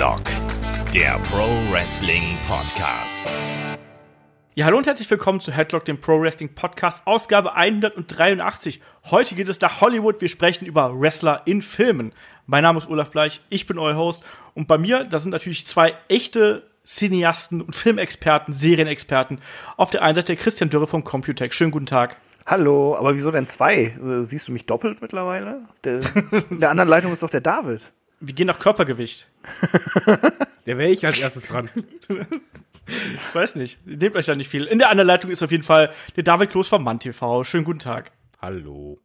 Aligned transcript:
Headlock, 0.00 0.22
der 0.94 1.18
Pro 1.30 1.46
Wrestling 1.70 2.38
Podcast. 2.48 3.22
Ja, 4.54 4.64
hallo 4.64 4.78
und 4.78 4.86
herzlich 4.86 5.10
willkommen 5.10 5.40
zu 5.40 5.52
Headlock, 5.52 5.84
dem 5.84 6.00
Pro 6.00 6.18
Wrestling 6.22 6.54
Podcast, 6.54 7.06
Ausgabe 7.06 7.54
183. 7.54 8.80
Heute 9.10 9.34
geht 9.34 9.50
es 9.50 9.60
nach 9.60 9.82
Hollywood. 9.82 10.22
Wir 10.22 10.30
sprechen 10.30 10.64
über 10.64 10.98
Wrestler 10.98 11.42
in 11.44 11.60
Filmen. 11.60 12.14
Mein 12.46 12.62
Name 12.62 12.78
ist 12.78 12.88
Olaf 12.88 13.10
Bleich, 13.10 13.42
ich 13.50 13.66
bin 13.66 13.78
euer 13.78 13.94
Host 13.94 14.24
und 14.54 14.68
bei 14.68 14.78
mir, 14.78 15.04
da 15.04 15.18
sind 15.18 15.32
natürlich 15.32 15.66
zwei 15.66 15.94
echte 16.08 16.62
Cineasten 16.86 17.60
und 17.60 17.76
Filmexperten, 17.76 18.54
Serienexperten. 18.54 19.38
Auf 19.76 19.90
der 19.90 20.00
einen 20.00 20.14
Seite 20.14 20.34
Christian 20.34 20.70
Dürre 20.70 20.86
vom 20.86 21.04
Computech. 21.04 21.52
Schönen 21.52 21.72
guten 21.72 21.84
Tag. 21.84 22.16
Hallo, 22.46 22.96
aber 22.96 23.14
wieso 23.14 23.30
denn 23.30 23.48
zwei? 23.48 23.94
Siehst 24.22 24.48
du 24.48 24.52
mich 24.52 24.64
doppelt 24.64 25.02
mittlerweile? 25.02 25.60
Der, 25.84 26.00
in 26.48 26.58
der 26.60 26.70
anderen 26.70 26.88
Leitung 26.88 27.12
ist 27.12 27.22
doch 27.22 27.28
der 27.28 27.42
David. 27.42 27.92
Wir 28.20 28.34
gehen 28.34 28.46
nach 28.46 28.58
Körpergewicht. 28.58 29.26
Der 30.66 30.76
wäre 30.76 30.90
ich 30.90 31.04
als 31.06 31.18
erstes 31.18 31.46
dran. 31.46 31.70
Ich 32.86 33.34
weiß 33.34 33.54
nicht. 33.54 33.78
Nehmt 33.86 34.14
euch 34.14 34.26
da 34.26 34.34
nicht 34.34 34.48
viel. 34.48 34.64
In 34.64 34.78
der 34.78 34.90
anderen 34.90 35.06
Leitung 35.06 35.30
ist 35.30 35.42
auf 35.42 35.50
jeden 35.50 35.62
Fall 35.62 35.90
der 36.16 36.22
David 36.22 36.50
Kloß 36.50 36.68
vom 36.68 36.84
Mann 36.84 37.00
TV. 37.00 37.44
Schönen 37.44 37.64
guten 37.64 37.78
Tag. 37.78 38.12
Hallo. 38.42 39.00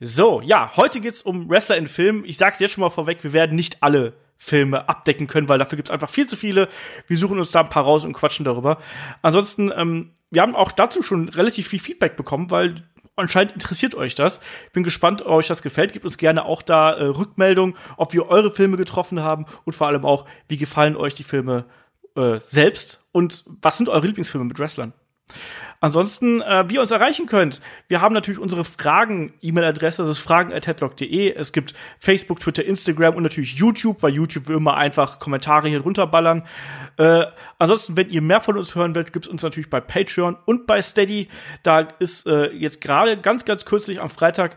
So, 0.00 0.40
ja, 0.40 0.72
heute 0.76 1.00
geht's 1.00 1.22
um 1.22 1.48
Wrestler 1.48 1.76
in 1.76 1.86
Filmen. 1.86 2.24
Ich 2.24 2.36
sag's 2.36 2.58
jetzt 2.58 2.72
schon 2.72 2.82
mal 2.82 2.90
vorweg, 2.90 3.22
wir 3.22 3.32
werden 3.32 3.54
nicht 3.54 3.82
alle 3.82 4.14
Filme 4.36 4.88
abdecken 4.88 5.28
können, 5.28 5.48
weil 5.48 5.58
dafür 5.58 5.76
gibt's 5.76 5.90
einfach 5.90 6.10
viel 6.10 6.26
zu 6.26 6.36
viele. 6.36 6.68
Wir 7.06 7.16
suchen 7.16 7.38
uns 7.38 7.52
da 7.52 7.60
ein 7.60 7.68
paar 7.68 7.84
raus 7.84 8.04
und 8.04 8.12
quatschen 8.12 8.44
darüber. 8.44 8.78
Ansonsten, 9.22 9.72
ähm, 9.74 10.12
wir 10.30 10.42
haben 10.42 10.56
auch 10.56 10.72
dazu 10.72 11.02
schon 11.02 11.28
relativ 11.28 11.68
viel 11.68 11.80
Feedback 11.80 12.16
bekommen, 12.16 12.50
weil 12.50 12.74
anscheinend 13.16 13.54
interessiert 13.54 13.94
euch 13.94 14.14
das. 14.14 14.40
Bin 14.72 14.82
gespannt, 14.82 15.22
ob 15.22 15.32
euch 15.32 15.48
das 15.48 15.62
gefällt. 15.62 15.92
Gebt 15.92 16.04
uns 16.04 16.18
gerne 16.18 16.44
auch 16.44 16.62
da 16.62 16.92
äh, 16.92 17.04
Rückmeldung, 17.04 17.76
ob 17.96 18.12
wir 18.12 18.28
eure 18.28 18.50
Filme 18.50 18.76
getroffen 18.76 19.20
haben 19.20 19.46
und 19.64 19.74
vor 19.74 19.86
allem 19.86 20.04
auch, 20.04 20.26
wie 20.48 20.56
gefallen 20.56 20.96
euch 20.96 21.14
die 21.14 21.24
Filme 21.24 21.64
äh, 22.14 22.38
selbst 22.38 23.04
und 23.12 23.44
was 23.46 23.78
sind 23.78 23.88
eure 23.88 24.06
Lieblingsfilme 24.06 24.46
mit 24.46 24.58
Wrestlern? 24.58 24.92
Ansonsten, 25.80 26.40
äh, 26.40 26.64
wie 26.68 26.74
ihr 26.74 26.80
uns 26.80 26.90
erreichen 26.90 27.26
könnt, 27.26 27.60
wir 27.88 28.00
haben 28.00 28.14
natürlich 28.14 28.38
unsere 28.38 28.64
Fragen-E-Mail-Adresse, 28.64 30.02
das 30.02 30.10
ist 30.10 30.18
fragen.headlock.de. 30.18 31.34
Es 31.34 31.52
gibt 31.52 31.74
Facebook, 31.98 32.40
Twitter, 32.40 32.64
Instagram 32.64 33.14
und 33.14 33.22
natürlich 33.22 33.54
YouTube, 33.54 34.02
weil 34.02 34.12
YouTube 34.12 34.48
will 34.48 34.56
immer 34.56 34.76
einfach 34.76 35.18
Kommentare 35.18 35.68
hier 35.68 35.80
drunter 35.80 36.06
ballern. 36.06 36.44
Äh, 36.96 37.26
ansonsten, 37.58 37.96
wenn 37.96 38.10
ihr 38.10 38.22
mehr 38.22 38.40
von 38.40 38.56
uns 38.56 38.74
hören 38.74 38.94
wollt, 38.94 39.12
gibt's 39.12 39.28
uns 39.28 39.42
natürlich 39.42 39.70
bei 39.70 39.80
Patreon 39.80 40.36
und 40.46 40.66
bei 40.66 40.80
Steady. 40.80 41.28
Da 41.62 41.80
ist 41.98 42.26
äh, 42.26 42.52
jetzt 42.52 42.80
gerade 42.80 43.16
ganz, 43.16 43.44
ganz 43.44 43.64
kürzlich 43.64 44.00
am 44.00 44.08
Freitag 44.08 44.56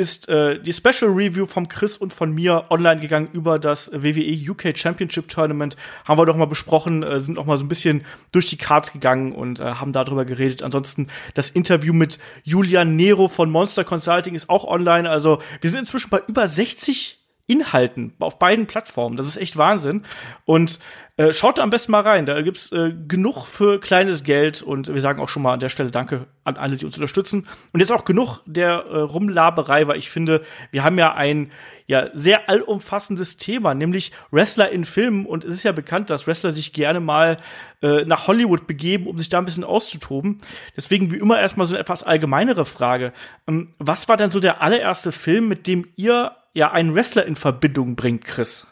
ist 0.00 0.30
äh, 0.30 0.58
die 0.58 0.72
Special 0.72 1.10
Review 1.10 1.44
vom 1.44 1.68
Chris 1.68 1.98
und 1.98 2.14
von 2.14 2.32
mir 2.32 2.64
online 2.70 3.00
gegangen 3.00 3.28
über 3.34 3.58
das 3.58 3.90
WWE 3.92 4.50
UK 4.50 4.76
Championship 4.76 5.28
Tournament. 5.28 5.76
Haben 6.06 6.18
wir 6.18 6.24
doch 6.24 6.36
mal 6.36 6.46
besprochen, 6.46 7.02
äh, 7.02 7.20
sind 7.20 7.34
noch 7.34 7.44
mal 7.44 7.58
so 7.58 7.66
ein 7.66 7.68
bisschen 7.68 8.06
durch 8.32 8.46
die 8.46 8.56
Cards 8.56 8.94
gegangen 8.94 9.32
und 9.32 9.60
äh, 9.60 9.64
haben 9.64 9.92
darüber 9.92 10.24
geredet. 10.24 10.59
Ansonsten 10.62 11.08
das 11.34 11.50
Interview 11.50 11.92
mit 11.92 12.18
Julian 12.42 12.96
Nero 12.96 13.28
von 13.28 13.50
Monster 13.50 13.84
Consulting 13.84 14.34
ist 14.34 14.48
auch 14.48 14.64
online. 14.64 15.08
Also 15.08 15.40
wir 15.60 15.70
sind 15.70 15.80
inzwischen 15.80 16.10
bei 16.10 16.22
über 16.26 16.48
60 16.48 17.19
Inhalten 17.50 18.14
auf 18.20 18.38
beiden 18.38 18.66
Plattformen. 18.66 19.16
Das 19.16 19.26
ist 19.26 19.36
echt 19.36 19.56
Wahnsinn. 19.56 20.04
Und 20.44 20.78
äh, 21.16 21.34
schaut 21.34 21.58
da 21.58 21.62
am 21.62 21.70
besten 21.70 21.92
mal 21.92 22.00
rein. 22.00 22.24
Da 22.24 22.40
gibt's 22.40 22.72
äh, 22.72 22.94
genug 23.06 23.44
für 23.44 23.78
kleines 23.78 24.24
Geld 24.24 24.62
und 24.62 24.88
wir 24.88 25.00
sagen 25.02 25.20
auch 25.20 25.28
schon 25.28 25.42
mal 25.42 25.52
an 25.52 25.60
der 25.60 25.68
Stelle 25.68 25.90
Danke 25.90 26.28
an 26.44 26.56
alle, 26.56 26.76
die 26.76 26.86
uns 26.86 26.94
unterstützen. 26.94 27.46
Und 27.72 27.80
jetzt 27.80 27.92
auch 27.92 28.06
genug 28.06 28.40
der 28.46 28.86
äh, 28.86 29.00
Rumlaberei, 29.00 29.86
weil 29.86 29.98
ich 29.98 30.08
finde, 30.08 30.42
wir 30.70 30.82
haben 30.82 30.98
ja 30.98 31.12
ein 31.12 31.50
ja 31.86 32.08
sehr 32.14 32.48
allumfassendes 32.48 33.36
Thema, 33.36 33.74
nämlich 33.74 34.12
Wrestler 34.30 34.70
in 34.70 34.84
Filmen. 34.86 35.26
Und 35.26 35.44
es 35.44 35.52
ist 35.52 35.64
ja 35.64 35.72
bekannt, 35.72 36.08
dass 36.08 36.26
Wrestler 36.26 36.52
sich 36.52 36.72
gerne 36.72 37.00
mal 37.00 37.36
äh, 37.82 38.04
nach 38.04 38.26
Hollywood 38.26 38.66
begeben, 38.66 39.06
um 39.06 39.18
sich 39.18 39.28
da 39.28 39.38
ein 39.38 39.44
bisschen 39.44 39.64
auszutoben. 39.64 40.38
Deswegen 40.76 41.12
wie 41.12 41.18
immer 41.18 41.38
erstmal 41.38 41.66
so 41.66 41.74
eine 41.74 41.82
etwas 41.82 42.02
allgemeinere 42.02 42.64
Frage. 42.64 43.12
Ähm, 43.46 43.74
was 43.78 44.08
war 44.08 44.16
denn 44.16 44.30
so 44.30 44.40
der 44.40 44.62
allererste 44.62 45.12
Film, 45.12 45.48
mit 45.48 45.66
dem 45.66 45.88
ihr 45.96 46.32
ja 46.54 46.70
einen 46.72 46.94
Wrestler 46.94 47.26
in 47.26 47.36
Verbindung 47.36 47.96
bringt, 47.96 48.24
Chris? 48.24 48.66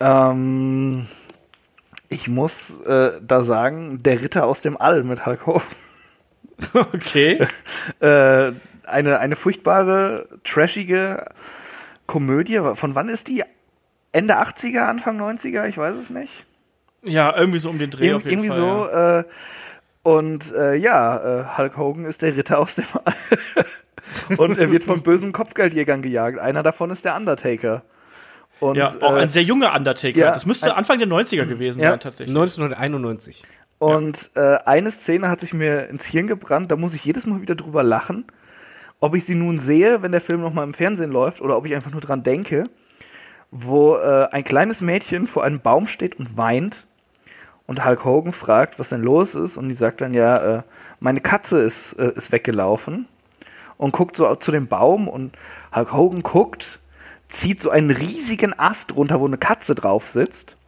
Ähm, 0.00 1.06
ich 2.08 2.28
muss 2.28 2.80
äh, 2.80 3.20
da 3.22 3.42
sagen, 3.42 4.02
der 4.02 4.20
Ritter 4.22 4.46
aus 4.46 4.60
dem 4.62 4.80
All 4.80 5.04
mit 5.04 5.26
Hulk 5.26 5.46
Hogan. 5.46 5.62
Okay. 6.74 7.38
äh, 8.00 8.52
eine, 8.84 9.18
eine 9.18 9.34
furchtbare, 9.36 10.28
trashige 10.44 11.24
Komödie. 12.06 12.60
Von 12.74 12.94
wann 12.94 13.08
ist 13.08 13.28
die? 13.28 13.42
Ende 14.12 14.34
80er, 14.38 14.80
Anfang 14.80 15.18
90er? 15.18 15.66
Ich 15.68 15.78
weiß 15.78 15.96
es 15.96 16.10
nicht. 16.10 16.44
Ja, 17.02 17.34
irgendwie 17.34 17.60
so 17.60 17.70
um 17.70 17.78
den 17.78 17.90
Dreh 17.90 18.08
Ir 18.08 18.16
auf 18.16 18.24
jeden 18.24 18.44
irgendwie 18.44 18.48
Fall. 18.48 18.58
so. 18.58 18.88
ja. 18.90 19.18
Äh, 19.20 19.24
und 20.02 20.52
äh, 20.52 20.74
ja, 20.74 21.40
äh, 21.40 21.44
Hulk 21.56 21.76
Hogan 21.76 22.04
ist 22.04 22.22
der 22.22 22.36
Ritter 22.36 22.58
aus 22.58 22.74
dem 22.74 22.84
All. 23.04 23.14
und 24.38 24.58
er 24.58 24.70
wird 24.72 24.84
von 24.84 25.02
bösen 25.02 25.32
Kopfgeldjägern 25.32 26.02
gejagt. 26.02 26.38
Einer 26.38 26.62
davon 26.62 26.90
ist 26.90 27.04
der 27.04 27.16
Undertaker. 27.16 27.82
Und, 28.60 28.76
ja, 28.76 28.92
auch 29.00 29.16
äh, 29.16 29.20
ein 29.20 29.28
sehr 29.30 29.42
junger 29.42 29.74
Undertaker. 29.74 30.18
ja, 30.18 30.32
das 30.32 30.44
müsste 30.46 30.66
ein- 30.72 30.78
Anfang 30.78 30.98
der 30.98 31.08
90er 31.08 31.46
gewesen 31.46 31.80
Ja. 31.80 31.90
sein, 31.90 32.00
tatsächlich. 32.00 32.36
1991. 32.36 33.42
Und 33.78 34.30
äh, 34.34 34.58
eine 34.66 34.90
Szene 34.90 35.28
hat 35.28 35.40
sich 35.40 35.54
mir 35.54 35.88
ins 35.88 36.04
Hirn 36.04 36.26
gebrannt, 36.26 36.70
da 36.70 36.76
muss 36.76 36.92
ich 36.92 37.02
jedes 37.04 37.26
Mal 37.26 37.40
wieder 37.40 37.54
drüber 37.54 37.82
lachen. 37.82 38.26
Ob 39.00 39.14
ich 39.14 39.24
sie 39.24 39.34
nun 39.34 39.58
sehe, 39.58 40.02
wenn 40.02 40.12
der 40.12 40.20
Film 40.20 40.42
nochmal 40.42 40.64
im 40.64 40.74
Fernsehen 40.74 41.10
läuft, 41.10 41.40
oder 41.40 41.56
ob 41.56 41.64
ich 41.64 41.74
einfach 41.74 41.90
nur 41.90 42.02
dran 42.02 42.22
denke, 42.22 42.64
wo 43.50 43.96
äh, 43.96 44.28
ein 44.30 44.44
kleines 44.44 44.82
Mädchen 44.82 45.26
vor 45.26 45.42
einem 45.44 45.60
Baum 45.60 45.86
steht 45.86 46.18
und 46.18 46.36
weint 46.36 46.86
und 47.66 47.84
Hulk 47.84 48.04
Hogan 48.04 48.32
fragt, 48.34 48.78
was 48.78 48.90
denn 48.90 49.00
los 49.00 49.34
ist, 49.34 49.56
und 49.56 49.68
die 49.68 49.74
sagt 49.74 50.02
dann, 50.02 50.12
ja, 50.12 50.58
äh, 50.58 50.62
meine 50.98 51.20
Katze 51.22 51.60
ist, 51.62 51.94
äh, 51.94 52.12
ist 52.14 52.30
weggelaufen 52.32 53.08
und 53.80 53.92
guckt 53.92 54.14
so 54.14 54.34
zu 54.34 54.52
dem 54.52 54.66
Baum 54.66 55.08
und 55.08 55.32
Hulk 55.74 55.94
Hogan 55.94 56.22
guckt, 56.22 56.80
zieht 57.28 57.62
so 57.62 57.70
einen 57.70 57.90
riesigen 57.90 58.52
Ast 58.58 58.94
runter, 58.94 59.20
wo 59.20 59.26
eine 59.26 59.38
Katze 59.38 59.74
drauf 59.74 60.06
sitzt. 60.06 60.58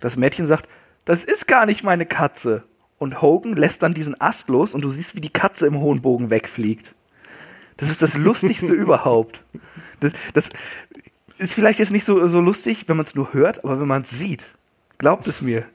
Das 0.00 0.16
Mädchen 0.16 0.46
sagt, 0.46 0.66
das 1.04 1.22
ist 1.22 1.46
gar 1.46 1.66
nicht 1.66 1.84
meine 1.84 2.06
Katze. 2.06 2.62
Und 2.96 3.20
Hogan 3.20 3.56
lässt 3.56 3.82
dann 3.82 3.92
diesen 3.92 4.18
Ast 4.18 4.48
los 4.48 4.72
und 4.72 4.80
du 4.80 4.88
siehst, 4.88 5.14
wie 5.14 5.20
die 5.20 5.28
Katze 5.28 5.66
im 5.66 5.80
hohen 5.80 6.00
Bogen 6.00 6.30
wegfliegt. 6.30 6.94
Das 7.76 7.90
ist 7.90 8.00
das 8.00 8.14
Lustigste 8.16 8.72
überhaupt. 8.72 9.44
Das, 10.00 10.12
das 10.32 10.48
ist 11.36 11.52
vielleicht 11.52 11.78
jetzt 11.78 11.92
nicht 11.92 12.06
so, 12.06 12.26
so 12.26 12.40
lustig, 12.40 12.84
wenn 12.86 12.96
man 12.96 13.04
es 13.04 13.14
nur 13.14 13.34
hört, 13.34 13.64
aber 13.64 13.80
wenn 13.80 13.88
man 13.88 14.00
es 14.00 14.10
sieht, 14.10 14.46
glaubt 14.96 15.26
es 15.26 15.42
mir. 15.42 15.66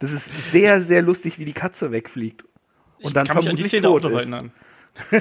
Das 0.00 0.10
ist 0.10 0.50
sehr, 0.50 0.80
sehr 0.80 1.02
lustig, 1.02 1.38
wie 1.38 1.44
die 1.44 1.52
Katze 1.52 1.92
wegfliegt. 1.92 2.42
Und 3.00 3.14
dann 3.14 3.26
ich 3.26 3.28
kann 3.30 3.38
mich 3.38 3.48
an 3.48 3.54
die 3.54 3.62
Szene 3.62 3.88
auch 3.88 4.00
tot 4.00 4.10
noch 4.10 4.42
ist. 4.42 4.50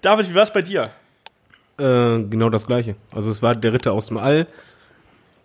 David, 0.00 0.30
wie 0.30 0.34
war's 0.34 0.52
bei 0.52 0.62
dir? 0.62 0.90
Äh, 1.78 2.22
genau 2.24 2.50
das 2.50 2.66
gleiche. 2.66 2.96
Also 3.10 3.30
es 3.30 3.42
war 3.42 3.54
der 3.54 3.72
Ritter 3.72 3.92
aus 3.92 4.06
dem 4.06 4.18
All. 4.18 4.46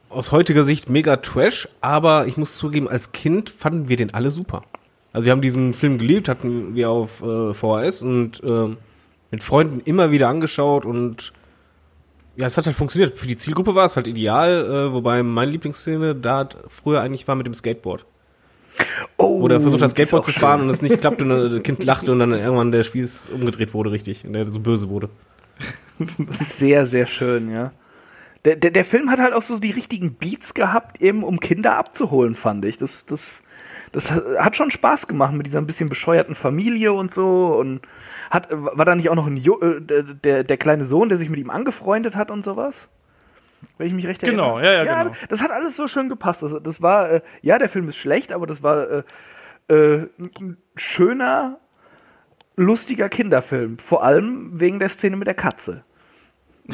Aus 0.10 0.32
heutiger 0.32 0.64
Sicht 0.64 0.90
mega 0.90 1.18
Trash, 1.18 1.68
aber 1.82 2.26
ich 2.28 2.38
muss 2.38 2.56
zugeben, 2.56 2.88
als 2.88 3.12
Kind 3.12 3.50
fanden 3.50 3.90
wir 3.90 3.98
den 3.98 4.14
alle 4.14 4.32
super. 4.32 4.64
Also 5.14 5.26
wir 5.26 5.32
haben 5.32 5.42
diesen 5.42 5.74
Film 5.74 5.98
geliebt, 5.98 6.28
hatten 6.28 6.76
wir 6.76 6.90
auf 6.90 7.22
äh, 7.22 7.54
VHS 7.54 8.02
und 8.04 8.44
äh, 8.44 8.76
mit 9.32 9.44
Freunden 9.44 9.82
immer 9.82 10.12
wieder 10.12 10.30
angeschaut 10.30 10.86
und 10.86 11.34
ja, 12.36 12.48
es 12.48 12.58
hat 12.58 12.66
halt 12.66 12.76
funktioniert. 12.76 13.18
Für 13.18 13.28
die 13.28 13.38
Zielgruppe 13.38 13.76
war 13.76 13.86
es 13.86 13.96
halt 13.96 14.08
ideal, 14.08 14.66
äh, 14.66 14.94
wobei 14.94 15.22
meine 15.24 15.52
Lieblingsszene 15.52 16.16
da 16.16 16.48
früher 16.68 17.02
eigentlich 17.02 17.28
war 17.28 17.36
mit 17.36 17.46
dem 17.46 17.54
Skateboard. 17.54 18.06
Oh, 19.18 19.42
Wo 19.42 19.48
der 19.48 19.62
versucht 19.62 19.82
das 19.82 19.92
Skateboard 19.92 20.26
zu 20.26 20.32
fahren 20.32 20.62
und 20.62 20.70
es 20.70 20.82
nicht 20.82 21.02
klappte 21.02 21.24
und 21.26 21.52
das 21.52 21.64
Kind 21.64 21.84
lachte 21.84 22.12
und 22.12 22.20
dann 22.20 22.32
irgendwann 22.32 22.72
der 22.72 22.84
Spieß 22.84 23.30
umgedreht 23.34 23.74
wurde 23.74 23.92
richtig 23.92 24.26
und 24.26 24.34
der 24.34 24.48
so 24.50 24.60
böse 24.60 24.90
wurde. 24.90 25.10
Sehr, 26.40 26.86
sehr 26.86 27.08
schön, 27.08 27.52
ja. 27.52 27.74
Der, 28.46 28.56
der, 28.56 28.72
der 28.72 28.86
Film 28.86 29.10
hat 29.10 29.20
halt 29.20 29.34
auch 29.34 29.42
so 29.42 29.60
die 29.60 29.72
richtigen 29.72 30.14
Beats 30.14 30.54
gehabt, 30.54 31.02
eben 31.02 31.24
um 31.24 31.42
Kinder 31.42 31.76
abzuholen, 31.76 32.36
fand 32.36 32.64
ich. 32.64 32.78
Das, 32.78 33.06
das, 33.06 33.44
das 33.92 34.12
hat 34.12 34.56
schon 34.56 34.72
Spaß 34.72 35.08
gemacht 35.08 35.34
mit 35.34 35.46
dieser 35.46 35.60
ein 35.60 35.68
bisschen 35.68 35.90
bescheuerten 35.90 36.36
Familie 36.36 36.94
und 36.94 37.14
so. 37.14 37.48
Und 37.48 37.82
hat, 38.30 38.48
war 38.50 38.86
da 38.86 38.96
nicht 38.96 39.10
auch 39.10 39.16
noch 39.16 39.28
ein 39.28 39.36
jo 39.36 39.60
äh, 39.60 39.82
der, 40.24 40.46
der 40.46 40.58
kleine 40.58 40.86
Sohn, 40.86 41.10
der 41.10 41.18
sich 41.18 41.30
mit 41.30 41.40
ihm 41.40 41.50
angefreundet 41.50 42.16
hat 42.16 42.32
und 42.32 42.44
sowas? 42.44 42.88
Wenn 43.78 43.88
ich 43.88 43.94
mich 43.94 44.08
recht 44.08 44.22
Genau, 44.22 44.58
erinnere. 44.60 44.74
ja, 44.76 44.84
ja, 44.86 45.04
genau. 45.04 45.16
Das 45.30 45.42
hat 45.42 45.52
alles 45.52 45.76
so 45.76 45.88
schön 45.88 46.10
gepasst. 46.10 46.44
Das, 46.44 46.56
das 46.64 46.82
war, 46.82 47.10
äh, 47.12 47.22
ja, 47.42 47.58
der 47.58 47.70
Film 47.70 47.88
ist 47.88 47.98
schlecht, 47.98 48.32
aber 48.32 48.48
das 48.48 48.64
war 48.64 48.90
äh, 48.90 49.04
äh, 49.70 50.08
ein 50.20 50.58
schöner, 50.76 51.60
lustiger 52.56 53.10
Kinderfilm. 53.10 53.78
Vor 53.78 54.04
allem 54.04 54.60
wegen 54.60 54.80
der 54.80 54.90
Szene 54.90 55.18
mit 55.18 55.28
der 55.28 55.36
Katze. 55.36 55.84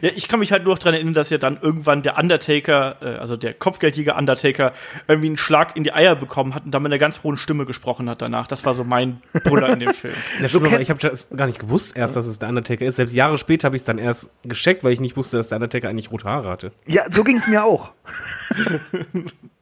Ja, 0.00 0.10
ich 0.14 0.28
kann 0.28 0.40
mich 0.40 0.52
halt 0.52 0.64
nur 0.64 0.74
noch 0.74 0.78
daran 0.78 0.94
erinnern, 0.94 1.14
dass 1.14 1.30
ja 1.30 1.38
dann 1.38 1.58
irgendwann 1.60 2.02
der 2.02 2.18
Undertaker, 2.18 2.96
äh, 3.02 3.06
also 3.18 3.36
der 3.36 3.54
Kopfgeldjäger 3.54 4.16
Undertaker, 4.16 4.72
irgendwie 5.08 5.28
einen 5.28 5.36
Schlag 5.36 5.76
in 5.76 5.84
die 5.84 5.92
Eier 5.92 6.16
bekommen 6.16 6.54
hat 6.54 6.64
und 6.64 6.72
dann 6.72 6.82
mit 6.82 6.92
einer 6.92 6.98
ganz 6.98 7.22
hohen 7.22 7.36
Stimme 7.36 7.66
gesprochen 7.66 8.08
hat 8.08 8.22
danach. 8.22 8.46
Das 8.46 8.64
war 8.64 8.74
so 8.74 8.84
mein 8.84 9.22
Bruder 9.44 9.68
in 9.68 9.80
dem 9.80 9.94
Film. 9.94 10.14
Ja, 10.40 10.48
stimmt, 10.48 10.66
aber 10.66 10.80
ich 10.80 10.90
habe 10.90 11.12
gar 11.36 11.46
nicht 11.46 11.58
gewusst 11.58 11.96
erst, 11.96 12.16
dass 12.16 12.26
es 12.26 12.38
der 12.38 12.48
Undertaker 12.48 12.84
ist. 12.84 12.96
Selbst 12.96 13.14
Jahre 13.14 13.38
später 13.38 13.66
habe 13.66 13.76
ich 13.76 13.82
es 13.82 13.86
dann 13.86 13.98
erst 13.98 14.30
gecheckt, 14.42 14.84
weil 14.84 14.92
ich 14.92 15.00
nicht 15.00 15.16
wusste, 15.16 15.36
dass 15.36 15.48
der 15.48 15.56
Undertaker 15.56 15.88
eigentlich 15.88 16.10
rote 16.10 16.24
Haare 16.24 16.48
hatte. 16.48 16.72
Ja, 16.86 17.04
so 17.10 17.24
ging 17.24 17.36
es 17.36 17.46
mir 17.46 17.64
auch. 17.64 17.92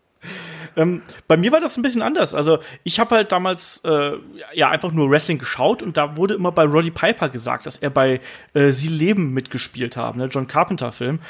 Ähm, 0.77 1.03
bei 1.27 1.37
mir 1.37 1.53
war 1.53 1.61
das 1.61 1.77
ein 1.77 1.83
bisschen 1.83 2.03
anders. 2.03 2.35
Also 2.35 2.59
ich 2.85 3.01
habe 3.01 3.17
halt 3.17 3.33
damals 3.33 3.81
äh, 3.85 4.13
ja 4.55 4.71
einfach 4.71 4.93
nur 4.93 5.11
Wrestling 5.11 5.39
geschaut 5.39 5.83
und 5.83 5.97
da 5.97 6.17
wurde 6.17 6.35
immer 6.35 6.53
bei 6.53 6.65
Roddy 6.65 6.91
Piper 6.91 7.29
gesagt, 7.29 7.67
dass 7.67 7.77
er 7.77 7.91
bei 7.91 8.21
äh, 8.55 8.71
Sie 8.71 8.89
leben 8.89 9.33
mitgespielt 9.33 9.97
haben, 9.97 10.19
ne? 10.19 10.27
John 10.27 10.47
Carpenter 10.47 10.93
Film. 10.93 11.21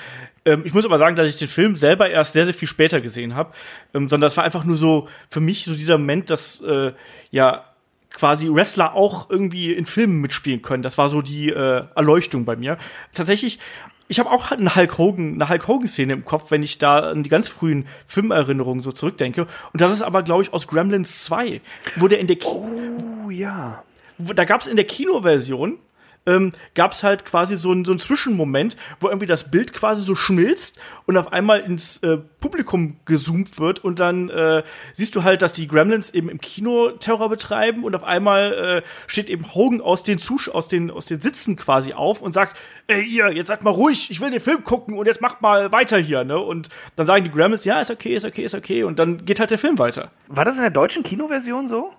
Ähm, 0.44 0.62
ich 0.64 0.74
muss 0.74 0.84
aber 0.84 0.98
sagen, 0.98 1.16
dass 1.16 1.28
ich 1.28 1.36
den 1.36 1.48
Film 1.48 1.76
selber 1.76 2.10
erst 2.10 2.32
sehr 2.32 2.44
sehr 2.44 2.54
viel 2.54 2.68
später 2.68 3.00
gesehen 3.00 3.34
habe, 3.34 3.52
ähm, 3.94 4.08
sondern 4.08 4.26
das 4.26 4.36
war 4.36 4.44
einfach 4.44 4.64
nur 4.64 4.76
so 4.76 5.08
für 5.30 5.40
mich 5.40 5.64
so 5.64 5.72
dieser 5.72 5.98
Moment, 5.98 6.30
dass 6.30 6.60
äh, 6.60 6.92
ja 7.30 7.64
quasi 8.10 8.48
Wrestler 8.50 8.94
auch 8.94 9.30
irgendwie 9.30 9.72
in 9.72 9.86
Filmen 9.86 10.20
mitspielen 10.20 10.62
können. 10.62 10.82
Das 10.82 10.98
war 10.98 11.08
so 11.08 11.22
die 11.22 11.50
äh, 11.50 11.84
Erleuchtung 11.94 12.44
bei 12.44 12.56
mir. 12.56 12.78
Tatsächlich 13.12 13.58
ich 14.08 14.18
habe 14.18 14.30
auch 14.30 14.50
eine 14.50 14.74
Hulk 14.74 14.98
Hogan, 14.98 15.34
eine 15.34 15.48
Hulk 15.48 15.68
Hogan 15.68 15.86
Szene 15.86 16.14
im 16.14 16.24
Kopf, 16.24 16.50
wenn 16.50 16.62
ich 16.62 16.78
da 16.78 16.98
an 16.98 17.22
die 17.22 17.30
ganz 17.30 17.48
frühen 17.48 17.86
Filmerinnerungen 18.06 18.82
so 18.82 18.90
zurückdenke. 18.90 19.42
Und 19.72 19.80
das 19.80 19.92
ist 19.92 20.02
aber, 20.02 20.22
glaube 20.22 20.42
ich, 20.42 20.52
aus 20.52 20.66
Gremlins 20.66 21.24
2, 21.24 21.60
wo 21.96 22.08
der 22.08 22.18
in 22.18 22.26
der 22.26 22.36
Ki 22.36 22.48
Oh 22.48 23.30
ja. 23.30 23.84
da 24.18 24.44
gab 24.44 24.62
es 24.62 24.66
in 24.66 24.76
der 24.76 24.86
Kinoversion 24.86 25.78
ähm, 26.26 26.52
gab 26.74 26.92
es 26.92 27.02
halt 27.02 27.24
quasi 27.24 27.56
so 27.56 27.70
einen 27.70 27.84
so 27.84 27.94
Zwischenmoment, 27.94 28.76
wo 29.00 29.08
irgendwie 29.08 29.26
das 29.26 29.50
Bild 29.50 29.72
quasi 29.72 30.02
so 30.02 30.14
schmilzt 30.14 30.78
und 31.06 31.16
auf 31.16 31.32
einmal 31.32 31.60
ins 31.60 31.98
äh, 31.98 32.18
Publikum 32.40 32.96
gezoomt 33.04 33.58
wird 33.58 33.82
und 33.82 33.98
dann 33.98 34.28
äh, 34.28 34.62
siehst 34.92 35.16
du 35.16 35.24
halt, 35.24 35.42
dass 35.42 35.52
die 35.52 35.66
Gremlins 35.66 36.10
eben 36.10 36.28
im 36.28 36.40
Kino 36.40 36.90
Terror 36.90 37.28
betreiben 37.28 37.84
und 37.84 37.94
auf 37.94 38.04
einmal 38.04 38.52
äh, 38.52 38.88
steht 39.06 39.30
eben 39.30 39.54
Hogan 39.54 39.80
aus 39.80 40.02
den 40.02 40.18
Zusch 40.18 40.48
aus 40.48 40.68
den 40.68 40.90
aus 40.90 41.06
den 41.06 41.20
Sitzen 41.20 41.56
quasi 41.56 41.92
auf 41.92 42.22
und 42.22 42.32
sagt, 42.32 42.56
ey 42.86 43.02
ihr, 43.02 43.32
jetzt 43.32 43.48
seid 43.48 43.64
mal 43.64 43.70
ruhig, 43.70 44.10
ich 44.10 44.20
will 44.20 44.30
den 44.30 44.40
Film 44.40 44.64
gucken 44.64 44.98
und 44.98 45.06
jetzt 45.06 45.20
macht 45.20 45.42
mal 45.42 45.72
weiter 45.72 45.98
hier, 45.98 46.24
ne? 46.24 46.38
Und 46.38 46.68
dann 46.96 47.06
sagen 47.06 47.24
die 47.24 47.30
Gremlins, 47.30 47.64
ja, 47.64 47.80
ist 47.80 47.90
okay, 47.90 48.14
ist 48.14 48.24
okay, 48.24 48.42
ist 48.42 48.54
okay 48.54 48.84
und 48.84 48.98
dann 48.98 49.24
geht 49.24 49.40
halt 49.40 49.50
der 49.50 49.58
Film 49.58 49.78
weiter. 49.78 50.10
War 50.28 50.44
das 50.44 50.56
in 50.56 50.62
der 50.62 50.70
deutschen 50.70 51.02
Kinoversion 51.02 51.66
so? 51.66 51.92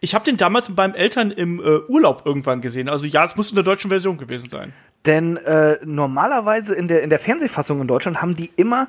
Ich 0.00 0.14
habe 0.14 0.24
den 0.24 0.36
damals 0.36 0.68
mit 0.68 0.76
meinen 0.76 0.94
Eltern 0.94 1.30
im 1.30 1.58
äh, 1.60 1.78
Urlaub 1.88 2.22
irgendwann 2.24 2.60
gesehen. 2.60 2.88
Also 2.88 3.06
ja, 3.06 3.24
es 3.24 3.36
muss 3.36 3.50
in 3.50 3.54
der 3.56 3.64
deutschen 3.64 3.88
Version 3.88 4.18
gewesen 4.18 4.50
sein. 4.50 4.72
Denn 5.06 5.36
äh, 5.38 5.78
normalerweise 5.84 6.74
in 6.74 6.86
der, 6.88 7.02
in 7.02 7.08
der 7.10 7.18
Fernsehfassung 7.18 7.80
in 7.80 7.86
Deutschland 7.88 8.20
haben 8.20 8.36
die 8.36 8.50
immer 8.56 8.88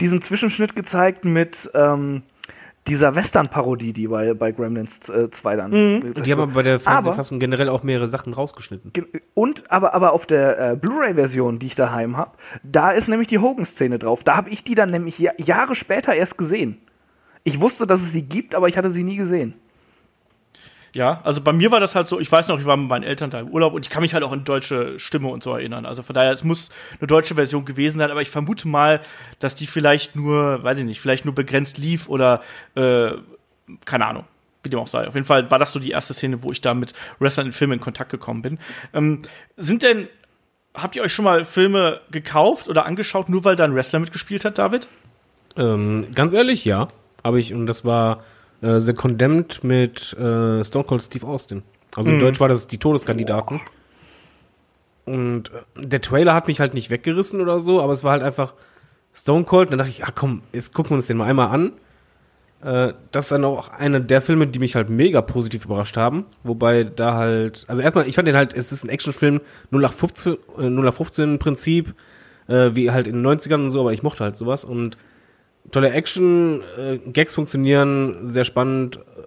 diesen 0.00 0.20
Zwischenschnitt 0.20 0.74
gezeigt 0.74 1.24
mit 1.24 1.70
ähm, 1.74 2.22
dieser 2.88 3.14
Western-Parodie, 3.14 3.92
die 3.92 4.08
bei, 4.08 4.34
bei 4.34 4.50
Gremlins 4.50 5.08
äh, 5.08 5.30
2 5.30 5.54
dann. 5.56 5.70
gezeigt 5.70 6.26
Die 6.26 6.32
haben 6.32 6.40
aber 6.40 6.52
bei 6.54 6.62
der 6.64 6.74
Aber- 6.74 6.80
Fernsehfassung 6.82 7.38
generell 7.38 7.68
auch 7.68 7.84
mehrere 7.84 8.08
Sachen 8.08 8.32
rausgeschnitten. 8.34 8.92
Ge- 8.92 9.06
Und 9.34 9.70
aber, 9.70 9.94
aber 9.94 10.12
auf 10.12 10.26
der 10.26 10.72
äh, 10.72 10.76
Blu-ray-Version, 10.76 11.60
die 11.60 11.66
ich 11.68 11.76
daheim 11.76 12.16
habe, 12.16 12.32
da 12.64 12.90
ist 12.90 13.06
nämlich 13.06 13.28
die 13.28 13.38
Hogan-Szene 13.38 14.00
drauf. 14.00 14.24
Da 14.24 14.34
habe 14.36 14.50
ich 14.50 14.64
die 14.64 14.74
dann 14.74 14.90
nämlich 14.90 15.20
ja 15.20 15.30
Jahre 15.38 15.76
später 15.76 16.12
erst 16.12 16.36
gesehen. 16.36 16.78
Ich 17.44 17.60
wusste, 17.60 17.86
dass 17.86 18.00
es 18.00 18.10
sie 18.10 18.22
gibt, 18.22 18.56
aber 18.56 18.66
ich 18.66 18.76
hatte 18.76 18.90
sie 18.90 19.04
nie 19.04 19.16
gesehen. 19.16 19.54
Ja, 20.94 21.20
also 21.24 21.40
bei 21.40 21.52
mir 21.52 21.70
war 21.70 21.80
das 21.80 21.94
halt 21.94 22.06
so, 22.06 22.20
ich 22.20 22.30
weiß 22.30 22.48
noch, 22.48 22.60
ich 22.60 22.66
war 22.66 22.76
mit 22.76 22.88
meinen 22.88 23.02
Eltern 23.02 23.30
da 23.30 23.40
im 23.40 23.48
Urlaub 23.48 23.72
und 23.72 23.86
ich 23.86 23.90
kann 23.90 24.02
mich 24.02 24.12
halt 24.12 24.24
auch 24.24 24.32
an 24.32 24.44
deutsche 24.44 24.98
Stimme 24.98 25.28
und 25.28 25.42
so 25.42 25.54
erinnern. 25.54 25.86
Also 25.86 26.02
von 26.02 26.14
daher, 26.14 26.32
es 26.32 26.44
muss 26.44 26.68
eine 27.00 27.06
deutsche 27.06 27.34
Version 27.34 27.64
gewesen 27.64 27.98
sein, 27.98 28.10
aber 28.10 28.20
ich 28.20 28.28
vermute 28.28 28.68
mal, 28.68 29.00
dass 29.38 29.54
die 29.54 29.66
vielleicht 29.66 30.16
nur, 30.16 30.62
weiß 30.62 30.78
ich 30.78 30.84
nicht, 30.84 31.00
vielleicht 31.00 31.24
nur 31.24 31.34
begrenzt 31.34 31.78
lief 31.78 32.08
oder 32.08 32.40
äh, 32.74 33.12
keine 33.86 34.06
Ahnung. 34.06 34.24
Wie 34.62 34.68
dem 34.68 34.78
auch 34.78 34.86
sei. 34.86 35.08
Auf 35.08 35.14
jeden 35.14 35.26
Fall 35.26 35.50
war 35.50 35.58
das 35.58 35.72
so 35.72 35.80
die 35.80 35.90
erste 35.90 36.14
Szene, 36.14 36.42
wo 36.42 36.52
ich 36.52 36.60
da 36.60 36.72
mit 36.74 36.92
Wrestlern 37.18 37.46
in 37.46 37.52
Filmen 37.52 37.74
in 37.74 37.80
Kontakt 37.80 38.10
gekommen 38.10 38.42
bin. 38.42 38.58
Ähm, 38.94 39.22
sind 39.56 39.82
denn, 39.82 40.08
habt 40.74 40.94
ihr 40.94 41.02
euch 41.02 41.12
schon 41.12 41.24
mal 41.24 41.44
Filme 41.44 42.00
gekauft 42.10 42.68
oder 42.68 42.86
angeschaut, 42.86 43.28
nur 43.28 43.44
weil 43.44 43.56
da 43.56 43.64
ein 43.64 43.74
Wrestler 43.74 43.98
mitgespielt 43.98 44.44
hat, 44.44 44.58
David? 44.58 44.88
Ähm, 45.56 46.06
ganz 46.14 46.32
ehrlich, 46.32 46.64
ja. 46.64 46.88
Aber 47.24 47.38
ich, 47.38 47.54
und 47.54 47.66
das 47.66 47.84
war 47.84 48.20
äh, 48.62 48.80
The 48.80 48.94
Condemned 48.94 49.62
mit 49.62 50.12
äh, 50.14 50.64
Stone 50.64 50.84
Cold 50.84 51.02
Steve 51.02 51.26
Austin. 51.26 51.62
Also 51.94 52.10
in 52.10 52.18
Deutsch 52.18 52.40
war 52.40 52.48
das 52.48 52.68
die 52.68 52.78
Todeskandidaten. 52.78 53.60
Und 55.04 55.50
äh, 55.50 55.86
der 55.86 56.00
Trailer 56.00 56.34
hat 56.34 56.46
mich 56.46 56.60
halt 56.60 56.74
nicht 56.74 56.90
weggerissen 56.90 57.40
oder 57.40 57.60
so, 57.60 57.80
aber 57.80 57.92
es 57.92 58.02
war 58.04 58.12
halt 58.12 58.22
einfach 58.22 58.54
Stone 59.12 59.44
Cold. 59.44 59.68
Und 59.68 59.72
dann 59.72 59.78
dachte 59.78 59.90
ich, 59.90 60.04
ah 60.04 60.12
komm, 60.14 60.42
jetzt 60.52 60.72
gucken 60.72 60.92
wir 60.92 60.96
uns 60.96 61.06
den 61.06 61.18
mal 61.18 61.26
einmal 61.26 61.48
an. 61.48 61.72
Äh, 62.62 62.94
das 63.10 63.26
ist 63.26 63.32
dann 63.32 63.44
auch 63.44 63.70
einer 63.70 64.00
der 64.00 64.22
Filme, 64.22 64.46
die 64.46 64.58
mich 64.58 64.74
halt 64.74 64.88
mega 64.88 65.20
positiv 65.20 65.64
überrascht 65.64 65.96
haben. 65.96 66.26
Wobei 66.44 66.84
da 66.84 67.14
halt, 67.14 67.64
also 67.68 67.82
erstmal, 67.82 68.08
ich 68.08 68.14
fand 68.14 68.28
den 68.28 68.36
halt, 68.36 68.54
es 68.54 68.72
ist 68.72 68.84
ein 68.84 68.88
Actionfilm 68.88 69.40
0815, 69.72 70.32
äh, 70.32 70.70
0815 70.70 71.38
Prinzip, 71.38 71.94
äh, 72.46 72.70
wie 72.74 72.90
halt 72.90 73.06
in 73.06 73.14
den 73.14 73.26
90ern 73.26 73.64
und 73.64 73.70
so, 73.70 73.80
aber 73.80 73.92
ich 73.92 74.02
mochte 74.02 74.24
halt 74.24 74.36
sowas 74.36 74.64
und 74.64 74.96
tolle 75.70 75.90
Action, 75.90 76.62
äh, 76.78 76.98
Gags 76.98 77.34
funktionieren, 77.34 78.30
sehr 78.30 78.44
spannend, 78.44 78.96
äh, 78.96 79.22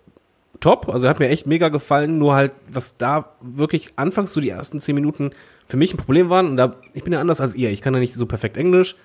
top. 0.60 0.90
Also 0.90 1.08
hat 1.08 1.20
mir 1.20 1.30
echt 1.30 1.48
mega 1.48 1.70
gefallen, 1.70 2.18
nur 2.18 2.36
halt, 2.36 2.52
was 2.72 2.98
da 2.98 3.32
wirklich 3.42 3.94
anfangs 3.96 4.34
so 4.34 4.42
die 4.42 4.50
ersten 4.50 4.80
zehn 4.80 4.96
Minuten 4.96 5.32
für 5.66 5.78
mich 5.78 5.94
ein 5.94 5.98
Problem 5.98 6.30
waren, 6.30 6.48
und 6.48 6.58
da, 6.58 6.74
ich 6.94 7.04
bin 7.04 7.14
ja 7.14 7.22
anders 7.22 7.42
als 7.42 7.56
ihr, 7.56 7.72
ich 7.72 7.82
kann 7.82 7.94
ja 7.94 8.00
nicht 8.00 8.14
so 8.14 8.26
perfekt 8.26 8.58
Englisch, 8.58 8.96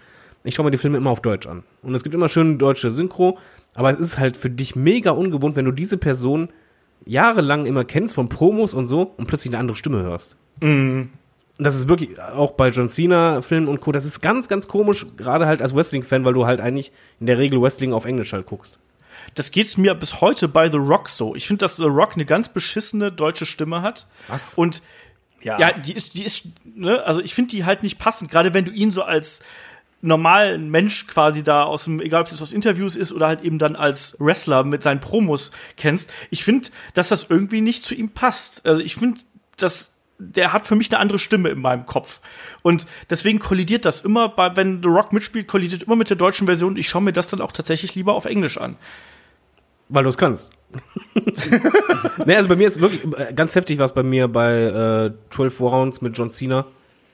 ich 0.44 0.54
schaue 0.54 0.64
mir 0.64 0.70
die 0.70 0.78
Filme 0.78 0.96
immer 0.96 1.10
auf 1.10 1.20
Deutsch 1.20 1.46
an. 1.46 1.64
Und 1.82 1.94
es 1.94 2.02
gibt 2.02 2.14
immer 2.14 2.28
schön 2.28 2.58
deutsche 2.58 2.90
Synchro, 2.90 3.38
aber 3.74 3.90
es 3.90 4.00
ist 4.00 4.18
halt 4.18 4.36
für 4.36 4.50
dich 4.50 4.74
mega 4.74 5.10
ungewohnt, 5.10 5.56
wenn 5.56 5.66
du 5.66 5.72
diese 5.72 5.98
Person 5.98 6.48
jahrelang 7.04 7.66
immer 7.66 7.84
kennst 7.84 8.14
von 8.14 8.28
Promos 8.28 8.74
und 8.74 8.86
so 8.86 9.14
und 9.16 9.26
plötzlich 9.26 9.52
eine 9.52 9.60
andere 9.60 9.76
Stimme 9.76 10.02
hörst. 10.02 10.36
Das 11.62 11.74
ist 11.74 11.88
wirklich 11.88 12.18
auch 12.20 12.52
bei 12.52 12.68
John 12.68 12.88
Cena 12.88 13.42
Filmen 13.42 13.68
und 13.68 13.80
Co. 13.80 13.92
Das 13.92 14.04
ist 14.04 14.20
ganz, 14.20 14.48
ganz 14.48 14.66
komisch, 14.66 15.06
gerade 15.16 15.46
halt 15.46 15.60
als 15.62 15.74
Wrestling-Fan, 15.74 16.24
weil 16.24 16.32
du 16.32 16.46
halt 16.46 16.60
eigentlich 16.60 16.92
in 17.20 17.26
der 17.26 17.38
Regel 17.38 17.60
Wrestling 17.60 17.92
auf 17.92 18.04
Englisch 18.04 18.32
halt 18.32 18.46
guckst. 18.46 18.78
Das 19.34 19.50
geht 19.50 19.76
mir 19.78 19.94
bis 19.94 20.20
heute 20.20 20.48
bei 20.48 20.70
The 20.70 20.78
Rock 20.78 21.08
so. 21.08 21.34
Ich 21.34 21.46
finde, 21.46 21.64
dass 21.64 21.76
The 21.76 21.84
Rock 21.84 22.14
eine 22.14 22.24
ganz 22.24 22.48
beschissene 22.48 23.12
deutsche 23.12 23.46
Stimme 23.46 23.82
hat. 23.82 24.06
Was? 24.28 24.54
Und 24.54 24.82
ja, 25.42 25.72
die 25.72 25.94
ist, 25.94 26.14
die 26.14 26.24
ist, 26.24 26.46
ne, 26.64 27.02
also 27.04 27.20
ich 27.20 27.34
finde 27.34 27.50
die 27.50 27.64
halt 27.64 27.82
nicht 27.82 27.98
passend, 27.98 28.30
gerade 28.30 28.52
wenn 28.52 28.66
du 28.66 28.72
ihn 28.72 28.90
so 28.90 29.02
als 29.02 29.40
normalen 30.02 30.70
Mensch 30.70 31.06
quasi 31.06 31.42
da 31.42 31.64
aus 31.64 31.84
dem, 31.84 32.00
egal 32.00 32.22
ob 32.22 32.26
es 32.26 32.40
aus 32.40 32.52
Interviews 32.52 32.96
ist 32.96 33.12
oder 33.12 33.26
halt 33.26 33.42
eben 33.42 33.58
dann 33.58 33.76
als 33.76 34.16
Wrestler 34.18 34.64
mit 34.64 34.82
seinen 34.82 35.00
Promos 35.00 35.50
kennst. 35.76 36.10
Ich 36.30 36.44
finde, 36.44 36.68
dass 36.94 37.08
das 37.08 37.26
irgendwie 37.28 37.60
nicht 37.60 37.84
zu 37.84 37.94
ihm 37.94 38.10
passt. 38.10 38.66
Also 38.66 38.80
ich 38.80 38.94
finde, 38.94 39.20
dass 39.58 39.92
der 40.20 40.52
hat 40.52 40.66
für 40.66 40.76
mich 40.76 40.90
eine 40.92 41.00
andere 41.00 41.18
Stimme 41.18 41.48
in 41.48 41.60
meinem 41.60 41.86
Kopf. 41.86 42.20
Und 42.62 42.86
deswegen 43.08 43.38
kollidiert 43.38 43.84
das 43.84 44.02
immer, 44.02 44.28
bei, 44.28 44.54
wenn 44.54 44.82
The 44.82 44.88
Rock 44.88 45.12
mitspielt, 45.12 45.48
kollidiert 45.48 45.82
immer 45.84 45.96
mit 45.96 46.10
der 46.10 46.16
deutschen 46.16 46.46
Version. 46.46 46.76
Ich 46.76 46.88
schaue 46.88 47.02
mir 47.02 47.12
das 47.12 47.28
dann 47.28 47.40
auch 47.40 47.52
tatsächlich 47.52 47.94
lieber 47.94 48.14
auf 48.14 48.26
Englisch 48.26 48.58
an. 48.58 48.76
Weil 49.88 50.04
du 50.04 50.10
es 50.10 50.18
kannst. 50.18 50.52
ne, 52.26 52.36
also 52.36 52.48
bei 52.48 52.54
mir 52.56 52.68
ist 52.68 52.80
wirklich 52.80 53.02
äh, 53.18 53.32
ganz 53.34 53.54
heftig 53.54 53.78
was 53.78 53.92
bei 53.92 54.02
mir 54.04 54.28
bei 54.28 55.10
äh, 55.10 55.12
12 55.30 55.60
Rounds 55.60 56.00
mit 56.00 56.16
John 56.16 56.30
Cena, 56.30 56.66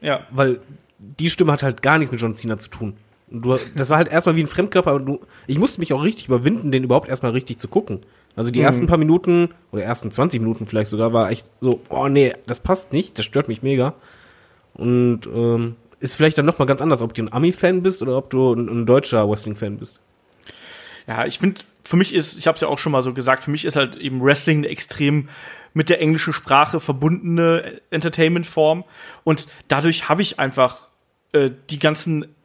Ja. 0.03 0.27
weil 0.31 0.61
die 0.99 1.31
Stimme 1.31 1.53
hat 1.53 1.63
halt 1.63 1.81
gar 1.83 1.97
nichts 1.99 2.13
mit 2.13 2.21
John 2.21 2.35
Cena 2.35 2.59
zu 2.59 2.69
tun. 2.69 2.97
Du, 3.28 3.59
das 3.75 3.90
war 3.90 3.99
halt 3.99 4.09
erstmal 4.09 4.37
wie 4.37 4.42
ein 4.42 4.47
Fremdkörper, 4.47 4.90
aber 4.90 5.00
du, 5.00 5.21
ich 5.49 5.59
musste 5.59 5.80
mich 5.80 5.92
auch 5.92 6.02
richtig 6.02 6.28
überwinden, 6.28 6.71
den 6.71 6.85
überhaupt 6.85 7.09
erstmal 7.09 7.33
richtig 7.33 7.59
zu 7.59 7.66
gucken. 7.66 8.00
Also 8.37 8.50
die 8.50 8.61
ersten 8.61 8.87
paar 8.87 8.99
Minuten 8.99 9.49
oder 9.73 9.83
ersten 9.83 10.12
20 10.12 10.40
Minuten 10.40 10.66
vielleicht 10.66 10.90
sogar 10.90 11.12
war 11.12 11.30
echt 11.30 11.50
so, 11.61 11.80
oh 11.88 12.06
nee, 12.06 12.35
das 12.47 12.61
passt 12.61 12.92
nicht, 12.92 13.18
das 13.18 13.25
stört 13.25 13.49
mich 13.49 13.62
mega. 13.62 13.95
Und 14.75 15.23
ähm, 15.26 15.76
ist 15.99 16.14
vielleicht 16.14 16.38
dann 16.38 16.47
nochmal 16.47 16.66
ganz 16.66 16.83
anders, 16.83 17.02
ob 17.02 17.14
du 17.14 17.23
ein 17.23 17.33
Ami-Fan 17.33 17.83
bist 17.83 18.02
oder 18.02 18.16
ob 18.16 18.30
du 18.30 18.52
ein, 18.52 18.68
ein 18.68 18.87
deutscher 18.87 19.28
Wrestling-Fan 19.28 19.78
bist. 19.78 20.00
Ja, 21.09 21.25
ich 21.25 21.38
finde, 21.38 21.62
für 21.83 21.97
mich 21.97 22.14
ist, 22.14 22.37
ich 22.37 22.47
habe 22.47 22.56
es 22.56 22.61
ja 22.61 22.68
auch 22.68 22.78
schon 22.78 22.92
mal 22.92 23.02
so 23.02 23.12
gesagt, 23.12 23.42
für 23.42 23.50
mich 23.50 23.64
ist 23.64 23.76
halt 23.76 23.97
eben 23.97 24.23
Wrestling 24.23 24.59
eine 24.59 24.68
extrem 24.68 25.28
mit 25.73 25.88
der 25.88 26.00
englischen 26.00 26.33
Sprache 26.33 26.78
verbundene 26.78 27.80
Entertainment-Form. 27.90 28.85
Und 29.25 29.49
dadurch 29.68 30.09
habe 30.09 30.23
ich 30.23 30.38
einfach 30.38 30.88
äh, 31.33 31.50
die 31.71 31.78
ganzen 31.78 32.36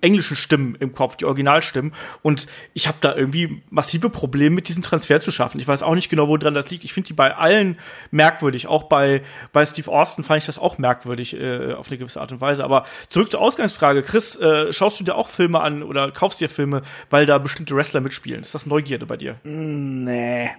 englischen 0.00 0.36
Stimmen 0.36 0.76
im 0.80 0.94
Kopf, 0.94 1.16
die 1.16 1.24
Originalstimmen. 1.24 1.92
Und 2.22 2.46
ich 2.74 2.88
habe 2.88 2.98
da 3.00 3.14
irgendwie 3.14 3.62
massive 3.70 4.10
Probleme 4.10 4.54
mit 4.54 4.68
diesem 4.68 4.82
Transfer 4.82 5.20
zu 5.20 5.30
schaffen. 5.30 5.60
Ich 5.60 5.68
weiß 5.68 5.82
auch 5.82 5.94
nicht 5.94 6.08
genau, 6.08 6.28
woran 6.28 6.54
das 6.54 6.70
liegt. 6.70 6.84
Ich 6.84 6.92
finde 6.92 7.08
die 7.08 7.12
bei 7.14 7.36
allen 7.36 7.78
merkwürdig. 8.10 8.66
Auch 8.66 8.84
bei, 8.84 9.22
bei 9.52 9.64
Steve 9.66 9.90
Austin 9.90 10.24
fand 10.24 10.40
ich 10.40 10.46
das 10.46 10.58
auch 10.58 10.78
merkwürdig 10.78 11.38
äh, 11.38 11.74
auf 11.74 11.88
eine 11.88 11.98
gewisse 11.98 12.20
Art 12.20 12.32
und 12.32 12.40
Weise. 12.40 12.64
Aber 12.64 12.84
zurück 13.08 13.30
zur 13.30 13.40
Ausgangsfrage. 13.40 14.02
Chris, 14.02 14.36
äh, 14.36 14.72
schaust 14.72 15.00
du 15.00 15.04
dir 15.04 15.14
auch 15.14 15.28
Filme 15.28 15.60
an 15.60 15.82
oder 15.82 16.10
kaufst 16.10 16.40
dir 16.40 16.48
Filme, 16.48 16.82
weil 17.10 17.26
da 17.26 17.38
bestimmte 17.38 17.74
Wrestler 17.74 18.00
mitspielen? 18.00 18.40
Ist 18.40 18.54
das 18.54 18.66
Neugierde 18.66 19.06
bei 19.06 19.16
dir? 19.16 19.36
Nee. 19.44 20.50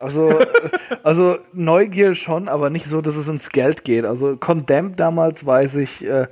Also, 0.00 0.30
äh, 0.30 0.46
also 1.02 1.38
Neugier 1.52 2.14
schon, 2.14 2.48
aber 2.48 2.70
nicht 2.70 2.86
so, 2.86 3.02
dass 3.02 3.16
es 3.16 3.28
ins 3.28 3.50
Geld 3.50 3.84
geht. 3.84 4.06
Also 4.06 4.36
Condemned 4.36 4.98
damals 4.98 5.44
weiß 5.44 5.76
ich, 5.76 6.04
äh, 6.04 6.26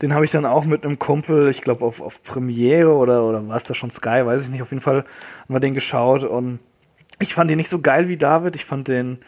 Den 0.00 0.14
habe 0.14 0.24
ich 0.24 0.30
dann 0.30 0.46
auch 0.46 0.64
mit 0.64 0.84
einem 0.84 0.98
Kumpel, 0.98 1.48
ich 1.48 1.62
glaube 1.62 1.84
auf, 1.84 2.00
auf 2.00 2.22
Premiere 2.22 2.92
oder, 2.94 3.24
oder 3.24 3.46
war 3.48 3.56
es 3.56 3.64
da 3.64 3.74
schon 3.74 3.90
Sky, 3.90 4.24
weiß 4.24 4.44
ich 4.44 4.48
nicht, 4.48 4.62
auf 4.62 4.70
jeden 4.70 4.80
Fall 4.80 4.98
haben 4.98 5.54
wir 5.54 5.60
den 5.60 5.74
geschaut 5.74 6.22
und 6.24 6.60
ich 7.18 7.34
fand 7.34 7.50
den 7.50 7.56
nicht 7.56 7.68
so 7.70 7.80
geil 7.80 8.08
wie 8.08 8.16
David. 8.16 8.54
Ich 8.54 8.64
fand 8.64 8.86
den, 8.86 9.18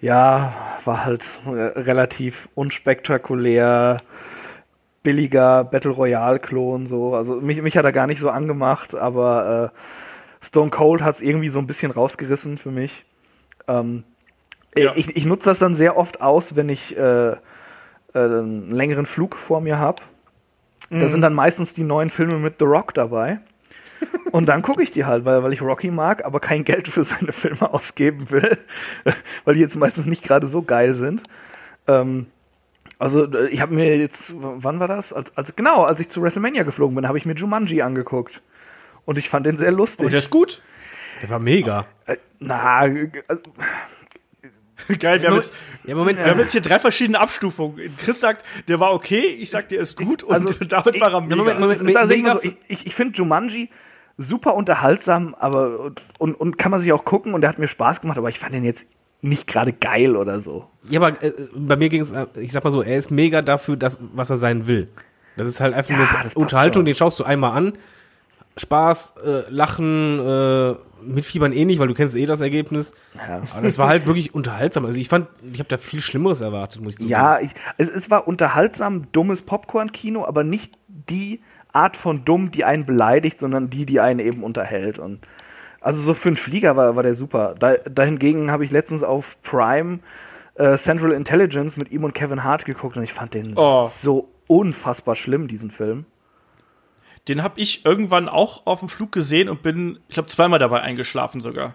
ja, 0.00 0.52
war 0.84 1.04
halt 1.06 1.40
äh, 1.46 1.50
relativ 1.80 2.48
unspektakulär, 2.54 3.96
billiger 5.02 5.64
Battle 5.64 5.92
Royale-Klon, 5.92 6.86
so. 6.86 7.14
Also 7.14 7.36
mich, 7.40 7.62
mich 7.62 7.76
hat 7.78 7.86
er 7.86 7.92
gar 7.92 8.06
nicht 8.06 8.20
so 8.20 8.28
angemacht, 8.28 8.94
aber 8.94 9.72
äh, 9.72 10.44
Stone 10.44 10.70
Cold 10.70 11.02
hat 11.02 11.16
es 11.16 11.22
irgendwie 11.22 11.48
so 11.48 11.58
ein 11.58 11.66
bisschen 11.66 11.90
rausgerissen 11.90 12.58
für 12.58 12.70
mich. 12.70 13.06
Ähm, 13.66 14.04
Ja. 14.76 14.92
Ich, 14.94 15.16
ich 15.16 15.24
nutze 15.24 15.48
das 15.48 15.58
dann 15.58 15.74
sehr 15.74 15.96
oft 15.96 16.20
aus, 16.20 16.54
wenn 16.54 16.68
ich 16.68 16.96
äh, 16.96 17.36
äh, 18.14 18.18
einen 18.18 18.70
längeren 18.70 19.06
Flug 19.06 19.36
vor 19.36 19.60
mir 19.60 19.78
habe. 19.78 20.02
Da 20.92 21.06
sind 21.06 21.20
dann 21.20 21.34
meistens 21.34 21.72
die 21.72 21.84
neuen 21.84 22.10
Filme 22.10 22.38
mit 22.38 22.56
The 22.58 22.64
Rock 22.64 22.94
dabei. 22.94 23.38
Und 24.32 24.46
dann 24.46 24.62
gucke 24.62 24.82
ich 24.82 24.90
die 24.90 25.04
halt, 25.04 25.24
weil, 25.24 25.42
weil 25.42 25.52
ich 25.52 25.62
Rocky 25.62 25.90
mag, 25.90 26.24
aber 26.24 26.40
kein 26.40 26.64
Geld 26.64 26.88
für 26.88 27.04
seine 27.04 27.32
Filme 27.32 27.72
ausgeben 27.72 28.30
will, 28.30 28.58
weil 29.44 29.54
die 29.54 29.60
jetzt 29.60 29.76
meistens 29.76 30.06
nicht 30.06 30.24
gerade 30.24 30.46
so 30.46 30.62
geil 30.62 30.94
sind. 30.94 31.22
Ähm, 31.86 32.26
also 32.98 33.24
äh, 33.24 33.48
ich 33.48 33.60
habe 33.60 33.74
mir 33.74 33.96
jetzt, 33.96 34.34
wann 34.36 34.80
war 34.80 34.88
das? 34.88 35.12
Als, 35.12 35.36
als, 35.36 35.54
genau, 35.54 35.84
als 35.84 36.00
ich 36.00 36.08
zu 36.08 36.22
WrestleMania 36.22 36.62
geflogen 36.62 36.96
bin, 36.96 37.06
habe 37.06 37.18
ich 37.18 37.26
mir 37.26 37.34
Jumanji 37.34 37.82
angeguckt. 37.82 38.42
Und 39.04 39.18
ich 39.18 39.28
fand 39.28 39.46
den 39.46 39.56
sehr 39.56 39.72
lustig. 39.72 40.06
Und 40.06 40.12
der 40.12 40.18
ist 40.18 40.30
gut. 40.30 40.60
Der 41.22 41.30
war 41.30 41.38
mega. 41.38 41.86
äh, 42.06 42.16
na, 42.38 42.86
äh, 42.86 43.10
Geil, 44.98 45.20
wir 45.22 45.28
haben, 45.30 45.36
jetzt, 45.36 45.52
Ja, 45.84 45.94
Moment, 45.94 46.18
wir 46.18 46.26
haben 46.26 46.38
jetzt 46.38 46.52
hier 46.52 46.60
drei 46.60 46.78
verschiedene 46.78 47.20
Abstufungen. 47.20 47.76
Chris 47.98 48.20
sagt, 48.20 48.44
der 48.68 48.80
war 48.80 48.92
okay, 48.92 49.18
ich 49.38 49.50
sag, 49.50 49.68
der 49.68 49.80
ist 49.80 49.96
gut 49.96 50.22
und 50.22 50.32
Also, 50.34 50.52
damit 50.68 51.00
war 51.00 51.12
er 51.12 51.20
ich- 51.20 51.26
mega. 51.28 51.36
Moment, 51.36 51.60
Moment. 51.60 51.80
ist 51.82 51.96
also 51.96 52.14
mega- 52.14 52.32
so, 52.34 52.42
ich 52.42 52.56
ich, 52.68 52.86
ich 52.86 52.94
finde 52.94 53.16
Jumanji 53.16 53.68
super 54.16 54.54
unterhaltsam, 54.54 55.34
aber 55.38 55.92
und, 56.18 56.34
und 56.34 56.58
kann 56.58 56.70
man 56.70 56.80
sich 56.80 56.92
auch 56.92 57.04
gucken 57.04 57.32
und 57.34 57.40
der 57.40 57.48
hat 57.50 57.58
mir 57.58 57.68
Spaß 57.68 58.00
gemacht, 58.02 58.18
aber 58.18 58.28
ich 58.28 58.38
fand 58.38 58.54
den 58.54 58.64
jetzt 58.64 58.86
nicht 59.22 59.46
gerade 59.46 59.72
geil 59.72 60.16
oder 60.16 60.40
so. 60.40 60.66
Ja, 60.88 61.00
aber 61.00 61.22
äh, 61.22 61.32
bei 61.54 61.76
mir 61.76 61.88
ging 61.88 62.00
es, 62.00 62.12
äh, 62.12 62.26
ich 62.36 62.52
sag 62.52 62.64
mal 62.64 62.70
so, 62.70 62.82
er 62.82 62.96
ist 62.96 63.10
mega 63.10 63.42
dafür, 63.42 63.76
das, 63.76 63.98
was 64.14 64.30
er 64.30 64.36
sein 64.36 64.66
will. 64.66 64.88
Das 65.36 65.46
ist 65.46 65.60
halt 65.60 65.74
einfach 65.74 65.98
Ja, 65.98 66.04
passt 66.04 66.36
Unterhaltung, 66.36 66.80
schon. 66.80 66.84
den 66.86 66.94
schaust 66.96 67.18
du 67.20 67.24
einmal 67.24 67.56
an. 67.56 67.72
Spaß, 68.56 69.14
äh, 69.24 69.42
Lachen, 69.48 70.18
äh, 70.18 70.74
mitfiebern 71.02 71.52
eh 71.52 71.64
nicht, 71.64 71.78
weil 71.78 71.88
du 71.88 71.94
kennst 71.94 72.16
eh 72.16 72.26
das 72.26 72.40
Ergebnis. 72.40 72.92
Ja. 73.14 73.42
Aber 73.52 73.62
das 73.62 73.78
war 73.78 73.88
halt 73.88 74.06
wirklich 74.06 74.34
unterhaltsam. 74.34 74.84
Also 74.84 74.98
ich 74.98 75.08
fand, 75.08 75.28
ich 75.52 75.58
habe 75.58 75.68
da 75.68 75.76
viel 75.76 76.00
Schlimmeres 76.00 76.40
erwartet, 76.40 76.82
muss 76.82 76.92
ich 76.92 76.98
zugeben. 76.98 77.12
Ja, 77.12 77.40
ich, 77.40 77.52
es, 77.78 77.88
es 77.88 78.10
war 78.10 78.28
unterhaltsam, 78.28 79.10
dummes 79.12 79.42
Popcorn-Kino, 79.42 80.24
aber 80.24 80.44
nicht 80.44 80.78
die 80.88 81.40
Art 81.72 81.96
von 81.96 82.24
dumm, 82.24 82.50
die 82.50 82.64
einen 82.64 82.84
beleidigt, 82.84 83.40
sondern 83.40 83.70
die, 83.70 83.86
die 83.86 84.00
einen 84.00 84.20
eben 84.20 84.42
unterhält. 84.42 84.98
Und 84.98 85.20
also 85.80 86.00
so 86.00 86.14
für 86.14 86.28
einen 86.28 86.36
Flieger 86.36 86.76
war, 86.76 86.96
war 86.96 87.02
der 87.02 87.14
super. 87.14 87.54
Da, 87.58 87.76
dahingegen 87.76 88.50
habe 88.50 88.64
ich 88.64 88.70
letztens 88.70 89.02
auf 89.02 89.40
Prime 89.42 90.00
äh, 90.54 90.76
Central 90.76 91.12
Intelligence 91.12 91.76
mit 91.76 91.90
ihm 91.90 92.04
und 92.04 92.14
Kevin 92.14 92.44
Hart 92.44 92.64
geguckt 92.64 92.96
und 92.96 93.02
ich 93.02 93.12
fand 93.12 93.34
den 93.34 93.54
Oh. 93.56 93.88
so 93.90 94.28
unfassbar 94.46 95.14
schlimm, 95.14 95.48
diesen 95.48 95.70
Film. 95.70 96.04
Den 97.28 97.42
habe 97.42 97.60
ich 97.60 97.84
irgendwann 97.84 98.28
auch 98.28 98.66
auf 98.66 98.80
dem 98.80 98.88
Flug 98.88 99.12
gesehen 99.12 99.48
und 99.48 99.62
bin, 99.62 99.98
ich 100.08 100.14
glaube, 100.14 100.28
zweimal 100.28 100.58
dabei 100.58 100.80
eingeschlafen 100.80 101.40
sogar. 101.40 101.74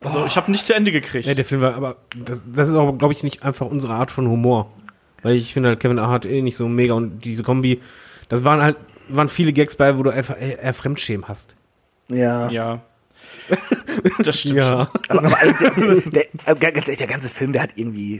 Also 0.00 0.26
ich 0.26 0.36
habe 0.36 0.50
nicht 0.50 0.66
zu 0.66 0.74
Ende 0.74 0.92
gekriegt. 0.92 1.26
Ja, 1.26 1.34
der 1.34 1.44
Film 1.44 1.62
war, 1.62 1.74
aber 1.74 1.96
das, 2.14 2.46
das 2.52 2.68
ist 2.68 2.74
auch, 2.74 2.92
glaube 2.96 3.14
ich, 3.14 3.22
nicht 3.22 3.42
einfach 3.42 3.66
unsere 3.66 3.94
Art 3.94 4.10
von 4.10 4.28
Humor. 4.28 4.72
Weil 5.22 5.36
ich 5.36 5.52
finde 5.52 5.70
halt 5.70 5.80
Kevin 5.80 6.00
Hart 6.00 6.26
eh 6.26 6.42
nicht 6.42 6.56
so 6.56 6.68
mega 6.68 6.94
und 6.94 7.24
diese 7.24 7.42
Kombi, 7.42 7.80
das 8.28 8.44
waren 8.44 8.62
halt, 8.62 8.76
waren 9.08 9.28
viele 9.28 9.52
Gags 9.52 9.76
bei, 9.76 9.96
wo 9.96 10.02
du 10.02 10.10
einfach 10.10 10.40
eher, 10.40 10.74
Fremdschämen 10.74 11.26
hast. 11.28 11.56
Ja. 12.08 12.48
ja. 12.50 12.82
Das 14.18 14.38
stimmt. 14.40 14.62
schon. 14.62 14.86
Aber, 15.08 15.24
aber 15.24 15.38
eigentlich, 15.38 16.04
der, 16.10 16.26
der, 16.54 16.54
ganz 16.54 16.86
ehrlich, 16.86 16.98
der 16.98 17.06
ganze 17.06 17.28
Film, 17.28 17.52
der 17.52 17.62
hat 17.62 17.70
irgendwie. 17.76 18.16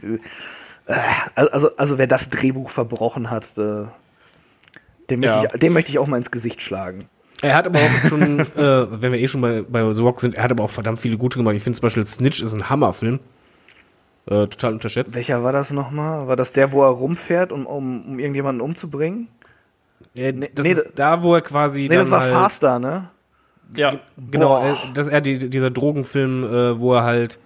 Äh, 0.86 0.96
also, 1.34 1.76
also 1.76 1.98
wer 1.98 2.06
das 2.06 2.30
Drehbuch 2.30 2.70
verbrochen 2.70 3.30
hat, 3.30 3.58
äh, 3.58 3.84
dem, 5.10 5.22
Ja. 5.22 5.36
möchte 5.40 5.54
ich, 5.54 5.60
dem 5.60 5.72
möchte 5.72 5.90
ich 5.90 5.98
auch 5.98 6.06
mal 6.06 6.16
ins 6.18 6.30
Gesicht 6.30 6.60
schlagen. 6.62 7.06
Er 7.42 7.54
hat 7.54 7.66
aber 7.66 7.78
auch 7.78 8.08
schon, 8.08 8.40
äh, 8.40 8.46
wenn 8.56 9.12
wir 9.12 9.18
eh 9.20 9.28
schon 9.28 9.40
bei, 9.40 9.62
bei 9.62 9.92
The 9.92 10.02
Rock 10.02 10.20
sind, 10.20 10.34
er 10.34 10.44
hat 10.44 10.50
aber 10.50 10.64
auch 10.64 10.70
verdammt 10.70 10.98
viele 11.00 11.16
gute 11.18 11.38
gemacht. 11.38 11.54
Ich 11.54 11.62
finde 11.62 11.78
zum 11.78 11.82
Beispiel 11.82 12.04
Snitch 12.06 12.40
ist 12.42 12.52
ein 12.54 12.68
Hammerfilm. 12.70 13.20
Äh, 14.28 14.48
total 14.48 14.72
unterschätzt. 14.72 15.14
Welcher 15.14 15.44
war 15.44 15.52
das 15.52 15.70
nochmal? 15.70 16.26
War 16.26 16.34
das 16.34 16.52
der, 16.52 16.72
wo 16.72 16.82
er 16.82 16.88
rumfährt, 16.88 17.52
um, 17.52 17.64
um, 17.66 18.02
um 18.06 18.18
irgendjemanden 18.18 18.60
umzubringen? 18.60 19.28
Äh, 20.16 20.32
das 20.52 20.64
nee, 20.64 20.72
ist 20.72 20.90
da, 20.96 21.22
wo 21.22 21.34
er 21.34 21.42
quasi 21.42 21.82
Nee, 21.82 21.88
dann 21.88 21.98
das 21.98 22.10
war 22.10 22.22
halt, 22.22 22.32
Faster, 22.32 22.78
ne? 22.80 23.08
Ja. 23.76 23.94
Genau, 24.30 24.60
Boah. 24.60 24.66
äh, 24.66 24.74
das 24.94 25.06
ist 25.06 25.12
eher 25.12 25.20
die, 25.20 25.48
dieser 25.50 25.70
Drogenfilm, 25.70 26.42
äh, 26.44 26.80
wo 26.80 26.94
er 26.94 27.04
halt 27.04 27.38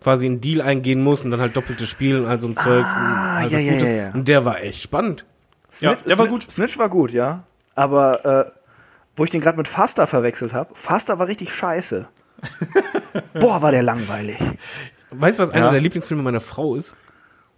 quasi 0.00 0.26
einen 0.26 0.40
Deal 0.40 0.62
eingehen 0.62 1.02
muss 1.02 1.22
und 1.22 1.30
dann 1.32 1.40
halt 1.40 1.54
doppeltes 1.56 1.88
Spiel 1.88 2.18
und 2.18 2.26
all 2.26 2.40
so 2.40 2.48
ein 2.48 2.54
Zeugs 2.56 2.90
und 2.94 3.00
halt 3.00 3.50
ja, 3.52 3.58
ja, 3.58 3.72
Gutes. 3.72 3.88
ja, 3.88 3.94
ja. 3.94 4.10
Und 4.14 4.26
der 4.26 4.44
war 4.44 4.60
echt 4.62 4.80
spannend. 4.82 5.24
Ja, 5.80 5.94
der 5.94 6.18
war 6.18 6.26
Snitch- 6.26 6.30
gut. 6.30 6.50
Snitch 6.50 6.78
war 6.78 6.88
gut, 6.88 7.10
ja. 7.12 7.44
Aber 7.74 8.24
äh, 8.24 8.50
wo 9.16 9.24
ich 9.24 9.30
den 9.30 9.40
gerade 9.40 9.56
mit 9.58 9.68
Faster 9.68 10.06
verwechselt 10.06 10.52
habe, 10.52 10.74
Faster 10.74 11.18
war 11.18 11.26
richtig 11.26 11.52
scheiße. 11.54 12.06
Boah, 13.40 13.62
war 13.62 13.70
der 13.70 13.82
langweilig. 13.82 14.38
Weißt 15.10 15.38
du, 15.38 15.42
was 15.42 15.50
einer 15.50 15.66
Ja. 15.66 15.70
der 15.72 15.80
Lieblingsfilme 15.80 16.22
meiner 16.22 16.40
Frau 16.40 16.74
ist? 16.74 16.96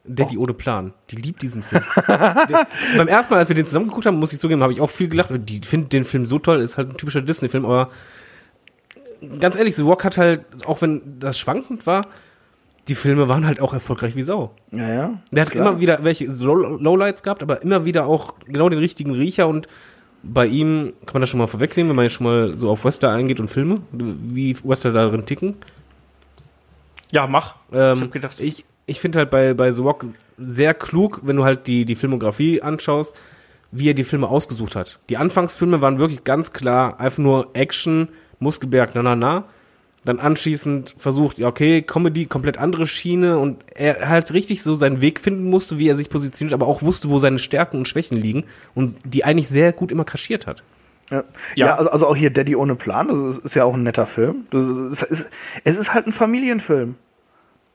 Daddy 0.06 0.36
ohne 0.36 0.52
Plan. 0.52 0.92
Die 1.10 1.16
liebt 1.16 1.40
diesen 1.42 1.62
Film. 1.64 1.82
der, 2.06 2.66
beim 2.96 3.08
ersten 3.08 3.32
Mal, 3.32 3.38
als 3.38 3.48
wir 3.48 3.56
den 3.56 3.64
zusammen 3.66 3.86
geguckt 3.88 4.04
haben, 4.06 4.18
muss 4.18 4.32
ich 4.32 4.38
zugeben, 4.38 4.62
habe 4.62 4.72
ich 4.72 4.80
auch 4.80 4.90
viel 4.90 5.08
gelacht. 5.08 5.30
Die 5.32 5.60
findet 5.64 5.92
den 5.94 6.04
Film 6.04 6.26
so 6.26 6.38
toll, 6.38 6.60
ist 6.60 6.76
halt 6.76 6.90
ein 6.90 6.96
typischer 6.98 7.22
Disney-Film, 7.22 7.64
aber 7.64 7.90
ganz 9.40 9.56
ehrlich, 9.56 9.74
The 9.76 9.82
Rock 9.82 10.04
hat 10.04 10.18
halt, 10.18 10.44
auch 10.66 10.82
wenn 10.82 11.18
das 11.20 11.38
schwankend 11.38 11.86
war, 11.86 12.06
die 12.88 12.94
Filme 12.94 13.28
waren 13.28 13.46
halt 13.46 13.60
auch 13.60 13.72
erfolgreich 13.72 14.14
wie 14.16 14.22
Sau. 14.22 14.52
Ja, 14.70 14.92
ja. 14.92 15.20
Der 15.30 15.42
hat 15.42 15.50
Klar. 15.52 15.68
immer 15.68 15.80
wieder 15.80 16.04
welche 16.04 16.26
Low- 16.26 16.76
Lowlights 16.78 17.22
gehabt, 17.22 17.42
aber 17.42 17.62
immer 17.62 17.84
wieder 17.84 18.06
auch 18.06 18.34
genau 18.46 18.68
den 18.68 18.78
richtigen 18.78 19.12
Riecher 19.12 19.48
und 19.48 19.66
bei 20.22 20.46
ihm 20.46 20.92
kann 21.04 21.14
man 21.14 21.20
das 21.22 21.28
schon 21.30 21.38
mal 21.38 21.46
vorwegnehmen, 21.46 21.90
wenn 21.90 21.96
man 21.96 22.04
jetzt 22.04 22.14
schon 22.14 22.26
mal 22.26 22.56
so 22.56 22.70
auf 22.70 22.84
Western 22.84 23.14
eingeht 23.14 23.40
und 23.40 23.48
Filme, 23.48 23.82
wie 23.92 24.56
Western 24.64 24.94
darin 24.94 25.26
ticken. 25.26 25.56
Ja, 27.12 27.26
mach. 27.26 27.56
Ähm, 27.72 27.92
ich 27.94 28.00
hab 28.02 28.12
gedacht, 28.12 28.40
ich 28.40 28.64
ich 28.86 29.00
finde 29.00 29.18
halt 29.20 29.30
bei, 29.30 29.54
bei 29.54 29.70
The 29.70 29.80
Rock 29.82 30.04
sehr 30.38 30.74
klug, 30.74 31.20
wenn 31.24 31.36
du 31.36 31.44
halt 31.44 31.66
die, 31.66 31.84
die 31.84 31.94
Filmografie 31.94 32.60
anschaust, 32.60 33.14
wie 33.70 33.88
er 33.88 33.94
die 33.94 34.04
Filme 34.04 34.28
ausgesucht 34.28 34.76
hat. 34.76 34.98
Die 35.08 35.16
Anfangsfilme 35.16 35.80
waren 35.80 35.98
wirklich 35.98 36.24
ganz 36.24 36.52
klar 36.52 37.00
einfach 37.00 37.18
nur 37.18 37.48
Action, 37.54 38.08
Muskelberg, 38.40 38.94
na 38.94 39.02
na 39.02 39.16
na. 39.16 39.44
Dann 40.04 40.20
anschließend 40.20 40.94
versucht, 40.98 41.38
ja 41.38 41.48
okay, 41.48 41.80
Comedy, 41.82 42.26
komplett 42.26 42.58
andere 42.58 42.86
Schiene 42.86 43.38
und 43.38 43.64
er 43.74 44.08
halt 44.08 44.32
richtig 44.32 44.62
so 44.62 44.74
seinen 44.74 45.00
Weg 45.00 45.18
finden 45.18 45.48
musste, 45.48 45.78
wie 45.78 45.88
er 45.88 45.94
sich 45.94 46.10
positioniert, 46.10 46.52
aber 46.52 46.66
auch 46.66 46.82
wusste, 46.82 47.08
wo 47.08 47.18
seine 47.18 47.38
Stärken 47.38 47.78
und 47.78 47.88
Schwächen 47.88 48.18
liegen 48.18 48.44
und 48.74 48.96
die 49.04 49.24
eigentlich 49.24 49.48
sehr 49.48 49.72
gut 49.72 49.90
immer 49.90 50.04
kaschiert 50.04 50.46
hat. 50.46 50.62
Ja, 51.10 51.18
Ja. 51.54 51.66
ja 51.66 51.76
also, 51.76 51.90
also 51.90 52.06
auch 52.06 52.16
hier 52.16 52.30
Daddy 52.30 52.54
ohne 52.56 52.74
Plan, 52.74 53.08
das 53.08 53.18
ist, 53.18 53.38
ist 53.44 53.54
ja 53.54 53.64
auch 53.64 53.74
ein 53.74 53.82
netter 53.82 54.06
Film. 54.06 54.46
Das 54.50 54.64
ist, 54.64 55.02
ist, 55.02 55.30
es 55.64 55.76
ist 55.76 55.94
halt 55.94 56.06
ein 56.06 56.12
Familienfilm. 56.12 56.96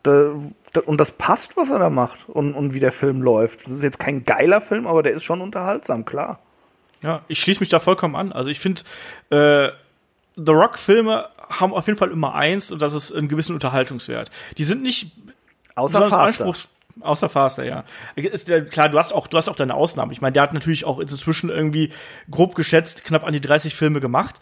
Da, 0.04 0.32
da, 0.74 0.82
und 0.82 0.98
das 0.98 1.12
passt, 1.12 1.58
was 1.58 1.70
er 1.70 1.80
da 1.80 1.90
macht 1.90 2.30
und, 2.30 2.54
und 2.54 2.74
wie 2.74 2.80
der 2.80 2.92
Film 2.92 3.22
läuft. 3.22 3.66
Das 3.66 3.74
ist 3.74 3.84
jetzt 3.84 4.00
kein 4.00 4.24
geiler 4.24 4.62
Film, 4.62 4.88
aber 4.88 5.04
der 5.04 5.14
ist 5.14 5.24
schon 5.24 5.42
unterhaltsam, 5.42 6.06
klar. 6.06 6.40
Ja, 7.02 7.22
ich 7.28 7.40
schließe 7.40 7.60
mich 7.60 7.70
da 7.70 7.80
vollkommen 7.80 8.16
an. 8.16 8.32
Also 8.32 8.50
ich 8.50 8.60
finde, 8.60 8.82
äh, 9.30 9.70
The 10.36 10.52
Rock-Filme 10.52 11.28
haben 11.50 11.74
auf 11.74 11.88
jeden 11.88 11.98
Fall 11.98 12.12
immer 12.12 12.36
eins 12.36 12.72
und 12.72 12.82
das 12.82 12.94
ist 12.94 13.12
einen 13.12 13.28
gewissen 13.28 13.54
Unterhaltungswert. 13.54 14.30
Die 14.58 14.64
sind 14.64 14.82
nicht 14.82 15.12
Außer 15.76 16.20
anspruchs 16.20 16.70
außer 17.02 17.30
Faster, 17.30 17.66
ja. 17.66 17.84
Ist 18.16 18.48
ja, 18.50 18.62
klar, 18.62 18.90
du 18.90 18.98
hast 18.98 19.14
auch, 19.14 19.28
du 19.28 19.38
hast 19.38 19.50
auch 19.50 19.56
deine 19.56 19.74
Ausnahmen. 19.74 20.12
Ich 20.12 20.22
meine, 20.22 20.34
der 20.34 20.44
hat 20.44 20.54
natürlich 20.54 20.86
auch 20.86 21.00
inzwischen 21.00 21.50
irgendwie 21.50 21.92
grob 22.30 22.56
geschätzt 22.56 23.04
knapp 23.04 23.26
an 23.26 23.34
die 23.34 23.42
30 23.42 23.76
Filme 23.76 24.00
gemacht. 24.00 24.36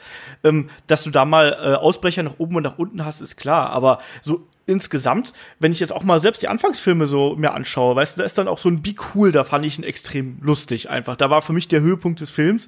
Ähm, 0.44 0.70
dass 0.88 1.04
du 1.04 1.10
da 1.10 1.26
mal 1.26 1.58
äh, 1.62 1.74
Ausbrecher 1.76 2.24
nach 2.24 2.40
oben 2.40 2.56
und 2.56 2.64
nach 2.64 2.78
unten 2.78 3.06
hast, 3.06 3.22
ist 3.22 3.38
klar. 3.38 3.70
Aber 3.70 4.00
so 4.22 4.48
insgesamt, 4.66 5.34
wenn 5.60 5.72
ich 5.72 5.80
jetzt 5.80 5.94
auch 5.94 6.04
mal 6.04 6.20
selbst 6.20 6.42
die 6.42 6.48
Anfangsfilme 6.48 7.06
so 7.06 7.36
mir 7.36 7.54
anschaue, 7.54 7.96
weißt 7.96 8.18
du, 8.18 8.22
da 8.22 8.26
ist 8.26 8.38
dann 8.38 8.48
auch 8.48 8.58
so 8.58 8.70
ein 8.70 8.82
Be 8.82 8.96
Cool, 9.14 9.32
da 9.32 9.44
fand 9.44 9.66
ich 9.66 9.78
ihn 9.78 9.84
extrem 9.84 10.40
lustig 10.42 10.90
einfach. 10.90 11.16
Da 11.16 11.30
war 11.30 11.42
für 11.42 11.54
mich 11.54 11.68
der 11.68 11.82
Höhepunkt 11.82 12.20
des 12.20 12.32
Films. 12.32 12.68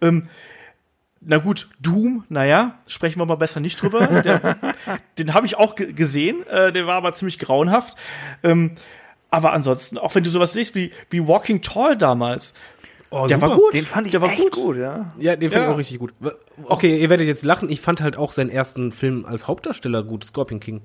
Ähm, 0.00 0.28
na 1.20 1.38
gut, 1.38 1.68
Doom, 1.80 2.24
naja, 2.28 2.78
sprechen 2.86 3.18
wir 3.20 3.26
mal 3.26 3.34
besser 3.36 3.60
nicht 3.60 3.80
drüber. 3.82 4.06
Der, 4.22 4.56
den 5.18 5.34
habe 5.34 5.46
ich 5.46 5.56
auch 5.56 5.74
ge 5.74 5.92
gesehen, 5.92 6.46
äh, 6.46 6.72
der 6.72 6.86
war 6.86 6.94
aber 6.94 7.12
ziemlich 7.12 7.38
grauenhaft. 7.38 7.96
Ähm, 8.42 8.72
aber 9.30 9.52
ansonsten, 9.52 9.98
auch 9.98 10.14
wenn 10.14 10.24
du 10.24 10.30
sowas 10.30 10.52
siehst 10.52 10.74
wie, 10.74 10.92
wie 11.10 11.26
Walking 11.26 11.60
Tall 11.62 11.96
damals, 11.96 12.54
Oh, 13.10 13.26
der 13.26 13.38
super. 13.38 13.48
war 13.50 13.56
gut. 13.56 13.72
Den 13.72 13.86
fand 13.86 14.06
ich 14.06 14.10
der 14.12 14.20
war 14.20 14.30
echt 14.30 14.42
gut. 14.42 14.52
gut. 14.52 14.76
ja. 14.76 15.08
Ja, 15.18 15.34
den 15.34 15.50
fand 15.50 15.62
Ja. 15.62 15.68
ich 15.68 15.74
auch 15.74 15.78
richtig 15.78 15.98
gut. 15.98 16.12
Okay, 16.64 16.98
ihr 17.00 17.08
werdet 17.08 17.26
jetzt 17.26 17.42
lachen, 17.42 17.70
ich 17.70 17.80
fand 17.80 18.02
halt 18.02 18.18
auch 18.18 18.32
seinen 18.32 18.50
ersten 18.50 18.92
Film 18.92 19.24
als 19.24 19.48
Hauptdarsteller 19.48 20.02
gut, 20.02 20.24
Scorpion 20.24 20.60
King. 20.60 20.82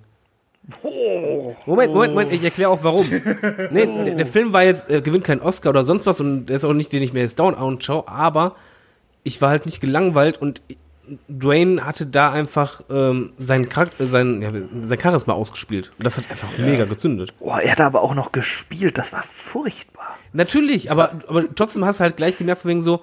Moment, 1.66 1.94
Moment, 1.94 2.13
Moment, 2.13 2.32
ich 2.32 2.42
erkläre 2.44 2.70
auch 2.70 2.84
warum. 2.84 3.06
Nee, 3.72 3.86
der, 4.06 4.16
der 4.16 4.25
Film 4.25 4.54
war 4.54 4.63
jetzt, 4.63 4.90
äh, 4.90 5.02
gewinnt 5.02 5.25
keinen 5.25 5.42
Oscar 5.42 5.70
oder 5.72 5.84
sonst 5.84 6.06
was 6.06 6.22
und 6.22 6.46
der 6.46 6.56
ist 6.56 6.63
auch 6.63 6.74
nicht, 6.74 6.94
den 6.94 7.04
ich 7.04 7.12
mir 7.12 7.20
jetzt 7.20 7.40
down 7.40 7.56
anschaue, 7.56 8.08
aber 8.08 8.56
ich 9.24 9.42
war 9.42 9.50
halt 9.50 9.65
nicht 9.65 9.82
gelangweilt 9.82 10.42
und 10.42 10.62
Dwayne 11.27 11.86
hatte 11.86 12.06
da 12.06 12.32
einfach 12.32 12.82
ähm, 12.89 13.34
sein, 13.38 13.68
Charakter, 13.68 14.08
sein, 14.08 14.42
ja, 14.42 14.50
sein 14.51 15.00
Charisma 15.00 15.34
ausgespielt. 15.34 15.89
Und 15.98 16.06
das 16.06 16.18
hat 16.18 16.30
einfach 16.30 16.58
mega 16.58 16.86
gezündet. 16.86 17.38
Boah, 17.39 17.60
er 17.60 17.74
hat 17.74 17.82
aber 17.82 18.01
auch 18.01 18.15
noch 18.15 18.32
gespielt, 18.32 18.98
das 18.98 19.12
war 19.12 19.24
furchtbar. 19.24 20.18
Natürlich, 20.32 20.92
aber, 20.92 21.12
aber 21.27 21.53
trotzdem 21.53 21.84
hast 21.86 22.00
du 22.00 22.03
halt 22.03 22.18
gleich 22.18 22.38
gemerkt, 22.38 22.62
von 22.62 22.70
wegen 22.70 22.82
so, 22.82 23.01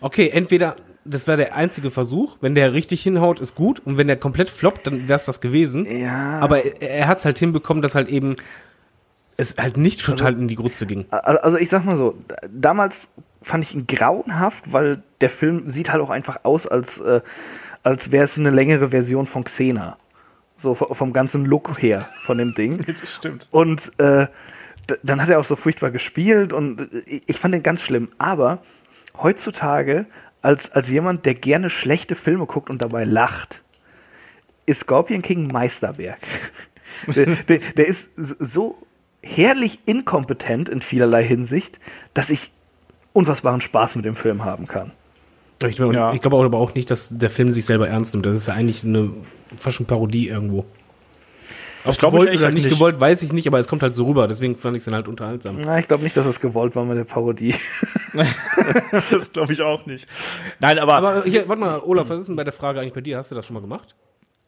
okay, 0.00 0.28
entweder 0.28 0.76
das 1.04 1.26
war 1.26 1.38
der 1.38 1.56
einzige 1.56 1.90
Versuch, 1.90 2.36
wenn 2.42 2.54
der 2.54 2.74
richtig 2.74 3.02
hinhaut, 3.02 3.40
ist 3.40 3.54
gut, 3.54 3.80
und 3.80 3.96
wenn 3.96 4.06
der 4.06 4.16
komplett 4.16 4.50
floppt, 4.50 4.86
dann 4.86 5.08
wär's 5.08 5.24
das 5.24 5.40
gewesen. 5.40 5.86
Ja. 5.86 6.40
Aber 6.40 6.64
er, 6.64 6.82
er 6.82 7.08
hat's 7.08 7.24
halt 7.24 7.38
hinbekommen, 7.38 7.82
dass 7.82 7.94
halt 7.94 8.08
eben 8.08 8.36
es 9.38 9.56
halt 9.56 9.78
nicht 9.78 10.04
total 10.04 10.34
in 10.34 10.48
die 10.48 10.56
Grütze 10.56 10.84
ging. 10.86 11.06
Also 11.10 11.56
ich 11.56 11.70
sag 11.70 11.84
mal 11.86 11.96
so, 11.96 12.14
damals 12.50 13.08
fand 13.42 13.64
ich 13.64 13.74
ihn 13.74 13.86
grauenhaft, 13.86 14.72
weil 14.72 15.02
der 15.20 15.30
Film 15.30 15.68
sieht 15.68 15.90
halt 15.90 16.02
auch 16.02 16.10
einfach 16.10 16.40
aus, 16.44 16.66
als, 16.66 16.98
äh, 17.00 17.20
als 17.82 18.12
wäre 18.12 18.24
es 18.24 18.38
eine 18.38 18.50
längere 18.50 18.90
Version 18.90 19.26
von 19.26 19.44
Xena. 19.44 19.96
So 20.56 20.74
vom 20.74 21.12
ganzen 21.14 21.46
Look 21.46 21.80
her 21.80 22.08
von 22.20 22.38
dem 22.38 22.52
Ding. 22.52 22.84
Das 23.00 23.14
stimmt. 23.14 23.48
Und 23.50 23.92
äh, 23.98 24.26
dann 25.02 25.22
hat 25.22 25.30
er 25.30 25.38
auch 25.38 25.44
so 25.44 25.56
furchtbar 25.56 25.90
gespielt 25.90 26.52
und 26.52 26.92
äh, 26.92 27.22
ich 27.26 27.38
fand 27.38 27.54
den 27.54 27.62
ganz 27.62 27.82
schlimm. 27.82 28.08
Aber 28.18 28.62
heutzutage, 29.16 30.06
als, 30.42 30.70
als 30.72 30.90
jemand, 30.90 31.24
der 31.24 31.34
gerne 31.34 31.70
schlechte 31.70 32.14
Filme 32.14 32.46
guckt 32.46 32.68
und 32.68 32.82
dabei 32.82 33.04
lacht, 33.04 33.62
ist 34.66 34.80
Scorpion 34.80 35.22
King 35.22 35.46
ein 35.46 35.52
Meisterwerk. 35.52 36.20
der, 37.06 37.26
der, 37.26 37.58
der 37.58 37.86
ist 37.86 38.10
so 38.16 38.86
herrlich 39.22 39.80
inkompetent 39.86 40.68
in 40.68 40.82
vielerlei 40.82 41.24
Hinsicht, 41.24 41.78
dass 42.14 42.30
ich 42.30 42.52
unfassbaren 43.12 43.60
Spaß 43.60 43.96
mit 43.96 44.04
dem 44.04 44.14
Film 44.16 44.44
haben 44.44 44.66
kann. 44.66 44.92
Ich, 45.66 45.76
glaube 45.76 45.94
Ja. 45.94 46.12
ich 46.14 46.22
glaube 46.22 46.36
aber 46.42 46.58
auch 46.58 46.74
nicht, 46.74 46.90
dass 46.90 47.10
der 47.18 47.28
Film 47.30 47.52
sich 47.52 47.66
selber 47.66 47.86
ernst 47.88 48.14
nimmt. 48.14 48.24
Das 48.26 48.34
ist 48.36 48.48
ja 48.48 48.54
eigentlich 48.54 48.82
eine 48.84 49.10
fast 49.58 49.76
schon 49.76 49.86
Parodie 49.86 50.28
irgendwo. 50.28 50.64
Das 51.84 51.96
Ob 51.96 52.00
glaube 52.00 52.16
ich 52.18 52.24
gewollt 52.24 52.40
oder 52.42 52.50
nicht 52.52 52.64
nicht. 52.64 52.74
gewollt, 52.74 53.00
weiß 53.00 53.22
ich 53.22 53.32
nicht, 53.32 53.46
aber 53.46 53.58
es 53.58 53.66
kommt 53.66 53.82
halt 53.82 53.94
so 53.94 54.06
rüber. 54.06 54.28
Deswegen 54.28 54.54
fand 54.56 54.76
ich 54.76 54.80
es 54.80 54.84
dann 54.84 54.94
halt 54.94 55.08
unterhaltsam. 55.08 55.56
Na, 55.64 55.78
ich 55.78 55.88
glaube 55.88 56.02
nicht, 56.04 56.16
dass 56.16 56.26
es 56.26 56.38
gewollt 56.40 56.76
war 56.76 56.84
mit 56.84 56.96
der 56.98 57.04
Parodie. 57.04 57.54
das 59.10 59.32
glaube 59.32 59.52
ich 59.52 59.62
auch 59.62 59.86
nicht. 59.86 60.06
Nein, 60.60 60.78
aber, 60.78 60.94
Aber 60.94 61.22
hier, 61.24 61.48
warte 61.48 61.60
mal, 61.60 61.80
Olaf, 61.80 62.08
was 62.10 62.20
ist 62.20 62.26
denn 62.28 62.36
bei 62.36 62.44
der 62.44 62.52
Frage 62.52 62.80
eigentlich 62.80 62.92
bei 62.92 63.00
dir? 63.00 63.18
Hast 63.18 63.30
du 63.30 63.34
das 63.34 63.46
schon 63.46 63.54
mal 63.54 63.60
gemacht? 63.60 63.94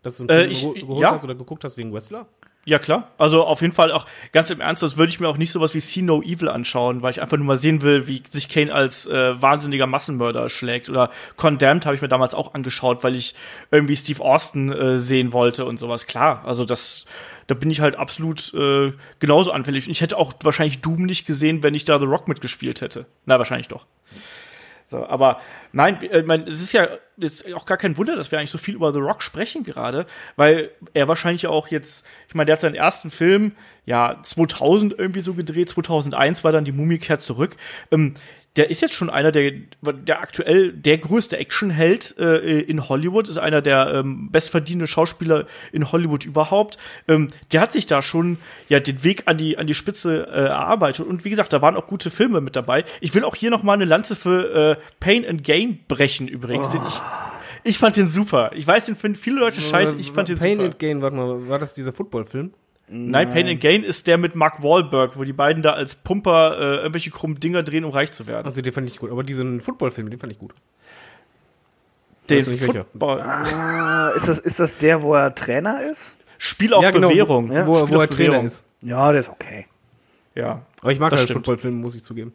Dass 0.02 0.16
du 0.18 0.24
einen 0.24 0.30
Äh, 0.30 0.40
Film 0.40 0.50
ich- 0.50 0.64
geho- 0.64 0.80
geholt 0.86 1.00
ja. 1.00 1.12
hast 1.12 1.24
oder 1.24 1.34
geguckt 1.34 1.64
hast 1.64 1.76
wegen 1.76 1.92
Wrestler? 1.92 2.26
Ja 2.64 2.78
klar. 2.78 3.10
Also 3.18 3.44
auf 3.44 3.60
jeden 3.60 3.72
Fall 3.72 3.90
auch 3.90 4.06
ganz 4.32 4.50
im 4.50 4.60
Ernst, 4.60 4.82
das 4.82 4.96
würde 4.96 5.10
ich 5.10 5.20
mir 5.20 5.28
auch 5.28 5.36
nicht 5.36 5.50
sowas 5.50 5.74
wie 5.74 5.80
See 5.80 6.02
No 6.02 6.22
Evil 6.22 6.48
anschauen, 6.48 7.02
weil 7.02 7.10
ich 7.10 7.20
einfach 7.20 7.36
nur 7.36 7.46
mal 7.46 7.56
sehen 7.56 7.82
will, 7.82 8.06
wie 8.06 8.22
sich 8.28 8.48
Kane 8.48 8.72
als 8.72 9.06
äh, 9.06 9.40
wahnsinniger 9.40 9.86
Massenmörder 9.86 10.48
schlägt. 10.48 10.88
Oder 10.88 11.10
Condemned 11.36 11.86
habe 11.86 11.96
ich 11.96 12.02
mir 12.02 12.08
damals 12.08 12.34
auch 12.34 12.54
angeschaut, 12.54 13.02
weil 13.04 13.16
ich 13.16 13.34
irgendwie 13.70 13.96
Steve 13.96 14.22
Austin 14.22 14.72
äh, 14.72 14.98
sehen 14.98 15.32
wollte 15.32 15.64
und 15.64 15.78
sowas. 15.78 16.06
Klar, 16.06 16.42
also 16.44 16.64
das, 16.64 17.04
da 17.46 17.54
bin 17.54 17.70
ich 17.70 17.80
halt 17.80 17.96
absolut 17.96 18.54
äh, 18.54 18.92
genauso 19.18 19.52
anfällig. 19.52 19.86
Und 19.86 19.92
ich 19.92 20.00
hätte 20.00 20.16
auch 20.16 20.32
wahrscheinlich 20.42 20.80
Doom 20.80 21.02
nicht 21.04 21.26
gesehen, 21.26 21.62
wenn 21.62 21.74
ich 21.74 21.84
da 21.84 21.98
The 21.98 22.06
Rock 22.06 22.28
mitgespielt 22.28 22.80
hätte. 22.80 23.06
Na, 23.26 23.38
wahrscheinlich 23.38 23.68
doch. 23.68 23.86
So, 24.92 25.06
aber 25.06 25.40
nein, 25.72 26.00
äh, 26.02 26.20
ich 26.20 26.26
mein, 26.26 26.46
es 26.46 26.60
ist 26.60 26.72
ja 26.72 26.86
jetzt 27.16 27.52
auch 27.54 27.66
gar 27.66 27.78
kein 27.78 27.96
Wunder, 27.96 28.14
dass 28.14 28.30
wir 28.30 28.38
eigentlich 28.38 28.50
so 28.50 28.58
viel 28.58 28.74
über 28.74 28.92
The 28.92 29.00
Rock 29.00 29.22
sprechen 29.22 29.64
gerade, 29.64 30.06
weil 30.36 30.70
er 30.92 31.08
wahrscheinlich 31.08 31.46
auch 31.46 31.68
jetzt, 31.68 32.06
ich 32.28 32.34
meine, 32.34 32.46
der 32.46 32.54
hat 32.54 32.60
seinen 32.60 32.74
ersten 32.74 33.10
Film 33.10 33.52
ja 33.86 34.18
2000 34.22 34.96
irgendwie 34.98 35.22
so 35.22 35.34
gedreht, 35.34 35.70
2001 35.70 36.44
war 36.44 36.52
dann 36.52 36.64
die 36.64 36.72
Mumie 36.72 36.98
kehrt 36.98 37.22
zurück. 37.22 37.56
Ähm, 37.90 38.14
der 38.56 38.70
ist 38.70 38.82
jetzt 38.82 38.94
schon 38.94 39.08
einer 39.08 39.32
der, 39.32 39.52
der 39.80 40.20
aktuell 40.20 40.72
der 40.72 40.98
größte 40.98 41.38
Actionheld 41.38 42.16
äh, 42.18 42.60
in 42.60 42.88
Hollywood, 42.88 43.28
ist 43.28 43.38
einer 43.38 43.62
der 43.62 43.94
ähm, 43.94 44.30
bestverdienenden 44.30 44.86
Schauspieler 44.86 45.46
in 45.72 45.90
Hollywood 45.90 46.24
überhaupt. 46.24 46.76
Ähm, 47.08 47.28
der 47.52 47.62
hat 47.62 47.72
sich 47.72 47.86
da 47.86 48.02
schon 48.02 48.38
ja 48.68 48.78
den 48.78 49.04
Weg 49.04 49.22
an 49.26 49.38
die 49.38 49.56
an 49.56 49.66
die 49.66 49.74
Spitze 49.74 50.26
äh, 50.26 50.48
erarbeitet 50.48 51.06
und 51.06 51.24
wie 51.24 51.30
gesagt, 51.30 51.52
da 51.52 51.62
waren 51.62 51.76
auch 51.76 51.86
gute 51.86 52.10
Filme 52.10 52.40
mit 52.40 52.54
dabei. 52.54 52.84
Ich 53.00 53.14
will 53.14 53.24
auch 53.24 53.36
hier 53.36 53.50
noch 53.50 53.62
mal 53.62 53.74
eine 53.74 53.86
Lanze 53.86 54.16
für 54.16 54.76
äh, 54.78 54.82
Pain 55.00 55.26
and 55.26 55.44
Gain 55.44 55.80
brechen 55.88 56.28
übrigens, 56.28 56.68
den 56.68 56.82
ich 56.86 57.00
ich 57.64 57.78
fand 57.78 57.96
den 57.96 58.06
super. 58.06 58.50
Ich 58.54 58.66
weiß, 58.66 58.86
den 58.86 58.96
finden 58.96 59.16
viele 59.16 59.38
Leute 59.38 59.60
scheiße, 59.60 59.96
ich 59.96 60.10
fand 60.10 60.28
den 60.28 60.38
Pain 60.38 60.58
super. 60.58 60.64
and 60.64 60.78
Gain, 60.78 61.00
warte 61.00 61.16
mal, 61.16 61.48
war 61.48 61.58
das 61.58 61.74
dieser 61.74 61.92
Footballfilm? 61.92 62.52
Nein, 62.94 63.30
Pain 63.30 63.46
and 63.48 63.60
Gain 63.60 63.84
ist 63.84 64.06
der 64.06 64.18
mit 64.18 64.34
Mark 64.34 64.62
Wahlberg, 64.62 65.16
wo 65.16 65.24
die 65.24 65.32
beiden 65.32 65.62
da 65.62 65.72
als 65.72 65.94
Pumper 65.94 66.58
äh, 66.58 66.76
irgendwelche 66.78 67.10
krummen 67.10 67.40
Dinger 67.40 67.62
drehen, 67.62 67.84
um 67.84 67.90
reich 67.90 68.12
zu 68.12 68.26
werden. 68.26 68.44
Also 68.46 68.60
den 68.60 68.72
fand 68.72 68.86
ich 68.88 68.98
gut, 68.98 69.10
aber 69.10 69.22
diesen 69.22 69.60
Footballfilm, 69.62 70.10
den 70.10 70.18
fand 70.18 70.32
ich 70.32 70.38
gut. 70.38 70.52
den 72.28 72.38
weißt 72.38 72.46
du 72.46 72.50
nicht, 72.50 72.60
welcher? 72.66 72.84
Football. 72.84 73.20
Ah, 73.20 74.10
ist, 74.16 74.28
das, 74.28 74.38
ist 74.38 74.60
das 74.60 74.78
der, 74.78 75.02
wo 75.02 75.14
er 75.14 75.34
Trainer 75.34 75.82
ist? 75.90 76.16
Spiel 76.38 76.74
auf 76.74 76.82
Ja, 76.82 76.90
genau, 76.90 77.08
Bewährung. 77.08 77.50
ja. 77.52 77.66
Wo, 77.66 77.76
Spiel 77.76 77.90
wo 77.90 77.96
auf 77.96 78.02
er 78.02 78.10
Trainer 78.10 78.28
Bewährung. 78.30 78.46
ist. 78.46 78.64
Ja, 78.82 79.10
der 79.10 79.20
ist 79.20 79.28
okay. 79.28 79.66
Ja. 80.34 80.62
Aber 80.80 80.92
ich 80.92 80.98
mag 80.98 81.10
Das 81.10 81.20
halt. 81.20 81.30
Footballfilme, 81.30 81.76
muss 81.76 81.94
ich 81.94 82.02
zugeben. 82.02 82.32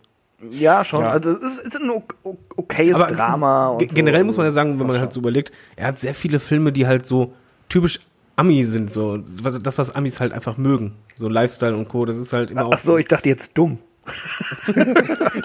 Ja, 0.52 0.84
schon. 0.86 1.02
Ja. 1.02 1.10
Also 1.12 1.32
es 1.32 1.54
ist, 1.54 1.60
es 1.60 1.76
ist 1.76 1.82
ein 1.82 1.90
ok- 1.90 2.16
ok- 2.24 2.58
okayes 2.58 2.96
Aber 2.96 3.12
Drama. 3.14 3.70
Und 3.70 3.80
ge- 3.80 3.90
so. 3.90 3.96
generell 3.96 4.24
muss 4.24 4.38
man 4.38 4.46
ja 4.46 4.52
sagen, 4.52 4.80
wenn 4.80 4.88
man 4.88 5.00
halt 5.00 5.12
so 5.12 5.20
überlegt, 5.20 5.52
er 5.76 5.88
hat 5.88 6.00
sehr 6.00 6.14
viele 6.14 6.40
Filme, 6.40 6.72
die 6.72 6.86
halt 6.88 7.06
so 7.06 7.34
typisch 7.70 8.00
Ami 8.38 8.64
sind, 8.64 8.92
so 8.92 9.18
das, 9.18 9.78
was 9.78 9.94
Amis 9.96 10.20
halt 10.22 10.32
einfach 10.32 10.58
mögen. 10.58 10.94
So 11.18 11.28
Lifestyle 11.28 11.76
und 11.76 11.90
Co. 11.90 12.06
Das 12.06 12.18
ist 12.18 12.32
halt 12.32 12.52
immer 12.52 12.62
schon. 12.62 12.74
Ach 12.74 12.80
so, 12.80 12.98
ich 12.98 13.08
dachte 13.08 13.28
jetzt 13.30 13.58
dumm. 13.58 13.80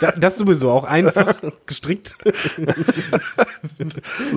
Da, 0.00 0.12
das 0.12 0.38
sowieso 0.38 0.70
auch 0.70 0.84
einfach 0.84 1.34
gestrickt. 1.66 2.16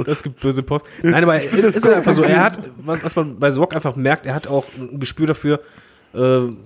das 0.05 0.23
gibt 0.23 0.39
böse 0.39 0.63
Post. 0.63 0.85
Nein, 1.03 1.23
aber 1.23 1.35
es 1.35 1.51
ist, 1.53 1.77
ist 1.77 1.85
halt 1.85 1.95
einfach 1.95 2.15
so. 2.15 2.23
Er 2.23 2.43
hat, 2.43 2.59
was, 2.77 3.03
was 3.03 3.15
man 3.15 3.39
bei 3.39 3.51
Sorg 3.51 3.75
einfach 3.75 3.95
merkt, 3.95 4.25
er 4.25 4.35
hat 4.35 4.47
auch 4.47 4.65
ein 4.77 4.99
Gespür 4.99 5.27
dafür, 5.27 5.59
äh, 6.13 6.17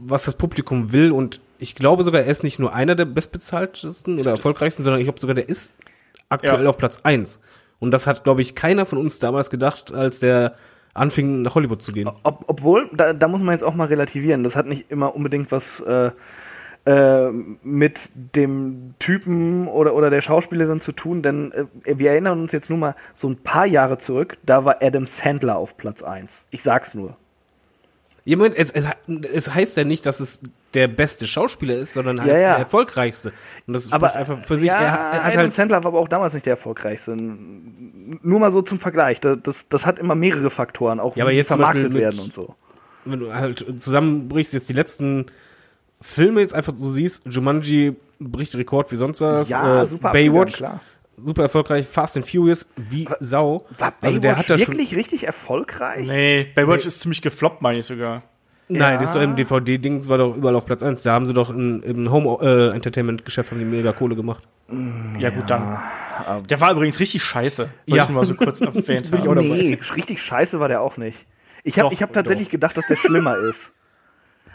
was 0.01 0.23
das 0.23 0.35
Publikum 0.35 0.91
will. 0.91 1.11
Und 1.11 1.41
ich 1.59 1.75
glaube 1.75 2.03
sogar, 2.03 2.21
er 2.21 2.27
ist 2.27 2.43
nicht 2.43 2.59
nur 2.59 2.73
einer 2.73 2.95
der 2.95 3.05
bestbezahltesten 3.05 4.19
oder 4.19 4.31
erfolgreichsten, 4.31 4.83
sondern 4.83 4.99
ich 5.01 5.05
glaube 5.05 5.19
sogar, 5.19 5.35
der 5.35 5.47
ist 5.49 5.75
aktuell 6.29 6.63
Ja. 6.63 6.69
auf 6.69 6.77
Platz 6.77 6.99
eins. 7.03 7.39
Und 7.79 7.91
das 7.91 8.07
hat, 8.07 8.23
glaube 8.23 8.41
ich, 8.41 8.55
keiner 8.55 8.85
von 8.85 8.97
uns 8.97 9.19
damals 9.19 9.49
gedacht, 9.49 9.93
als 9.93 10.19
der 10.19 10.55
anfing, 10.93 11.41
nach 11.41 11.55
Hollywood 11.55 11.81
zu 11.81 11.91
gehen. 11.91 12.09
Ob, 12.23 12.43
obwohl, 12.47 12.89
da, 12.93 13.13
da 13.13 13.27
muss 13.27 13.41
man 13.41 13.53
jetzt 13.53 13.63
auch 13.63 13.75
mal 13.75 13.87
relativieren. 13.87 14.43
Das 14.43 14.55
hat 14.55 14.65
nicht 14.65 14.89
immer 14.89 15.15
unbedingt 15.15 15.51
was 15.51 15.79
äh, 15.81 16.11
äh, 16.85 17.29
mit 17.61 18.09
dem 18.15 18.95
Typen 18.99 19.67
oder, 19.67 19.93
oder 19.93 20.09
der 20.09 20.21
Schauspielerin 20.21 20.79
zu 20.79 20.91
tun, 20.91 21.21
denn 21.21 21.51
äh, 21.51 21.99
wir 21.99 22.11
erinnern 22.11 22.39
uns 22.39 22.51
jetzt 22.51 22.69
nur 22.69 22.79
mal 22.79 22.95
so 23.13 23.29
ein 23.29 23.37
paar 23.37 23.65
Jahre 23.65 23.97
zurück, 23.97 24.37
da 24.45 24.65
war 24.65 24.77
Adam 24.81 25.05
Sandler 25.05 25.57
auf 25.57 25.77
Platz 25.77 26.01
1. 26.01 26.47
Ich 26.51 26.63
sag's 26.63 26.95
nur. 26.95 27.17
Ja, 28.25 28.37
Moment, 28.37 28.55
es, 28.57 28.71
es, 28.71 28.85
es 29.33 29.53
heißt 29.53 29.77
ja 29.77 29.83
nicht, 29.83 30.05
dass 30.05 30.19
es 30.19 30.41
der 30.73 30.87
beste 30.87 31.25
Schauspieler 31.25 31.75
ist, 31.77 31.93
sondern 31.93 32.19
halt 32.21 32.29
Ja, 32.29 32.37
ja. 32.37 32.49
der 32.51 32.59
erfolgreichste. 32.59 33.31
Und 33.65 33.73
das 33.73 33.91
Aber 33.91 34.09
spricht 34.09 34.17
einfach 34.29 34.45
für 34.45 34.57
sich. 34.57 34.67
Ja, 34.67 34.75
er, 34.75 34.81
er 34.87 34.91
hat 35.23 35.25
Adam 35.25 35.37
halt 35.37 35.51
Sandler 35.53 35.83
war 35.83 35.87
aber 35.87 35.99
auch 35.99 36.07
damals 36.07 36.33
nicht 36.33 36.45
der 36.45 36.51
erfolgreichste. 36.53 37.15
Nur 37.15 38.39
mal 38.39 38.51
so 38.51 38.61
zum 38.61 38.79
Vergleich. 38.79 39.19
Das, 39.19 39.37
das, 39.41 39.67
das 39.69 39.85
hat 39.85 39.99
immer 39.99 40.15
mehrere 40.15 40.49
Faktoren, 40.49 40.99
auch 40.99 41.15
Ja, 41.15 41.23
aber 41.23 41.31
jetzt 41.31 41.47
vermarktet 41.47 41.91
mit- 41.91 42.01
werden 42.01 42.19
und 42.19 42.33
so. 42.33 42.55
wenn 43.05 43.19
du 43.19 43.33
halt 43.33 43.65
zusammenbrichst, 43.77 44.53
jetzt 44.53 44.69
die 44.69 44.73
letzten 44.73 45.27
Filme 46.01 46.41
jetzt 46.41 46.53
einfach 46.53 46.75
so 46.75 46.89
siehst, 46.91 47.23
Jumanji 47.25 47.95
bricht 48.19 48.55
Rekord 48.55 48.91
wie 48.91 48.95
sonst 48.95 49.21
was, 49.21 49.49
Ja, 49.49 49.81
äh, 49.83 49.85
super 49.85 50.11
Baywatch, 50.11 50.55
abgegangen, 50.55 50.79
klar. 50.79 50.81
Super 51.25 51.43
erfolgreich, 51.43 51.85
Fast 51.87 52.17
and 52.17 52.29
Furious, 52.29 52.67
wie 52.75 53.07
Sau. 53.19 53.65
War 53.77 53.91
Baywatch 53.91 54.03
also 54.03 54.19
der 54.19 54.37
hat 54.37 54.49
da 54.49 54.57
schon, 54.57 54.67
wirklich 54.67 54.95
richtig 54.95 55.25
erfolgreich? 55.25 56.07
Nee, 56.07 56.47
Baywatch 56.55 56.85
ist 56.85 56.99
ziemlich 57.01 57.21
gefloppt, 57.21 57.61
meine 57.61 57.79
ich 57.79 57.85
sogar. 57.85 58.23
nein, 58.67 58.93
Ja. 58.93 58.97
das 58.97 59.09
ist 59.09 59.15
doch 59.15 59.21
im 59.21 59.35
DVD-Dings, 59.35 60.09
war 60.09 60.17
doch 60.17 60.35
überall 60.35 60.55
auf 60.55 60.65
Platz 60.65 60.83
1. 60.83 61.03
Da 61.03 61.13
haben 61.13 61.25
sie 61.27 61.33
doch 61.33 61.49
in, 61.49 61.81
im 61.83 62.11
Home-Entertainment-Geschäft 62.11 63.51
haben 63.51 63.59
die 63.59 63.65
mega 63.65 63.91
Kohle 63.93 64.15
gemacht. 64.15 64.43
Ja, 65.17 65.29
gut, 65.31 65.49
dann. 65.49 65.79
Der 66.49 66.61
war 66.61 66.71
übrigens 66.71 66.99
richtig 66.99 67.23
scheiße. 67.23 67.63
Wollte 67.63 67.97
Ja. 67.97 68.03
ich 68.03 68.09
mal 68.09 68.25
so 68.25 68.35
kurz 68.35 68.61
erwähnt 68.61 69.11
dabei. 69.11 69.41
nee, 69.41 69.77
richtig 69.95 70.21
scheiße 70.21 70.59
war 70.59 70.67
der 70.67 70.81
auch 70.81 70.97
nicht. 70.97 71.25
Ich 71.63 71.79
habe 71.79 71.93
hab 71.95 72.13
tatsächlich 72.13 72.47
doch. 72.47 72.51
gedacht, 72.51 72.77
dass 72.77 72.87
der 72.87 72.95
schlimmer 72.95 73.37
ist. 73.37 73.71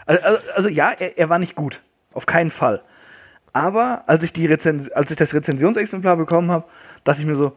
Also, 0.06 0.22
also, 0.22 0.38
also 0.54 0.68
ja, 0.68 0.90
er, 0.90 1.18
er 1.18 1.28
war 1.28 1.38
nicht 1.38 1.54
gut. 1.54 1.80
Auf 2.12 2.26
keinen 2.26 2.50
Fall. 2.50 2.82
Aber 3.54 4.02
als 4.06 4.22
ich, 4.24 4.32
die 4.34 4.44
Rezen 4.46 4.90
als 4.94 5.10
ich 5.10 5.16
das 5.16 5.32
Rezensionsexemplar 5.32 6.16
bekommen 6.16 6.50
habe, 6.50 6.64
dachte 7.04 7.20
ich 7.20 7.26
mir 7.26 7.36
so, 7.36 7.56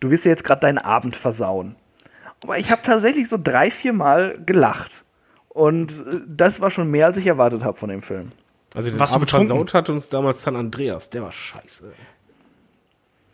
du 0.00 0.10
wirst 0.10 0.24
dir 0.24 0.30
jetzt 0.30 0.42
gerade 0.42 0.60
deinen 0.62 0.78
Abend 0.78 1.14
versauen. 1.16 1.76
Aber 2.42 2.58
ich 2.58 2.70
habe 2.70 2.82
tatsächlich 2.82 3.28
so 3.28 3.38
drei, 3.42 3.70
vier 3.70 3.92
Mal 3.92 4.38
gelacht. 4.44 5.04
Und 5.50 5.92
äh, 5.92 6.20
das 6.26 6.60
war 6.60 6.70
schon 6.70 6.90
mehr, 6.90 7.06
als 7.06 7.16
ich 7.18 7.26
erwartet 7.26 7.62
habe 7.62 7.78
von 7.78 7.88
dem 7.90 8.02
Film. 8.02 8.32
Also 8.74 8.90
den 8.90 8.98
du 8.98 9.04
Abend 9.04 9.30
versaut 9.30 9.72
hat 9.74 9.88
uns 9.88 10.08
damals 10.08 10.42
San 10.42 10.56
Andreas, 10.56 11.10
der 11.10 11.22
war 11.22 11.30
scheiße. 11.30 11.92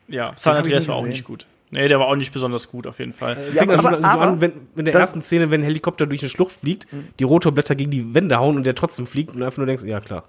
Ja, 0.08 0.32
San 0.36 0.56
Andreas 0.56 0.86
war 0.88 0.96
auch 0.96 1.06
nicht 1.06 1.24
gut. 1.24 1.46
Nee, 1.70 1.86
der 1.86 2.00
war 2.00 2.08
auch 2.08 2.16
nicht 2.16 2.32
besonders 2.32 2.68
gut, 2.68 2.88
auf 2.88 2.98
jeden 2.98 3.12
Fall. 3.12 3.38
Ja, 3.54 3.60
fängt 3.60 3.72
aber- 3.72 3.88
aber, 3.88 3.98
so 4.00 4.04
aber- 4.04 4.22
an, 4.22 4.40
wenn, 4.40 4.52
wenn 4.74 4.84
der 4.84 4.94
ersten 4.94 5.22
Szene, 5.22 5.50
wenn 5.52 5.60
ein 5.60 5.64
Helikopter 5.64 6.06
durch 6.06 6.20
eine 6.20 6.28
Schlucht 6.28 6.50
fliegt, 6.52 6.88
die 7.20 7.24
Rotorblätter 7.24 7.76
gegen 7.76 7.92
die 7.92 8.12
Wände 8.12 8.38
hauen 8.38 8.56
und 8.56 8.64
der 8.64 8.74
trotzdem 8.74 9.06
fliegt 9.06 9.30
und 9.36 9.42
einfach 9.44 9.58
nur 9.58 9.66
denkst, 9.66 9.84
ja 9.84 10.00
klar. 10.00 10.24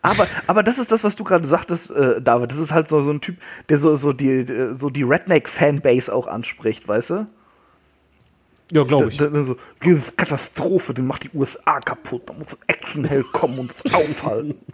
Aber, 0.00 0.26
aber 0.46 0.62
das 0.62 0.78
ist 0.78 0.90
das, 0.90 1.04
was 1.04 1.16
du 1.16 1.24
gerade 1.24 1.46
sagtest, 1.46 1.90
äh, 1.90 2.20
David. 2.22 2.50
Das 2.50 2.58
ist 2.58 2.72
halt 2.72 2.88
so, 2.88 3.02
so 3.02 3.10
ein 3.10 3.20
Typ, 3.20 3.36
der 3.68 3.76
so, 3.76 3.94
so 3.94 4.12
die, 4.12 4.30
äh, 4.30 4.74
so 4.74 4.88
die 4.88 5.02
Redneck-Fanbase 5.02 6.14
auch 6.14 6.26
anspricht, 6.26 6.88
weißt 6.88 7.10
du? 7.10 7.26
Ja, 8.72 8.84
glaube 8.84 9.08
ich. 9.08 9.16
Da, 9.16 9.26
da, 9.26 9.42
so, 9.42 9.56
diese 9.84 10.12
Katastrophe, 10.12 10.94
die 10.94 11.02
macht 11.02 11.24
die 11.24 11.30
USA 11.34 11.80
kaputt. 11.80 12.22
Da 12.26 12.32
muss 12.32 12.48
ein 12.48 12.58
Actionheld 12.68 13.26
kommen 13.32 13.58
und 13.58 13.74
das 13.84 13.94
aufhalten. 13.94 14.54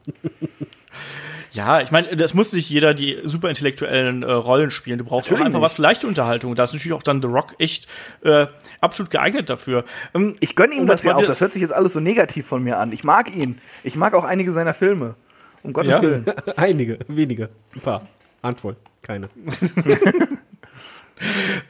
Ja, 1.56 1.80
ich 1.80 1.90
meine, 1.90 2.14
das 2.16 2.34
muss 2.34 2.52
nicht 2.52 2.68
jeder 2.68 2.92
die 2.92 3.18
super 3.24 3.48
intellektuellen 3.48 4.22
äh, 4.22 4.30
Rollen 4.30 4.70
spielen. 4.70 4.98
Du 4.98 5.04
brauchst 5.04 5.26
Natürlich 5.30 5.40
auch 5.42 5.46
einfach 5.46 5.58
nicht. 5.60 5.64
was 5.64 5.72
für 5.74 5.82
leichte 5.82 6.06
Unterhaltung. 6.06 6.54
Da 6.54 6.64
ist 6.64 6.72
natürlich 6.74 6.92
auch 6.92 7.02
dann 7.02 7.22
The 7.22 7.28
Rock 7.28 7.54
echt 7.58 7.88
äh, 8.22 8.46
absolut 8.80 9.10
geeignet 9.10 9.48
dafür. 9.48 9.84
Ähm, 10.14 10.36
Ich 10.40 10.54
gönne 10.54 10.74
ihm 10.74 10.86
das 10.86 11.02
ja 11.02 11.14
auch. 11.16 11.22
das- 11.24 11.40
hört 11.40 11.52
sich 11.52 11.62
jetzt 11.62 11.72
alles 11.72 11.94
so 11.94 12.00
negativ 12.00 12.46
von 12.46 12.62
mir 12.62 12.78
an. 12.78 12.92
Ich 12.92 13.04
mag 13.04 13.34
ihn. 13.34 13.58
Ich 13.84 13.96
mag 13.96 14.12
auch 14.14 14.24
einige 14.24 14.52
seiner 14.52 14.74
Filme. 14.74 15.14
Um 15.62 15.72
Gottes 15.72 15.92
Ja? 15.92 16.02
Willen. 16.02 16.26
Einige, 16.56 16.98
wenige, 17.08 17.48
ein 17.74 17.80
paar. 17.80 18.06
Handvoll, 18.42 18.76
keine. 19.02 19.28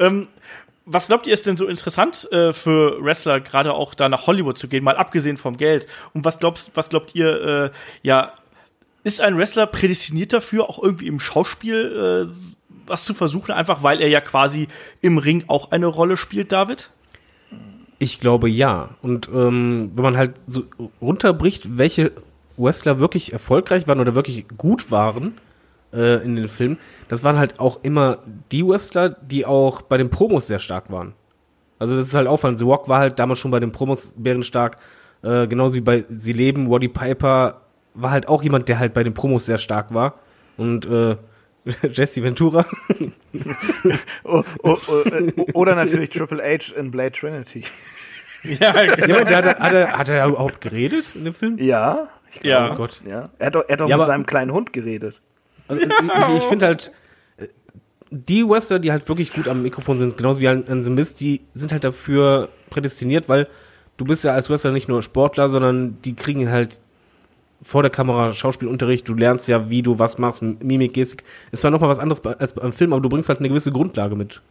Ähm, 0.00 0.28
was 0.84 1.08
glaubt 1.08 1.26
ihr 1.26 1.34
ist 1.34 1.46
denn 1.46 1.56
so 1.56 1.66
interessant 1.66 2.28
äh, 2.32 2.52
für 2.52 3.02
Wrestler, 3.04 3.40
gerade 3.40 3.72
auch 3.74 3.94
da 3.94 4.08
nach 4.08 4.26
Hollywood 4.26 4.58
zu 4.58 4.68
gehen, 4.68 4.84
mal 4.84 4.96
abgesehen 4.96 5.36
vom 5.36 5.56
Geld? 5.56 5.86
Und 6.14 6.24
was 6.24 6.38
glaubst, 6.38 6.72
was 6.74 6.88
glaubt 6.88 7.14
ihr, 7.14 7.42
äh, 7.42 7.70
ja, 8.02 8.32
ist 9.06 9.20
ein 9.20 9.38
Wrestler 9.38 9.68
prädestiniert 9.68 10.32
dafür, 10.32 10.68
auch 10.68 10.82
irgendwie 10.82 11.06
im 11.06 11.20
Schauspiel 11.20 12.26
äh, 12.26 12.32
was 12.88 13.04
zu 13.04 13.14
versuchen, 13.14 13.52
einfach 13.52 13.84
weil 13.84 14.00
er 14.00 14.08
ja 14.08 14.20
quasi 14.20 14.66
im 15.00 15.18
Ring 15.18 15.44
auch 15.46 15.70
eine 15.70 15.86
Rolle 15.86 16.16
spielt, 16.16 16.50
David? 16.50 16.90
Ich 18.00 18.18
glaube 18.18 18.50
ja. 18.50 18.96
Und 19.02 19.28
ähm, 19.32 19.92
wenn 19.94 20.02
man 20.02 20.16
halt 20.16 20.34
so 20.46 20.64
runterbricht, 21.00 21.78
welche 21.78 22.10
Wrestler 22.56 22.98
wirklich 22.98 23.32
erfolgreich 23.32 23.86
waren 23.86 24.00
oder 24.00 24.16
wirklich 24.16 24.48
gut 24.58 24.90
waren 24.90 25.38
äh, 25.92 26.24
in 26.24 26.34
den 26.34 26.48
Filmen, 26.48 26.78
das 27.06 27.22
waren 27.22 27.38
halt 27.38 27.60
auch 27.60 27.84
immer 27.84 28.18
die 28.50 28.66
Wrestler, 28.66 29.10
die 29.10 29.46
auch 29.46 29.82
bei 29.82 29.98
den 29.98 30.10
Promos 30.10 30.48
sehr 30.48 30.58
stark 30.58 30.90
waren. 30.90 31.14
Also 31.78 31.94
das 31.94 32.08
ist 32.08 32.14
halt 32.14 32.26
auffallend. 32.26 32.58
The 32.58 32.64
Rock 32.64 32.88
war 32.88 32.98
halt 32.98 33.20
damals 33.20 33.38
schon 33.38 33.52
bei 33.52 33.60
den 33.60 33.70
Promos 33.70 34.14
bärenstark, 34.16 34.78
äh, 35.22 35.46
genauso 35.46 35.76
wie 35.76 35.80
bei 35.80 36.04
Sie 36.08 36.32
leben. 36.32 36.66
Roddy 36.66 36.88
Piper 36.88 37.65
war 37.96 38.10
halt 38.10 38.28
auch 38.28 38.42
jemand, 38.42 38.68
der 38.68 38.78
halt 38.78 38.94
bei 38.94 39.02
den 39.02 39.14
Promos 39.14 39.46
sehr 39.46 39.58
stark 39.58 39.92
war. 39.92 40.14
Und 40.56 40.86
äh, 40.86 41.16
Jesse 41.92 42.22
Ventura. 42.22 42.64
Oh, 44.24 44.42
oh, 44.62 44.76
oh, 44.88 45.02
oder 45.54 45.74
natürlich 45.74 46.10
Triple 46.10 46.42
H 46.42 46.74
in 46.78 46.90
Blade 46.90 47.12
Trinity. 47.12 47.62
Ja, 48.42 48.80
ja, 48.84 48.94
der, 49.24 49.36
hat, 49.38 49.44
er- 49.44 49.58
hat, 49.58 49.72
er, 49.72 49.92
hat 49.98 50.08
er 50.08 50.26
überhaupt 50.28 50.60
geredet 50.60 51.16
in 51.16 51.24
dem 51.24 51.34
Film? 51.34 51.58
Ja, 51.58 52.08
ich 52.30 52.44
Ja. 52.44 52.70
Oh 52.70 52.74
Gott. 52.76 53.00
ja. 53.04 53.30
Er 53.40 53.46
hat 53.46 53.56
doch, 53.56 53.64
er 53.66 53.72
hat 53.72 53.80
doch 53.80 53.88
Ja, 53.88 53.96
mit 53.96 54.04
aber- 54.04 54.12
seinem 54.12 54.24
kleinen 54.24 54.52
Hund 54.52 54.72
geredet. 54.72 55.20
Also 55.66 55.82
ich, 55.82 55.88
ich, 55.88 56.36
ich 56.36 56.42
finde 56.44 56.66
halt, 56.66 56.92
äh, 57.38 57.46
die 58.10 58.48
Wrestler, 58.48 58.78
die 58.78 58.92
halt 58.92 59.08
wirklich 59.08 59.32
gut 59.32 59.48
am 59.48 59.62
Mikrofon 59.62 59.98
sind, 59.98 60.16
genauso 60.16 60.38
wie 60.40 60.46
ein, 60.46 60.64
ein 60.68 60.80
The 60.84 60.90
Miz, 60.90 61.16
die 61.16 61.40
sind 61.54 61.72
halt 61.72 61.82
dafür 61.82 62.50
prädestiniert, 62.70 63.28
weil 63.28 63.48
du 63.96 64.04
bist 64.04 64.22
ja 64.22 64.32
als 64.32 64.48
Wrestler 64.48 64.70
nicht 64.70 64.86
nur 64.88 65.02
Sportler, 65.02 65.48
sondern 65.48 66.00
die 66.02 66.14
kriegen 66.14 66.48
halt 66.48 66.78
vor 67.62 67.82
der 67.82 67.90
Kamera 67.90 68.32
Schauspielunterricht, 68.34 69.08
du 69.08 69.14
lernst 69.14 69.48
ja, 69.48 69.70
wie 69.70 69.82
du 69.82 69.98
was 69.98 70.18
machst, 70.18 70.42
Mimik, 70.42 70.92
Gestik. 70.92 71.24
Ist 71.52 71.60
zwar 71.60 71.70
nochmal 71.70 71.88
was 71.90 71.98
anderes 71.98 72.24
als 72.24 72.52
beim 72.52 72.72
Film, 72.72 72.92
aber 72.92 73.02
du 73.02 73.08
bringst 73.08 73.28
halt 73.28 73.38
eine 73.40 73.48
gewisse 73.48 73.72
Grundlage 73.72 74.14
mit. 74.16 74.42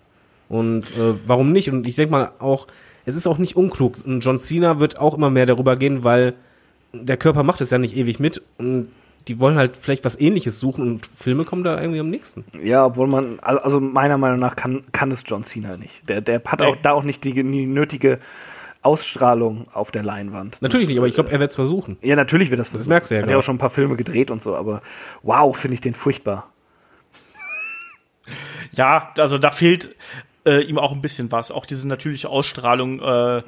Und 0.49 0.83
äh, 0.97 1.13
warum 1.25 1.51
nicht? 1.51 1.69
Und 1.71 1.87
ich 1.87 1.95
denke 1.95 2.11
mal 2.11 2.31
auch, 2.39 2.67
es 3.05 3.15
ist 3.15 3.27
auch 3.27 3.37
nicht 3.37 3.55
unklug. 3.55 3.93
Und 4.05 4.21
John 4.21 4.39
Cena 4.39 4.79
wird 4.79 4.99
auch 4.99 5.15
immer 5.15 5.29
mehr 5.29 5.45
darüber 5.45 5.75
gehen, 5.75 6.03
weil 6.03 6.33
der 6.93 7.17
Körper 7.17 7.43
macht 7.43 7.61
es 7.61 7.69
ja 7.71 7.77
nicht 7.77 7.95
ewig 7.95 8.19
mit 8.19 8.41
und 8.57 8.87
die 9.27 9.39
wollen 9.39 9.55
halt 9.57 9.75
vielleicht 9.75 10.05
was 10.05 10.19
ähnliches 10.19 10.59
suchen 10.59 10.87
und 10.87 11.05
Filme 11.07 11.45
kommen 11.45 11.63
da 11.63 11.81
irgendwie 11.81 11.99
am 11.99 12.09
nächsten. 12.11 12.45
Ja, 12.63 12.85
obwohl 12.85 13.07
man, 13.07 13.39
al- 13.41 13.57
also 13.59 13.79
meiner 13.79 14.17
Meinung 14.19 14.39
nach 14.39 14.55
kann, 14.55 14.83
kann 14.91 15.11
es 15.11 15.23
John 15.25 15.43
Cena 15.43 15.77
nicht. 15.77 16.07
Der, 16.07 16.21
der 16.21 16.41
hat 16.45 16.61
auch 16.61 16.75
Nee. 16.75 16.79
da 16.83 16.91
auch 16.91 17.03
nicht 17.03 17.23
die, 17.23 17.33
die 17.33 17.43
nötige 17.65 18.19
Ausstrahlung 18.85 19.65
auf 19.73 19.91
der 19.91 20.03
Leinwand. 20.03 20.61
Natürlich 20.61 20.85
Das, 20.85 20.89
nicht, 20.89 20.97
aber 20.99 21.07
ich 21.07 21.15
glaube, 21.15 21.31
er 21.31 21.39
wird 21.39 21.49
es 21.49 21.55
versuchen. 21.55 21.97
Ja, 22.01 22.15
natürlich 22.15 22.49
wird 22.51 22.59
das 22.59 22.69
versuchen. 22.69 22.89
merkst 22.89 23.11
du 23.11 23.15
ja 23.15 23.21
Hat 23.21 23.29
ja 23.29 23.37
auch 23.37 23.43
schon 23.43 23.55
ein 23.55 23.59
paar 23.59 23.69
Filme 23.69 23.95
gedreht 23.95 24.31
und 24.31 24.41
so, 24.41 24.55
aber 24.55 24.81
wow, 25.23 25.55
finde 25.55 25.75
ich 25.75 25.81
den 25.81 25.93
furchtbar. 25.93 26.49
Ja, 28.71 29.13
also 29.19 29.37
da 29.37 29.51
fehlt 29.51 29.95
äh, 30.45 30.61
ihm 30.63 30.77
auch 30.77 30.91
ein 30.91 31.01
bisschen 31.01 31.31
was. 31.31 31.51
Auch 31.51 31.65
diese 31.65 31.87
natürliche 31.87 32.29
Ausstrahlung, 32.29 32.99
äh, 33.01 33.41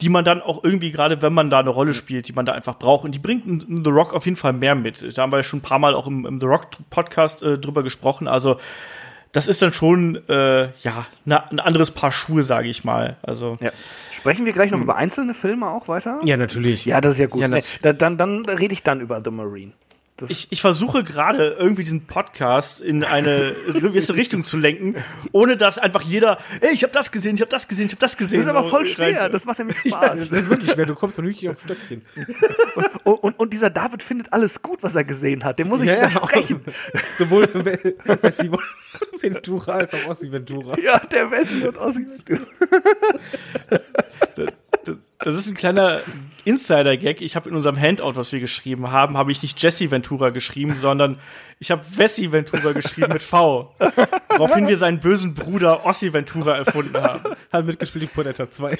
die 0.00 0.08
man 0.08 0.24
dann 0.24 0.40
auch 0.40 0.64
irgendwie, 0.64 0.90
gerade 0.90 1.20
wenn 1.22 1.34
man 1.34 1.50
da 1.50 1.58
eine 1.58 1.70
Rolle 1.70 1.92
spielt, 1.92 2.28
die 2.28 2.32
man 2.32 2.46
da 2.46 2.52
einfach 2.52 2.78
braucht. 2.78 3.04
Und 3.04 3.14
die 3.14 3.18
bringt 3.18 3.46
ein 3.46 3.84
The 3.84 3.90
Rock 3.90 4.14
auf 4.14 4.24
jeden 4.24 4.36
Fall 4.36 4.52
mehr 4.52 4.74
mit. 4.74 5.16
Da 5.18 5.22
haben 5.22 5.32
wir 5.32 5.42
schon 5.42 5.58
ein 5.58 5.62
paar 5.62 5.78
Mal 5.78 5.94
auch 5.94 6.06
im, 6.06 6.24
im 6.24 6.40
The 6.40 6.46
Rock-Podcast 6.46 7.42
äh, 7.42 7.58
drüber 7.58 7.82
gesprochen. 7.82 8.26
Also 8.26 8.56
das 9.34 9.46
ist 9.48 9.60
dann 9.60 9.72
schon, 9.74 10.26
äh, 10.28 10.68
ja, 10.80 11.06
na, 11.26 11.44
ein 11.50 11.60
anderes 11.60 11.90
Paar 11.90 12.10
Schuhe, 12.12 12.42
sage 12.42 12.68
ich 12.68 12.84
mal. 12.84 13.16
Also 13.22 13.56
Ja. 13.60 13.70
Sprechen 14.12 14.46
wir 14.46 14.54
gleich 14.54 14.70
Hm. 14.70 14.78
noch 14.78 14.84
über 14.84 14.96
einzelne 14.96 15.34
Filme 15.34 15.68
auch 15.68 15.86
weiter? 15.88 16.18
Ja, 16.24 16.38
natürlich. 16.38 16.86
Ja, 16.86 17.02
das 17.02 17.14
ist 17.14 17.20
ja 17.20 17.26
gut. 17.26 17.42
Ja, 17.42 17.48
nee, 17.48 17.62
dann, 17.82 18.16
dann 18.16 18.46
rede 18.46 18.72
ich 18.72 18.82
dann 18.82 19.00
über 19.02 19.20
The 19.22 19.30
Marine. 19.30 19.72
Das, 20.16 20.30
ich, 20.30 20.46
ich 20.50 20.60
versuche 20.60 21.02
gerade 21.02 21.56
irgendwie 21.58 21.82
diesen 21.82 22.06
Podcast 22.06 22.80
in 22.80 23.02
eine 23.02 23.52
gewisse 23.66 24.14
Richtung 24.14 24.44
zu 24.44 24.56
lenken, 24.56 24.94
ohne 25.32 25.56
dass 25.56 25.76
einfach 25.80 26.02
jeder, 26.02 26.38
ey, 26.60 26.72
ich 26.72 26.84
habe 26.84 26.92
das 26.92 27.10
gesehen, 27.10 27.34
ich 27.34 27.40
habe 27.40 27.50
das 27.50 27.66
gesehen, 27.66 27.86
ich 27.86 27.92
habe 27.92 27.98
das 28.00 28.16
gesehen. 28.16 28.38
das 28.38 28.46
ist 28.48 28.54
aber 28.54 28.70
voll 28.70 28.86
schwer. 28.86 29.22
rein- 29.22 29.32
Das 29.32 29.44
macht 29.44 29.58
nämlich 29.58 29.76
Spaß. 29.84 30.28
Das 30.30 30.40
ist 30.40 30.48
wirklich 30.50 30.70
schwer, 30.70 30.86
du 30.86 30.94
kommst 30.94 31.18
doch 31.18 31.24
nicht 31.24 31.48
auf 31.48 31.60
Stöckchen. 31.60 32.02
und, 33.04 33.14
und, 33.14 33.38
und 33.40 33.52
dieser 33.52 33.70
David 33.70 34.04
findet 34.04 34.32
alles 34.32 34.62
gut, 34.62 34.84
was 34.84 34.94
er 34.94 35.02
gesehen 35.02 35.42
hat. 35.42 35.58
Den 35.58 35.66
muss 35.68 35.80
ich 35.80 35.88
widersprechen. 35.88 36.60
Sowohl 37.18 37.48
Messi 38.22 38.50
Ventura 39.20 39.72
als 39.72 39.94
auch 39.94 40.06
Ossi 40.10 40.30
Ventura. 40.30 40.78
Ja, 40.78 40.98
der 41.00 41.28
Wesley 41.32 41.66
und 41.66 41.76
Ossi. 41.76 42.06
Das 45.24 45.36
ist 45.36 45.48
ein 45.48 45.54
kleiner 45.54 46.02
Insider-Gag. 46.44 47.22
Ich 47.22 47.34
habe 47.34 47.48
in 47.48 47.56
unserem 47.56 47.80
Handout, 47.80 48.14
was 48.14 48.30
wir 48.32 48.40
geschrieben 48.40 48.92
haben, 48.92 49.16
habe 49.16 49.32
ich 49.32 49.40
nicht 49.40 49.58
Jesse 49.62 49.90
Ventura 49.90 50.28
geschrieben, 50.28 50.74
sondern 50.76 51.18
ich 51.58 51.70
habe 51.70 51.82
Wessi 51.96 52.30
Ventura 52.30 52.72
geschrieben 52.72 53.10
mit 53.10 53.22
V. 53.22 53.74
Woraufhin 54.28 54.68
wir 54.68 54.76
seinen 54.76 55.00
bösen 55.00 55.32
Bruder 55.32 55.86
Ossi 55.86 56.12
Ventura 56.12 56.58
erfunden 56.58 57.02
haben. 57.02 57.36
Hat 57.50 57.64
mitgespielt 57.64 58.04
in 58.04 58.10
Predator 58.10 58.50
2. 58.50 58.76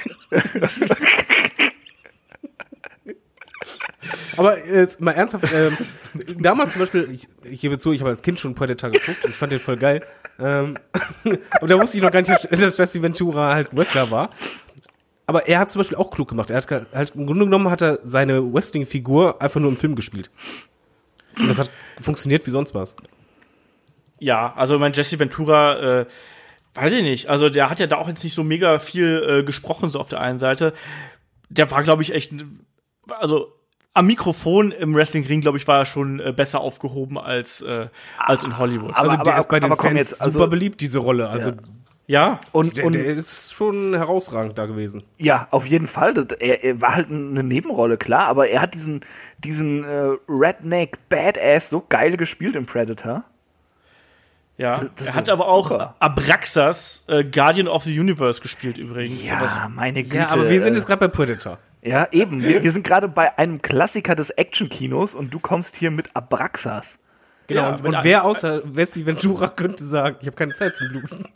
Aber 4.37 4.67
jetzt 4.67 5.01
mal 5.01 5.13
ernsthaft, 5.13 5.51
ähm, 5.55 5.75
damals 6.41 6.73
zum 6.73 6.81
Beispiel, 6.81 7.09
ich, 7.11 7.27
ich 7.51 7.63
gebe 7.63 7.79
zu, 7.79 7.93
ich 7.93 8.01
habe 8.01 8.11
als 8.11 8.21
Kind 8.21 8.39
schon 8.39 8.55
Predator 8.55 8.91
geguckt 8.91 9.25
und 9.25 9.31
ich 9.31 9.37
fand 9.37 9.51
den 9.51 9.61
voll 9.61 9.79
geil. 9.79 10.05
Ähm, 10.39 10.75
und 11.25 11.71
da 11.71 11.81
wusste 11.81 11.97
ich 11.97 12.03
noch 12.03 12.11
gar 12.11 12.21
nicht, 12.21 12.31
dass 12.51 12.77
Jesse 12.77 13.01
Ventura 13.01 13.55
halt 13.55 13.75
Wrestler 13.75 14.11
war. 14.11 14.29
Aber 15.27 15.49
er 15.49 15.59
hat 15.59 15.71
zum 15.71 15.81
Beispiel 15.81 15.97
auch 15.97 16.11
klug 16.11 16.29
gemacht. 16.29 16.51
Er 16.51 16.57
hat 16.59 16.71
halt, 16.93 17.13
im 17.15 17.27
Grunde 17.27 17.45
genommen 17.47 17.71
hat 17.71 17.81
er 17.83 17.99
seine 18.03 18.53
Wrestling-Figur 18.53 19.41
einfach 19.41 19.61
nur 19.61 19.71
im 19.71 19.77
Film 19.77 19.95
gespielt. 19.95 20.31
Und 21.39 21.49
das 21.49 21.59
hat 21.59 21.71
funktioniert 22.01 22.47
wie 22.47 22.51
sonst 22.51 22.75
was. 22.75 22.95
Ja, 24.19 24.53
also 24.55 24.79
mein 24.79 24.93
Jesse 24.93 25.19
Ventura, 25.19 26.01
äh, 26.01 26.07
weiß 26.75 26.93
ich 26.95 27.03
nicht. 27.03 27.29
Also 27.29 27.49
der 27.49 27.71
hat 27.71 27.81
ja 27.81 27.87
da 27.87 27.97
auch 27.97 28.09
jetzt 28.09 28.23
nicht 28.23 28.35
so 28.35 28.45
mega 28.45 28.79
viel 28.79 29.25
äh, 29.41 29.43
gesprochen, 29.45 29.91
so 29.91 29.99
auf 29.99 30.09
der 30.09 30.21
einen 30.21 30.39
Seite. 30.39 30.73
Der 31.49 31.71
war, 31.71 31.83
glaube 31.83 32.03
ich, 32.03 32.15
echt, 32.15 32.33
also 33.19 33.53
am 33.93 34.07
Mikrofon 34.07 34.73
im 34.73 34.95
Wrestling-Ring, 34.95 35.41
glaube 35.41 35.57
ich, 35.59 35.67
war 35.69 35.79
er 35.79 35.85
schon 35.85 36.21
äh, 36.21 36.33
besser 36.33 36.61
aufgehoben 36.61 37.19
als, 37.19 37.61
äh, 37.63 37.89
als 38.19 38.45
in 38.45 38.59
Hollywood. 38.59 38.91
Aber- 38.95 39.11
Also 39.13 39.23
der 39.23 39.39
ist 39.39 39.49
bei 39.49 39.61
den 39.61 39.73
aber 39.73 39.81
Fans 39.81 39.97
jetzt, 39.99 40.21
also- 40.21 40.39
super 40.39 40.49
beliebt, 40.49 40.81
diese 40.81 40.99
Rolle. 40.99 41.29
Also 41.29 41.51
Ja. 41.51 41.57
Ja, 42.07 42.41
Und, 42.53 42.77
der, 42.77 42.85
und 42.85 42.93
der 42.95 43.07
ist 43.07 43.55
schon 43.55 43.95
herausragend 43.95 44.59
da 44.59 44.67
gewesen. 44.67 45.05
ja, 45.17 45.49
auf 45.51 45.67
jeden 45.67 45.87
Fall. 45.87 46.13
Das, 46.15 46.27
er, 46.39 46.63
er 46.63 46.81
war 46.81 46.95
halt 46.95 47.11
eine 47.11 47.43
Nebenrolle, 47.43 47.97
klar, 47.97 48.27
aber 48.27 48.49
er 48.49 48.61
hat 48.61 48.75
diesen, 48.75 49.01
diesen 49.39 49.85
äh, 49.85 50.17
Redneck 50.29 50.99
Badass 51.09 51.71
so 51.71 51.85
geil 51.89 52.17
gespielt 52.17 52.57
im 52.57 52.67
Predator. 52.67 53.25
ja. 54.59 54.85
das 54.97 55.09
er 55.09 55.15
hat 55.15 55.29
aber 55.31 55.49
auch 55.49 55.71
super. 55.71 55.97
Abraxas, 55.99 57.05
äh, 57.09 57.25
Guardian 57.25 57.69
of 57.69 57.85
the 57.85 57.99
Universe 57.99 58.43
gespielt 58.43 58.77
übrigens. 58.77 59.27
Ja, 59.27 59.41
Das, 59.41 59.63
meine 59.71 60.03
Güte. 60.03 60.17
Ja, 60.17 60.29
aber 60.29 60.51
wir 60.51 60.63
sind 60.63 60.75
äh, 60.75 60.77
jetzt 60.77 60.87
gerade 60.87 61.01
bei 61.01 61.09
Predator. 61.09 61.59
Ja, 61.83 62.09
eben. 62.13 62.43
Wir, 62.43 62.63
wir 62.63 62.71
sind 62.71 62.85
gerade 62.85 63.09
bei 63.09 63.37
einem 63.39 63.61
Klassiker 63.61 64.15
des 64.15 64.31
Actionkinos 64.31 65.15
und 65.15 65.33
du 65.33 65.39
kommst 65.39 65.77
hier 65.77 65.91
mit 65.91 66.15
Abraxas. 66.15 66.99
Genau. 67.47 67.61
Ja, 67.61 67.75
und, 67.75 67.85
und 67.85 67.97
wer 68.03 68.25
außer 68.25 68.63
Wesley 68.65 69.05
Ventura 69.05 69.49
könnte 69.49 69.85
sagen, 69.85 70.17
ich 70.21 70.27
habe 70.27 70.37
keine 70.37 70.55
Zeit 70.55 70.77
zum 70.77 70.89
Bluten. 70.89 71.27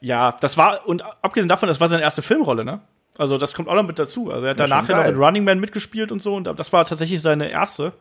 ja, 0.00 0.34
das 0.40 0.56
war, 0.56 0.86
und 0.86 1.02
abgesehen 1.22 1.48
davon, 1.48 1.68
das 1.68 1.80
war 1.80 1.88
seine 1.88 2.02
erste 2.02 2.22
Filmrolle, 2.22 2.64
ne? 2.64 2.80
Also 3.18 3.38
das 3.38 3.54
kommt 3.54 3.68
auch 3.68 3.74
noch 3.74 3.86
mit 3.86 3.98
dazu. 3.98 4.30
Also 4.30 4.44
er 4.44 4.50
hat 4.50 4.60
Ja, 4.60 4.66
danach 4.66 4.88
ja 4.88 5.02
noch 5.02 5.08
in 5.08 5.16
Running 5.16 5.44
Man 5.44 5.58
mitgespielt 5.58 6.12
und 6.12 6.20
so 6.20 6.36
und 6.36 6.46
das 6.46 6.72
war 6.72 6.84
tatsächlich 6.84 7.22
seine 7.22 7.50
erste. 7.50 7.92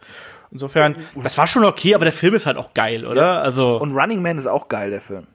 Insofern, 0.52 0.96
das 1.24 1.38
war 1.38 1.48
schon 1.48 1.64
okay, 1.64 1.96
aber 1.96 2.06
der 2.06 2.14
Film 2.14 2.34
ist 2.34 2.46
halt 2.46 2.58
auch 2.58 2.74
geil, 2.74 3.06
oder? 3.06 3.42
Also 3.42 3.78
Und 3.78 3.96
Running 3.96 4.22
Man 4.22 4.38
ist 4.38 4.48
auch 4.48 4.68
geil, 4.68 4.92
der 4.92 5.02
Film. 5.02 5.28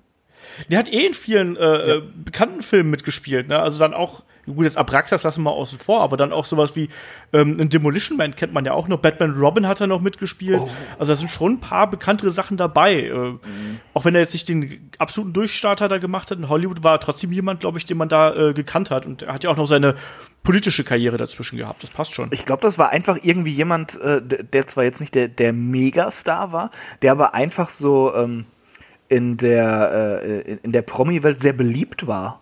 Der 0.69 0.79
hat 0.79 0.93
eh 0.93 1.07
in 1.07 1.15
vielen 1.15 1.57
äh, 1.57 1.97
äh, 1.97 2.03
bekannten 2.25 2.63
Filmen 2.63 2.91
mitgespielt, 2.91 3.49
ne? 3.49 3.59
Also 3.59 3.79
dann 3.79 3.95
auch, 3.95 4.25
gut, 4.47 4.65
jetzt 4.65 4.77
Abraxas 4.77 5.23
lassen 5.23 5.43
wir 5.43 5.53
außen 5.53 5.79
vor, 5.79 6.01
aber 6.03 6.17
dann 6.17 6.33
auch 6.33 6.45
sowas 6.45 6.75
wie 6.77 6.89
ähm, 7.33 7.59
ein 7.61 7.69
Demolition 7.69 8.17
Man 8.17 8.35
kennt 8.35 8.53
man 8.53 8.65
ja 8.65 8.73
auch 8.73 8.89
noch. 8.89 8.99
Batman 8.99 9.33
Robin 9.39 9.67
hat 9.69 9.81
er 9.81 9.87
noch 9.87 10.01
mitgespielt. 10.01 10.61
Also 10.99 11.13
da 11.13 11.17
sind 11.17 11.31
schon 11.31 11.53
ein 11.53 11.61
paar 11.61 11.89
bekanntere 11.89 12.31
Sachen 12.31 12.57
dabei. 12.57 13.05
Äh, 13.05 13.35
Auch 13.95 14.05
wenn 14.05 14.15
er 14.15 14.21
jetzt 14.23 14.33
nicht 14.33 14.49
den 14.49 14.91
absoluten 14.99 15.33
Durchstarter 15.33 15.89
da 15.89 15.99
gemacht 15.99 16.31
hat 16.31 16.39
in 16.39 16.49
Hollywood, 16.49 16.83
war 16.83 16.93
er 16.93 17.01
trotzdem 17.01 17.33
jemand, 17.33 17.61
glaube 17.61 17.79
ich, 17.79 17.85
den 17.85 17.97
man 17.97 18.09
da 18.09 18.35
äh, 18.49 18.53
gekannt 18.53 18.91
hat. 18.91 19.07
Und 19.07 19.23
er 19.23 19.35
hat 19.35 19.45
ja 19.45 19.51
auch 19.51 19.57
noch 19.57 19.67
seine 19.67 19.95
politische 20.43 20.85
Karriere 20.85 21.17
dazwischen 21.17 21.59
gehabt. 21.59 21.83
Das 21.83 21.91
passt 21.91 22.15
schon. 22.15 22.31
Ich 22.33 22.45
glaube, 22.45 22.63
das 22.63 22.79
war 22.79 22.91
einfach 22.91 23.19
irgendwie 23.23 23.53
jemand, 23.53 24.01
äh, 24.01 24.21
der 24.23 24.67
zwar 24.67 24.85
jetzt 24.85 25.01
nicht 25.01 25.15
der, 25.15 25.29
der 25.29 25.53
Megastar 25.53 26.53
war, 26.53 26.71
der 27.03 27.13
aber 27.13 27.35
einfach 27.35 27.71
so 27.71 28.15
ähm, 28.15 28.47
in 29.11 29.37
der, 29.37 30.23
äh, 30.23 30.57
in, 30.63 30.73
der 30.73 30.81
Promi-Welt 30.83 31.41
sehr 31.41 31.53
beliebt 31.53 32.07
war. 32.07 32.41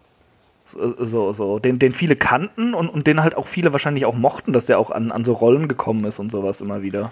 So, 0.66 1.02
so, 1.04 1.32
so. 1.32 1.58
Den, 1.58 1.78
den 1.78 1.94
viele 1.94 2.14
kannten 2.14 2.74
und, 2.74 2.90
und 2.90 3.06
den 3.06 3.22
halt 3.22 3.34
auch 3.36 3.46
viele 3.46 3.72
wahrscheinlich 3.72 4.04
auch 4.04 4.14
mochten, 4.14 4.52
dass 4.52 4.66
der 4.66 4.78
auch 4.78 4.90
an, 4.90 5.10
an 5.10 5.24
so 5.24 5.32
Rollen 5.32 5.66
gekommen 5.66 6.04
ist 6.04 6.18
und 6.18 6.30
sowas 6.30 6.60
immer 6.60 6.82
wieder. 6.82 7.10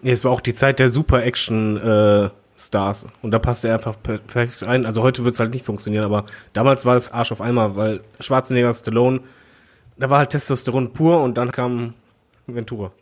Nee, 0.00 0.12
es 0.12 0.24
war 0.24 0.32
auch 0.32 0.40
die 0.40 0.54
Zeit 0.54 0.78
der 0.78 0.88
Super-Action-Stars. 0.88 3.06
und 3.20 3.32
da 3.32 3.38
passte 3.38 3.68
er 3.68 3.74
einfach 3.74 3.96
perfekt 4.02 4.66
rein. 4.66 4.86
Also 4.86 5.02
heute 5.02 5.24
wird 5.24 5.34
es 5.34 5.40
halt 5.40 5.52
nicht 5.52 5.66
funktionieren, 5.66 6.06
aber 6.06 6.24
damals 6.54 6.86
war 6.86 6.94
das 6.94 7.12
Arsch 7.12 7.32
auf 7.32 7.42
einmal, 7.42 7.76
weil 7.76 8.00
Schwarzenegger, 8.18 8.72
Stallone, 8.72 9.20
da 9.98 10.08
war 10.08 10.20
halt 10.20 10.30
Testosteron 10.30 10.94
pur 10.94 11.22
und 11.22 11.36
dann 11.36 11.52
kam 11.52 11.92
Ventura. 12.46 12.92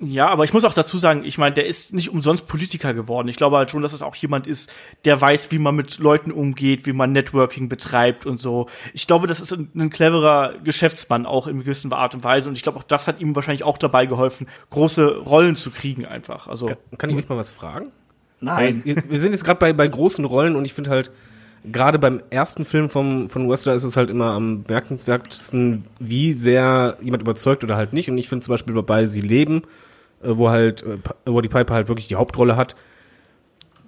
Ja, 0.00 0.28
aber 0.28 0.44
ich 0.44 0.52
muss 0.52 0.64
auch 0.64 0.74
dazu 0.74 0.98
sagen, 0.98 1.24
ich 1.24 1.38
meine, 1.38 1.54
der 1.54 1.66
ist 1.66 1.92
nicht 1.92 2.10
umsonst 2.10 2.46
Politiker 2.46 2.92
geworden. 2.92 3.28
Ich 3.28 3.36
glaube 3.36 3.56
halt 3.56 3.70
schon, 3.70 3.82
dass 3.82 3.92
es 3.92 4.02
auch 4.02 4.16
jemand 4.16 4.46
ist, 4.46 4.72
der 5.04 5.20
weiß, 5.20 5.52
wie 5.52 5.58
man 5.58 5.76
mit 5.76 5.98
Leuten 5.98 6.32
umgeht, 6.32 6.86
wie 6.86 6.92
man 6.92 7.12
Networking 7.12 7.68
betreibt 7.68 8.26
und 8.26 8.38
so. 8.38 8.66
Ich 8.94 9.06
glaube, 9.06 9.26
das 9.26 9.40
ist 9.40 9.52
ein, 9.52 9.70
ein 9.74 9.90
cleverer 9.90 10.54
Geschäftsmann 10.64 11.24
auch 11.24 11.46
in 11.46 11.60
gewisser 11.60 11.92
Art 11.92 12.14
und 12.14 12.24
Weise. 12.24 12.48
Und 12.48 12.56
ich 12.56 12.62
glaube, 12.62 12.78
auch 12.78 12.84
das 12.84 13.06
hat 13.06 13.20
ihm 13.20 13.34
wahrscheinlich 13.36 13.62
auch 13.62 13.78
dabei 13.78 14.06
geholfen, 14.06 14.48
große 14.70 15.18
Rollen 15.18 15.56
zu 15.56 15.70
kriegen 15.70 16.04
einfach. 16.04 16.48
Also 16.48 16.70
Kann 16.98 17.10
ich 17.10 17.16
euch 17.16 17.28
mal 17.28 17.36
was 17.36 17.50
fragen? 17.50 17.90
Nein. 18.40 18.82
Weil 18.84 19.04
Wir 19.08 19.20
sind 19.20 19.32
jetzt 19.32 19.44
gerade 19.44 19.60
bei, 19.60 19.72
bei 19.72 19.86
großen 19.86 20.24
Rollen 20.24 20.56
und 20.56 20.64
ich 20.64 20.72
finde 20.72 20.90
halt, 20.90 21.10
gerade 21.64 21.98
beim 21.98 22.22
ersten 22.30 22.64
Film 22.64 22.88
vom, 22.88 23.28
von 23.28 23.48
Westler 23.50 23.74
ist 23.74 23.84
es 23.84 23.96
halt 23.96 24.10
immer 24.10 24.32
am 24.32 24.62
bemerkenswertesten, 24.62 25.84
wie 25.98 26.32
sehr 26.32 26.96
jemand 27.00 27.22
überzeugt 27.22 27.64
oder 27.64 27.76
halt 27.76 27.92
nicht. 27.92 28.10
Und 28.10 28.18
ich 28.18 28.28
finde 28.28 28.44
zum 28.44 28.52
Beispiel 28.54 28.80
bei 28.82 29.06
Sie 29.06 29.20
leben, 29.20 29.62
äh, 30.22 30.28
wo 30.36 30.50
halt, 30.50 30.82
äh, 30.82 30.98
wo 31.26 31.40
die 31.40 31.48
Piper 31.48 31.74
halt 31.74 31.88
wirklich 31.88 32.08
die 32.08 32.16
Hauptrolle 32.16 32.56
hat, 32.56 32.76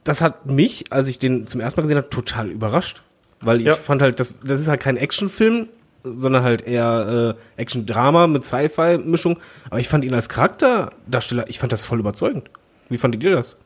das 0.05 0.21
hat 0.21 0.47
mich, 0.47 0.87
als 0.93 1.09
ich 1.09 1.19
den 1.19 1.47
zum 1.47 1.61
ersten 1.61 1.79
Mal 1.81 1.83
gesehen 1.83 1.97
habe, 1.99 2.11
total 2.11 2.49
überrascht. 2.51 3.03
Weil 3.41 3.61
ich 3.61 3.67
Ja. 3.67 3.75
fand 3.75 4.03
halt, 4.03 4.21
das, 4.21 4.37
das 4.45 4.61
ist 4.61 4.69
halt 4.69 4.81
kein 4.81 4.97
Actionfilm, 4.97 5.69
sondern 6.05 6.43
halt 6.43 6.63
eher 6.63 7.37
äh, 7.57 7.61
Action-Drama 7.61 8.27
mit 8.27 8.45
Sci-Fi-Mischung. 8.45 9.39
Aber 9.71 9.79
ich 9.81 9.89
fand 9.89 10.05
ihn 10.05 10.15
als 10.15 10.29
Charakterdarsteller, 10.29 11.45
ich 11.49 11.59
fand 11.59 11.73
das 11.73 11.85
voll 11.85 12.01
überzeugend. 12.01 12.51
Wie 12.89 12.99
fandet 12.99 13.23
ihr 13.23 13.33
das? 13.35 13.61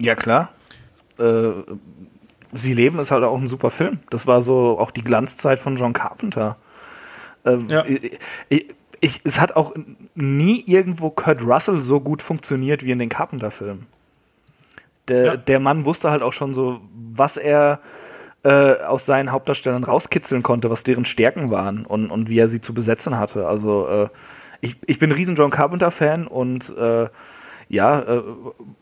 Ja, 0.00 0.14
klar. 0.14 0.50
Äh, 1.18 1.50
Sie 2.52 2.74
leben 2.74 2.98
ist 2.98 3.10
halt 3.10 3.24
auch 3.24 3.38
ein 3.40 3.48
super 3.48 3.70
Film. 3.70 4.00
Das 4.10 4.26
war 4.26 4.40
so 4.40 4.78
auch 4.78 4.90
die 4.90 5.04
Glanzzeit 5.04 5.58
von 5.58 5.76
John 5.76 5.92
Carpenter. 5.92 6.56
Ähm, 7.44 7.68
Ja. 7.68 7.84
ich, 7.84 8.18
ich, 8.48 8.66
ich, 9.00 9.20
es 9.24 9.40
hat 9.40 9.56
auch 9.56 9.74
nie 10.14 10.62
irgendwo 10.66 11.10
Kurt 11.10 11.42
Russell 11.42 11.80
so 11.80 12.00
gut 12.00 12.22
funktioniert 12.22 12.84
wie 12.84 12.90
in 12.90 12.98
den 12.98 13.08
Carpenter-Filmen. 13.08 13.86
Der, 15.08 15.24
Ja. 15.24 15.36
der 15.36 15.60
Mann 15.60 15.84
wusste 15.84 16.10
halt 16.10 16.22
auch 16.22 16.32
schon 16.32 16.52
so, 16.54 16.80
was 17.14 17.36
er 17.36 17.80
äh, 18.42 18.74
aus 18.82 19.06
seinen 19.06 19.32
Hauptdarstellern 19.32 19.84
rauskitzeln 19.84 20.42
konnte, 20.42 20.70
was 20.70 20.82
deren 20.82 21.04
Stärken 21.04 21.50
waren 21.50 21.84
und, 21.84 22.10
und 22.10 22.28
wie 22.28 22.38
er 22.38 22.48
sie 22.48 22.60
zu 22.60 22.74
besetzen 22.74 23.18
hatte. 23.18 23.46
Also 23.46 23.86
äh, 23.88 24.08
ich, 24.60 24.76
ich 24.86 24.98
bin 24.98 25.10
ein 25.10 25.16
riesen 25.16 25.36
John 25.36 25.50
Carpenter-Fan 25.50 26.26
und 26.26 26.74
äh, 26.76 27.08
ja, 27.70 28.00
äh, 28.00 28.22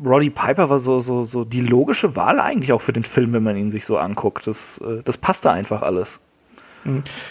Roddy 0.03 0.31
Piper 0.31 0.71
war 0.71 0.79
so, 0.79 1.01
so, 1.01 1.23
so 1.23 1.45
die 1.45 1.61
logische 1.61 2.17
Wahl 2.17 2.41
eigentlich 2.41 2.73
auch 2.73 2.81
für 2.81 2.95
den 2.95 3.05
Film, 3.05 3.35
wenn 3.35 3.43
man 3.43 3.55
ihn 3.55 3.71
sich 3.71 3.85
so 3.85 3.99
anguckt. 3.99 4.47
Das, 4.47 4.79
äh, 4.79 5.03
das 5.05 5.19
passte 5.19 5.51
einfach 5.51 5.83
alles. 5.83 6.21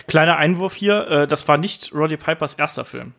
Kleiner 0.07 0.37
Einwurf 0.37 0.75
hier, 0.75 1.07
äh, 1.07 1.27
das 1.27 1.47
war 1.47 1.57
nicht 1.57 1.93
Roddy 1.95 2.15
Pipers 2.15 2.53
erster 2.53 2.85
Film. 2.85 3.13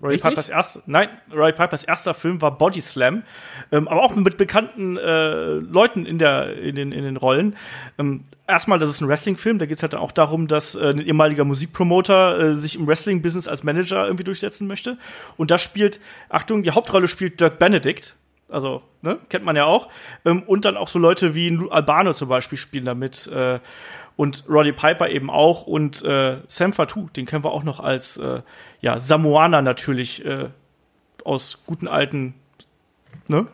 Roddy 0.00 0.14
Echt 0.14 0.24
Pipers 0.24 0.48
erster, 0.48 0.82
nein, 0.86 1.08
Roddy 1.32 1.52
Pipers 1.52 1.82
erster 1.82 2.14
Film 2.14 2.40
war 2.40 2.56
Body 2.56 2.80
Slam, 2.80 3.24
ähm, 3.72 3.88
aber 3.88 4.02
auch 4.02 4.14
mit 4.14 4.36
bekannten 4.36 4.96
äh, 4.96 5.54
Leuten 5.54 6.06
in 6.06 6.18
der 6.18 6.56
in 6.56 6.76
den 6.76 6.92
in 6.92 7.02
den 7.02 7.16
Rollen. 7.16 7.56
Ähm, 7.98 8.22
erstmal, 8.46 8.78
das 8.78 8.90
ist 8.90 9.00
ein 9.00 9.08
Wrestling-Film, 9.08 9.58
da 9.58 9.66
geht 9.66 9.76
es 9.76 9.82
halt 9.82 9.96
auch 9.96 10.12
darum, 10.12 10.46
dass 10.46 10.76
äh, 10.76 10.90
ein 10.90 11.00
ehemaliger 11.00 11.44
Musikpromoter 11.44 12.38
äh, 12.38 12.54
sich 12.54 12.76
im 12.76 12.86
Wrestling-Business 12.86 13.48
als 13.48 13.64
Manager 13.64 14.04
irgendwie 14.04 14.24
durchsetzen 14.24 14.68
möchte. 14.68 14.98
Und 15.36 15.50
da 15.50 15.58
spielt, 15.58 16.00
Achtung, 16.28 16.62
die 16.62 16.70
Hauptrolle 16.70 17.08
spielt 17.08 17.40
Dirk 17.40 17.58
Benedict. 17.58 18.14
Also, 18.48 18.82
ne, 19.02 19.18
kennt 19.28 19.44
man 19.44 19.56
ja 19.56 19.64
auch. 19.64 19.88
Ähm, 20.24 20.42
und 20.44 20.64
dann 20.64 20.76
auch 20.76 20.88
so 20.88 20.98
Leute 20.98 21.34
wie 21.34 21.50
Lou 21.50 21.68
Albano 21.68 22.12
zum 22.12 22.28
Beispiel 22.28 22.56
spielen 22.56 22.84
damit. 22.84 23.26
Äh, 23.26 23.58
und 24.18 24.44
Roddy 24.50 24.72
Piper 24.72 25.08
eben 25.08 25.30
auch. 25.30 25.66
Und 25.66 26.02
äh, 26.04 26.38
Sam 26.48 26.74
Fatou, 26.74 27.08
den 27.16 27.24
kennen 27.24 27.44
wir 27.44 27.52
auch 27.52 27.64
noch 27.64 27.80
als 27.80 28.18
äh, 28.18 28.42
ja, 28.82 28.98
Samoaner 28.98 29.62
natürlich 29.62 30.22
äh, 30.26 30.48
aus 31.24 31.62
guten 31.66 31.88
alten, 31.88 32.34
ne? 33.28 33.46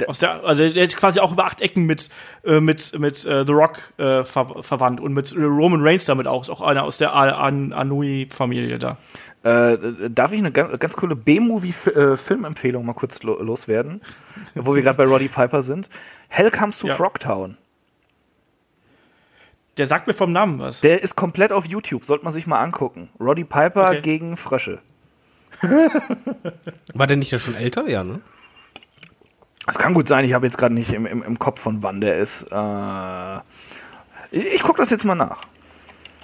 Der- 0.00 0.08
Aus 0.08 0.18
der, 0.18 0.42
also 0.42 0.66
der 0.68 0.84
ist 0.84 0.96
quasi 0.96 1.20
auch 1.20 1.32
über 1.32 1.44
acht 1.44 1.60
Ecken 1.60 1.84
mit, 1.84 2.08
äh, 2.44 2.60
mit, 2.60 2.98
mit 2.98 3.24
äh, 3.26 3.44
The 3.46 3.52
Rock 3.52 3.92
äh, 3.98 4.24
ver 4.24 4.62
verwandt 4.62 5.00
und 5.00 5.12
mit 5.12 5.30
äh, 5.32 5.42
Roman 5.44 5.82
Reigns 5.82 6.06
damit 6.06 6.26
auch. 6.26 6.40
Ist 6.42 6.50
auch 6.50 6.62
einer 6.62 6.82
aus 6.84 6.96
der 6.98 7.12
An 7.14 7.72
Anui-Familie 7.72 8.78
da. 8.78 8.96
Äh, 9.44 9.76
darf 10.08 10.32
ich 10.32 10.38
eine 10.38 10.50
ganz, 10.50 10.78
ganz 10.80 10.96
coole 10.96 11.14
B-Movie-Filmempfehlung 11.14 12.84
mal 12.86 12.94
kurz 12.94 13.22
lo 13.22 13.40
loswerden, 13.42 14.00
wo 14.54 14.74
wir 14.74 14.82
gerade 14.82 14.96
bei 14.96 15.04
Roddy 15.04 15.28
Piper 15.28 15.62
sind? 15.62 15.88
Hell 16.28 16.50
Comes 16.50 16.78
to 16.78 16.88
Ja. 16.88 16.94
Frogtown. 16.94 17.56
Der 19.78 19.86
sagt 19.86 20.06
mir 20.06 20.14
vom 20.14 20.32
Namen 20.32 20.58
was. 20.58 20.80
Der 20.80 21.02
ist 21.02 21.16
komplett 21.16 21.52
auf 21.52 21.66
YouTube, 21.66 22.04
sollte 22.04 22.24
man 22.24 22.32
sich 22.32 22.46
mal 22.46 22.60
angucken. 22.60 23.08
Roddy 23.18 23.44
Piper 23.44 23.88
Okay. 23.90 24.00
gegen 24.02 24.36
Frösche. 24.36 24.80
War 26.94 27.06
der 27.06 27.16
nicht 27.16 27.30
ja 27.30 27.38
schon 27.38 27.54
älter? 27.54 27.88
Ja, 27.88 28.04
ne? 28.04 28.20
Das 29.66 29.78
kann 29.78 29.94
gut 29.94 30.08
sein, 30.08 30.24
ich 30.24 30.32
habe 30.32 30.44
jetzt 30.46 30.58
gerade 30.58 30.74
nicht 30.74 30.92
im, 30.92 31.06
im, 31.06 31.22
im 31.22 31.38
Kopf, 31.38 31.60
von 31.60 31.82
wann 31.82 32.00
der 32.00 32.18
ist. 32.18 32.46
Äh, 32.50 33.36
ich 34.32 34.54
ich 34.54 34.62
gucke 34.62 34.78
das 34.78 34.90
jetzt 34.90 35.04
mal 35.04 35.14
nach. 35.14 35.38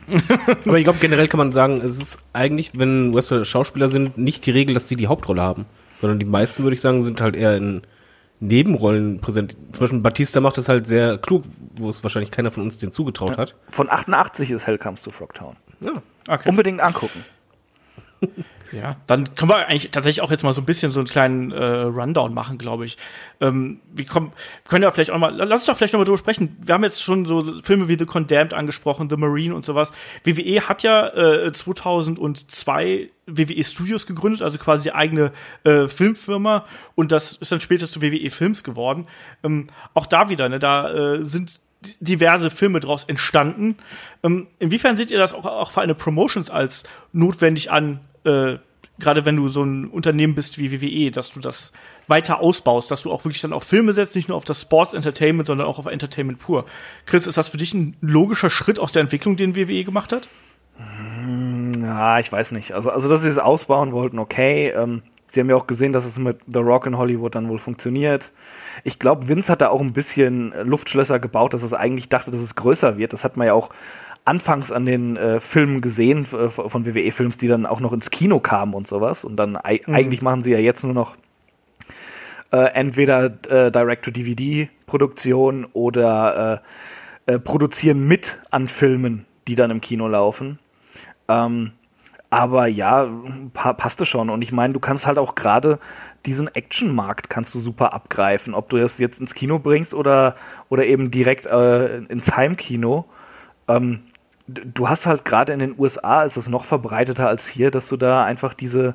Aber 0.67 0.79
ich 0.79 0.85
glaube, 0.85 0.99
generell 1.01 1.29
kann 1.29 1.39
man 1.39 1.53
sagen, 1.53 1.81
es 1.81 1.99
ist 2.01 2.19
eigentlich, 2.33 2.79
wenn 2.79 3.15
Wrestler 3.15 3.45
Schauspieler 3.45 3.89
sind, 3.89 4.19
nicht 4.19 4.45
die 4.47 4.51
Regel, 4.51 4.75
dass 4.75 4.89
die 4.89 4.97
die 4.97 5.07
Hauptrolle 5.07 5.43
haben. 5.43 5.67
Sondern 6.01 6.19
die 6.19 6.25
meisten, 6.25 6.63
würde 6.63 6.75
ich 6.75 6.81
sagen, 6.81 7.03
sind 7.03 7.21
halt 7.21 7.37
eher 7.37 7.57
in 7.57 7.83
Nebenrollen 8.41 9.21
präsent. 9.21 9.57
Zum 9.73 9.81
Beispiel 9.81 10.01
Batista 10.01 10.41
macht 10.41 10.59
das 10.59 10.69
halt 10.69 10.87
sehr 10.87 11.19
klug, 11.19 11.43
wo 11.77 11.89
es 11.89 12.03
wahrscheinlich 12.03 12.31
keiner 12.31 12.51
von 12.51 12.63
uns 12.63 12.79
den 12.79 12.93
zugetraut 12.93 13.37
hat. 13.37 13.55
Von 13.71 13.91
88 13.91 14.51
ist 14.51 14.67
Hell 14.67 14.79
Comes 14.79 15.03
to 15.03 15.11
Frogtown. 15.11 15.57
Ja. 15.81 15.95
Okay. 16.29 16.49
Unbedingt 16.49 16.81
angucken. 16.81 17.25
Ja, 18.73 18.97
dann 19.07 19.35
können 19.35 19.51
wir 19.51 19.67
eigentlich 19.67 19.91
tatsächlich 19.91 20.21
auch 20.21 20.31
jetzt 20.31 20.43
mal 20.43 20.53
so 20.53 20.61
ein 20.61 20.67
bisschen 20.67 20.93
so 20.93 21.01
einen 21.01 21.09
kleinen 21.09 21.53
äh, 21.53 21.65
Rundown 21.65 22.35
machen, 22.35 22.59
glaube 22.59 22.85
ich. 22.85 22.99
Ähm, 23.41 23.81
wir, 23.93 24.05
kommen, 24.05 24.33
können 24.69 24.83
ja 24.83 24.91
vielleicht 24.91 25.11
auch 25.11 25.19
mal, 25.19 25.35
lass 25.35 25.61
uns 25.61 25.67
doch 25.67 25.77
vielleicht 25.77 25.95
noch 25.95 26.01
mal 26.01 26.05
drüber 26.05 26.19
sprechen. 26.19 26.57
Wir 26.61 26.75
haben 26.75 26.85
jetzt 26.85 27.03
schon 27.03 27.25
so 27.25 27.61
Filme 27.63 27.89
wie 27.89 27.97
The 27.99 28.05
Condemned 28.05 28.53
angesprochen, 28.53 29.09
The 29.09 29.17
Marine 29.17 29.55
und 29.55 29.65
sowas. 29.65 29.93
WWE 30.25 30.69
hat 30.69 30.83
ja 30.83 31.09
äh, 31.09 31.53
2002 31.53 33.11
WWE 33.27 33.65
Studios 33.65 34.07
gegründet, 34.07 34.43
also 34.43 34.59
quasi 34.59 34.85
die 34.85 34.95
eigene 34.95 35.33
äh, 35.65 35.89
Filmfirma 35.89 36.65
und 36.95 37.13
das 37.13 37.37
ist 37.37 37.53
dann 37.53 37.61
später 37.61 37.87
zu 37.87 38.03
WWE 38.03 38.31
Films 38.31 38.65
geworden. 38.65 39.07
Ähm, 39.43 39.69
auch 39.95 40.07
da 40.07 40.29
wieder, 40.31 40.49
ne, 40.49 40.59
da 40.59 40.91
äh, 40.93 41.25
sind 41.25 41.61
diverse 42.01 42.51
Filme 42.51 42.81
daraus 42.81 43.05
entstanden. 43.05 43.77
Ähm, 44.23 44.49
inwiefern 44.59 44.97
seht 44.97 45.11
ihr 45.11 45.19
das 45.19 45.33
auch, 45.33 45.45
auch 45.45 45.71
für 45.71 45.81
eine 45.81 45.95
Promotions 45.95 46.51
als 46.51 46.85
notwendig 47.13 47.71
an, 47.71 48.01
äh, 48.29 48.59
gerade 48.99 49.25
wenn 49.25 49.37
du 49.37 49.49
so 49.49 49.63
ein 49.63 49.87
Unternehmen 49.87 50.35
bist 50.35 50.59
wie 50.59 50.73
WWE, 50.73 51.11
dass 51.11 51.31
du 51.31 51.41
das 51.41 51.73
weiter 52.09 52.41
ausbaust, 52.41 52.91
dass 52.91 53.03
du 53.03 53.13
auch 53.13 53.25
wirklich 53.25 53.41
dann 53.41 53.53
auch 53.53 53.63
Filme 53.63 53.93
setzt, 53.93 54.17
nicht 54.17 54.29
nur 54.29 54.37
auf 54.37 54.45
das 54.45 54.63
Sports 54.63 54.93
Entertainment, 54.93 55.47
sondern 55.47 55.67
auch 55.67 55.79
auf 55.79 55.87
Entertainment 55.87 56.39
pur. 56.39 56.65
Chris, 57.07 57.27
ist 57.27 57.39
das 57.39 57.49
für 57.49 57.57
dich 57.57 57.75
ein 57.75 57.97
logischer 58.01 58.51
Schritt 58.51 58.79
aus 58.79 58.93
der 58.93 59.03
Entwicklung, 59.03 59.37
den 59.37 59.55
WWE 59.57 59.85
gemacht 59.85 60.13
hat? 60.13 60.29
Ja, 61.81 62.19
ich 62.19 62.31
weiß 62.31 62.53
nicht. 62.53 62.73
Also, 62.73 62.91
also 62.91 63.09
dass 63.09 63.23
sie 63.23 63.29
es 63.29 63.39
ausbauen 63.39 63.93
wollten, 63.93 64.19
okay. 64.19 64.69
Ähm, 64.69 65.03
sie 65.27 65.41
haben 65.41 65.51
ja 65.51 65.57
auch 65.57 65.67
gesehen, 65.67 65.93
dass 65.93 66.05
es 66.05 66.19
mit 66.19 66.39
The 66.47 66.61
Rock 66.61 66.87
in 66.87 66.99
Hollywood 66.99 67.35
dann 67.35 67.49
wohl 67.49 67.59
funktioniert. 67.59 68.33
Ich 68.85 68.99
glaube, 68.99 69.29
Vince 69.29 69.51
hat 69.51 69.61
da 69.61 69.69
auch 69.69 69.81
ein 69.81 69.93
bisschen 69.93 70.53
äh, 70.53 70.63
Luftschlösser 70.63 71.19
gebaut, 71.19 71.55
dass 71.55 71.63
es 71.63 71.75
eigentlich 71.75 72.09
dachte, 72.09 72.31
dass 72.31 72.41
es 72.41 72.55
größer 72.55 72.97
wird. 72.97 73.13
Das 73.13 73.25
hat 73.25 73.37
man 73.37 73.47
ja 73.47 73.55
auch 73.55 73.71
anfangs 74.29 74.71
an 74.71 74.85
den 74.85 75.17
äh, 75.17 75.41
Filmen 75.41 75.81
gesehen, 75.81 76.27
äh, 76.33 76.51
von 76.51 76.85
WWE-Films, 76.87 77.39
die 77.39 77.49
dann 77.49 77.65
auch 77.65 77.81
noch 77.81 77.95
ins 77.95 78.11
Kino 78.11 78.41
kamen 78.41 78.75
und 78.75 78.87
sowas. 78.87 79.25
Und 79.25 79.37
dann 79.37 79.57
ei 79.57 79.81
Mhm. 79.87 79.95
eigentlich 79.95 80.23
machen 80.23 80.43
sie 80.43 80.53
ja 80.53 80.59
jetzt 80.59 80.85
nur 80.85 80.93
noch 80.93 81.17
äh, 82.53 82.59
entweder 82.75 83.25
äh, 83.49 83.71
Direct-to-DVD-Produktion 83.71 85.67
oder 85.73 86.63
äh, 87.27 87.35
äh, 87.35 87.39
produzieren 87.39 88.07
mit 88.07 88.39
an 88.51 88.69
Filmen, 88.69 89.25
die 89.47 89.55
dann 89.55 89.71
im 89.71 89.81
Kino 89.81 90.07
laufen. 90.09 90.59
Ähm, 91.29 91.73
aber 92.31 92.67
ja, 92.67 93.09
pa 93.55 93.73
passte 93.73 94.05
schon. 94.05 94.29
Und 94.29 94.43
ich 94.43 94.53
meine, 94.53 94.75
du 94.75 94.81
kannst 94.81 95.07
halt 95.07 95.17
auch 95.17 95.35
gerade 95.35 95.79
diesen 96.27 96.49
Actionmarkt 96.55 97.31
kannst 97.31 97.55
du 97.55 97.59
super 97.59 97.95
abgreifen. 97.95 98.53
Ob 98.53 98.69
du 98.69 98.77
das 98.77 98.99
jetzt 98.99 99.21
ins 99.21 99.35
Kino 99.35 99.59
bringst 99.59 99.95
oder, 99.95 100.37
oder 100.69 100.85
eben 100.85 101.11
direkt 101.11 101.47
ins 101.47 102.37
Heimkino. 102.37 103.07
Ähm, 103.69 104.01
du 104.49 104.89
hast 104.89 105.07
halt 105.07 105.25
gerade 105.25 105.53
in 105.53 105.59
den 105.59 105.79
USA 105.79 106.23
ist 106.25 106.37
es 106.37 106.49
noch 106.49 106.65
verbreiteter 106.65 107.29
als 107.29 107.47
hier, 107.47 107.71
dass 107.71 107.89
du 107.89 107.97
da 107.97 108.25
einfach 108.25 108.55
diese 108.55 108.95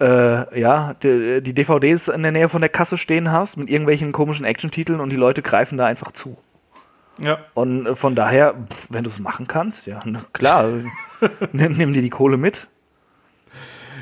äh, 0.00 0.60
ja, 0.60 0.94
die, 1.02 1.40
die 1.42 1.54
DVDs 1.54 2.08
in 2.08 2.22
der 2.22 2.32
Nähe 2.32 2.48
von 2.48 2.60
der 2.60 2.70
Kasse 2.70 2.98
stehen 2.98 3.30
hast 3.30 3.56
mit 3.56 3.70
irgendwelchen 3.70 4.12
komischen 4.12 4.44
Action-Titeln 4.44 5.00
und 5.00 5.10
die 5.10 5.16
Leute 5.16 5.42
greifen 5.42 5.78
da 5.78 5.86
einfach 5.86 6.12
zu. 6.12 6.36
Ja. 7.20 7.38
Und 7.54 7.86
äh, 7.86 7.94
von 7.94 8.14
daher, 8.14 8.54
pff, 8.54 8.88
wenn 8.90 9.04
du 9.04 9.10
es 9.10 9.20
machen 9.20 9.46
kannst, 9.46 9.86
ja, 9.86 10.00
klar, 10.32 10.66
nimm, 11.52 11.76
nimm 11.76 11.92
dir 11.92 12.02
die 12.02 12.10
Kohle 12.10 12.36
mit. 12.36 12.68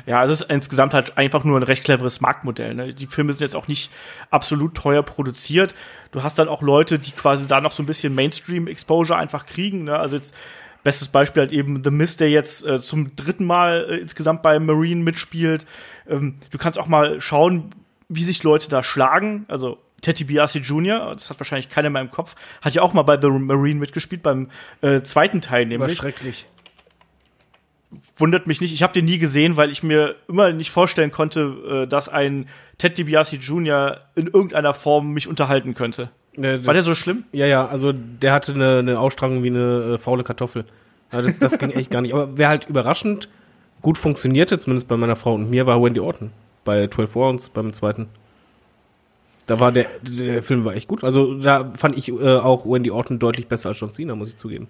Ja, 0.07 0.23
es 0.23 0.31
ist 0.31 0.41
insgesamt 0.49 0.95
halt 0.95 1.17
einfach 1.17 1.43
nur 1.43 1.59
ein 1.59 1.63
recht 1.63 1.83
cleveres 1.83 2.21
Marktmodell. 2.21 2.73
Ne? 2.73 2.93
Die 2.93 3.05
Filme 3.05 3.33
sind 3.33 3.41
jetzt 3.41 3.55
auch 3.55 3.67
nicht 3.67 3.91
absolut 4.31 4.73
teuer 4.73 5.03
produziert. 5.03 5.75
Du 6.11 6.23
hast 6.23 6.39
dann 6.39 6.47
auch 6.47 6.63
Leute, 6.63 6.97
die 6.97 7.11
quasi 7.11 7.47
da 7.47 7.61
noch 7.61 7.71
so 7.71 7.83
ein 7.83 7.85
bisschen 7.85 8.15
Mainstream-Exposure 8.15 9.17
einfach 9.17 9.45
kriegen. 9.45 9.83
Ne? 9.83 9.99
Also 9.99 10.15
jetzt 10.15 10.35
bestes 10.83 11.07
Beispiel 11.07 11.41
halt 11.41 11.51
eben 11.51 11.83
The 11.83 11.91
Mist, 11.91 12.19
der 12.19 12.29
jetzt 12.29 12.65
äh, 12.65 12.81
zum 12.81 13.15
dritten 13.15 13.45
Mal 13.45 13.87
äh, 13.89 13.95
insgesamt 13.97 14.41
bei 14.41 14.59
Marine 14.59 15.03
mitspielt. 15.03 15.65
Ähm, 16.07 16.35
du 16.49 16.57
kannst 16.57 16.79
auch 16.79 16.87
mal 16.87 17.21
schauen, 17.21 17.69
wie 18.09 18.23
sich 18.23 18.43
Leute 18.43 18.69
da 18.69 18.83
schlagen. 18.83 19.45
Also 19.47 19.77
Teddy 20.01 20.23
Biasi 20.25 20.59
Jr., 20.59 21.13
das 21.13 21.29
hat 21.29 21.39
wahrscheinlich 21.39 21.69
keiner 21.69 21.89
mehr 21.89 22.01
im 22.01 22.11
Kopf, 22.11 22.35
hat 22.61 22.73
ja 22.73 22.81
auch 22.81 22.93
mal 22.93 23.03
bei 23.03 23.19
The 23.21 23.29
Marine 23.29 23.79
mitgespielt, 23.79 24.23
beim 24.23 24.49
äh, 24.81 25.01
zweiten 25.01 25.41
Teil 25.41 25.63
War 25.63 25.77
nämlich 25.77 25.97
schrecklich. 25.97 26.47
wundert 28.17 28.47
mich 28.47 28.61
nicht. 28.61 28.73
Ich 28.73 28.83
habe 28.83 28.93
den 28.93 29.05
nie 29.05 29.19
gesehen, 29.19 29.57
weil 29.57 29.69
ich 29.69 29.83
mir 29.83 30.15
immer 30.27 30.51
nicht 30.51 30.71
vorstellen 30.71 31.11
konnte, 31.11 31.83
äh, 31.83 31.87
dass 31.87 32.09
ein 32.09 32.49
Ted 32.79 32.97
DiBiase 32.97 33.35
Jr. 33.35 33.99
in 34.15 34.27
irgendeiner 34.27 34.73
Form 34.73 35.13
mich 35.13 35.27
unterhalten 35.27 35.75
könnte. 35.75 36.09
Ja, 36.37 36.65
War 36.65 36.73
der 36.73 36.83
so 36.83 36.93
schlimm? 36.93 37.25
Ja, 37.31 37.45
ja, 37.45 37.67
also 37.67 37.91
der 37.91 38.33
hatte 38.33 38.53
eine, 38.53 38.79
eine 38.79 38.99
Ausstrahlung 38.99 39.43
wie 39.43 39.49
eine 39.49 39.93
äh, 39.93 39.97
faule 39.97 40.23
Kartoffel. 40.23 40.65
Ja, 41.11 41.21
das, 41.21 41.39
das 41.39 41.57
ging 41.57 41.71
echt 41.71 41.91
gar 41.91 42.01
nicht. 42.01 42.13
Aber 42.13 42.37
wer 42.37 42.47
halt 42.47 42.69
überraschend 42.69 43.27
gut 43.81 43.97
funktionierte, 43.97 44.57
zumindest 44.57 44.87
bei 44.87 44.97
meiner 44.97 45.15
Frau 45.15 45.33
und 45.33 45.49
mir, 45.49 45.65
war 45.65 45.81
Wendy 45.83 45.99
Orton. 45.99 46.31
Bei 46.63 46.87
12 46.87 47.15
Rounds, 47.15 47.49
beim 47.49 47.73
zweiten. 47.73 48.07
Da 49.47 49.59
war 49.59 49.71
der, 49.71 49.87
der 50.03 50.43
Film 50.43 50.63
war 50.63 50.75
echt 50.75 50.87
gut. 50.87 51.03
Also 51.03 51.33
da 51.39 51.69
fand 51.71 51.97
ich 51.97 52.09
äh, 52.09 52.37
auch 52.37 52.65
Wendy 52.65 52.91
Orton 52.91 53.19
deutlich 53.19 53.47
besser 53.47 53.69
als 53.69 53.79
John 53.79 53.91
Cena, 53.91 54.15
muss 54.15 54.29
ich 54.29 54.37
zugeben. 54.37 54.67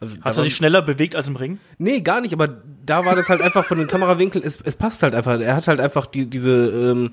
Also, 0.00 0.16
Hat 0.22 0.36
er 0.36 0.42
sich 0.42 0.56
schneller 0.56 0.82
bewegt 0.82 1.14
als 1.14 1.28
im 1.28 1.36
Ring? 1.36 1.60
Nee, 1.78 2.00
gar 2.00 2.20
nicht, 2.20 2.32
aber 2.32 2.48
da 2.84 3.04
war 3.04 3.14
das 3.14 3.28
halt 3.28 3.40
einfach 3.40 3.64
von 3.64 3.78
den 3.78 3.86
Kamerawinkeln, 3.86 4.44
es, 4.44 4.60
es 4.60 4.74
passt 4.74 5.04
halt 5.04 5.14
einfach. 5.14 5.38
Er 5.38 5.54
hat 5.54 5.68
halt 5.68 5.78
einfach 5.78 6.06
die, 6.06 6.26
diese 6.26 6.50
ähm, 6.50 7.12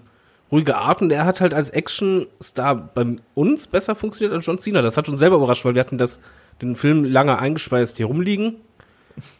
ruhige 0.52 0.78
Art 0.78 1.02
und 1.02 1.12
er 1.12 1.26
hat 1.26 1.42
halt 1.42 1.54
als 1.54 1.70
Action-Star 1.70 2.76
bei 2.76 3.18
uns 3.36 3.68
besser 3.68 3.96
funktioniert 3.96 4.34
als 4.34 4.46
John 4.46 4.60
Cena. 4.60 4.82
Das 4.82 4.98
hat 4.98 5.10
uns 5.10 5.20
selber 5.20 5.38
überrascht, 5.38 5.66
weil 5.66 5.76
wir 5.76 5.82
hatten 5.82 5.98
das, 5.98 6.20
den 6.62 6.76
Film 6.76 7.06
lange 7.06 7.38
eingeschweißt 7.38 7.98
hier 7.98 8.08
rumliegen, 8.08 8.56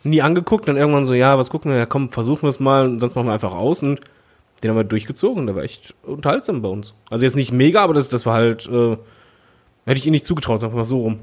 nie 0.04 0.22
angeguckt, 0.22 0.67
dann 0.67 0.78
irgendwann 0.78 1.06
so, 1.06 1.13
ja, 1.13 1.38
was 1.38 1.50
gucken 1.50 1.72
wir, 1.72 1.78
ja 1.78 1.86
komm, 1.86 2.10
versuchen 2.10 2.43
wir 2.43 2.50
es 2.50 2.60
mal, 2.60 3.00
sonst 3.00 3.15
machen 3.15 3.28
wir 3.28 3.34
einfach 3.34 3.54
aus 3.54 3.82
und 3.82 4.02
den 4.62 4.72
haben 4.72 4.78
wir 4.78 4.84
durchgezogen, 4.84 5.45
der 5.45 5.56
war 5.56 5.63
echt 5.63 5.95
unterhaltsam 6.04 6.62
bei 6.62 6.69
uns. 6.69 6.93
Also 7.10 7.24
jetzt 7.24 7.36
nicht 7.36 7.52
mega, 7.52 7.82
aber 7.82 7.93
das, 7.93 8.10
das 8.10 8.26
war 8.26 8.36
halt, 8.36 8.67
äh, 8.67 8.98
hätte 9.86 10.00
ich 10.00 10.06
ihm 10.06 10.12
nicht 10.12 10.26
zugetraut, 10.26 10.60
sagen 10.60 10.74
wir 10.74 10.78
mal 10.78 10.84
so 10.84 11.00
rum. 11.00 11.19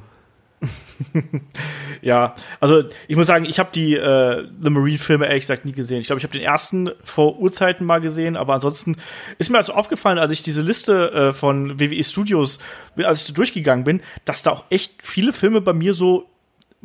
Ja, 2.02 2.34
also 2.60 2.84
ich 3.08 3.16
muss 3.16 3.26
sagen, 3.26 3.44
ich 3.46 3.58
habe 3.58 3.70
die 3.74 3.94
äh, 3.96 4.46
The 4.62 4.70
Marine-Filme 4.70 5.26
ehrlich 5.26 5.42
gesagt 5.42 5.64
nie 5.64 5.72
gesehen. 5.72 6.00
Ich 6.00 6.06
glaube, 6.06 6.18
ich 6.18 6.24
habe 6.24 6.32
den 6.32 6.42
ersten 6.42 6.90
vor 7.04 7.38
Urzeiten 7.38 7.86
mal 7.86 8.00
gesehen, 8.00 8.36
aber 8.36 8.54
ansonsten 8.54 8.96
ist 9.38 9.50
mir 9.50 9.56
also 9.58 9.72
aufgefallen, 9.72 10.18
als 10.18 10.32
ich 10.32 10.42
diese 10.42 10.62
Liste 10.62 11.10
äh, 11.12 11.32
von 11.32 11.80
WWE 11.80 12.02
Studios, 12.04 12.58
als 13.02 13.22
ich 13.22 13.26
da 13.28 13.32
durchgegangen 13.32 13.84
bin, 13.84 14.00
dass 14.24 14.42
da 14.42 14.52
auch 14.52 14.64
echt 14.70 14.92
viele 15.02 15.32
Filme 15.32 15.60
bei 15.60 15.72
mir 15.72 15.94
so 15.94 16.28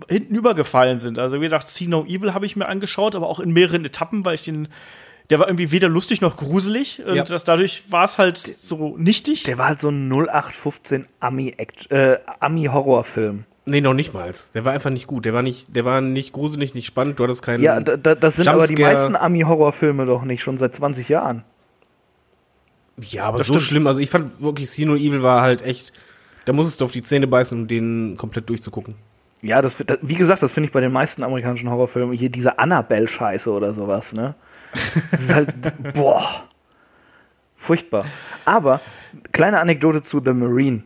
hinten 0.10 0.34
übergefallen 0.36 1.00
sind. 1.00 1.20
Also 1.20 1.38
wie 1.38 1.46
gesagt, 1.46 1.68
See 1.68 1.88
No 1.88 2.06
Evil 2.06 2.34
habe 2.34 2.46
ich 2.46 2.56
mir 2.56 2.68
angeschaut, 2.68 3.16
aber 3.16 3.28
auch 3.28 3.40
in 3.40 3.52
mehreren 3.52 3.86
Etappen, 3.86 4.26
weil 4.26 4.36
ich 4.36 4.44
den 4.44 4.68
der 5.30 5.40
war 5.40 5.48
irgendwie 5.48 5.72
weder 5.72 5.88
lustig 5.88 6.20
noch 6.20 6.36
gruselig 6.36 7.02
und 7.06 7.16
Ja. 7.16 7.24
das, 7.24 7.46
dadurch 7.46 7.84
war 7.90 8.04
es 8.04 8.18
halt 8.18 8.36
so 8.38 8.98
nichtig. 8.98 9.44
Der 9.44 9.58
war 9.58 9.68
halt 9.68 9.80
so 9.80 9.88
ein 9.88 10.10
0815 10.12 11.08
Ami-Act- 11.22 11.90
äh, 11.90 12.20
Ami-Horrorfilm. 12.42 13.46
Nee, 13.66 13.82
noch 13.82 13.94
nicht 13.94 14.14
mal. 14.14 14.32
Der 14.56 14.66
war 14.66 14.74
einfach 14.74 14.90
nicht 14.90 15.06
gut. 15.08 15.26
Der 15.26 15.34
war 15.34 15.44
nicht, 15.44 15.76
der 15.76 15.86
war 15.86 16.02
nicht 16.02 16.34
gruselig, 16.34 16.74
nicht 16.74 16.88
spannend. 16.88 17.20
Du 17.20 17.24
hattest 17.24 17.44
keinen. 17.44 17.62
Ja, 17.64 17.80
da, 17.80 17.96
da, 17.96 18.16
das 18.16 18.38
sind 18.38 18.48
aber 18.48 18.66
die 18.66 18.74
Jumpscare. 18.74 18.94
meisten 18.94 19.16
Ami-Horrorfilme 19.16 20.06
doch 20.06 20.24
nicht, 20.24 20.42
schon 20.42 20.58
seit 20.58 20.76
20 20.76 21.10
Jahren. 21.10 21.44
ja, 22.98 23.26
aber 23.26 23.38
Das 23.38 23.48
so 23.48 23.54
stimmt. 23.54 23.66
schlimm. 23.68 23.88
Also 23.88 24.00
ich 24.00 24.10
fand 24.10 24.42
wirklich 24.42 24.70
See 24.70 24.86
No 24.86 24.96
Evil 24.96 25.22
war 25.24 25.42
halt 25.42 25.62
echt. 25.62 25.94
Da 26.46 26.54
musstest 26.54 26.82
du 26.82 26.86
auf 26.86 26.92
die 26.92 27.04
Zähne 27.04 27.28
beißen, 27.28 27.56
um 27.62 27.68
den 27.68 28.18
komplett 28.18 28.50
durchzugucken. 28.50 28.96
Ja, 29.44 29.62
das, 29.62 29.78
das 29.78 30.00
wie 30.02 30.16
gesagt, 30.16 30.42
das 30.42 30.54
finde 30.54 30.66
ich 30.68 30.74
bei 30.74 30.82
den 30.82 30.92
meisten 30.92 31.24
amerikanischen 31.24 31.70
Horrorfilmen. 31.70 32.16
Hier 32.18 32.30
diese 32.30 32.58
Annabelle-Scheiße 32.58 33.52
oder 33.52 33.74
sowas, 33.76 34.14
ne? 34.14 34.34
Das 35.12 35.22
ist 35.22 35.34
halt, 35.34 35.54
boah, 35.94 36.46
furchtbar. 37.56 38.06
Aber, 38.46 38.82
kleine 39.32 39.60
Anekdote 39.60 40.02
zu 40.02 40.22
The 40.24 40.34
Marine. 40.34 40.84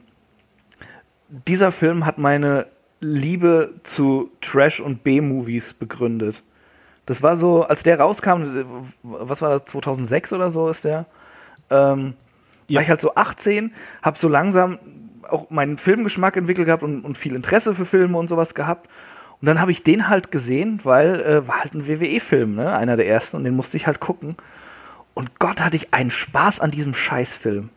Dieser 1.48 1.72
Film 1.72 2.06
hat 2.06 2.18
meine 2.18 2.68
Liebe 3.02 3.74
zu 3.84 4.32
Trash- 4.42 4.80
und 4.80 5.04
B-Movies 5.04 5.74
begründet. 5.74 6.44
Das 7.06 7.22
war 7.22 7.36
so, 7.36 7.64
als 7.64 7.84
der 7.84 8.00
rauskam, 8.00 8.88
was 9.04 9.42
war 9.42 9.52
das, 9.52 9.66
2006 9.66 10.34
oder 10.34 10.50
so 10.50 10.70
ist 10.70 10.86
der? 10.86 11.06
Ähm, 11.70 12.14
Ja. 12.68 12.78
War 12.78 12.82
ich 12.84 12.90
halt 12.90 13.02
so 13.02 13.14
18, 13.14 13.74
habe 14.02 14.18
so 14.18 14.28
langsam 14.28 14.80
auch 15.30 15.50
meinen 15.50 15.78
Filmgeschmack 15.78 16.36
entwickelt 16.38 16.66
gehabt 16.66 16.84
und, 16.84 17.02
und 17.04 17.18
viel 17.18 17.36
Interesse 17.36 17.76
für 17.76 17.86
Filme 17.86 18.18
und 18.18 18.28
sowas 18.28 18.56
gehabt. 18.56 18.90
Und 19.42 19.48
dann 19.48 19.60
habe 19.60 19.72
ich 19.72 19.84
den 19.84 20.08
halt 20.08 20.32
gesehen, 20.32 20.80
weil 20.84 21.20
äh, 21.22 21.48
war 21.48 21.60
halt 21.60 21.74
ein 21.76 21.88
WWE-Film, 21.88 22.56
ne? 22.56 22.76
Einer 22.76 22.96
der 22.96 23.08
ersten 23.08 23.38
und 23.38 23.44
den 23.44 23.56
musste 23.56 23.78
ich 23.78 23.86
halt 23.86 24.00
gucken. 24.00 24.36
Und 25.14 25.40
Gott 25.40 25.62
hatte 25.62 25.76
ich 25.76 25.94
einen 25.94 26.12
Spaß 26.12 26.60
an 26.60 26.72
diesem 26.72 26.94
Scheißfilm. 26.94 27.70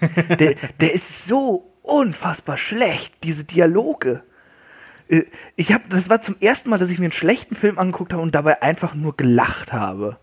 der, 0.38 0.54
der 0.80 0.94
ist 0.94 1.26
so 1.26 1.70
unfassbar 1.84 2.56
schlecht, 2.56 3.14
diese 3.22 3.44
Dialoge. 3.44 4.22
Äh, 5.08 5.22
Ich 5.54 5.72
habe, 5.72 5.84
das 5.88 6.10
war 6.10 6.20
zum 6.22 6.36
ersten 6.40 6.70
Mal, 6.70 6.78
dass 6.78 6.90
ich 6.90 6.98
mir 6.98 7.04
einen 7.04 7.12
schlechten 7.12 7.54
Film 7.54 7.78
angeguckt 7.78 8.12
habe 8.12 8.22
und 8.22 8.34
dabei 8.34 8.62
einfach 8.62 8.94
nur 8.94 9.16
gelacht 9.16 9.72
habe. 9.72 10.16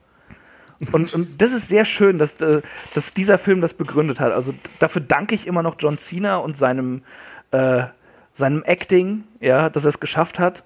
Und, 0.91 1.13
und 1.13 1.39
das 1.41 1.52
ist 1.54 1.67
sehr 1.67 1.86
schön, 1.86 2.17
dass, 2.17 2.41
äh, 2.41 2.62
dass 2.95 3.13
dieser 3.13 3.38
Film 3.38 3.62
das 3.62 3.76
begründet 3.76 4.19
hat. 4.19 4.34
Also 4.34 4.54
dafür 4.80 5.02
danke 5.02 5.36
ich 5.36 5.45
immer 5.45 5.62
noch 5.62 5.76
John 5.78 6.00
Cena 6.00 6.38
und 6.38 6.58
seinem, 6.58 7.04
äh, 7.52 7.84
seinem 8.34 8.63
Acting, 8.63 9.24
ja, 9.39 9.69
dass 9.69 9.86
er 9.86 9.89
es 9.89 10.00
geschafft 10.00 10.39
hat, 10.39 10.63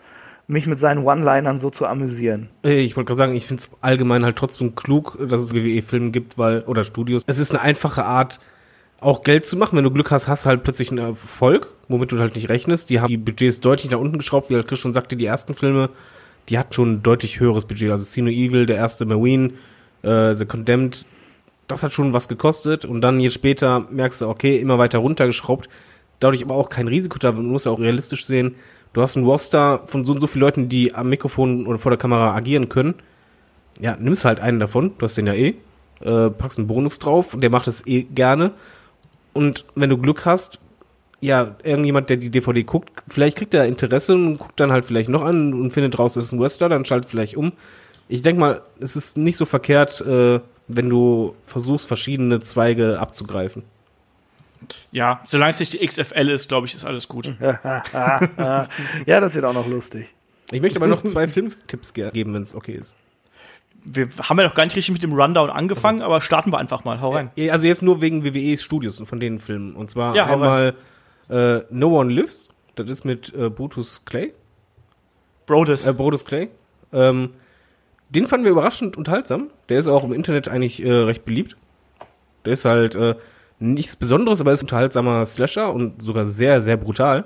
mich 0.47 0.67
mit 0.67 0.79
seinen 0.79 1.03
One-Linern 1.03 1.59
so 1.59 1.69
zu 1.69 1.85
amüsieren. 1.85 2.49
Ich 2.63 2.95
wollte 2.95 3.07
gerade 3.07 3.17
sagen, 3.17 3.35
ich 3.35 3.45
finde 3.45 3.61
es 3.61 3.71
allgemein 3.81 4.23
halt 4.23 4.37
trotzdem 4.37 4.75
klug, 4.75 5.17
dass 5.19 5.41
es 5.41 5.53
WWE-Filme 5.53 6.11
gibt, 6.11 6.37
weil, 6.37 6.61
oder 6.61 6.85
Studios. 6.85 7.23
Es 7.27 7.37
ist 7.37 7.51
eine 7.51 7.61
einfache 7.61 8.05
Art, 8.05 8.39
auch 9.01 9.23
Geld 9.23 9.45
zu 9.45 9.57
machen. 9.57 9.77
Wenn 9.77 9.83
du 9.83 9.91
Glück 9.91 10.11
hast, 10.11 10.27
hast 10.27 10.45
du 10.45 10.49
halt 10.49 10.63
plötzlich 10.63 10.91
einen 10.91 10.99
Erfolg, 10.99 11.71
womit 11.87 12.11
du 12.11 12.19
halt 12.19 12.35
nicht 12.35 12.49
rechnest. 12.49 12.89
Die 12.89 12.99
haben 12.99 13.09
die 13.09 13.17
Budgets 13.17 13.59
deutlich 13.59 13.91
nach 13.91 13.99
unten 13.99 14.17
geschraubt, 14.17 14.49
wie 14.49 14.55
halt 14.55 14.67
Chris 14.67 14.79
schon 14.79 14.93
sagte, 14.93 15.15
die 15.15 15.25
ersten 15.25 15.53
Filme, 15.53 15.89
die 16.49 16.57
hatten 16.57 16.73
schon 16.73 16.93
ein 16.93 17.03
deutlich 17.03 17.39
höheres 17.39 17.65
Budget. 17.65 17.91
Also 17.91 18.03
Sino 18.03 18.29
Evil, 18.29 18.65
der 18.65 18.77
erste 18.77 19.05
Marine, 19.05 19.53
äh, 20.03 20.33
The 20.33 20.45
Condemned, 20.45 21.05
das 21.67 21.83
hat 21.83 21.93
schon 21.93 22.13
was 22.13 22.27
gekostet. 22.27 22.85
Und 22.85 23.01
dann 23.01 23.19
jetzt 23.19 23.33
später 23.33 23.87
merkst 23.89 24.21
du, 24.21 24.29
okay, 24.29 24.57
immer 24.57 24.77
weiter 24.77 24.99
runtergeschraubt. 24.99 25.69
Dadurch 26.19 26.43
aber 26.43 26.55
auch 26.55 26.69
kein 26.69 26.87
Risiko 26.87 27.17
da. 27.19 27.31
Man 27.31 27.45
muss 27.47 27.65
ja 27.65 27.71
auch 27.71 27.79
realistisch 27.79 28.25
sehen. 28.25 28.55
Du 28.93 29.01
hast 29.01 29.17
einen 29.17 29.25
Roster 29.25 29.81
von 29.87 30.05
so 30.05 30.13
und 30.13 30.21
so 30.21 30.27
vielen 30.27 30.41
Leuten, 30.41 30.69
die 30.69 30.95
am 30.95 31.09
Mikrofon 31.09 31.67
oder 31.67 31.77
vor 31.77 31.91
der 31.91 31.97
Kamera 31.97 32.33
agieren 32.33 32.69
können. 32.69 32.95
Ja, 33.81 33.97
nimmst 33.99 34.23
halt 34.23 34.39
einen 34.39 34.61
davon, 34.61 34.93
du 34.97 35.03
hast 35.03 35.17
den 35.17 35.27
ja 35.27 35.33
eh, 35.33 35.55
äh, 35.99 36.29
packst 36.29 36.57
einen 36.57 36.67
Bonus 36.67 36.97
drauf 36.99 37.33
und 37.33 37.41
der 37.41 37.49
macht 37.49 37.67
es 37.67 37.85
eh 37.85 38.03
gerne. 38.03 38.53
Und 39.35 39.65
wenn 39.75 39.89
du 39.91 39.97
Glück 39.97 40.25
hast, 40.25 40.59
ja, 41.19 41.55
irgendjemand, 41.63 42.09
der 42.09 42.17
die 42.17 42.29
DVD 42.29 42.63
guckt, 42.63 42.91
vielleicht 43.07 43.37
kriegt 43.37 43.53
er 43.53 43.65
Interesse 43.65 44.13
und 44.15 44.37
guckt 44.37 44.59
dann 44.59 44.71
halt 44.71 44.85
vielleicht 44.85 45.09
noch 45.09 45.23
an 45.23 45.53
und 45.53 45.71
findet 45.71 45.99
raus, 45.99 46.13
das 46.15 46.23
ist 46.25 46.31
ein 46.31 46.39
Wrestler, 46.39 46.69
dann 46.69 46.85
schaltet 46.85 47.09
vielleicht 47.09 47.35
um. 47.35 47.51
Ich 48.07 48.21
denke 48.21 48.39
mal, 48.39 48.61
es 48.79 48.95
ist 48.95 49.17
nicht 49.17 49.35
so 49.37 49.45
verkehrt, 49.45 50.01
äh, 50.01 50.39
wenn 50.67 50.89
du 50.89 51.35
versuchst, 51.45 51.87
verschiedene 51.87 52.39
Zweige 52.39 52.99
abzugreifen. 52.99 53.63
Ja, 54.91 55.19
solange 55.25 55.49
es 55.51 55.59
nicht 55.59 55.73
die 55.73 55.85
XFL 55.85 56.29
ist, 56.29 56.47
glaube 56.47 56.65
ich, 56.67 56.73
ist 56.75 56.85
alles 56.85 57.07
gut. 57.07 57.35
ja, 57.41 59.19
das 59.19 59.35
wird 59.35 59.45
auch 59.45 59.53
noch 59.53 59.67
lustig. 59.67 60.07
Ich 60.51 60.61
möchte 60.61 60.77
aber 60.79 60.87
noch 60.87 61.03
zwei 61.03 61.27
Filmtipps 61.27 61.93
ge- 61.93 62.11
geben, 62.11 62.33
wenn 62.33 62.43
es 62.43 62.55
okay 62.55 62.73
ist. 62.73 62.95
Wir 63.85 64.07
haben 64.21 64.37
ja 64.39 64.45
noch 64.45 64.55
gar 64.55 64.65
nicht 64.65 64.75
richtig 64.75 64.93
mit 64.93 65.03
dem 65.03 65.13
Rundown 65.13 65.49
angefangen, 65.49 66.01
aber 66.01 66.19
starten 66.21 66.51
wir 66.51 66.57
einfach 66.57 66.83
mal. 66.83 67.01
Hau 67.01 67.11
rein. 67.11 67.31
Ja, 67.35 67.53
Also 67.53 67.67
jetzt 67.67 67.81
nur 67.81 68.01
wegen 68.01 68.23
WWE 68.23 68.57
Studios 68.57 68.99
und 68.99 69.05
von 69.05 69.19
den 69.19 69.39
Filmen. 69.39 69.75
Und 69.75 69.91
zwar 69.91 70.15
Ja, 70.15 70.25
einmal 70.25 70.73
äh, 71.29 71.59
No 71.69 71.99
One 71.99 72.11
Lives. 72.11 72.49
Das 72.75 72.89
ist 72.89 73.05
mit 73.05 73.33
äh, 73.35 73.49
Brutus 73.49 74.03
Clay. 74.05 74.33
Brodus. 75.45 75.85
Äh, 75.87 75.93
Brodus 75.93 76.25
Clay. 76.25 76.49
Ähm, 76.91 77.29
den 78.09 78.27
fanden 78.27 78.45
wir 78.45 78.51
überraschend 78.51 78.97
unterhaltsam. 78.97 79.49
Der 79.69 79.79
ist 79.79 79.87
auch 79.87 80.03
im 80.03 80.13
Internet 80.13 80.47
eigentlich 80.47 80.83
äh, 80.83 80.91
recht 80.91 81.25
beliebt. 81.25 81.55
Der 82.45 82.53
ist 82.53 82.65
halt 82.65 82.95
äh, 82.95 83.15
nichts 83.59 83.95
Besonderes, 83.95 84.41
aber 84.41 84.51
ist 84.51 84.61
ein 84.61 84.65
unterhaltsamer 84.65 85.25
Slasher 85.25 85.73
und 85.73 86.01
sogar 86.01 86.25
sehr, 86.25 86.61
sehr 86.61 86.77
brutal. 86.77 87.25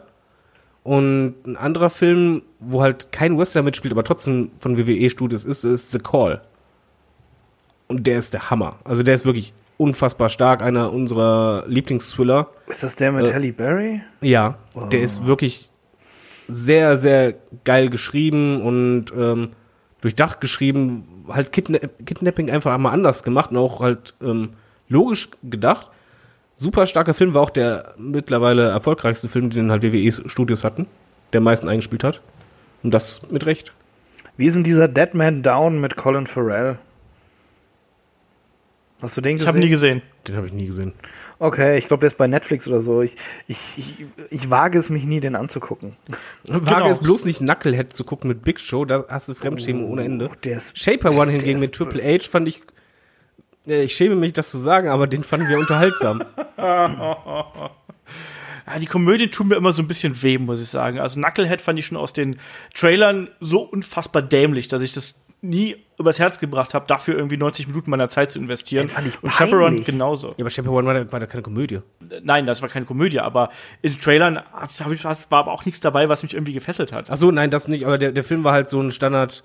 Und 0.83 1.35
ein 1.45 1.57
anderer 1.57 1.89
Film, 1.89 2.41
wo 2.59 2.81
halt 2.81 3.11
kein 3.11 3.37
Wrestler 3.37 3.61
mitspielt, 3.63 3.91
aber 3.91 4.03
trotzdem 4.03 4.51
von 4.55 4.77
WWE 4.77 5.09
Studios 5.09 5.45
ist, 5.45 5.63
ist 5.63 5.91
The 5.91 5.99
Call. 5.99 6.41
Und 7.89 8.05
der 8.07 8.19
ist 8.19 8.33
der 8.33 8.49
Hammer. 8.49 8.77
Also 8.85 9.03
der 9.03 9.15
ist 9.15 9.25
wirklich 9.25 9.53
unfassbar 9.77 10.29
stark, 10.29 10.61
einer 10.61 10.93
unserer 10.93 11.63
Lieblingsthriller. 11.67 12.49
Ist 12.67 12.83
das 12.83 12.95
der 12.95 13.11
mit 13.11 13.27
Äh, 13.27 13.33
Halle 13.33 13.51
Berry? 13.51 14.01
Ja, 14.21 14.57
der 14.91 15.01
ist 15.01 15.25
wirklich 15.25 15.71
sehr, 16.47 16.97
sehr 16.97 17.33
geil 17.63 17.89
geschrieben 17.89 18.61
und 18.61 19.05
ähm, 19.15 19.49
durchdacht 20.01 20.39
geschrieben. 20.39 21.25
Halt 21.29 21.51
Kidna 21.51 21.79
Kidnapping 22.05 22.49
einfach 22.49 22.73
einmal 22.73 22.93
anders 22.93 23.23
gemacht 23.23 23.51
und 23.51 23.57
auch 23.57 23.81
halt 23.81 24.13
ähm, 24.21 24.51
logisch 24.87 25.29
gedacht. 25.43 25.89
Super 26.55 26.85
starker 26.87 27.13
Film 27.13 27.33
war 27.33 27.41
auch 27.41 27.49
der 27.49 27.93
mittlerweile 27.97 28.67
erfolgreichste 28.69 29.29
Film, 29.29 29.49
den 29.49 29.71
halt 29.71 29.81
WWE 29.81 30.11
Studios 30.29 30.63
hatten, 30.63 30.87
der 31.33 31.41
meisten 31.41 31.69
eingespielt 31.69 32.03
hat. 32.03 32.21
Und 32.83 32.93
das 32.93 33.31
mit 33.31 33.45
Recht. 33.45 33.73
Wie 34.37 34.45
ist 34.45 34.55
denn 34.55 34.63
dieser 34.63 34.87
Dead 34.87 35.13
Man 35.13 35.41
Down 35.41 35.79
mit 35.81 35.95
Colin 35.95 36.27
Farrell? 36.27 36.77
Hast 39.01 39.15
du 39.15 39.21
den 39.21 39.37
ich 39.37 39.47
habe 39.47 39.59
nie 39.59 39.69
gesehen. 39.69 40.01
Den 40.27 40.35
habe 40.35 40.47
ich 40.47 40.53
nie 40.53 40.65
gesehen. 40.65 40.93
Okay, 41.41 41.77
ich 41.77 41.87
glaube, 41.87 42.01
der 42.01 42.07
ist 42.07 42.17
bei 42.17 42.27
Netflix 42.27 42.67
oder 42.67 42.81
so. 42.81 43.01
Ich, 43.01 43.15
ich, 43.47 43.57
ich, 43.77 43.95
ich 44.29 44.49
wage 44.49 44.77
es 44.77 44.89
mich 44.89 45.05
nie, 45.05 45.21
den 45.21 45.35
anzugucken. 45.37 45.95
Wage 46.45 46.65
Genau. 46.65 46.89
es 46.89 46.99
bloß 46.99 47.23
nicht 47.23 47.39
Knucklehead 47.39 47.95
zu 47.95 48.03
gucken 48.03 48.27
mit 48.27 48.43
Big 48.43 48.59
Show, 48.59 48.83
da 48.83 49.05
hast 49.07 49.29
du 49.29 49.35
Fremdschämen 49.35 49.85
ohne 49.85 50.03
Ende. 50.03 50.29
Oh, 50.29 50.35
der 50.43 50.57
ist 50.57 50.77
Shaper 50.77 51.11
One 51.13 51.31
hingegen 51.31 51.59
der 51.61 51.69
mit 51.69 51.73
Triple 51.75 52.03
H 52.03 52.27
fand 52.29 52.49
ich, 52.49 52.61
ich 53.65 53.95
schäme 53.95 54.15
mich, 54.15 54.33
das 54.33 54.51
zu 54.51 54.57
sagen, 54.57 54.89
aber 54.89 55.07
den 55.07 55.23
fanden 55.23 55.47
wir 55.47 55.57
unterhaltsam. 55.59 56.23
Ja, 58.71 58.77
die 58.77 58.85
Komödien 58.85 59.31
tun 59.31 59.47
mir 59.47 59.55
immer 59.55 59.71
so 59.71 59.81
ein 59.81 59.87
bisschen 59.87 60.21
weh, 60.21 60.37
muss 60.37 60.61
ich 60.61 60.67
sagen. 60.67 60.99
Also 60.99 61.19
Knucklehead 61.19 61.59
fand 61.59 61.79
ich 61.79 61.87
schon 61.87 61.97
aus 61.97 62.13
den 62.13 62.39
Trailern 62.75 63.27
so 63.39 63.61
unfassbar 63.61 64.21
dämlich, 64.21 64.67
dass 64.67 64.83
ich 64.83 64.93
das 64.93 65.25
nie 65.41 65.77
übers 65.97 66.19
Herz 66.19 66.39
gebracht 66.39 66.73
habe, 66.73 66.85
dafür 66.87 67.15
irgendwie 67.15 67.37
90 67.37 67.67
Minuten 67.67 67.89
meiner 67.91 68.09
Zeit 68.09 68.31
zu 68.31 68.39
investieren. 68.39 68.87
Den 68.87 68.93
fand 68.93 69.07
ich 69.07 69.23
Und 69.23 69.31
Chaperone 69.33 69.81
genauso. 69.81 70.29
Ja, 70.29 70.35
aber 70.39 70.49
Shaper 70.49 70.71
One 70.71 70.87
war, 70.87 70.93
da- 70.93 71.11
war 71.11 71.19
da 71.19 71.25
keine 71.25 71.43
Komödie. 71.43 71.79
Nein, 72.23 72.45
das 72.45 72.61
war 72.61 72.69
keine 72.69 72.85
Komödie, 72.85 73.19
aber 73.19 73.49
in 73.81 73.91
den 73.93 74.01
Trailern 74.01 74.39
ich, 74.63 75.03
war 75.05 75.15
aber 75.39 75.51
auch 75.51 75.65
nichts 75.65 75.79
dabei, 75.79 76.09
was 76.09 76.23
mich 76.23 76.33
irgendwie 76.33 76.53
gefesselt 76.53 76.91
hat. 76.93 77.09
Ach 77.09 77.17
so, 77.17 77.31
nein, 77.31 77.49
das 77.51 77.67
nicht, 77.67 77.85
aber 77.85 77.97
der, 77.97 78.11
der 78.11 78.23
Film 78.23 78.43
war 78.43 78.53
halt 78.53 78.69
so 78.69 78.81
ein 78.81 78.91
Standard 78.91 79.43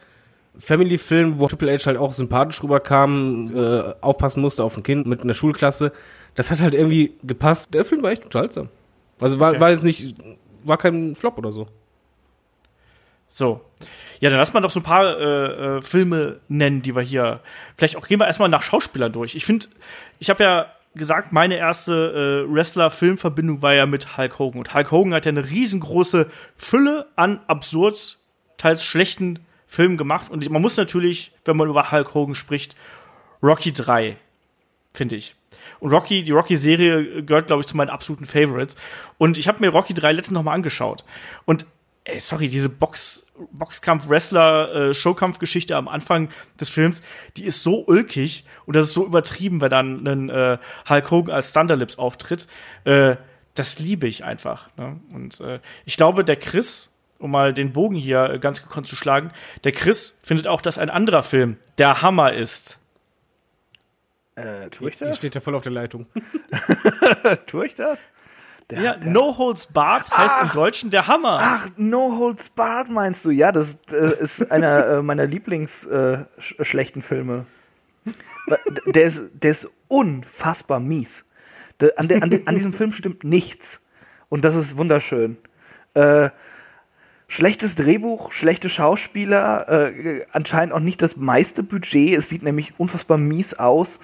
Family-Film, 0.57 1.38
wo 1.40 1.49
Triple 1.49 1.72
H 1.76 1.86
halt 1.86 1.97
auch 1.97 2.12
sympathisch 2.12 2.62
rüberkam, 2.62 3.51
äh, 3.57 3.95
aufpassen 4.01 4.40
musste 4.40 4.62
auf 4.62 4.76
ein 4.76 4.82
Kind 4.84 5.07
mit 5.07 5.22
einer 5.22 5.34
Schulklasse. 5.34 5.92
Das 6.36 6.51
hat 6.51 6.61
halt 6.61 6.74
irgendwie 6.74 7.14
gepasst. 7.24 7.74
Der 7.74 7.84
Film 7.84 8.03
war 8.03 8.12
echt 8.12 8.24
unterhaltsam. 8.24 8.68
Also 9.20 9.38
war, 9.40 9.51
Okay. 9.51 9.61
war 9.61 9.70
jetzt 9.70 9.82
nicht, 9.84 10.14
war 10.62 10.78
kein 10.78 11.16
Flop 11.16 11.38
oder 11.38 11.51
so. 11.53 11.66
So. 13.26 13.61
Ja, 14.25 14.31
dann 14.31 14.39
lass 14.39 14.55
mal 14.55 14.62
doch 14.62 14.70
so 14.70 14.81
ein 14.81 14.85
paar 14.85 15.18
äh, 15.20 15.77
äh, 15.77 15.83
Filme 15.83 16.41
nennen, 16.49 16.81
die 16.81 16.97
wir 16.97 17.03
hier. 17.03 17.41
Vielleicht 17.77 17.95
auch 17.97 18.09
gehen 18.09 18.18
wir 18.18 18.27
erstmal 18.27 18.49
nach 18.49 18.62
Schauspielern 18.62 19.12
durch. 19.12 19.35
Ich 19.35 19.45
finde, 19.45 19.66
ich 20.18 20.31
habe 20.31 20.43
ja 20.43 20.72
gesagt, 20.95 21.33
meine 21.33 21.59
erste 21.59 22.47
äh, 22.49 22.51
Wrestler-Filmverbindung 22.51 23.61
war 23.61 23.75
ja 23.75 23.85
mit 23.85 24.16
Hulk 24.16 24.39
Hogan. 24.39 24.61
Und 24.61 24.72
Hulk 24.72 24.91
Hogan 24.91 25.12
hat 25.12 25.27
ja 25.27 25.29
eine 25.29 25.51
riesengroße 25.51 26.31
Fülle 26.57 27.07
an 27.16 27.41
absurd, 27.49 28.16
teils 28.57 28.83
schlechten 28.83 29.41
Filmen 29.66 29.99
gemacht. 29.99 30.31
Und 30.31 30.49
man 30.49 30.62
muss 30.62 30.79
natürlich, 30.79 31.33
wenn 31.45 31.59
man 31.59 31.68
über 31.68 31.93
Hulk 31.93 32.14
Hogan 32.14 32.35
spricht, 32.35 32.77
Rocky 33.43 33.75
3, 33.75 34.16
finde 34.95 35.16
ich. 35.16 35.35
Und 35.81 35.93
Rocky, 35.93 36.22
die 36.22 36.33
Rocky-Serie 36.33 37.25
gehört, 37.25 37.49
glaube 37.49 37.61
ich, 37.61 37.66
zu 37.66 37.77
meinen 37.77 37.91
absoluten 37.91 38.25
Favorites. 38.25 38.77
Und 39.18 39.37
ich 39.37 39.49
habe 39.49 39.61
mir 39.61 39.68
Rocky 39.68 39.93
3 39.93 40.12
letztens 40.12 40.33
noch 40.33 40.45
mal 40.45 40.55
angeschaut. 40.55 41.05
Und 41.45 41.66
ey, 42.05 42.21
sorry, 42.21 42.49
diese 42.49 42.69
Box, 42.69 43.27
Boxkampf-Wrestler-Showkampf-Geschichte 43.53 45.77
am 45.77 45.89
Anfang 45.89 46.29
des 46.61 46.71
Films, 46.71 47.03
die 47.37 47.45
ist 47.45 47.63
so 47.63 47.85
ulkig 47.87 48.45
und 48.67 48.77
das 48.77 48.89
ist 48.89 48.95
so 48.95 49.05
übertrieben, 49.07 49.61
wenn 49.61 49.71
dann 49.71 50.07
ein 50.07 50.31
äh, 50.31 50.59
Hulk 50.89 51.11
Hogan 51.11 51.35
als 51.35 51.53
Thunderlips 51.53 51.99
auftritt. 51.99 52.47
Äh, 52.85 53.17
das 53.55 53.79
liebe 53.79 54.07
ich 54.07 54.25
einfach. 54.25 54.69
Ne? 54.77 55.01
Und 55.13 55.41
äh, 55.41 55.61
ich 55.85 55.97
glaube, 55.97 56.25
der 56.25 56.37
Chris, 56.37 56.91
um 57.19 57.31
mal 57.31 57.55
den 57.55 57.73
Bogen 57.73 57.97
hier 57.97 58.31
äh, 58.31 58.39
ganz 58.39 58.63
gekonnt 58.63 58.87
zu 58.87 58.97
schlagen, 58.97 59.31
der 59.65 59.73
Chris 59.73 60.19
findet 60.23 60.47
auch, 60.47 60.61
dass 60.61 60.77
ein 60.79 60.91
anderer 60.91 61.23
Film 61.23 61.57
der 61.79 62.03
Hammer 62.03 62.35
ist. 62.35 62.79
Äh, 64.35 64.69
tue 64.71 64.91
ich 64.91 64.99
Hier 64.99 65.07
das? 65.09 65.17
steht 65.19 65.35
ja 65.37 65.41
voll 65.41 65.55
auf 65.55 65.63
der 65.63 65.73
Leitung. 65.73 66.07
tue 67.47 67.67
ich 67.67 67.75
das? 67.75 68.09
Der, 68.71 68.81
Ja, 68.81 68.95
der, 68.97 69.11
No 69.11 69.37
Holds 69.37 69.67
Barred 69.67 70.11
heißt 70.11 70.43
im. 70.43 70.49
Deutschen 70.55 70.91
der 70.91 71.07
Hammer. 71.07 71.39
Ach, 71.41 71.69
No 71.77 72.17
Holds 72.19 72.49
Barred 72.49 72.89
meinst 72.89 73.25
du? 73.25 73.31
Ja, 73.31 73.53
das 73.53 73.79
äh, 73.91 74.23
ist 74.23 74.51
einer 74.51 74.87
äh, 74.87 75.03
meiner 75.03 75.27
Lieblings-schlechten 75.27 76.27
äh, 76.59 76.65
schlechten 76.65 77.03
Filme. 77.03 77.47
Der 78.87 79.05
ist, 79.05 79.23
der 79.35 79.51
ist 79.51 79.69
unfassbar 79.89 80.81
mies. 80.81 81.25
Der, 81.81 81.99
an, 81.99 82.11
an, 82.11 82.43
an 82.45 82.55
diesem 82.55 82.73
Film 82.73 82.93
stimmt 82.93 83.25
nichts. 83.25 83.81
Und 84.29 84.45
das 84.45 84.55
ist 84.55 84.77
wunderschön. 84.77 85.37
Äh, 85.95 86.31
schlechtes 87.29 87.75
Drehbuch, 87.75 88.33
schlechte 88.33 88.69
Schauspieler, 88.69 89.69
äh, 89.69 90.27
anscheinend 90.33 90.75
auch 90.75 90.81
nicht 90.81 91.03
das 91.03 91.17
meiste 91.17 91.62
Budget. 91.62 92.17
Es 92.17 92.29
sieht 92.29 92.43
nämlich 92.43 92.75
unfassbar 92.79 93.19
mies 93.19 93.55
aus. 93.55 94.01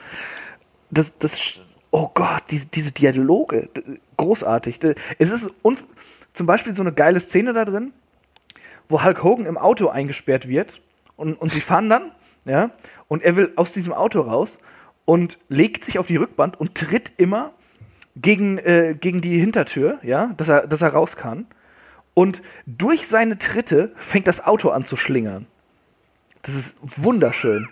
Das, 0.90 1.16
das, 1.18 1.60
oh 1.90 2.10
Gott, 2.12 2.42
diese, 2.50 2.66
diese 2.66 2.92
Dialoge, 2.92 3.68
großartig. 4.20 4.78
Es 5.18 5.30
ist 5.30 5.50
zum 6.32 6.46
Beispiel 6.46 6.74
so 6.74 6.82
eine 6.82 6.92
geile 6.92 7.20
Szene 7.20 7.52
da 7.52 7.64
drin, 7.64 7.92
wo 8.88 9.02
Hulk 9.02 9.22
Hogan 9.22 9.46
im 9.46 9.58
Auto 9.58 9.88
eingesperrt 9.88 10.48
wird 10.48 10.80
und, 11.16 11.34
und 11.34 11.52
sie 11.52 11.60
fahren 11.60 11.88
dann, 11.88 12.12
ja, 12.44 12.70
und 13.08 13.22
er 13.22 13.36
will 13.36 13.52
aus 13.56 13.72
diesem 13.72 13.92
Auto 13.92 14.20
raus 14.20 14.58
und 15.04 15.38
legt 15.48 15.84
sich 15.84 15.98
auf 15.98 16.06
die 16.06 16.16
Rückbank 16.16 16.58
und 16.58 16.74
tritt 16.74 17.12
immer 17.16 17.52
gegen, 18.16 18.58
äh, 18.58 18.94
gegen 18.98 19.20
die 19.20 19.38
Hintertür, 19.38 19.98
ja, 20.02 20.32
dass 20.36 20.48
er, 20.48 20.66
dass 20.66 20.82
er 20.82 20.90
raus 20.90 21.16
kann. 21.16 21.46
Und 22.14 22.42
durch 22.66 23.08
seine 23.08 23.38
Tritte 23.38 23.92
fängt 23.96 24.26
das 24.26 24.44
Auto 24.44 24.70
an 24.70 24.84
zu 24.84 24.96
schlingern. 24.96 25.46
Das 26.42 26.54
ist 26.54 26.76
wunderschön. 26.82 27.68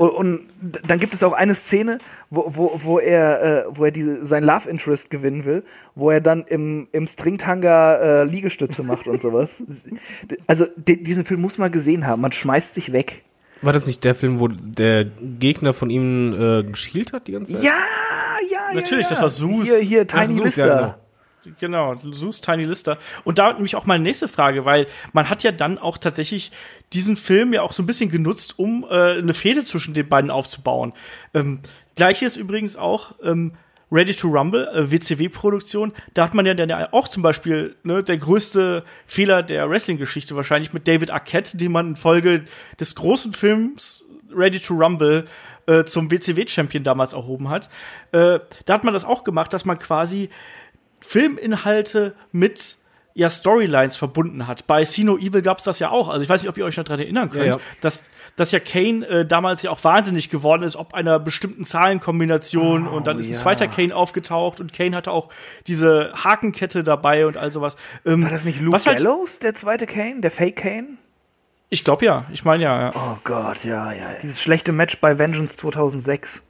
Und, 0.00 0.10
und 0.10 0.40
dann 0.88 0.98
gibt 0.98 1.12
es 1.12 1.22
auch 1.22 1.34
eine 1.34 1.54
Szene, 1.54 1.98
wo, 2.30 2.44
wo, 2.56 2.80
wo 2.82 2.98
er, 2.98 3.42
äh, 3.42 3.64
wo 3.68 3.84
er 3.84 3.90
diese, 3.90 4.24
sein 4.24 4.42
Love 4.44 4.70
Interest 4.70 5.10
gewinnen 5.10 5.44
will, 5.44 5.62
wo 5.94 6.10
er 6.10 6.22
dann 6.22 6.44
im, 6.44 6.88
im 6.92 7.06
Stringtanga 7.06 7.96
äh, 7.96 8.24
Liegestütze 8.24 8.82
macht 8.82 9.06
und 9.08 9.20
sowas. 9.20 9.62
Also 10.46 10.64
di- 10.76 11.02
diesen 11.02 11.24
Film 11.26 11.42
muss 11.42 11.58
man 11.58 11.70
gesehen 11.70 12.06
haben. 12.06 12.22
Man 12.22 12.32
schmeißt 12.32 12.72
sich 12.74 12.92
weg. 12.92 13.24
War 13.60 13.74
das 13.74 13.86
nicht 13.86 14.02
der 14.04 14.14
Film, 14.14 14.40
wo 14.40 14.48
der 14.48 15.04
Gegner 15.04 15.74
von 15.74 15.90
ihm 15.90 16.32
äh, 16.32 16.62
geschielt 16.62 17.12
hat 17.12 17.26
die 17.28 17.32
ganze 17.32 17.52
Zeit? 17.52 17.64
Ja, 17.64 17.72
ja, 18.50 18.74
Natürlich, 18.74 19.04
ja, 19.04 19.10
das 19.10 19.18
ja. 19.18 19.22
war 19.22 19.28
Zeus. 19.30 19.64
Hier, 19.64 19.78
hier, 19.80 20.06
Ach, 20.10 20.24
Tiny 20.26 20.38
Zeus, 20.38 20.56
ja, 20.56 20.64
Lister. 20.66 20.98
Genau. 21.58 21.94
Genau, 21.94 22.12
Zeus 22.12 22.40
Tiny 22.40 22.64
Lister. 22.64 22.98
Und 23.24 23.38
da 23.38 23.52
nämlich 23.52 23.76
auch 23.76 23.86
meine 23.86 24.02
nächste 24.02 24.28
Frage, 24.28 24.64
weil 24.64 24.86
man 25.12 25.30
hat 25.30 25.42
ja 25.42 25.52
dann 25.52 25.78
auch 25.78 25.98
tatsächlich 25.98 26.52
diesen 26.92 27.16
Film 27.16 27.52
ja 27.52 27.62
auch 27.62 27.72
so 27.72 27.82
ein 27.82 27.86
bisschen 27.86 28.10
genutzt, 28.10 28.58
um 28.58 28.84
äh, 28.88 29.18
eine 29.18 29.34
Fehde 29.34 29.64
zwischen 29.64 29.94
den 29.94 30.08
beiden 30.08 30.30
aufzubauen. 30.30 30.92
Ähm, 31.34 31.60
Gleiches 31.96 32.36
übrigens 32.36 32.76
auch 32.76 33.12
ähm, 33.22 33.52
Ready 33.92 34.14
to 34.14 34.28
Rumble, 34.28 34.68
äh, 34.68 34.90
WCW-Produktion. 34.90 35.92
Da 36.14 36.24
hat 36.24 36.34
man 36.34 36.46
ja 36.46 36.54
dann 36.54 36.68
ja 36.68 36.92
auch 36.92 37.08
zum 37.08 37.22
Beispiel 37.22 37.76
ne, 37.82 38.02
der 38.02 38.18
größte 38.18 38.84
Fehler 39.06 39.42
der 39.42 39.68
Wrestling-Geschichte 39.68 40.36
wahrscheinlich 40.36 40.72
mit 40.72 40.86
David 40.86 41.10
Arquette, 41.10 41.56
den 41.56 41.72
man 41.72 41.88
infolge 41.88 42.44
des 42.78 42.94
großen 42.94 43.32
Films 43.32 44.04
Ready 44.32 44.60
to 44.60 44.74
Rumble 44.74 45.26
äh, 45.66 45.84
zum 45.84 46.10
WCW-Champion 46.10 46.84
damals 46.84 47.12
erhoben 47.12 47.48
hat. 47.48 47.68
Äh, 48.12 48.40
da 48.64 48.74
hat 48.74 48.84
man 48.84 48.94
das 48.94 49.04
auch 49.04 49.24
gemacht, 49.24 49.52
dass 49.52 49.64
man 49.64 49.78
quasi 49.78 50.30
Filminhalte 51.00 52.14
mit 52.32 52.78
ja, 53.14 53.28
Storylines 53.28 53.96
verbunden 53.96 54.46
hat. 54.46 54.66
Bei 54.66 54.84
See 54.84 55.02
No 55.02 55.18
Evil 55.18 55.42
gab 55.42 55.58
es 55.58 55.64
das 55.64 55.78
ja 55.78 55.90
auch. 55.90 56.08
Also 56.08 56.22
ich 56.22 56.28
weiß 56.28 56.42
nicht, 56.42 56.48
ob 56.48 56.56
ihr 56.56 56.64
euch 56.64 56.76
noch 56.76 56.84
daran 56.84 57.00
erinnern 57.00 57.28
könnt, 57.30 57.44
Ja, 57.44 57.52
ja. 57.52 57.60
Dass, 57.80 58.08
dass 58.36 58.52
ja 58.52 58.60
Kane 58.60 59.06
äh, 59.06 59.26
damals 59.26 59.62
ja 59.62 59.70
auch 59.70 59.82
wahnsinnig 59.82 60.30
geworden 60.30 60.62
ist, 60.62 60.76
ob 60.76 60.94
einer 60.94 61.18
bestimmten 61.18 61.64
Zahlenkombination 61.64 62.86
und 62.86 63.06
dann 63.06 63.18
ist 63.18 63.26
ein 63.26 63.32
ja. 63.32 63.38
zweiter 63.38 63.68
Kane 63.68 63.94
aufgetaucht 63.94 64.60
und 64.60 64.72
Kane 64.72 64.96
hatte 64.96 65.10
auch 65.10 65.28
diese 65.66 66.12
Hakenkette 66.14 66.84
dabei 66.84 67.26
und 67.26 67.36
all 67.36 67.50
sowas. 67.50 67.76
Ähm, 68.06 68.22
War 68.22 68.30
das 68.30 68.44
nicht 68.44 68.60
Luke 68.60 68.76
was 68.76 68.86
halt, 68.86 68.98
Gallows, 68.98 69.40
der 69.40 69.54
zweite 69.54 69.86
Kane, 69.86 70.20
der 70.20 70.30
Fake 70.30 70.56
Kane? 70.56 70.96
Ich 71.68 71.84
glaube 71.84 72.04
ja. 72.04 72.24
Ich 72.32 72.44
meine 72.44 72.62
ja, 72.62 72.80
ja. 72.80 72.92
Oh 72.94 73.18
Gott, 73.24 73.64
ja, 73.64 73.92
ja. 73.92 74.14
Dieses 74.22 74.40
schlechte 74.40 74.72
Match 74.72 74.98
bei 75.00 75.18
Vengeance 75.18 75.56
2006. 75.56 76.42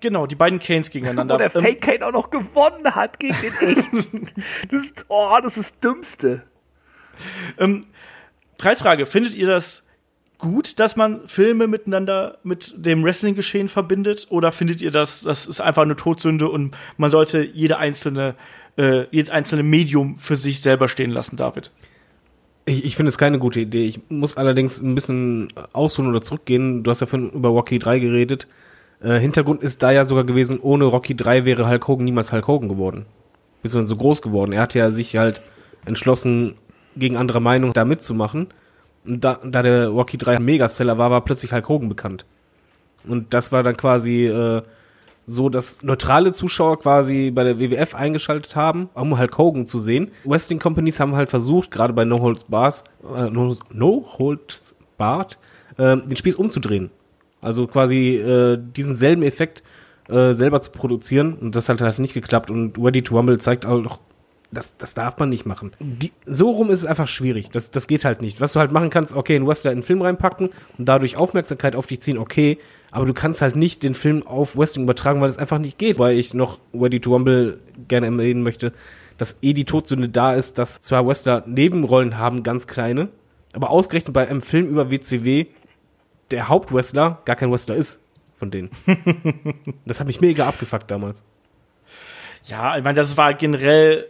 Genau, 0.00 0.26
die 0.26 0.34
beiden 0.34 0.58
Canes 0.58 0.90
gegeneinander. 0.90 1.34
Wo 1.34 1.38
der 1.38 1.54
Ähm, 1.56 1.62
Fake 1.62 1.80
Kane 1.80 2.06
auch 2.06 2.12
noch 2.12 2.30
gewonnen 2.30 2.94
hat 2.94 3.18
gegen 3.18 3.36
den 3.60 3.76
echten. 3.78 4.28
das 4.70 4.84
ist, 4.84 5.06
oh, 5.08 5.38
das 5.42 5.56
ist 5.56 5.70
das 5.70 5.80
Dümmste. 5.80 6.42
Preisfrage, 8.58 9.06
findet 9.06 9.34
ihr 9.34 9.46
das 9.46 9.86
gut, 10.38 10.78
dass 10.80 10.96
man 10.96 11.26
Filme 11.26 11.66
miteinander 11.66 12.38
mit 12.42 12.74
dem 12.76 13.04
Wrestling-Geschehen 13.04 13.68
verbindet? 13.68 14.26
Oder 14.30 14.52
findet 14.52 14.80
ihr 14.80 14.90
das, 14.90 15.22
das 15.22 15.46
ist 15.46 15.60
einfach 15.60 15.82
eine 15.82 15.96
Todsünde 15.96 16.48
und 16.48 16.76
man 16.96 17.10
sollte 17.10 17.42
jede 17.42 17.78
einzelne, 17.78 18.34
äh, 18.76 19.04
jedes 19.10 19.30
einzelne 19.30 19.62
Medium 19.62 20.18
für 20.18 20.36
sich 20.36 20.60
selber 20.60 20.88
stehen 20.88 21.10
lassen, 21.10 21.36
David? 21.36 21.70
Ich, 22.66 22.84
ich 22.84 22.96
finde 22.96 23.08
es 23.08 23.18
keine 23.18 23.38
gute 23.38 23.60
Idee. 23.60 23.86
Ich 23.86 24.00
muss 24.08 24.36
allerdings 24.36 24.80
ein 24.80 24.94
bisschen 24.94 25.52
ausholen 25.72 26.10
oder 26.10 26.20
zurückgehen. 26.20 26.82
Du 26.82 26.90
hast 26.90 27.00
ja 27.00 27.06
vorhin 27.06 27.30
über 27.30 27.48
Rocky 27.50 27.78
3 27.78 27.98
geredet. 27.98 28.46
Äh, 29.02 29.18
Hintergrund 29.18 29.62
ist 29.62 29.82
da 29.82 29.90
ja 29.90 30.04
sogar 30.04 30.24
gewesen, 30.24 30.60
ohne 30.60 30.84
Rocky 30.84 31.16
3 31.16 31.44
wäre 31.44 31.68
Hulk 31.68 31.88
Hogan 31.88 32.04
niemals 32.04 32.32
Hulk 32.32 32.46
Hogan 32.46 32.68
geworden. 32.68 33.06
Beziehungsweise 33.62 33.88
so 33.88 33.96
groß 33.96 34.22
geworden. 34.22 34.52
Er 34.52 34.62
hat 34.62 34.74
ja 34.74 34.90
sich 34.90 35.16
halt 35.16 35.42
entschlossen, 35.84 36.56
gegen 36.96 37.16
andere 37.16 37.40
Meinung 37.40 37.72
da 37.72 37.84
mitzumachen. 37.84 38.48
Und 39.06 39.24
da, 39.24 39.38
da 39.42 39.62
der 39.62 39.88
Rocky 39.88 40.18
3 40.18 40.36
ein 40.36 40.44
Megaseller 40.44 40.98
war, 40.98 41.10
war 41.10 41.24
plötzlich 41.24 41.52
Hulk 41.52 41.68
Hogan 41.68 41.88
bekannt. 41.88 42.26
Und 43.08 43.32
das 43.32 43.52
war 43.52 43.62
dann 43.62 43.76
quasi 43.76 44.26
äh, 44.26 44.62
so, 45.26 45.48
dass 45.48 45.82
neutrale 45.82 46.32
Zuschauer 46.32 46.78
quasi 46.78 47.30
bei 47.30 47.44
der 47.44 47.58
WWF 47.58 47.94
eingeschaltet 47.94 48.56
haben, 48.56 48.90
um 48.94 49.18
Hulk 49.18 49.38
Hogan 49.38 49.66
zu 49.66 49.78
sehen. 49.78 50.10
Wrestling 50.24 50.58
Companies 50.58 51.00
haben 51.00 51.14
halt 51.14 51.28
versucht, 51.28 51.70
gerade 51.70 51.94
bei 51.94 52.04
No 52.04 52.20
Holds 52.20 52.44
Bars, 52.44 52.84
äh, 53.02 53.30
No, 53.30 54.08
Holds 54.18 54.74
Barred, 54.98 55.38
äh, 55.78 55.96
den 55.96 56.16
Spieß 56.16 56.34
umzudrehen. 56.34 56.90
Also 57.40 57.66
quasi 57.66 58.16
äh, 58.16 58.58
diesen 58.60 58.96
selben 58.96 59.22
Effekt 59.22 59.62
äh, 60.08 60.34
selber 60.34 60.60
zu 60.60 60.70
produzieren 60.70 61.34
und 61.34 61.56
das 61.56 61.68
hat 61.68 61.80
halt 61.80 61.98
nicht 61.98 62.14
geklappt 62.14 62.50
und 62.50 62.78
Ready 62.78 63.02
to 63.02 63.16
Rumble 63.16 63.38
zeigt 63.38 63.66
auch, 63.66 64.00
das, 64.52 64.76
das 64.76 64.94
darf 64.94 65.18
man 65.18 65.28
nicht 65.28 65.46
machen. 65.46 65.72
Die, 65.78 66.12
so 66.26 66.50
rum 66.50 66.70
ist 66.70 66.80
es 66.80 66.86
einfach 66.86 67.06
schwierig. 67.06 67.50
Das, 67.50 67.70
das 67.70 67.86
geht 67.86 68.04
halt 68.04 68.20
nicht. 68.20 68.40
Was 68.40 68.52
du 68.52 68.60
halt 68.60 68.72
machen 68.72 68.90
kannst, 68.90 69.14
okay, 69.14 69.36
einen 69.36 69.46
Wrestler 69.46 69.70
in 69.70 69.76
einen 69.76 69.82
Film 69.84 70.02
reinpacken 70.02 70.50
und 70.76 70.88
dadurch 70.88 71.16
Aufmerksamkeit 71.16 71.76
auf 71.76 71.86
dich 71.86 72.00
ziehen, 72.00 72.18
okay, 72.18 72.58
aber 72.90 73.06
du 73.06 73.14
kannst 73.14 73.42
halt 73.42 73.54
nicht 73.54 73.82
den 73.84 73.94
Film 73.94 74.26
auf 74.26 74.56
Wrestling 74.56 74.84
übertragen, 74.84 75.20
weil 75.20 75.28
es 75.28 75.38
einfach 75.38 75.58
nicht 75.58 75.78
geht. 75.78 75.98
Weil 75.98 76.18
ich 76.18 76.34
noch 76.34 76.58
Ready 76.74 77.00
to 77.00 77.12
Rumble 77.12 77.60
gerne 77.86 78.06
erwähnen 78.06 78.42
möchte, 78.42 78.72
dass 79.18 79.36
eh 79.42 79.52
die 79.52 79.64
Todsünde 79.64 80.08
da 80.08 80.34
ist, 80.34 80.58
dass 80.58 80.80
zwar 80.80 81.06
Wrestler 81.06 81.44
Nebenrollen 81.46 82.18
haben, 82.18 82.42
ganz 82.42 82.66
kleine, 82.66 83.08
aber 83.52 83.70
ausgerechnet 83.70 84.14
bei 84.14 84.26
einem 84.26 84.40
Film 84.40 84.66
über 84.66 84.90
WCW 84.90 85.46
der 86.30 86.48
Hauptwrestler 86.48 87.20
gar 87.24 87.36
kein 87.36 87.50
Wrestler 87.50 87.74
ist 87.74 88.00
von 88.34 88.50
denen. 88.50 88.70
das 89.84 90.00
hat 90.00 90.06
mich 90.06 90.20
mega 90.20 90.48
abgefuckt 90.48 90.90
damals. 90.90 91.22
Ja, 92.44 92.76
ich 92.76 92.82
meine, 92.82 92.94
das 92.94 93.16
war 93.16 93.34
generell 93.34 94.06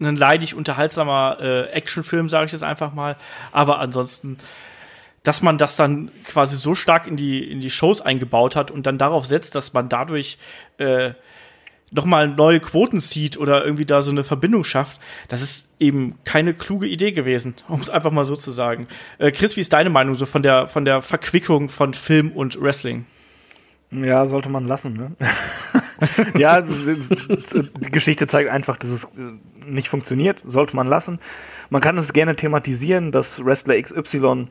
ein 0.00 0.16
leidig 0.16 0.54
unterhaltsamer 0.54 1.38
äh, 1.40 1.62
Actionfilm, 1.70 2.28
sage 2.28 2.46
ich 2.46 2.52
jetzt 2.52 2.62
einfach 2.62 2.94
mal. 2.94 3.16
Aber 3.50 3.78
ansonsten, 3.80 4.38
dass 5.22 5.42
man 5.42 5.58
das 5.58 5.76
dann 5.76 6.10
quasi 6.24 6.56
so 6.56 6.74
stark 6.74 7.06
in 7.06 7.16
die, 7.16 7.50
in 7.50 7.60
die 7.60 7.70
Shows 7.70 8.00
eingebaut 8.00 8.56
hat 8.56 8.70
und 8.70 8.86
dann 8.86 8.98
darauf 8.98 9.26
setzt, 9.26 9.54
dass 9.54 9.72
man 9.72 9.88
dadurch 9.88 10.38
äh, 10.78 11.12
nochmal 11.92 12.28
neue 12.28 12.60
Quoten 12.60 13.00
zieht 13.00 13.38
oder 13.38 13.64
irgendwie 13.64 13.84
da 13.84 14.02
so 14.02 14.10
eine 14.10 14.24
Verbindung 14.24 14.64
schafft, 14.64 15.00
das 15.28 15.42
ist 15.42 15.68
eben 15.78 16.18
keine 16.24 16.54
kluge 16.54 16.86
Idee 16.86 17.12
gewesen, 17.12 17.54
um 17.68 17.80
es 17.80 17.90
einfach 17.90 18.10
mal 18.10 18.24
so 18.24 18.36
zu 18.36 18.50
sagen. 18.50 18.88
Äh, 19.18 19.30
Chris, 19.30 19.56
wie 19.56 19.60
ist 19.60 19.72
deine 19.72 19.90
Meinung 19.90 20.14
so 20.14 20.26
von 20.26 20.42
der, 20.42 20.66
von 20.66 20.84
der 20.84 21.02
Verquickung 21.02 21.68
von 21.68 21.94
Film 21.94 22.32
und 22.32 22.60
Wrestling? 22.60 23.06
Ja, 23.90 24.24
sollte 24.24 24.48
man 24.48 24.66
lassen, 24.66 24.94
ne? 24.94 25.12
ja, 26.38 26.62
die 26.62 27.90
Geschichte 27.90 28.26
zeigt 28.26 28.48
einfach, 28.48 28.78
dass 28.78 28.88
es 28.88 29.08
nicht 29.66 29.90
funktioniert, 29.90 30.40
sollte 30.46 30.74
man 30.74 30.86
lassen. 30.86 31.18
Man 31.68 31.82
kann 31.82 31.98
es 31.98 32.14
gerne 32.14 32.34
thematisieren, 32.34 33.12
dass 33.12 33.44
Wrestler 33.44 33.80
XY 33.80 34.48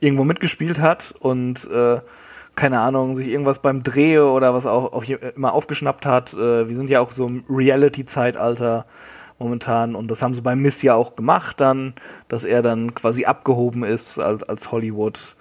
irgendwo 0.00 0.24
mitgespielt 0.24 0.78
hat 0.78 1.14
und 1.18 1.64
äh, 1.70 2.00
keine 2.56 2.80
Ahnung, 2.80 3.14
sich 3.14 3.28
irgendwas 3.28 3.58
beim 3.58 3.82
Dreh 3.82 4.18
oder 4.18 4.54
was 4.54 4.66
auch, 4.66 4.92
auch 4.92 5.04
immer 5.04 5.52
aufgeschnappt 5.52 6.06
hat. 6.06 6.34
Äh, 6.34 6.68
wir 6.68 6.76
sind 6.76 6.90
ja 6.90 7.00
auch 7.00 7.12
so 7.12 7.26
im 7.26 7.44
Reality-Zeitalter 7.48 8.86
momentan 9.38 9.94
und 9.94 10.08
das 10.08 10.22
haben 10.22 10.34
sie 10.34 10.40
bei 10.40 10.54
Miss 10.54 10.82
ja 10.82 10.94
auch 10.94 11.16
gemacht 11.16 11.60
dann, 11.60 11.94
dass 12.28 12.44
er 12.44 12.62
dann 12.62 12.94
quasi 12.94 13.24
abgehoben 13.24 13.82
ist 13.82 14.18
als, 14.18 14.42
als 14.44 14.70
Hollywood 14.70 15.36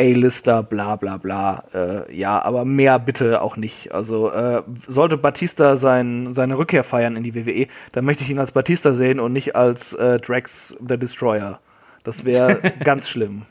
A-Lister, 0.00 0.62
bla 0.62 0.96
bla 0.96 1.18
bla. 1.18 1.64
Äh, 1.74 2.16
ja, 2.16 2.42
aber 2.42 2.64
mehr 2.64 2.98
bitte 2.98 3.42
auch 3.42 3.56
nicht. 3.56 3.92
Also 3.92 4.30
äh, 4.30 4.62
sollte 4.88 5.16
Batista 5.16 5.76
sein, 5.76 6.32
seine 6.32 6.56
Rückkehr 6.56 6.84
feiern 6.84 7.16
in 7.16 7.22
die 7.22 7.34
WWE, 7.34 7.68
dann 7.92 8.04
möchte 8.04 8.24
ich 8.24 8.30
ihn 8.30 8.38
als 8.38 8.52
Batista 8.52 8.94
sehen 8.94 9.20
und 9.20 9.32
nicht 9.32 9.54
als 9.54 9.92
äh, 9.92 10.18
Drax 10.18 10.74
the 10.80 10.96
Destroyer. 10.96 11.60
Das 12.02 12.24
wäre 12.24 12.60
ganz 12.84 13.08
schlimm. 13.08 13.42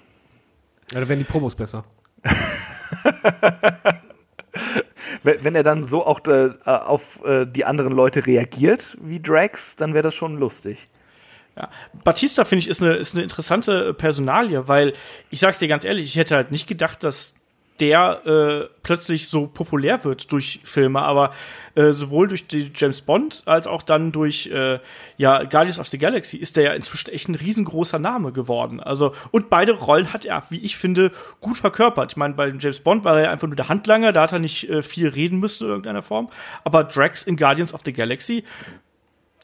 Ja, 0.92 1.02
da 1.02 1.08
wären 1.08 1.20
die 1.20 1.26
Promos 1.26 1.56
besser. 1.56 1.84
wenn, 5.24 5.56
er 5.56 5.64
dann 5.64 5.84
so 5.84 6.06
auch 6.06 6.26
äh, 6.28 6.52
auf 6.66 7.24
äh, 7.24 7.46
die 7.46 7.66
anderen 7.66 7.94
Leute 7.94 8.26
reagiert 8.26 8.98
wie 9.02 9.20
Drax, 9.20 9.76
dann 9.76 9.94
wäre 9.94 10.04
das 10.04 10.16
schon 10.16 10.38
lustig. 10.38 10.88
Ja. 11.56 11.70
Batista, 12.04 12.46
finde 12.46 12.62
ich, 12.62 12.70
ist 12.70 12.82
eine, 12.82 12.94
ist 12.94 13.16
eine 13.16 13.24
interessante 13.24 13.94
Personalie, 13.94 14.68
weil 14.68 14.94
ich 15.30 15.40
sag's 15.40 15.60
dir 15.60 15.68
ganz 15.68 15.84
ehrlich, 15.84 16.06
ich 16.06 16.16
hätte 16.16 16.36
halt 16.36 16.52
nicht 16.52 16.68
gedacht, 16.68 17.04
dass 17.04 17.36
der 17.80 18.26
äh, 18.26 18.70
plötzlich 18.84 19.28
so 19.28 19.48
populär 19.48 20.04
wird 20.04 20.32
durch 20.32 20.60
Filme, 20.64 21.02
aber 21.02 21.32
äh, 21.76 21.92
sowohl 21.92 22.28
durch 22.28 22.48
die 22.48 22.72
James 22.76 23.02
Bond 23.02 23.44
als 23.46 23.68
auch 23.68 23.82
dann 23.82 24.12
durch 24.12 24.48
äh, 24.48 24.80
ja, 25.18 25.44
Guardians 25.44 25.80
of 25.80 25.88
the 25.88 25.98
Galaxy 25.98 26.38
ist 26.38 26.58
der 26.58 26.64
ja 26.64 26.74
inzwischen 26.74 27.12
echt 27.12 27.30
ein 27.30 27.36
riesengroßer 27.36 28.00
Name 28.00 28.32
geworden. 28.32 28.80
Also, 28.80 29.14
und 29.32 29.50
beide 29.50 29.74
Rollen 29.74 30.14
hat 30.14 30.26
er, 30.26 30.44
wie 30.50 30.60
ich 30.60 30.78
finde, 30.78 31.12
gut 31.40 31.58
verkörpert. 31.58 32.12
Ich 32.12 32.18
meine, 32.18 32.34
bei 32.34 32.50
James 32.50 32.80
Bond 32.80 33.04
war 33.04 33.20
er 33.20 33.32
einfach 33.32 33.48
nur 33.48 33.56
der 33.56 33.70
Handlanger, 33.70 34.12
da 34.12 34.24
hat 34.24 34.34
er 34.34 34.40
nicht 34.40 34.70
äh, 34.70 34.82
viel 34.84 35.08
reden 35.08 35.40
müssen 35.40 35.66
in 35.66 35.70
irgendeiner 35.70 36.02
Form. 36.02 36.30
Aber 36.64 36.84
Drax 36.84 37.24
in 37.24 37.38
Guardians 37.38 37.74
of 37.74 37.82
the 37.86 37.94
Galaxy 37.94 38.44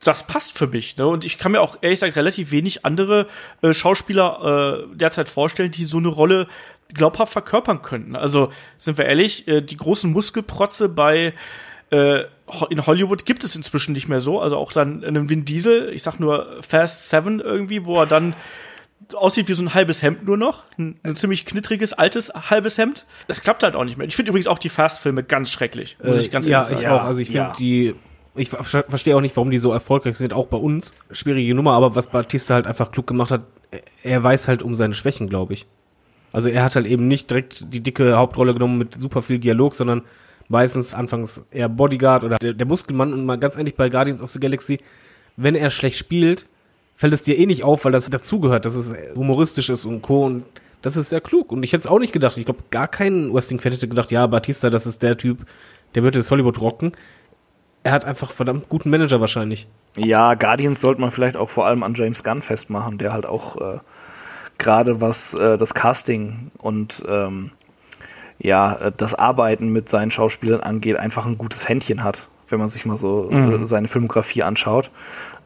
das 0.04 0.28
passt 0.28 0.58
für 0.58 0.68
mich. 0.68 0.98
Ne? 0.98 1.08
Und 1.08 1.26
ich 1.26 1.38
kann 1.38 1.52
mir 1.52 1.62
auch 1.62 1.78
ehrlich 1.82 2.00
gesagt 2.00 2.16
relativ 2.16 2.52
wenig 2.52 2.86
andere 2.86 3.28
äh, 3.62 3.74
Schauspieler 3.74 4.86
äh, 4.92 4.96
derzeit 4.96 5.30
vorstellen, 5.30 5.72
die 5.72 5.86
so 5.86 5.98
eine 5.98 6.10
Rolle 6.10 6.48
glaubhaft 6.94 7.34
verkörpern 7.34 7.82
könnten. 7.82 8.16
Also 8.16 8.52
sind 8.78 8.98
wir 8.98 9.06
ehrlich, 9.06 9.48
äh, 9.48 9.62
die 9.62 9.78
großen 9.78 10.12
Muskelprotze 10.12 10.90
bei 10.90 11.34
äh, 11.90 12.24
in 12.70 12.86
Hollywood 12.86 13.26
gibt 13.26 13.44
es 13.44 13.56
inzwischen 13.56 13.94
nicht 13.94 14.08
mehr 14.08 14.22
so. 14.22 14.40
Also 14.40 14.58
auch 14.58 14.72
dann 14.72 15.04
einen 15.04 15.30
Vin 15.30 15.46
Diesel, 15.46 15.90
ich 15.94 16.04
sag 16.04 16.20
nur 16.20 16.58
Fast 16.62 17.10
Seven 17.10 17.40
irgendwie, 17.40 17.86
wo 17.86 18.00
er 18.00 18.06
dann 18.06 18.34
aussieht 19.14 19.48
wie 19.48 19.54
so 19.54 19.64
ein 19.64 19.74
halbes 19.74 20.02
Hemd 20.02 20.26
nur 20.26 20.38
noch. 20.38 20.64
Ein, 20.78 21.00
ein 21.04 21.16
ziemlich 21.16 21.46
knittriges, 21.46 21.94
altes 21.94 22.30
halbes 22.30 22.78
Hemd. 22.78 23.06
Das 23.28 23.42
klappt 23.42 23.64
halt 23.64 23.76
auch 23.76 23.84
nicht 23.84 23.98
mehr. 23.98 24.08
Ich 24.08 24.16
finde 24.16 24.30
übrigens 24.30 24.48
auch 24.48 24.60
die 24.60 24.70
Fast-Filme 24.70 25.24
ganz 25.24 25.52
schrecklich, 25.52 25.98
muss 26.04 26.20
ich 26.20 26.32
ganz 26.32 26.46
ja, 26.46 26.62
ehrlich 26.62 26.68
sagen. 26.68 26.82
ich 26.82 26.88
auch. 26.88 27.04
Also 27.04 27.20
ich 27.20 27.28
finde 27.28 27.40
Ja. 27.42 27.54
die, 27.58 27.96
ich 28.36 28.50
ver 28.50 28.64
verstehe 28.84 29.16
auch 29.16 29.22
nicht, 29.22 29.36
warum 29.36 29.52
die 29.52 29.58
so 29.58 29.72
erfolgreich 29.72 30.18
sind, 30.18 30.34
auch 30.34 30.48
bei 30.48 30.58
uns. 30.58 30.94
Schwierige 31.12 31.54
Nummer, 31.56 31.74
aber 31.74 31.96
was 31.96 32.10
Batista 32.10 32.56
halt 32.56 32.68
einfach 32.68 32.92
klug 32.92 33.08
gemacht 33.08 33.32
hat, 33.32 33.42
er 34.04 34.24
weiß 34.24 34.48
halt 34.48 34.64
um 34.64 34.76
seine 34.76 34.96
Schwächen, 34.96 35.30
glaube 35.30 35.54
ich. 35.54 35.66
Also 36.32 36.50
er 36.50 36.64
hat 36.64 36.76
halt 36.76 36.86
eben 36.86 37.08
nicht 37.08 37.30
direkt 37.30 37.74
die 37.74 37.82
dicke 37.82 38.18
Hauptrolle 38.18 38.54
genommen 38.54 38.78
mit 38.78 39.00
super 39.00 39.22
viel 39.22 39.40
Dialog, 39.40 39.74
sondern 39.74 40.02
meistens 40.48 40.94
anfangs 40.94 41.46
eher 41.52 41.70
Bodyguard 41.70 42.24
oder 42.24 42.38
der, 42.38 42.54
der 42.54 42.68
Muskelmann 42.68 43.14
und 43.14 43.26
mal 43.26 43.38
ganz 43.38 43.58
ehrlich 43.58 43.76
bei 43.76 43.90
Guardians 43.90 44.22
of 44.22 44.32
the 44.32 44.40
Galaxy, 44.40 44.80
wenn 45.38 45.56
er 45.56 45.70
schlecht 45.70 45.98
spielt, 45.98 46.46
fällt 46.96 47.14
es 47.14 47.24
dir 47.24 47.38
eh 47.38 47.46
nicht 47.46 47.64
auf, 47.64 47.86
weil 47.86 47.92
das 47.92 48.10
dazugehört, 48.10 48.66
dass 48.66 48.76
es 48.76 48.94
humoristisch 49.16 49.70
ist 49.70 49.86
und 49.86 50.02
Co. 50.02 50.26
Und 50.26 50.46
das 50.82 50.98
ist 50.98 51.10
sehr 51.10 51.22
klug. 51.22 51.52
Und 51.52 51.64
ich 51.64 51.74
hätte 51.74 51.82
es 51.82 51.88
auch 51.88 52.00
nicht 52.00 52.14
gedacht. 52.14 52.38
Ich 52.38 52.46
glaube, 52.46 52.62
gar 52.72 52.88
kein 52.88 53.34
Wrestling-Fan 53.34 53.74
hätte 53.74 53.88
gedacht, 53.88 54.12
ja, 54.12 54.26
Batista, 54.28 54.70
das 54.70 54.86
ist 54.86 55.04
der 55.04 55.18
Typ, 55.18 55.46
der 55.94 56.04
wird 56.04 56.16
jetzt 56.16 56.32
Hollywood 56.32 56.62
rocken. 56.62 56.94
Er 57.84 57.92
hat 57.92 58.06
einfach 58.06 58.32
verdammt 58.32 58.70
guten 58.70 58.90
Manager 58.90 59.22
wahrscheinlich. 59.22 59.68
Ja, 59.98 60.34
Guardians 60.34 60.82
sollte 60.82 61.02
man 61.02 61.12
vielleicht 61.12 61.38
auch 61.38 61.50
vor 61.50 61.68
allem 61.68 61.84
an 61.84 61.94
James 61.94 62.24
Gunn 62.24 62.42
festmachen, 62.42 62.98
der 62.98 63.14
halt 63.14 63.26
auch 63.26 63.58
äh, 63.58 63.80
gerade 64.58 65.02
was 65.02 65.34
äh, 65.34 65.58
das 65.58 65.74
Casting 65.74 66.52
und 66.58 67.04
ähm, 67.08 67.52
ja, 68.40 68.76
äh, 68.76 68.92
das 68.96 69.14
Arbeiten 69.16 69.70
mit 69.70 69.90
seinen 69.90 70.12
Schauspielern 70.12 70.62
angeht, 70.62 70.98
einfach 70.98 71.26
ein 71.26 71.38
gutes 71.38 71.68
Händchen 71.68 72.04
hat, 72.04 72.28
wenn 72.50 72.60
man 72.60 72.70
sich 72.70 72.86
mal 72.86 72.98
so 72.98 73.30
äh, 73.32 73.66
seine 73.66 73.88
Filmografie 73.88 74.44
anschaut. 74.44 74.92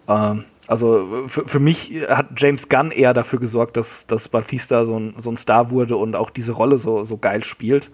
Ähm, 0.07 0.45
also 0.67 1.25
für, 1.27 1.47
für 1.47 1.59
mich 1.59 1.93
hat 2.07 2.27
James 2.37 2.69
Gunn 2.69 2.91
eher 2.91 3.15
dafür 3.15 3.39
gesorgt, 3.39 3.75
dass, 3.75 4.05
dass 4.05 4.27
Batista 4.27 4.85
so 4.85 4.99
ein, 4.99 5.15
so 5.17 5.31
ein 5.31 5.37
Star 5.37 5.71
wurde 5.71 5.97
und 5.97 6.15
auch 6.15 6.29
diese 6.29 6.51
Rolle 6.51 6.77
so, 6.77 7.03
so 7.03 7.17
geil 7.17 7.43
spielt. 7.43 7.89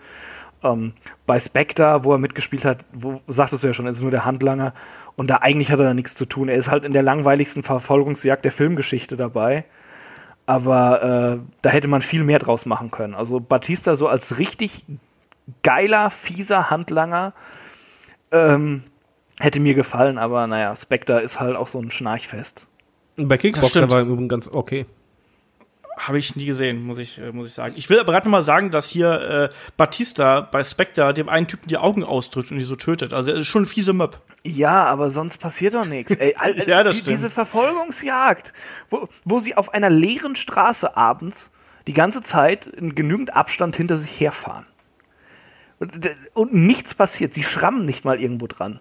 Ähm, 0.61 0.91
bei 1.25 1.39
Spectre, 1.39 2.03
wo 2.03 2.11
er 2.11 2.17
mitgespielt 2.17 2.65
hat, 2.65 2.83
wo 2.91 3.21
sagtest 3.27 3.63
du 3.63 3.67
ja 3.67 3.73
schon, 3.73 3.85
er 3.85 3.91
ist 3.91 4.01
nur 4.01 4.11
der 4.11 4.25
Handlanger 4.25 4.73
und 5.15 5.29
da 5.29 5.37
eigentlich 5.37 5.71
hat 5.71 5.79
er 5.79 5.85
da 5.85 5.93
nichts 5.93 6.15
zu 6.15 6.25
tun. 6.25 6.49
Er 6.49 6.57
ist 6.57 6.69
halt 6.69 6.83
in 6.83 6.91
der 6.91 7.03
langweiligsten 7.03 7.63
Verfolgungsjagd 7.63 8.43
der 8.43 8.51
Filmgeschichte 8.51 9.15
dabei. 9.15 9.63
Aber 10.45 11.39
äh, 11.39 11.39
da 11.61 11.69
hätte 11.69 11.87
man 11.87 12.01
viel 12.01 12.23
mehr 12.23 12.39
draus 12.39 12.65
machen 12.65 12.91
können. 12.91 13.15
Also 13.15 13.39
Batista 13.39 13.95
so 13.95 14.07
als 14.07 14.37
richtig 14.37 14.85
geiler, 15.63 16.09
fieser 16.09 16.69
Handlanger 16.69 17.33
ähm, 18.31 18.83
hätte 19.39 19.59
mir 19.59 19.73
gefallen, 19.73 20.17
aber 20.17 20.47
naja, 20.47 20.75
Spectre 20.75 21.21
ist 21.21 21.39
halt 21.39 21.55
auch 21.55 21.67
so 21.67 21.79
ein 21.79 21.91
Schnarchfest. 21.91 22.67
Und 23.17 23.27
bei 23.27 23.37
Kickboxer 23.37 23.89
war 23.89 24.01
im 24.01 24.09
Übrigen 24.09 24.27
ganz 24.27 24.47
okay. 24.47 24.85
Habe 25.97 26.17
ich 26.19 26.35
nie 26.35 26.45
gesehen, 26.45 26.83
muss 26.83 26.97
ich, 26.97 27.19
äh, 27.19 27.31
muss 27.31 27.47
ich 27.49 27.53
sagen. 27.53 27.73
Ich 27.77 27.89
will 27.89 27.99
aber 27.99 28.11
gerade 28.11 28.27
noch 28.27 28.31
mal 28.31 28.41
sagen, 28.41 28.69
dass 28.69 28.89
hier 28.89 29.49
äh, 29.51 29.55
Batista 29.77 30.41
bei 30.41 30.61
Spectre 30.63 31.13
dem 31.13 31.29
einen 31.29 31.47
Typen 31.47 31.67
die 31.67 31.77
Augen 31.77 32.03
ausdrückt 32.03 32.51
und 32.51 32.57
die 32.57 32.65
so 32.65 32.75
tötet. 32.75 33.13
Also 33.13 33.31
er 33.31 33.37
ist 33.37 33.47
schon 33.47 33.63
ein 33.63 33.67
fieser 33.67 33.93
Möb. 33.93 34.19
Ja, 34.43 34.83
aber 34.85 35.09
sonst 35.09 35.37
passiert 35.37 35.73
doch 35.73 35.85
nichts. 35.85 36.11
Ey, 36.11 36.35
all- 36.39 36.67
Ja, 36.67 36.83
das 36.83 36.95
die, 36.95 37.01
stimmt. 37.01 37.17
diese 37.17 37.29
Verfolgungsjagd, 37.29 38.51
wo, 38.89 39.07
wo 39.23 39.39
sie 39.39 39.55
auf 39.55 39.73
einer 39.73 39.89
leeren 39.89 40.35
Straße 40.35 40.97
abends 40.97 41.51
die 41.87 41.93
ganze 41.93 42.21
Zeit 42.21 42.67
in 42.67 42.95
genügend 42.95 43.35
Abstand 43.35 43.75
hinter 43.77 43.95
sich 43.97 44.19
herfahren. 44.19 44.65
Und, 45.79 46.09
und 46.33 46.53
nichts 46.53 46.95
passiert. 46.95 47.33
Sie 47.33 47.43
schrammen 47.43 47.85
nicht 47.85 48.05
mal 48.05 48.19
irgendwo 48.21 48.47
dran. 48.47 48.79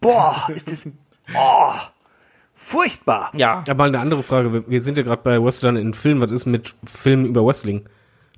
Boah, 0.00 0.48
ist 0.54 0.70
das. 0.70 0.86
Oh, 1.34 1.72
furchtbar. 2.56 3.30
Ja. 3.34 3.58
Aber 3.68 3.74
mal 3.74 3.88
eine 3.88 4.00
andere 4.00 4.22
Frage. 4.24 4.52
Wir- 4.52 4.68
Wir 4.68 4.80
sind 4.82 4.96
ja 4.96 5.04
gerade 5.04 5.22
bei 5.22 5.40
Wrestlern 5.42 5.76
in 5.76 5.94
Filmen. 5.94 6.20
Was 6.20 6.32
ist 6.32 6.46
mit 6.46 6.74
Filmen 6.84 7.26
über 7.26 7.46
Wrestling? 7.46 7.88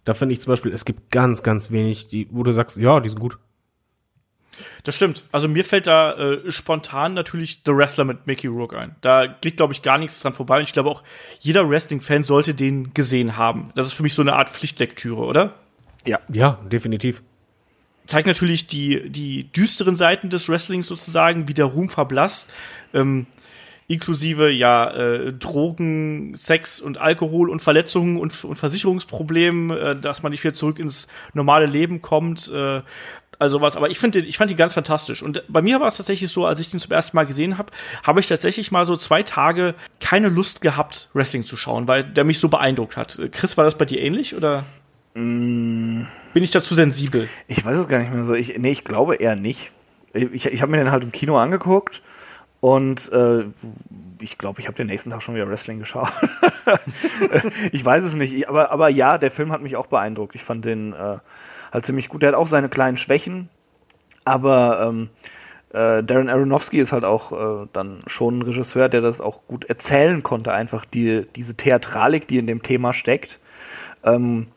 Da 0.05 0.13
finde 0.15 0.33
ich 0.35 0.41
zum 0.41 0.53
Beispiel, 0.53 0.73
es 0.73 0.85
gibt 0.85 1.11
ganz, 1.11 1.43
ganz 1.43 1.71
wenig, 1.71 2.09
die, 2.09 2.29
wo 2.31 2.43
du 2.43 2.53
sagst, 2.53 2.77
ja, 2.79 3.01
die 3.01 3.09
sind 3.09 3.21
gut. 3.21 3.39
Das 4.83 4.97
stimmt. 4.97 5.23
Also 5.31 5.47
mir 5.47 5.65
fällt 5.65 5.87
da 5.87 6.15
äh, 6.15 6.51
spontan 6.51 7.15
natürlich 7.15 7.63
The 7.65 7.73
Wrestler 7.77 8.05
mit 8.05 8.27
Mickey 8.27 8.49
Rourke 8.49 8.77
ein. 8.77 8.97
Da 9.03 9.27
geht, 9.27 9.57
glaube 9.57 9.73
ich, 9.73 9.83
gar 9.83 9.99
nichts 9.99 10.19
dran 10.21 10.33
vorbei. 10.33 10.59
Und 10.59 10.65
ich 10.65 10.73
glaube 10.73 10.89
auch, 10.91 11.05
jeder 11.39 11.69
Wrestling-Fan 11.69 12.25
sollte 12.25 12.55
den 12.55 12.93
gesehen 12.93 13.37
haben. 13.37 13.71
Das 13.77 13.87
ist 13.87 13.93
für 13.93 14.03
mich 14.03 14.15
so 14.15 14.23
eine 14.23 14.33
Art 14.35 14.51
Pflichtlektüre, 14.51 15.21
oder? 15.25 15.55
Ja. 16.05 16.19
Ja, 16.33 16.59
definitiv. 16.73 17.23
zeigt 18.07 18.27
natürlich 18.27 18.67
die, 18.67 19.11
die 19.11 19.45
düsteren 19.53 19.97
Seiten 19.97 20.31
des 20.31 20.49
Wrestlings 20.49 20.87
sozusagen, 20.87 21.47
wie 21.47 21.55
der 21.55 21.67
Ruhm 21.67 21.89
verblasst. 21.91 22.51
Ähm, 22.95 23.27
inklusive 23.89 24.51
ja 24.51 24.91
äh, 24.91 25.33
Drogen, 25.33 26.37
Sex 26.37 26.81
und 26.81 26.99
Alkohol 26.99 27.49
und 27.49 27.61
Verletzungen 27.61 28.19
und, 28.19 28.45
und 28.45 28.57
Versicherungsproblemen, 28.57 29.71
äh, 29.71 29.97
dass 29.97 30.23
man 30.23 30.31
nicht 30.31 30.45
wieder 30.45 30.55
zurück 30.55 30.79
ins 30.79 31.09
normale 31.33 31.67
Leben 31.67 32.03
kommt. 32.03 32.53
Äh, 32.55 32.83
also 33.39 33.61
was, 33.61 33.77
aber 33.77 33.89
ich 33.89 33.99
finde, 33.99 34.19
ich 34.19 34.37
fand 34.37 34.51
die 34.51 34.57
ganz 34.57 34.75
fantastisch. 34.75 35.23
Und 35.23 35.43
bei 35.49 35.63
mir 35.63 35.81
war 35.81 35.89
es 35.89 35.97
tatsächlich 35.97 36.31
so, 36.31 36.45
als 36.45 36.61
ich 36.61 36.71
den 36.71 36.81
zum 36.81 36.93
ersten 36.93 37.17
Mal 37.17 37.25
gesehen 37.25 37.57
habe, 37.57 37.73
habe 38.03 38.21
ich 38.21 38.27
tatsächlich 38.27 38.71
mal 38.71 38.85
so 38.85 38.95
zwei 38.97 39.23
Tage 39.23 39.75
keine 40.01 40.29
Lust 40.29 40.61
gehabt, 40.61 41.09
Wrestling 41.15 41.45
zu 41.45 41.57
schauen, 41.57 41.89
weil 41.89 42.05
der 42.05 42.25
mich 42.25 42.41
so 42.41 42.49
beeindruckt 42.49 42.97
hat. 42.97 43.19
Chris, 43.33 43.57
war 43.57 43.65
das 43.65 43.79
bei 43.79 43.85
dir 43.87 44.03
ähnlich 44.03 44.35
oder 44.35 44.65
bin 45.15 46.07
ich 46.35 46.51
dazu 46.51 46.75
sensibel? 46.75 47.29
Ich 47.49 47.65
weiß 47.65 47.79
es 47.79 47.89
gar 47.89 47.99
nicht 47.99 48.13
mehr 48.13 48.25
so. 48.25 48.35
Ich, 48.35 48.57
nee, 48.59 48.71
ich 48.71 48.85
glaube 48.85 49.17
eher 49.17 49.35
nicht. 49.35 49.71
Ich, 50.13 50.47
ich 50.47 50.63
habe 50.63 50.71
mir 50.71 50.79
den 50.79 50.91
halt 50.91 51.03
im 51.03 51.13
Kino 51.13 51.39
angeguckt 51.39 52.03
und 52.61 53.11
äh, 53.13 53.45
ich 54.21 54.37
glaube, 54.39 54.61
ich 54.61 54.67
habe 54.67 54.77
den 54.77 54.89
nächsten 54.89 55.11
Tag 55.11 55.23
schon 55.23 55.35
wieder 55.37 55.49
Wrestling 55.49 55.79
geschaut. 55.79 56.09
ich 57.73 57.85
weiß 57.85 58.05
es 58.05 58.15
nicht. 58.15 58.33
Ich- 58.35 58.49
Aber, 58.49 58.71
aber 58.73 58.89
ja, 58.89 59.19
der 59.19 59.31
Film 59.31 59.53
hat 59.53 59.63
mich 59.63 59.77
auch 59.77 59.87
beeindruckt. 59.87 60.35
Ich 60.35 60.43
fand 60.43 60.65
den 60.65 60.93
äh, 60.93 61.19
halt 61.73 61.87
ziemlich 61.87 62.09
gut. 62.09 62.23
Der 62.23 62.31
hat 62.31 62.37
auch 62.37 62.47
seine 62.49 62.69
kleinen 62.69 62.97
Schwächen, 62.97 63.49
aber 64.25 64.89
ähm, 64.89 65.09
äh, 65.73 66.03
Darren 66.03 66.29
Aronofsky 66.29 66.81
ist 66.81 66.93
halt 66.93 67.05
auch 67.05 67.33
äh, 67.65 67.67
dann 67.73 68.03
schon 68.07 68.39
ein 68.39 68.43
Regisseur, 68.43 68.89
der 68.89 69.03
das 69.03 69.21
auch 69.21 69.41
gut 69.47 69.67
erzählen 69.67 70.23
konnte, 70.23 70.53
einfach 70.53 70.85
die, 70.85 71.27
diese 71.37 71.57
Theatralik, 71.57 72.27
die 72.27 72.39
in 72.39 72.47
dem 72.47 72.63
Thema 72.63 72.93
steckt. 72.93 73.39
Ähm, 74.03 74.49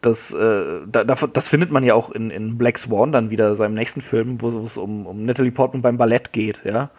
das, 0.00 0.32
äh, 0.34 0.80
da, 0.86 1.04
das 1.04 1.48
findet 1.48 1.70
man 1.70 1.84
ja 1.84 1.94
auch 1.94 2.10
in, 2.10 2.30
in 2.30 2.58
Black 2.58 2.78
Swan 2.78 3.12
dann 3.12 3.30
wieder, 3.30 3.54
seinem 3.54 3.74
nächsten 3.74 4.00
Film, 4.00 4.40
wo 4.42 4.48
es 4.48 4.76
um, 4.76 5.06
um 5.06 5.24
Natalie 5.24 5.52
Portman 5.52 5.82
beim 5.82 5.96
Ballett 5.96 6.32
geht, 6.32 6.62
ja. 6.64 6.90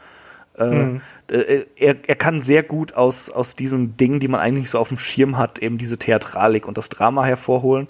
Äh, 0.57 0.99
äh, 1.29 1.65
er, 1.75 1.95
er 2.07 2.15
kann 2.15 2.41
sehr 2.41 2.63
gut 2.63 2.93
aus, 2.93 3.29
aus 3.29 3.55
diesen 3.55 3.97
Dingen, 3.97 4.19
die 4.19 4.27
man 4.27 4.39
eigentlich 4.39 4.69
so 4.69 4.79
auf 4.79 4.89
dem 4.89 4.97
Schirm 4.97 5.37
hat, 5.37 5.59
eben 5.59 5.77
diese 5.77 5.97
Theatralik 5.97 6.67
und 6.67 6.77
das 6.77 6.89
Drama 6.89 7.25
hervorholen, 7.25 7.87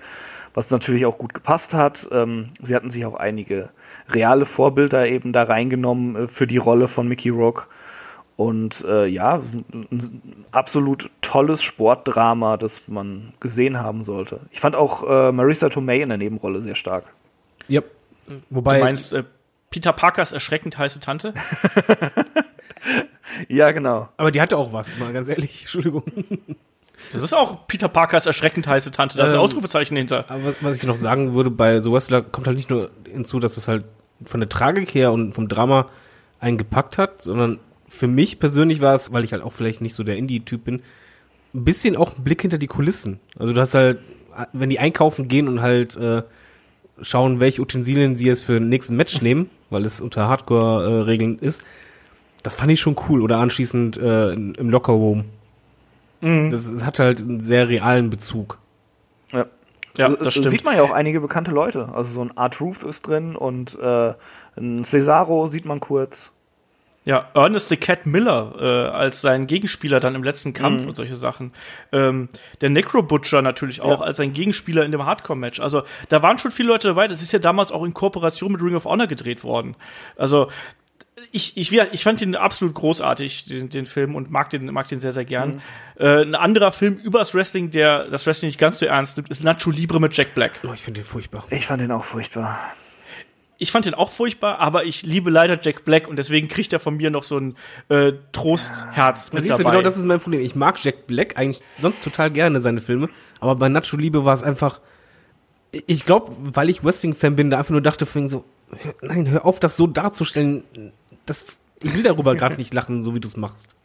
was 0.53 0.71
natürlich 0.71 1.05
auch 1.05 1.17
gut 1.17 1.33
gepasst 1.33 1.73
hat. 1.73 2.07
Ähm, 2.11 2.49
sie 2.61 2.75
hatten 2.75 2.89
sich 2.89 3.05
auch 3.05 3.15
einige 3.15 3.69
reale 4.09 4.45
Vorbilder 4.45 5.07
eben 5.07 5.33
da 5.33 5.43
reingenommen 5.43 6.15
äh, 6.15 6.27
für 6.27 6.47
die 6.47 6.57
Rolle 6.57 6.87
von 6.87 7.07
Mickey 7.07 7.29
Rourke. 7.29 7.63
Und 8.35 8.83
äh, 8.87 9.05
ja, 9.05 9.41
ein, 9.73 10.21
absolut 10.51 11.11
tolles 11.21 11.61
Sportdrama, 11.61 12.57
das 12.57 12.87
man 12.87 13.33
gesehen 13.39 13.79
haben 13.79 14.03
sollte. 14.03 14.39
Ich 14.51 14.59
fand 14.59 14.75
auch 14.75 15.07
äh, 15.07 15.31
Marissa 15.31 15.69
Tomei 15.69 16.01
in 16.01 16.09
der 16.09 16.17
Nebenrolle 16.17 16.61
sehr 16.61 16.75
stark. 16.75 17.05
Ja. 17.67 17.81
Wobei, 18.49 18.79
Du 18.79 18.85
meinst 18.85 19.13
äh, 19.13 19.23
Peter 19.73 19.91
Parkers 19.91 20.31
erschreckend 20.33 20.77
heiße 20.77 20.99
Tante? 20.99 21.33
Ja, 23.47 23.71
genau. 23.71 24.09
aber 24.17 24.29
die 24.31 24.39
hatte 24.41 24.57
auch 24.57 24.73
was, 24.73 24.97
mal 24.99 25.11
ganz 25.13 25.27
ehrlich, 25.27 25.61
Entschuldigung. 25.61 26.03
Das 27.11 27.21
ist 27.23 27.33
auch 27.33 27.65
Peter 27.65 27.87
Parkers 27.87 28.25
erschreckend 28.27 28.67
heiße 28.67 28.91
Tante. 28.91 29.17
Da 29.17 29.23
ist 29.25 29.31
ein 29.31 29.35
Ähm, 29.35 29.41
Ausrufezeichen 29.41 29.97
hinter. 29.97 30.29
Aber 30.29 30.45
was- 30.45 30.55
was 30.61 30.77
ich 30.77 30.83
noch 30.83 30.95
sagen 30.95 31.33
würde, 31.33 31.49
bei 31.49 31.79
The 31.79 31.91
Wrestler 31.91 32.21
kommt 32.21 32.45
halt 32.45 32.57
nicht 32.57 32.69
nur 32.69 32.91
hinzu, 33.09 33.39
dass 33.39 33.57
es 33.57 33.67
halt 33.67 33.85
von 34.25 34.39
der 34.39 34.49
Tragik 34.49 34.93
her 34.93 35.11
und 35.11 35.33
vom 35.33 35.47
Drama 35.47 35.87
einen 36.39 36.57
gepackt 36.59 36.97
hat, 36.99 37.21
sondern 37.23 37.59
für 37.87 38.07
mich 38.07 38.39
persönlich 38.39 38.81
war 38.81 38.93
es, 38.93 39.11
weil 39.11 39.23
ich 39.23 39.33
halt 39.33 39.41
auch 39.43 39.53
vielleicht 39.53 39.81
nicht 39.81 39.95
so 39.95 40.03
der 40.03 40.17
Indie-Typ 40.17 40.63
bin, 40.65 40.83
ein 41.55 41.63
bisschen 41.63 41.95
auch 41.95 42.15
ein 42.17 42.23
Blick 42.23 42.41
hinter 42.41 42.57
die 42.59 42.67
Kulissen. 42.67 43.19
Also 43.39 43.53
du 43.53 43.61
hast 43.61 43.73
halt, 43.73 43.99
wenn 44.51 44.69
die 44.69 44.79
einkaufen 44.79 45.27
gehen 45.27 45.47
und 45.47 45.61
halt 45.61 45.95
äh, 45.95 46.21
schauen, 47.01 47.39
welche 47.39 47.61
Utensilien 47.61 48.15
sie 48.15 48.27
jetzt 48.27 48.43
für 48.43 48.53
den 48.53 48.69
nächsten 48.69 48.95
Match 48.95 49.21
nehmen, 49.21 49.49
weil 49.69 49.85
es 49.85 50.01
unter 50.01 50.27
Hardcore-Regeln 50.27 51.39
ist, 51.39 51.63
das 52.43 52.55
fand 52.55 52.71
ich 52.71 52.81
schon 52.81 52.95
cool. 53.09 53.21
Oder 53.21 53.37
anschließend 53.37 53.97
äh, 53.97 54.33
im 54.33 54.69
Lockerroom. 54.69 55.25
Das, 56.21 56.71
das 56.71 56.85
hat 56.85 56.99
halt 56.99 57.19
einen 57.21 57.41
sehr 57.41 57.67
realen 57.67 58.09
Bezug. 58.09 58.57
Ja. 59.31 59.45
Ja, 59.97 60.05
Also, 60.05 60.17
das 60.17 60.27
äh, 60.27 60.31
stimmt. 60.31 60.49
Sieht 60.49 60.65
man 60.65 60.75
ja 60.75 60.83
auch 60.83 60.91
einige 60.91 61.19
bekannte 61.19 61.51
Leute. 61.51 61.89
Also 61.93 62.13
so 62.13 62.21
ein 62.21 62.37
Art 62.37 62.59
Ruth 62.61 62.83
ist 62.83 63.07
drin 63.07 63.35
und 63.35 63.77
äh, 63.79 64.13
ein 64.57 64.83
Cesaro 64.83 65.47
sieht 65.47 65.65
man 65.65 65.79
kurz. 65.79 66.31
Ja, 67.05 67.29
Ernest 67.33 67.67
the 67.69 67.77
Cat 67.77 68.05
Miller 68.05 68.55
äh, 68.59 68.95
als 68.95 69.19
sein 69.21 69.45
Gegenspieler 69.47 69.99
dann 69.99 70.15
im 70.15 70.23
letzten 70.23 70.53
Kampf 70.53 70.85
und 70.85 70.95
solche 70.95 71.17
Sachen. 71.17 71.51
Ähm, 71.91 72.29
der 72.61 72.69
Necro 72.69 73.03
Butcher 73.03 73.41
natürlich 73.41 73.81
auch 73.81 73.99
Ja. 73.99 74.05
als 74.07 74.17
sein 74.17 74.33
Gegenspieler 74.33 74.85
in 74.85 74.91
dem 74.93 75.05
Hardcore-Match. 75.05 75.59
Also 75.59 75.83
da 76.07 76.23
waren 76.23 76.39
schon 76.39 76.51
viele 76.51 76.69
Leute 76.69 76.87
dabei. 76.87 77.07
Das 77.09 77.21
ist 77.21 77.33
ja 77.33 77.39
damals 77.39 77.71
auch 77.73 77.83
in 77.83 77.93
Kooperation 77.93 78.53
mit 78.53 78.61
Ring 78.61 78.75
of 78.75 78.85
Honor 78.85 79.07
gedreht 79.07 79.43
worden. 79.43 79.75
Also 80.15 80.49
ich, 81.31 81.57
ich, 81.57 81.71
ich 81.71 82.03
fand 82.03 82.21
ihn 82.21 82.35
absolut 82.35 82.73
großartig, 82.75 83.45
den, 83.45 83.69
den 83.69 83.85
Film, 83.85 84.15
und 84.15 84.31
mag 84.31 84.49
den, 84.49 84.65
mag 84.67 84.87
den 84.87 84.99
sehr, 84.99 85.11
sehr 85.11 85.25
gern. 85.25 85.61
Äh, 85.97 86.21
ein 86.21 86.35
anderer 86.35 86.71
Film 86.71 86.95
übers 86.97 87.33
Wrestling, 87.33 87.69
der 87.71 88.07
das 88.09 88.25
Wrestling 88.27 88.47
nicht 88.49 88.59
ganz 88.59 88.79
so 88.79 88.85
ernst 88.85 89.17
nimmt, 89.17 89.29
ist 89.29 89.43
Nacho 89.43 89.71
Libre 89.71 89.99
mit 89.99 90.15
Jack 90.15 90.35
Black. 90.35 90.53
Oh, 90.67 90.73
ich 90.73 90.81
finde 90.81 91.01
den 91.01 91.05
furchtbar. 91.05 91.43
Ich 91.49 91.67
fand 91.67 91.81
den 91.81 91.91
auch 91.91 92.03
furchtbar. 92.05 92.59
Ich 93.63 93.71
fand 93.71 93.85
den 93.85 93.93
auch 93.93 94.11
furchtbar, 94.11 94.59
aber 94.59 94.83
ich 94.83 95.03
liebe 95.03 95.29
leider 95.29 95.57
Jack 95.59 95.85
Black 95.85 96.09
und 96.09 96.19
deswegen 96.19 96.49
kriegt 96.49 96.73
er 96.73 96.81
von 96.81 96.97
mir 96.97 97.09
noch 97.09 97.23
so 97.23 97.37
ein 97.37 97.55
äh, 97.87 98.11
Trostherz 98.33 99.31
mit 99.31 99.43
Siehst 99.43 99.53
du, 99.53 99.63
dabei. 99.63 99.71
genau 99.77 99.83
das 99.83 99.95
ist 99.95 100.03
mein 100.03 100.19
Problem. 100.19 100.41
Ich 100.41 100.53
mag 100.53 100.83
Jack 100.83 101.07
Black 101.07 101.37
eigentlich 101.37 101.63
sonst 101.79 102.03
total 102.03 102.29
gerne 102.29 102.59
seine 102.59 102.81
Filme, 102.81 103.07
aber 103.39 103.55
bei 103.55 103.69
Nacho 103.69 103.95
Liebe 103.95 104.25
war 104.25 104.33
es 104.33 104.43
einfach. 104.43 104.81
Ich 105.71 106.03
glaube, 106.03 106.35
weil 106.37 106.69
ich 106.69 106.83
Wrestling-Fan 106.83 107.37
bin, 107.37 107.51
da 107.51 107.57
einfach 107.57 107.71
nur 107.71 107.79
dachte 107.79 108.05
vorhin 108.05 108.27
so, 108.27 108.43
nein, 109.01 109.29
hör 109.29 109.45
auf, 109.45 109.61
das 109.61 109.77
so 109.77 109.87
darzustellen. 109.87 110.65
Das, 111.25 111.55
ich 111.81 111.93
will 111.93 112.03
darüber 112.03 112.35
gerade 112.35 112.57
nicht 112.57 112.73
lachen, 112.73 113.01
so 113.01 113.15
wie 113.15 113.21
du 113.21 113.29
es 113.29 113.37
machst. 113.37 113.77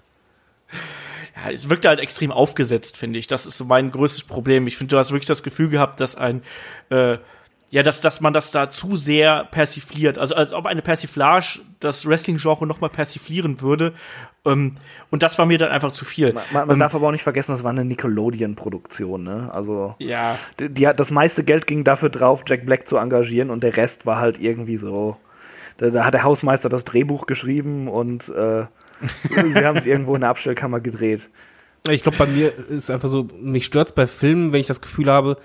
ja, 1.36 1.52
es 1.52 1.70
wirkt 1.70 1.86
halt 1.86 2.00
extrem 2.00 2.32
aufgesetzt, 2.32 2.96
finde 2.96 3.20
ich. 3.20 3.28
Das 3.28 3.46
ist 3.46 3.56
so 3.56 3.64
mein 3.64 3.92
größtes 3.92 4.24
Problem. 4.24 4.66
Ich 4.66 4.76
finde, 4.76 4.96
du 4.96 4.98
hast 4.98 5.12
wirklich 5.12 5.28
das 5.28 5.44
Gefühl 5.44 5.68
gehabt, 5.68 6.00
dass 6.00 6.16
ein 6.16 6.42
äh, 6.90 7.18
ja, 7.70 7.82
dass, 7.82 8.00
dass 8.00 8.20
man 8.20 8.32
das 8.32 8.50
da 8.50 8.70
zu 8.70 8.96
sehr 8.96 9.44
persifliert. 9.44 10.18
Also 10.18 10.34
als 10.34 10.52
ob 10.52 10.66
eine 10.66 10.80
Persiflage 10.80 11.60
das 11.80 12.06
Wrestling-Genre 12.06 12.66
noch 12.66 12.80
mal 12.80 12.88
persiflieren 12.88 13.60
würde. 13.60 13.92
Ähm, 14.46 14.76
und 15.10 15.22
das 15.22 15.38
war 15.38 15.44
mir 15.44 15.58
dann 15.58 15.70
einfach 15.70 15.92
zu 15.92 16.04
viel. 16.04 16.32
Man, 16.32 16.44
man 16.52 16.70
ähm, 16.70 16.78
darf 16.78 16.94
aber 16.94 17.08
auch 17.08 17.12
nicht 17.12 17.22
vergessen, 17.22 17.52
das 17.52 17.64
war 17.64 17.70
eine 17.70 17.84
Nickelodeon-Produktion. 17.84 19.22
Ne? 19.22 19.50
Also 19.52 19.94
ja, 19.98 20.38
die, 20.58 20.70
die 20.70 20.88
hat 20.88 20.98
das 20.98 21.10
meiste 21.10 21.44
Geld 21.44 21.66
ging 21.66 21.84
dafür 21.84 22.08
drauf, 22.08 22.42
Jack 22.46 22.64
Black 22.64 22.88
zu 22.88 22.96
engagieren 22.96 23.50
und 23.50 23.62
der 23.62 23.76
Rest 23.76 24.06
war 24.06 24.18
halt 24.18 24.40
irgendwie 24.40 24.76
so. 24.76 25.16
Da, 25.76 25.90
da 25.90 26.04
hat 26.04 26.14
der 26.14 26.24
Hausmeister 26.24 26.68
das 26.68 26.84
Drehbuch 26.84 27.26
geschrieben 27.26 27.86
und 27.88 28.30
äh, 28.30 28.64
sie 29.52 29.64
haben 29.64 29.76
es 29.76 29.86
irgendwo 29.86 30.14
in 30.14 30.22
der 30.22 30.30
Abstellkammer 30.30 30.80
gedreht. 30.80 31.28
Ich 31.88 32.02
glaube, 32.02 32.18
bei 32.18 32.26
mir 32.26 32.52
ist 32.68 32.90
einfach 32.90 33.08
so, 33.08 33.28
mich 33.40 33.64
stört's 33.64 33.92
bei 33.92 34.06
Filmen, 34.06 34.52
wenn 34.52 34.60
ich 34.60 34.66
das 34.66 34.80
Gefühl 34.80 35.10
habe, 35.10 35.36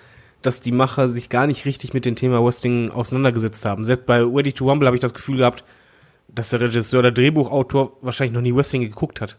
dass 0.43 0.61
die 0.61 0.71
Macher 0.71 1.09
sich 1.09 1.29
gar 1.29 1.47
nicht 1.47 1.65
richtig 1.65 1.93
mit 1.93 2.05
dem 2.05 2.15
Thema 2.15 2.43
Wrestling 2.43 2.91
auseinandergesetzt 2.91 3.65
haben. 3.65 3.85
Selbst 3.85 4.05
bei 4.05 4.21
Ready 4.21 4.53
to 4.53 4.69
Rumble 4.69 4.87
habe 4.87 4.95
ich 4.95 5.01
das 5.01 5.13
Gefühl 5.13 5.37
gehabt, 5.37 5.63
dass 6.27 6.49
der 6.49 6.61
Regisseur 6.61 6.99
oder 6.99 7.11
Drehbuchautor 7.11 7.97
wahrscheinlich 8.01 8.33
noch 8.33 8.41
nie 8.41 8.55
Wrestling 8.55 8.81
geguckt 8.81 9.21
hat. 9.21 9.37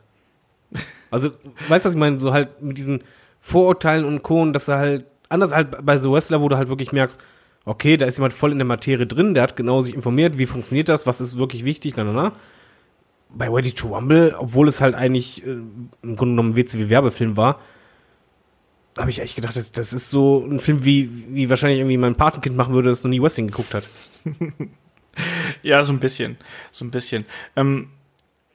Also, 1.10 1.30
weißt 1.68 1.84
du, 1.84 1.88
was 1.88 1.94
ich 1.94 2.00
meine? 2.00 2.18
So 2.18 2.32
halt 2.32 2.60
mit 2.60 2.76
diesen 2.76 3.04
Vorurteilen 3.38 4.04
und 4.04 4.22
Co. 4.22 4.44
Dass 4.50 4.66
er 4.66 4.78
halt, 4.78 5.06
anders 5.28 5.54
halt 5.54 5.86
bei 5.86 5.96
The 5.96 6.10
Wrestler, 6.10 6.40
wo 6.40 6.48
du 6.48 6.56
halt 6.56 6.68
wirklich 6.68 6.90
merkst, 6.90 7.20
okay, 7.64 7.96
da 7.96 8.06
ist 8.06 8.18
jemand 8.18 8.32
voll 8.32 8.52
in 8.52 8.58
der 8.58 8.66
Materie 8.66 9.06
drin, 9.06 9.34
der 9.34 9.44
hat 9.44 9.56
genau 9.56 9.80
sich 9.80 9.94
informiert, 9.94 10.38
wie 10.38 10.46
funktioniert 10.46 10.88
das, 10.88 11.06
was 11.06 11.20
ist 11.20 11.36
wirklich 11.38 11.64
wichtig, 11.64 11.96
na, 11.96 12.04
na, 12.04 12.12
na. 12.12 12.32
Bei 13.30 13.48
Ready 13.48 13.72
to 13.72 13.88
Rumble, 13.88 14.34
obwohl 14.38 14.68
es 14.68 14.80
halt 14.80 14.94
eigentlich 14.94 15.44
äh, 15.44 15.50
im 15.50 16.16
Grunde 16.16 16.32
genommen 16.32 16.50
ein 16.50 16.56
WCW-Werbefilm 16.56 17.36
war, 17.36 17.60
habe 18.96 19.10
ich 19.10 19.20
echt 19.20 19.36
gedacht, 19.36 19.56
das, 19.56 19.72
das 19.72 19.92
ist 19.92 20.10
so 20.10 20.44
ein 20.44 20.60
Film, 20.60 20.84
wie, 20.84 21.10
wie 21.28 21.50
wahrscheinlich 21.50 21.80
irgendwie 21.80 21.96
mein 21.96 22.16
Patenkind 22.16 22.56
machen 22.56 22.74
würde, 22.74 22.88
das 22.88 23.02
noch 23.02 23.10
nie 23.10 23.20
Wrestling 23.20 23.48
geguckt 23.48 23.74
hat. 23.74 23.84
Ja, 25.62 25.82
so 25.82 25.92
ein 25.92 26.00
bisschen. 26.00 26.36
So 26.70 26.84
ein 26.84 26.90
bisschen. 26.90 27.24
Ähm, 27.56 27.90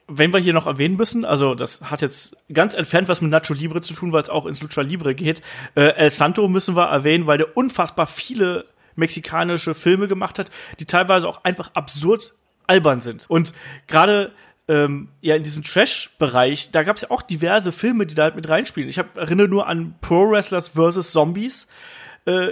wenn 0.06 0.32
wir 0.32 0.40
hier 0.40 0.52
noch 0.52 0.66
erwähnen 0.66 0.96
müssen, 0.96 1.24
also 1.24 1.54
das 1.54 1.82
hat 1.82 2.02
jetzt 2.02 2.36
ganz 2.52 2.74
entfernt 2.74 3.08
was 3.08 3.20
mit 3.20 3.30
Nacho 3.30 3.54
Libre 3.54 3.80
zu 3.80 3.94
tun, 3.94 4.12
weil 4.12 4.22
es 4.22 4.28
auch 4.28 4.46
ins 4.46 4.60
Lucha 4.60 4.82
Libre 4.82 5.14
geht. 5.14 5.40
Äh, 5.74 5.94
El 5.96 6.10
Santo 6.10 6.48
müssen 6.48 6.76
wir 6.76 6.86
erwähnen, 6.86 7.26
weil 7.26 7.38
der 7.38 7.56
unfassbar 7.56 8.06
viele 8.06 8.64
mexikanische 8.96 9.74
Filme 9.74 10.08
gemacht 10.08 10.38
hat, 10.38 10.50
die 10.80 10.84
teilweise 10.84 11.28
auch 11.28 11.44
einfach 11.44 11.70
absurd 11.74 12.34
albern 12.66 13.00
sind. 13.00 13.28
Und 13.28 13.54
gerade 13.86 14.32
ähm, 14.70 15.08
ja 15.20 15.34
in 15.34 15.42
diesem 15.42 15.64
Trash-Bereich, 15.64 16.70
da 16.70 16.84
gab 16.84 16.94
es 16.96 17.02
ja 17.02 17.10
auch 17.10 17.22
diverse 17.22 17.72
Filme, 17.72 18.06
die 18.06 18.14
da 18.14 18.22
halt 18.22 18.36
mit 18.36 18.48
reinspielen. 18.48 18.88
Ich 18.88 18.98
hab, 18.98 19.16
erinnere 19.16 19.48
nur 19.48 19.66
an 19.66 19.96
Pro 20.00 20.30
Wrestlers 20.30 20.68
vs. 20.68 21.10
Zombies, 21.10 21.66
äh, 22.24 22.50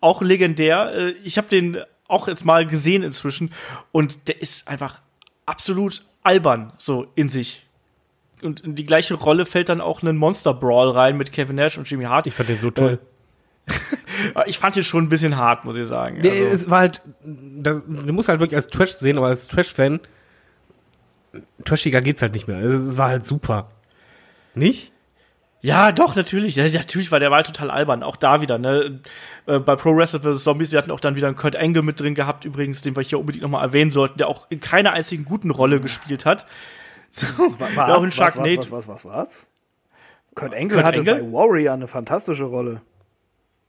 auch 0.00 0.22
legendär. 0.22 0.92
Äh, 0.94 1.10
ich 1.24 1.36
habe 1.36 1.48
den 1.48 1.78
auch 2.06 2.28
jetzt 2.28 2.44
mal 2.44 2.64
gesehen 2.64 3.02
inzwischen 3.02 3.50
und 3.92 4.28
der 4.28 4.40
ist 4.40 4.68
einfach 4.68 5.00
absolut 5.46 6.02
albern 6.22 6.72
so 6.78 7.08
in 7.16 7.28
sich. 7.28 7.66
Und 8.40 8.60
in 8.60 8.76
die 8.76 8.86
gleiche 8.86 9.14
Rolle 9.14 9.46
fällt 9.46 9.68
dann 9.68 9.80
auch 9.80 10.02
ein 10.02 10.16
Monster 10.16 10.54
Brawl 10.54 10.90
rein 10.90 11.16
mit 11.16 11.32
Kevin 11.32 11.56
Nash 11.56 11.76
und 11.76 11.90
Jimmy 11.90 12.04
Hart. 12.04 12.28
Ich 12.28 12.34
fand 12.34 12.48
den 12.48 12.58
so 12.58 12.70
toll. 12.70 13.00
Ich 14.46 14.58
fand 14.58 14.74
den 14.74 14.82
schon 14.82 15.04
ein 15.04 15.08
bisschen 15.08 15.36
hart, 15.36 15.64
muss 15.64 15.76
ich 15.76 15.86
sagen. 15.86 16.18
Nee, 16.20 16.30
Also- 16.30 16.44
es 16.46 16.70
war 16.70 16.80
halt, 16.80 17.02
das, 17.22 17.84
du 17.86 18.12
musst 18.12 18.28
halt 18.28 18.40
wirklich 18.40 18.56
als 18.56 18.68
Trash 18.68 18.92
sehen, 18.92 19.16
aber 19.16 19.28
als 19.28 19.46
Trash-Fan, 19.46 20.00
trashiger 21.64 22.00
geht's 22.00 22.22
halt 22.22 22.34
nicht 22.34 22.48
mehr. 22.48 22.60
Es, 22.60 22.96
war 22.96 23.08
halt 23.08 23.24
super. 23.24 23.70
Nicht? 24.54 24.92
Ja, 25.60 25.90
doch, 25.92 26.14
natürlich. 26.14 26.56
Ja, 26.56 26.68
natürlich 26.68 27.10
war 27.10 27.18
der 27.18 27.30
Wahl 27.30 27.42
total 27.42 27.70
albern. 27.70 28.02
Auch 28.02 28.16
da 28.16 28.40
wieder, 28.40 28.58
ne? 28.58 29.00
Äh, 29.46 29.58
bei 29.58 29.74
Pro 29.76 29.96
Wrestler 29.96 30.20
vs. 30.20 30.44
Zombies, 30.44 30.70
wir 30.70 30.78
hatten 30.78 30.90
auch 30.90 31.00
dann 31.00 31.16
wieder 31.16 31.26
einen 31.26 31.36
Kurt 31.36 31.56
Angle 31.56 31.82
mit 31.82 31.98
drin 31.98 32.14
gehabt, 32.14 32.44
übrigens, 32.44 32.80
den 32.80 32.94
wir 32.94 33.02
hier 33.02 33.18
unbedingt 33.18 33.42
nochmal 33.42 33.64
erwähnen 33.64 33.90
sollten, 33.90 34.18
der 34.18 34.28
auch 34.28 34.46
in 34.50 34.60
keiner 34.60 34.92
einzigen 34.92 35.24
guten 35.24 35.50
Rolle 35.50 35.80
gespielt 35.80 36.24
hat. 36.24 36.46
So, 37.10 37.24
Was, 37.58 37.74
ja, 37.74 37.94
auch 37.94 38.02
in 38.02 38.08
was, 38.08 38.14
Sharknado. 38.14 38.58
was, 38.58 38.70
was, 38.70 38.86
was, 38.86 39.04
was, 39.06 39.14
was? 39.16 39.50
Kurt 40.34 40.52
Angle 40.52 40.76
Kurt 40.76 40.84
hatte 40.84 40.98
Angle? 40.98 41.14
bei 41.14 41.32
Warrior 41.32 41.72
eine 41.72 41.88
fantastische 41.88 42.44
Rolle. 42.44 42.82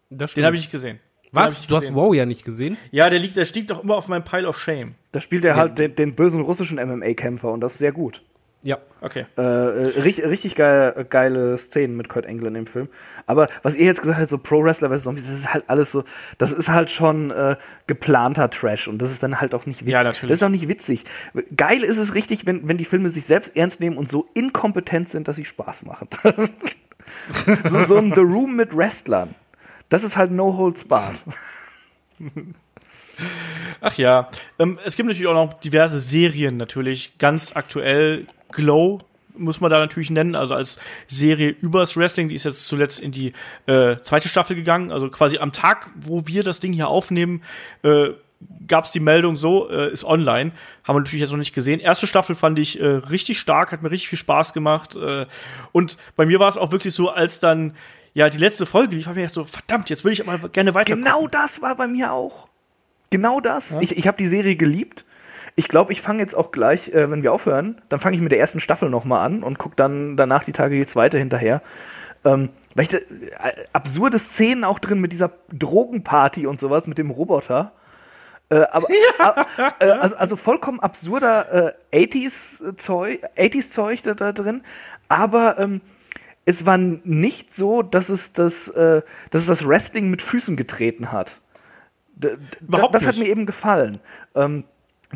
Den 0.09 0.43
habe 0.43 0.55
ich 0.57 0.61
nicht 0.63 0.71
gesehen. 0.71 0.99
Was? 1.31 1.67
Du 1.67 1.75
hast 1.75 1.87
gesehen. 1.87 1.95
Warrior 1.95 2.25
nicht 2.25 2.43
gesehen? 2.43 2.77
Ja, 2.91 3.09
der 3.09 3.19
liegt, 3.19 3.37
der 3.37 3.45
stieg 3.45 3.67
doch 3.67 3.83
immer 3.83 3.95
auf 3.95 4.07
meinem 4.07 4.23
Pile 4.23 4.47
of 4.47 4.59
Shame. 4.59 4.95
Da 5.11 5.19
spielt 5.19 5.45
er 5.45 5.55
halt 5.55 5.77
den, 5.77 5.95
den 5.95 6.15
bösen 6.15 6.41
russischen 6.41 6.77
MMA-Kämpfer 6.77 7.51
und 7.51 7.61
das 7.61 7.73
ist 7.73 7.79
sehr 7.79 7.91
gut. 7.91 8.23
Ja. 8.61 8.77
Okay. 9.01 9.25
Äh, 9.37 9.41
äh, 9.41 9.99
richtig, 10.01 10.25
richtig 10.25 10.55
geil, 10.55 11.05
geile 11.09 11.57
Szenen 11.57 11.95
mit 11.95 12.09
Kurt 12.09 12.25
Angle 12.25 12.49
in 12.49 12.53
dem 12.55 12.67
Film. 12.67 12.89
Aber 13.25 13.47
was 13.63 13.75
ihr 13.75 13.85
jetzt 13.85 14.01
gesagt 14.01 14.19
habt, 14.19 14.29
so 14.29 14.37
Pro 14.37 14.61
Wrestler 14.61 14.89
vs. 14.89 15.03
Zombies, 15.03 15.25
das 15.25 15.33
ist 15.33 15.53
halt 15.53 15.63
alles 15.67 15.93
so, 15.93 16.03
das 16.37 16.51
ist 16.51 16.67
halt 16.67 16.89
schon 16.89 17.31
äh, 17.31 17.55
geplanter 17.87 18.49
Trash 18.49 18.89
und 18.89 19.01
das 19.01 19.11
ist 19.11 19.23
dann 19.23 19.39
halt 19.39 19.55
auch 19.55 19.65
nicht 19.65 19.81
witzig. 19.81 19.93
Ja, 19.93 20.03
natürlich. 20.03 20.29
Das 20.29 20.39
ist 20.39 20.43
auch 20.43 20.49
nicht 20.49 20.67
witzig. 20.67 21.05
Geil 21.55 21.83
ist 21.83 21.97
es 21.97 22.15
richtig, 22.15 22.45
wenn, 22.45 22.67
wenn 22.67 22.77
die 22.77 22.85
Filme 22.85 23.09
sich 23.09 23.25
selbst 23.25 23.55
ernst 23.55 23.79
nehmen 23.79 23.97
und 23.97 24.09
so 24.09 24.27
inkompetent 24.33 25.07
sind, 25.07 25.29
dass 25.29 25.37
sie 25.37 25.45
Spaß 25.45 25.83
machen. 25.85 26.09
so, 27.65 27.81
so 27.81 27.97
ein 27.97 28.13
The 28.13 28.21
Room 28.21 28.57
mit 28.57 28.75
Wrestlern. 28.75 29.35
Das 29.89 30.03
ist 30.03 30.17
halt 30.17 30.31
No 30.31 30.57
Holds 30.57 30.85
Barred. 30.85 31.17
Ach 33.81 33.97
ja. 33.97 34.29
Ähm, 34.57 34.79
es 34.85 34.95
gibt 34.95 35.07
natürlich 35.07 35.27
auch 35.27 35.33
noch 35.33 35.59
diverse 35.59 35.99
Serien, 35.99 36.57
natürlich. 36.57 37.17
Ganz 37.17 37.55
aktuell 37.55 38.27
Glow 38.51 38.99
muss 39.39 39.61
man 39.61 39.71
da 39.71 39.79
natürlich 39.79 40.09
nennen, 40.09 40.35
also 40.35 40.53
als 40.53 40.79
Serie 41.07 41.49
übers 41.49 41.95
Wrestling, 41.97 42.29
die 42.29 42.35
ist 42.35 42.43
jetzt 42.43 42.67
zuletzt 42.67 42.99
in 42.99 43.11
die 43.11 43.33
äh, 43.67 43.95
zweite 43.97 44.27
Staffel 44.27 44.55
gegangen, 44.55 44.91
also 44.91 45.09
quasi 45.09 45.37
am 45.37 45.53
Tag, 45.53 45.89
wo 45.95 46.27
wir 46.27 46.43
das 46.43 46.59
Ding 46.59 46.73
hier 46.73 46.89
aufnehmen, 46.89 47.41
äh, 47.83 48.09
gab 48.67 48.85
es 48.85 48.91
die 48.91 48.99
Meldung 48.99 49.37
so, 49.37 49.69
äh, 49.69 49.91
ist 49.91 50.03
online, 50.03 50.51
haben 50.83 50.95
wir 50.95 50.99
natürlich 50.99 51.21
jetzt 51.21 51.31
noch 51.31 51.37
nicht 51.37 51.55
gesehen. 51.55 51.79
Erste 51.79 52.07
Staffel 52.07 52.35
fand 52.35 52.59
ich 52.59 52.79
äh, 52.79 52.85
richtig 52.85 53.39
stark, 53.39 53.71
hat 53.71 53.81
mir 53.81 53.91
richtig 53.91 54.09
viel 54.09 54.19
Spaß 54.19 54.53
gemacht 54.53 54.95
äh, 54.95 55.25
und 55.71 55.97
bei 56.15 56.25
mir 56.25 56.39
war 56.39 56.47
es 56.47 56.57
auch 56.57 56.71
wirklich 56.71 56.93
so, 56.93 57.09
als 57.09 57.39
dann 57.39 57.75
ja 58.13 58.29
die 58.29 58.37
letzte 58.37 58.65
Folge 58.65 58.95
lief, 58.95 59.05
habe 59.07 59.19
ich 59.19 59.23
gedacht 59.27 59.35
so, 59.35 59.45
verdammt, 59.45 59.89
jetzt 59.89 60.03
will 60.05 60.11
ich 60.13 60.27
aber 60.27 60.49
gerne 60.49 60.73
weiter 60.73 60.95
Genau 60.95 61.27
das 61.27 61.61
war 61.61 61.75
bei 61.75 61.87
mir 61.87 62.11
auch. 62.13 62.47
Genau 63.11 63.39
das. 63.39 63.75
Ich, 63.79 63.97
ich 63.97 64.07
habe 64.07 64.17
die 64.17 64.27
Serie 64.27 64.55
geliebt. 64.55 65.05
Ich 65.55 65.67
glaube, 65.67 65.91
ich 65.91 66.01
fange 66.01 66.19
jetzt 66.21 66.35
auch 66.35 66.51
gleich, 66.51 66.89
äh, 66.93 67.09
wenn 67.09 67.23
wir 67.23 67.33
aufhören, 67.33 67.81
dann 67.89 67.99
fange 67.99 68.15
ich 68.15 68.21
mit 68.21 68.31
der 68.31 68.39
ersten 68.39 68.59
Staffel 68.59 68.89
nochmal 68.89 69.25
an 69.25 69.43
und 69.43 69.57
gucke 69.57 69.75
dann 69.75 70.15
danach 70.15 70.43
die 70.43 70.51
Tage 70.51 70.75
die 70.75 70.85
zweite 70.85 71.17
hinterher. 71.17 71.61
Ähm, 72.23 72.49
weil 72.75 72.83
ich 72.83 72.89
da, 72.89 72.97
äh, 72.97 73.65
absurde 73.73 74.19
Szenen 74.19 74.63
auch 74.63 74.79
drin 74.79 74.99
mit 74.99 75.11
dieser 75.11 75.31
Drogenparty 75.51 76.45
und 76.47 76.59
sowas, 76.59 76.85
mit 76.85 76.97
dem 76.97 77.09
Roboter. 77.09 77.71
Äh, 78.49 78.65
aber, 78.71 78.87
a- 79.19 79.45
äh, 79.79 79.89
also, 79.89 80.15
also 80.17 80.35
vollkommen 80.35 80.79
absurder 80.79 81.73
äh, 81.91 82.05
80s-Zeug 82.05 83.21
80s 83.37 83.71
Zeug 83.71 84.01
da, 84.03 84.13
da 84.13 84.31
drin. 84.31 84.63
Aber 85.07 85.57
ähm, 85.59 85.81
es 86.49 86.65
war 86.65 86.79
nicht 86.79 87.53
so, 87.53 87.83
dass 87.83 88.09
es 88.09 88.33
das, 88.33 88.67
äh, 88.69 89.03
dass 89.29 89.41
es 89.41 89.47
das 89.47 89.67
Wrestling 89.67 90.09
mit 90.09 90.23
Füßen 90.23 90.55
getreten 90.55 91.11
hat. 91.11 91.41
D 92.15 92.37
Überhaupt 92.59 92.95
das 92.95 93.05
hat 93.05 93.17
mir 93.17 93.27
eben 93.27 93.45
gefallen. 93.45 93.99
Ähm, 94.33 94.63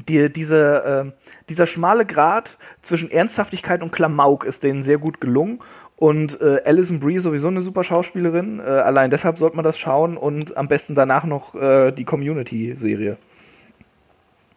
die, 0.07 0.31
diese, 0.31 0.83
ähm, 0.85 1.13
dieser 1.49 1.65
schmale 1.65 2.05
Grat 2.05 2.57
zwischen 2.83 3.09
Ernsthaftigkeit 3.09 3.81
und 3.81 3.91
Klamauk 3.91 4.43
ist 4.45 4.61
denen 4.61 4.83
sehr 4.83 4.99
gut 4.99 5.19
gelungen. 5.21 5.57
Und 5.95 6.39
äh, 6.39 6.61
Alison 6.65 6.99
Brie 6.99 7.15
ist 7.15 7.23
sowieso 7.23 7.47
eine 7.47 7.61
super 7.61 7.83
Schauspielerin. 7.83 8.59
Äh, 8.59 8.63
allein 8.63 9.09
deshalb 9.09 9.39
sollte 9.39 9.55
man 9.55 9.65
das 9.65 9.79
schauen 9.79 10.17
und 10.17 10.55
am 10.55 10.67
besten 10.67 10.93
danach 10.93 11.23
noch 11.23 11.55
äh, 11.55 11.91
die 11.91 12.05
Community-Serie. 12.05 13.17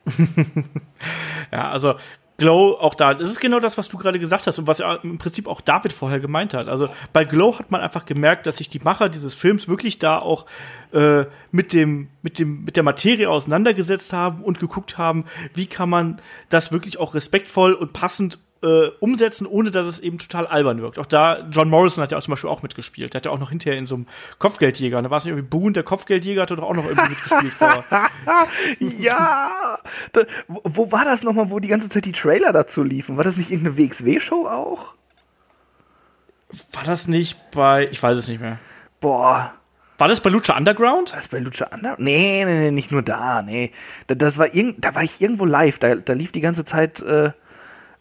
Ja, 1.53 1.71
also 1.71 1.95
Glow 2.39 2.77
auch 2.79 2.95
da, 2.95 3.15
das 3.15 3.31
ist 3.31 3.41
genau 3.41 3.61
das, 3.61 3.79
was 3.79 3.89
du 3.89 3.97
gerade 3.97 4.19
gesagt 4.19 4.47
hast 4.47 4.59
und 4.59 4.67
was 4.67 4.79
ja 4.79 4.97
im 4.97 5.17
Prinzip 5.17 5.47
auch 5.47 5.63
David 5.63 5.93
vorher 5.93 6.21
gemeint 6.21 6.53
hat. 6.53 6.69
Also 6.69 6.89
bei 7.13 7.25
Glow 7.25 7.59
hat 7.59 7.71
man 7.71 7.81
einfach 7.81 8.05
gemerkt, 8.05 8.47
dass 8.47 8.59
sich 8.59 8.69
die 8.69 8.79
Macher 8.79 9.09
dieses 9.09 9.35
Films 9.35 9.69
wirklich 9.69 9.99
da 9.99 10.19
auch 10.19 10.45
äh, 10.93 11.25
mit 11.51 11.73
dem 11.73 12.09
mit 12.23 12.39
dem 12.39 12.65
mit 12.65 12.77
der 12.77 12.83
Materie 12.83 13.31
auseinandergesetzt 13.31 14.13
haben 14.13 14.43
und 14.43 14.61
geguckt 14.61 14.99
haben, 14.99 15.25
wie 15.55 15.67
kann 15.67 15.89
man 15.89 16.21
das 16.51 16.73
wirklich 16.73 16.99
auch 16.99 17.15
respektvoll 17.15 17.73
und 17.73 17.95
passend 17.95 18.39
äh, 18.67 18.91
umsetzen, 19.01 19.47
ohne 19.47 19.71
dass 19.71 19.87
es 19.87 20.01
eben 20.01 20.19
total 20.19 20.47
albern 20.47 20.83
wirkt. 20.83 20.99
Auch 20.99 21.07
da, 21.07 21.47
John 21.51 21.69
Morrison 21.71 22.03
hat 22.03 22.11
ja 22.13 22.19
auch 22.19 22.23
zum 22.23 22.33
Beispiel 22.33 22.51
auch 22.51 22.63
mitgespielt. 22.63 23.15
Der 23.15 23.19
hat 23.21 23.27
ja 23.27 23.31
auch 23.33 23.39
noch 23.39 23.51
hinterher 23.51 23.79
in 23.79 23.87
so 23.87 23.95
einem 23.95 24.07
Kopfgeldjäger, 24.39 25.01
da 25.01 25.11
war 25.11 25.19
es 25.19 25.25
nicht 25.25 25.33
irgendwie 25.33 25.49
Boone, 25.49 25.73
der 25.73 25.83
Kopfgeldjäger, 25.85 26.43
hat 26.43 26.51
doch 26.51 26.59
auch 26.59 26.75
noch 26.75 26.85
irgendwie 26.87 27.11
mitgespielt 27.11 27.53
vor. 27.55 27.85
Ja! 28.81 29.79
Da, 30.13 30.23
wo, 30.49 30.61
wo 30.65 30.93
war 30.93 31.05
das 31.05 31.23
nochmal, 31.23 31.51
wo 31.51 31.61
die 31.61 31.69
ganze 31.69 31.89
Zeit 31.89 32.05
die 32.05 32.13
Trailer 32.13 32.53
dazu 32.53 32.83
liefen? 32.83 33.17
War 33.17 33.25
das 33.25 33.37
nicht 33.37 33.51
irgendeine 33.51 33.79
WXW-Show 33.79 34.47
auch? 34.49 34.95
War 36.73 36.85
das 36.85 37.09
nicht 37.09 37.51
bei, 37.51 37.89
ich 37.91 38.03
weiß 38.03 38.19
es 38.19 38.29
nicht 38.29 38.41
mehr. 38.41 38.59
Boah, 39.01 39.53
War 39.99 40.09
das 40.09 40.21
bei 40.21 40.31
Lucha 40.31 40.57
Underground? 40.57 41.15
was 41.17 41.29
bei 41.29 41.39
Lucha 41.39 41.69
Under? 41.73 41.97
Nee, 41.99 42.45
nee, 42.45 42.59
nee, 42.61 42.71
nicht 42.71 42.91
nur 42.93 43.03
da, 43.03 43.43
nee. 43.43 43.73
Da, 44.07 44.15
das 44.15 44.39
war 44.39 44.55
irgend, 44.55 44.85
da 44.85 44.95
war 44.95 45.03
ich 45.03 45.21
irgendwo 45.21 45.45
live, 45.45 45.79
da, 45.79 45.95
da 45.95 46.13
lief 46.13 46.33
die 46.33 46.41
ganze 46.41 46.65
Zeit 46.65 47.01
äh, 47.01 47.33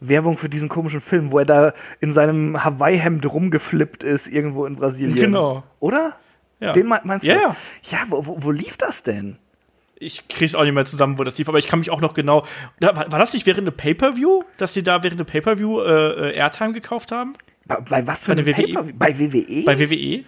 Werbung 0.09 0.37
für 0.37 0.49
diesen 0.49 0.69
komischen 0.69 1.01
Film, 1.01 1.31
wo 1.31 1.39
er 1.39 1.45
da 1.45 1.73
in 1.99 2.11
seinem 2.11 2.63
Hawaii-Hemd 2.63 3.25
rumgeflippt 3.31 4.03
ist, 4.03 4.27
irgendwo 4.27 4.65
in 4.65 4.75
Brasilien. 4.75 5.15
Genau. 5.15 5.63
Oder? 5.79 6.15
Ja. 6.59 6.73
Den 6.73 6.87
me- 6.87 7.01
meinst 7.03 7.25
du? 7.25 7.29
Ja, 7.31 7.35
ja. 7.35 7.55
Ja, 7.83 7.99
wo, 8.09 8.25
wo, 8.25 8.37
wo 8.43 8.51
lief 8.51 8.77
das 8.77 9.03
denn? 9.03 9.37
Ich 9.97 10.27
krieg's 10.27 10.55
auch 10.55 10.63
nicht 10.63 10.73
mehr 10.73 10.85
zusammen, 10.85 11.17
wo 11.17 11.23
das 11.23 11.37
lief, 11.37 11.47
aber 11.47 11.57
ich 11.57 11.67
kann 11.67 11.79
mich 11.79 11.89
auch 11.89 12.01
noch 12.01 12.13
genau. 12.13 12.45
Da, 12.79 12.95
war, 12.95 13.11
war 13.11 13.19
das 13.19 13.33
nicht 13.33 13.45
während 13.45 13.67
einem 13.67 13.75
Pay-Per-View, 13.77 14.43
dass 14.57 14.73
sie 14.73 14.83
da 14.83 15.03
während 15.03 15.19
einem 15.21 15.27
Pay-Per-View 15.27 15.81
äh, 15.81 16.31
äh, 16.31 16.35
Airtime 16.35 16.73
gekauft 16.73 17.11
haben? 17.11 17.33
Bei, 17.65 17.77
bei 17.79 18.05
was 18.07 18.21
für 18.21 18.27
Bei 18.35 18.41
einem 18.41 18.45
der 18.45 18.57
WWE? 18.57 18.63
Pay-Per-View? 18.73 18.93
Bei 18.97 19.19
WWE? 19.19 19.63
Bei 19.65 19.79
WWE? 19.79 20.23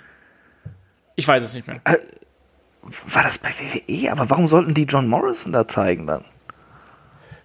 Ich 1.16 1.28
weiß 1.28 1.44
es 1.44 1.54
nicht 1.54 1.68
mehr. 1.68 1.82
war 1.84 3.24
das 3.24 3.40
bei 3.40 3.50
WWE? 3.50 4.12
Aber 4.12 4.30
warum 4.30 4.48
sollten 4.48 4.74
die 4.74 4.84
John 4.86 5.08
Morrison 5.08 5.52
da 5.52 5.68
zeigen 5.68 6.08
dann? 6.08 6.24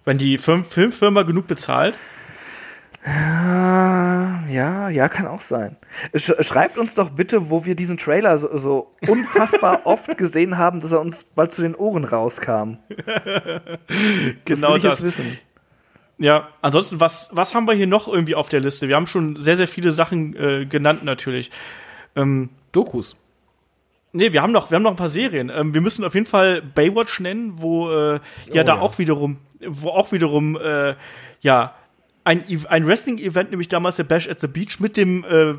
Wenn 0.05 0.17
die 0.17 0.37
Film 0.37 0.63
Filmfirma 0.65 1.23
genug 1.23 1.47
bezahlt. 1.47 1.97
Ah, 3.05 4.43
ja, 4.49 4.87
ja, 4.89 5.09
kann 5.09 5.27
auch 5.27 5.41
sein. 5.41 5.75
Sch 6.15 6.31
schreibt 6.39 6.77
uns 6.77 6.95
doch 6.95 7.09
bitte, 7.09 7.49
wo 7.49 7.65
wir 7.65 7.75
diesen 7.75 7.97
Trailer 7.97 8.37
so, 8.37 8.57
so 8.57 8.95
unfassbar 9.09 9.81
oft 9.85 10.17
gesehen 10.17 10.57
haben, 10.57 10.79
dass 10.79 10.93
er 10.93 11.01
uns 11.01 11.23
bald 11.23 11.53
zu 11.53 11.61
den 11.61 11.75
Ohren 11.75 12.05
rauskam. 12.05 12.77
Genau 14.45 14.69
will 14.71 14.77
ich 14.77 14.83
das. 14.83 14.99
jetzt 15.01 15.03
wissen. 15.03 15.37
Ja, 16.17 16.47
ansonsten, 16.61 16.99
was, 16.99 17.29
was 17.33 17.53
haben 17.55 17.67
wir 17.67 17.73
hier 17.73 17.87
noch 17.87 18.07
irgendwie 18.07 18.35
auf 18.35 18.47
der 18.47 18.61
Liste? 18.61 18.87
Wir 18.87 18.95
haben 18.95 19.07
schon 19.07 19.35
sehr, 19.35 19.57
sehr 19.57 19.67
viele 19.67 19.91
Sachen 19.91 20.35
äh, 20.35 20.65
genannt 20.65 21.03
natürlich. 21.03 21.51
Ähm, 22.15 22.49
Dokus. 22.71 23.17
Nee, 24.13 24.31
wir 24.31 24.41
haben 24.41 24.51
noch, 24.53 24.69
wir 24.69 24.75
haben 24.75 24.83
noch 24.83 24.91
ein 24.91 24.95
paar 24.97 25.09
Serien. 25.09 25.49
Ähm, 25.53 25.73
wir 25.73 25.81
müssen 25.81 26.05
auf 26.05 26.13
jeden 26.13 26.27
Fall 26.27 26.61
Baywatch 26.61 27.19
nennen, 27.19 27.53
wo 27.55 27.89
äh, 27.91 28.13
ja 28.51 28.61
Oh, 28.61 28.65
da 28.65 28.75
ja. 28.75 28.79
auch 28.79 28.97
wiederum, 28.99 29.37
wo 29.67 29.89
auch 29.89 30.11
wiederum 30.11 30.55
äh, 30.55 30.93
ja 31.41 31.73
ein, 32.23 32.43
ein 32.69 32.87
Wrestling-Event, 32.87 33.51
nämlich 33.51 33.67
damals 33.67 33.97
der 33.97 34.03
Bash 34.03 34.27
at 34.29 34.39
the 34.39 34.47
Beach, 34.47 34.79
mit 34.79 34.97
dem 34.97 35.23
äh, 35.25 35.55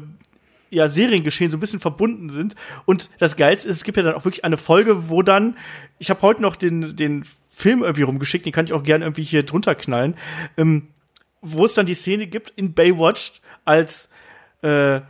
ja, 0.70 0.88
Seriengeschehen 0.88 1.50
so 1.50 1.56
ein 1.56 1.60
bisschen 1.60 1.80
verbunden 1.80 2.28
sind. 2.28 2.54
Und 2.84 3.10
das 3.18 3.36
Geilste 3.36 3.68
ist, 3.68 3.76
es 3.76 3.84
gibt 3.84 3.96
ja 3.96 4.02
dann 4.02 4.14
auch 4.14 4.24
wirklich 4.24 4.44
eine 4.44 4.56
Folge, 4.56 5.08
wo 5.08 5.22
dann, 5.22 5.56
ich 5.98 6.10
habe 6.10 6.22
heute 6.22 6.42
noch 6.42 6.56
den, 6.56 6.96
den 6.96 7.24
Film 7.48 7.82
irgendwie 7.82 8.02
rumgeschickt, 8.02 8.46
den 8.46 8.52
kann 8.52 8.64
ich 8.64 8.72
auch 8.72 8.82
gerne 8.82 9.04
irgendwie 9.04 9.22
hier 9.22 9.44
drunter 9.44 9.74
knallen, 9.74 10.16
ähm, 10.56 10.88
wo 11.40 11.64
es 11.64 11.74
dann 11.74 11.86
die 11.86 11.94
Szene 11.94 12.26
gibt 12.26 12.50
in 12.56 12.74
Baywatch, 12.74 13.40
als 13.64 14.08
äh, 14.62 15.00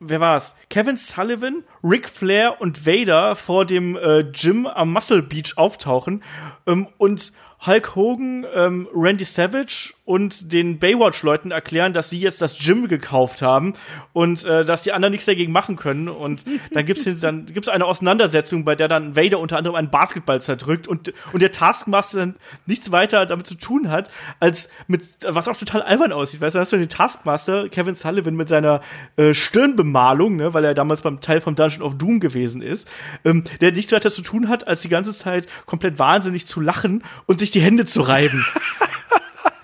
wer 0.00 0.20
war's? 0.20 0.56
Kevin 0.70 0.96
Sullivan, 0.96 1.62
Ric 1.84 2.08
Flair 2.08 2.60
und 2.60 2.86
Vader 2.86 3.36
vor 3.36 3.66
dem 3.66 3.96
äh, 3.96 4.24
Gym 4.24 4.66
am 4.66 4.92
Muscle 4.92 5.22
Beach 5.22 5.52
auftauchen 5.56 6.22
ähm, 6.66 6.88
und 6.96 7.32
Hulk 7.66 7.94
Hogan, 7.96 8.46
ähm, 8.54 8.88
Randy 8.94 9.24
Savage 9.24 9.94
und 10.04 10.52
den 10.52 10.78
Baywatch-Leuten 10.78 11.50
erklären, 11.50 11.94
dass 11.94 12.10
sie 12.10 12.20
jetzt 12.20 12.42
das 12.42 12.58
Gym 12.58 12.88
gekauft 12.88 13.40
haben 13.40 13.72
und 14.12 14.44
äh, 14.44 14.64
dass 14.64 14.82
die 14.82 14.92
anderen 14.92 15.12
nichts 15.12 15.24
dagegen 15.24 15.50
machen 15.50 15.76
können. 15.76 16.08
Und 16.08 16.44
dann 16.72 16.84
gibt's 16.84 17.08
dann 17.20 17.46
gibt's 17.46 17.70
eine 17.70 17.86
Auseinandersetzung, 17.86 18.64
bei 18.64 18.74
der 18.74 18.88
dann 18.88 19.16
Vader 19.16 19.38
unter 19.38 19.56
anderem 19.56 19.76
einen 19.76 19.88
Basketball 19.88 20.42
zerdrückt 20.42 20.86
und, 20.86 21.14
und 21.32 21.40
der 21.40 21.52
Taskmaster 21.52 22.18
dann 22.18 22.34
nichts 22.66 22.92
weiter 22.92 23.24
damit 23.24 23.46
zu 23.46 23.54
tun 23.54 23.90
hat, 23.90 24.10
als 24.40 24.68
mit, 24.86 25.02
was 25.26 25.48
auch 25.48 25.56
total 25.56 25.82
albern 25.82 26.12
aussieht. 26.12 26.42
Weißt 26.42 26.54
du, 26.54 26.58
hast 26.58 26.72
du 26.72 26.76
den 26.76 26.90
Taskmaster, 26.90 27.70
Kevin 27.70 27.94
Sullivan, 27.94 28.34
mit 28.34 28.50
seiner 28.50 28.82
äh, 29.16 29.32
Stirnbemalung, 29.32 30.36
ne, 30.36 30.52
weil 30.52 30.64
er 30.64 30.74
damals 30.74 31.00
beim 31.00 31.20
Teil 31.20 31.40
vom 31.40 31.54
Dungeon 31.54 31.73
of 31.82 31.96
Doom 31.96 32.20
gewesen 32.20 32.62
ist, 32.62 32.88
ähm, 33.24 33.44
der 33.60 33.72
nichts 33.72 33.92
weiter 33.92 34.10
zu 34.10 34.22
tun 34.22 34.48
hat, 34.48 34.66
als 34.66 34.82
die 34.82 34.88
ganze 34.88 35.14
Zeit 35.14 35.46
komplett 35.66 35.98
wahnsinnig 35.98 36.46
zu 36.46 36.60
lachen 36.60 37.02
und 37.26 37.38
sich 37.38 37.50
die 37.50 37.60
Hände 37.60 37.84
zu 37.84 38.02
reiben. 38.02 38.44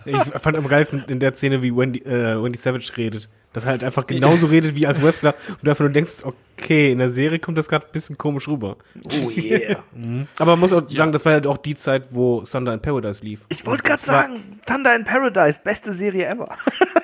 Ich 0.04 0.16
fand 0.16 0.56
am 0.56 0.66
geilsten 0.66 1.04
in 1.08 1.20
der 1.20 1.34
Szene, 1.34 1.62
wie 1.62 1.76
Wendy, 1.76 2.00
äh, 2.00 2.42
Wendy 2.42 2.58
Savage 2.58 2.90
redet. 2.96 3.28
Dass 3.52 3.64
er 3.64 3.70
halt 3.70 3.84
einfach 3.84 4.06
genauso 4.06 4.46
redet 4.46 4.76
wie 4.76 4.86
als 4.86 5.02
Wrestler 5.02 5.34
und 5.48 5.58
du 5.62 5.70
einfach 5.70 5.84
nur 5.84 5.92
denkst, 5.92 6.22
okay, 6.22 6.92
in 6.92 6.98
der 6.98 7.08
Serie 7.08 7.40
kommt 7.40 7.58
das 7.58 7.68
gerade 7.68 7.84
ein 7.84 7.92
bisschen 7.92 8.16
komisch 8.16 8.46
rüber. 8.46 8.76
Oh 9.04 9.30
yeah. 9.30 9.82
Aber 10.38 10.52
man 10.52 10.60
muss 10.60 10.72
auch 10.72 10.88
sagen, 10.88 11.10
das 11.10 11.24
war 11.24 11.32
halt 11.32 11.48
auch 11.48 11.58
die 11.58 11.74
Zeit, 11.74 12.08
wo 12.10 12.42
Thunder 12.42 12.72
in 12.72 12.80
Paradise 12.80 13.24
lief. 13.24 13.40
Ich 13.48 13.66
wollte 13.66 13.82
gerade 13.82 14.00
sagen, 14.00 14.60
Thunder 14.66 14.94
in 14.94 15.02
Paradise, 15.02 15.58
beste 15.62 15.92
Serie 15.92 16.26
ever. 16.26 16.48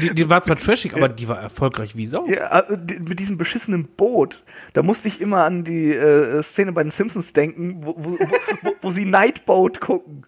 Die, 0.00 0.14
die 0.14 0.28
war 0.30 0.42
zwar 0.42 0.56
trashig, 0.56 0.94
aber 0.94 1.08
die 1.08 1.28
war 1.28 1.38
erfolgreich 1.40 1.94
wie 1.96 2.06
Sau. 2.06 2.26
Ja, 2.26 2.62
die- 2.62 3.00
mit 3.00 3.18
diesem 3.20 3.36
beschissenen 3.38 3.84
Boot. 3.86 4.42
Da 4.72 4.82
musste 4.82 5.08
ich 5.08 5.20
immer 5.20 5.44
an 5.44 5.64
die 5.64 5.92
äh, 5.92 6.42
Szene 6.42 6.72
bei 6.72 6.82
den 6.82 6.90
Simpsons 6.90 7.32
denken, 7.32 7.84
wo, 7.84 7.94
wo, 7.98 8.10
wo, 8.18 8.26
wo, 8.62 8.74
wo 8.80 8.90
sie 8.90 9.04
Nightboat 9.04 9.80
gucken. 9.80 10.26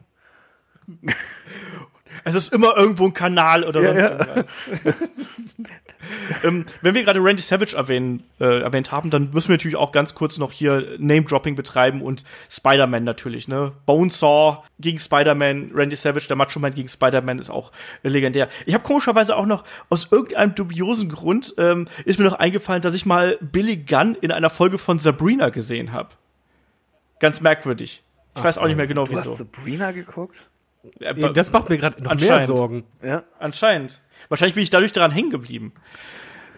Es 2.24 2.34
ist 2.34 2.52
immer 2.52 2.76
irgendwo 2.76 3.06
ein 3.06 3.14
Kanal 3.14 3.64
oder 3.64 3.80
Ja, 3.82 3.88
sonst 3.88 4.00
ja. 4.02 4.10
irgendwas. 4.10 4.70
ähm, 6.44 6.66
wenn 6.82 6.94
wir 6.94 7.04
gerade 7.04 7.20
Randy 7.20 7.42
Savage 7.42 7.76
erwähnen, 7.76 8.22
äh, 8.40 8.60
erwähnt 8.62 8.92
haben, 8.92 9.10
dann 9.10 9.30
müssen 9.32 9.48
wir 9.48 9.56
natürlich 9.56 9.76
auch 9.76 9.92
ganz 9.92 10.14
kurz 10.14 10.38
noch 10.38 10.52
hier 10.52 10.96
Name-Dropping 10.98 11.56
betreiben 11.56 12.02
und 12.02 12.24
Spider-Man 12.50 13.04
natürlich, 13.04 13.48
ne? 13.48 13.72
Bonesaw 13.86 14.64
gegen 14.78 14.98
Spider-Man, 14.98 15.72
Randy 15.74 15.96
Savage, 15.96 16.26
der 16.28 16.36
Macho 16.36 16.58
Man 16.58 16.72
gegen 16.72 16.88
Spider-Man 16.88 17.38
ist 17.38 17.50
auch 17.50 17.72
äh, 18.02 18.08
legendär. 18.08 18.48
Ich 18.66 18.74
habe 18.74 18.84
komischerweise 18.84 19.36
auch 19.36 19.46
noch, 19.46 19.64
aus 19.88 20.08
irgendeinem 20.10 20.54
dubiosen 20.54 21.08
Grund, 21.08 21.54
ähm, 21.58 21.88
ist 22.04 22.18
mir 22.18 22.24
noch 22.24 22.38
eingefallen, 22.38 22.82
dass 22.82 22.94
ich 22.94 23.06
mal 23.06 23.38
Billy 23.40 23.76
Gunn 23.76 24.16
in 24.20 24.30
einer 24.32 24.50
Folge 24.50 24.78
von 24.78 24.98
Sabrina 24.98 25.48
gesehen 25.50 25.92
habe. 25.92 26.10
Ganz 27.20 27.40
merkwürdig. 27.40 28.02
Ich 28.36 28.42
weiß 28.42 28.58
auch 28.58 28.66
nicht 28.66 28.76
mehr 28.76 28.86
genau 28.86 29.04
Du 29.04 29.12
hast 29.12 29.24
wieso. 29.24 29.36
Sabrina 29.36 29.92
geguckt? 29.92 30.36
Das 31.34 31.52
macht 31.52 31.70
mir 31.70 31.78
gerade 31.78 31.96
noch 32.02 32.10
mehr 32.10 32.12
Anscheinend. 32.12 32.46
Sorgen. 32.46 32.84
Ja. 33.02 33.22
Anscheinend. 33.38 34.00
Wahrscheinlich 34.28 34.54
bin 34.54 34.62
ich 34.62 34.70
dadurch 34.70 34.92
daran 34.92 35.10
hängen 35.10 35.30
geblieben. 35.30 35.72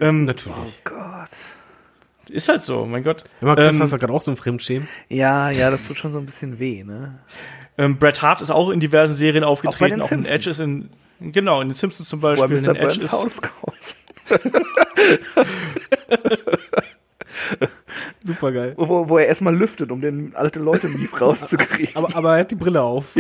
Ähm, 0.00 0.24
Natürlich. 0.24 0.80
Gott. 0.84 1.28
ist 2.28 2.48
halt 2.48 2.62
so, 2.62 2.84
mein 2.86 3.02
Gott. 3.02 3.24
Immer 3.40 3.56
Chris, 3.56 3.76
Ähm, 3.76 3.82
hast 3.82 3.92
du 3.92 3.98
gerade 3.98 4.12
auch 4.12 4.20
so 4.20 4.30
ein 4.30 4.36
Fremdschämen? 4.36 4.88
Ja, 5.08 5.50
ja, 5.50 5.70
das 5.70 5.86
tut 5.86 5.98
schon 5.98 6.12
so 6.12 6.18
ein 6.18 6.26
bisschen 6.26 6.58
weh, 6.58 6.84
ne? 6.84 7.18
ähm, 7.78 7.98
Bret 7.98 8.22
Hart 8.22 8.40
ist 8.40 8.50
auch 8.50 8.70
in 8.70 8.80
diversen 8.80 9.14
Serien 9.14 9.44
aufgetreten, 9.44 9.94
den 9.96 10.02
auch, 10.02 10.10
in 10.10 10.24
Simpsons. 10.24 10.34
Edge 10.34 10.50
ist 10.50 10.60
in, 10.60 10.90
genau, 11.32 11.60
in 11.60 11.68
den 11.68 11.74
Simpsons 11.74 12.08
zum 12.08 12.22
Wo 12.22 12.28
er 12.28 12.36
Beispiel, 12.36 12.58
in 12.58 12.64
Mr. 12.64 12.74
den 12.74 12.82
Edge 12.82 13.00
ist. 13.00 13.40
Super 18.22 18.52
geil. 18.52 18.74
Wo, 18.76 19.08
wo 19.08 19.18
er 19.18 19.26
erstmal 19.26 19.54
lüftet, 19.56 19.90
um 19.90 20.00
den 20.00 20.34
alte 20.34 20.58
Leute 20.58 20.88
Mief 20.88 21.20
rauszukriegen. 21.20 21.94
Aber, 21.96 22.14
aber 22.16 22.34
er 22.34 22.40
hat 22.40 22.50
die 22.50 22.56
Brille 22.56 22.82
auf. 22.82 23.14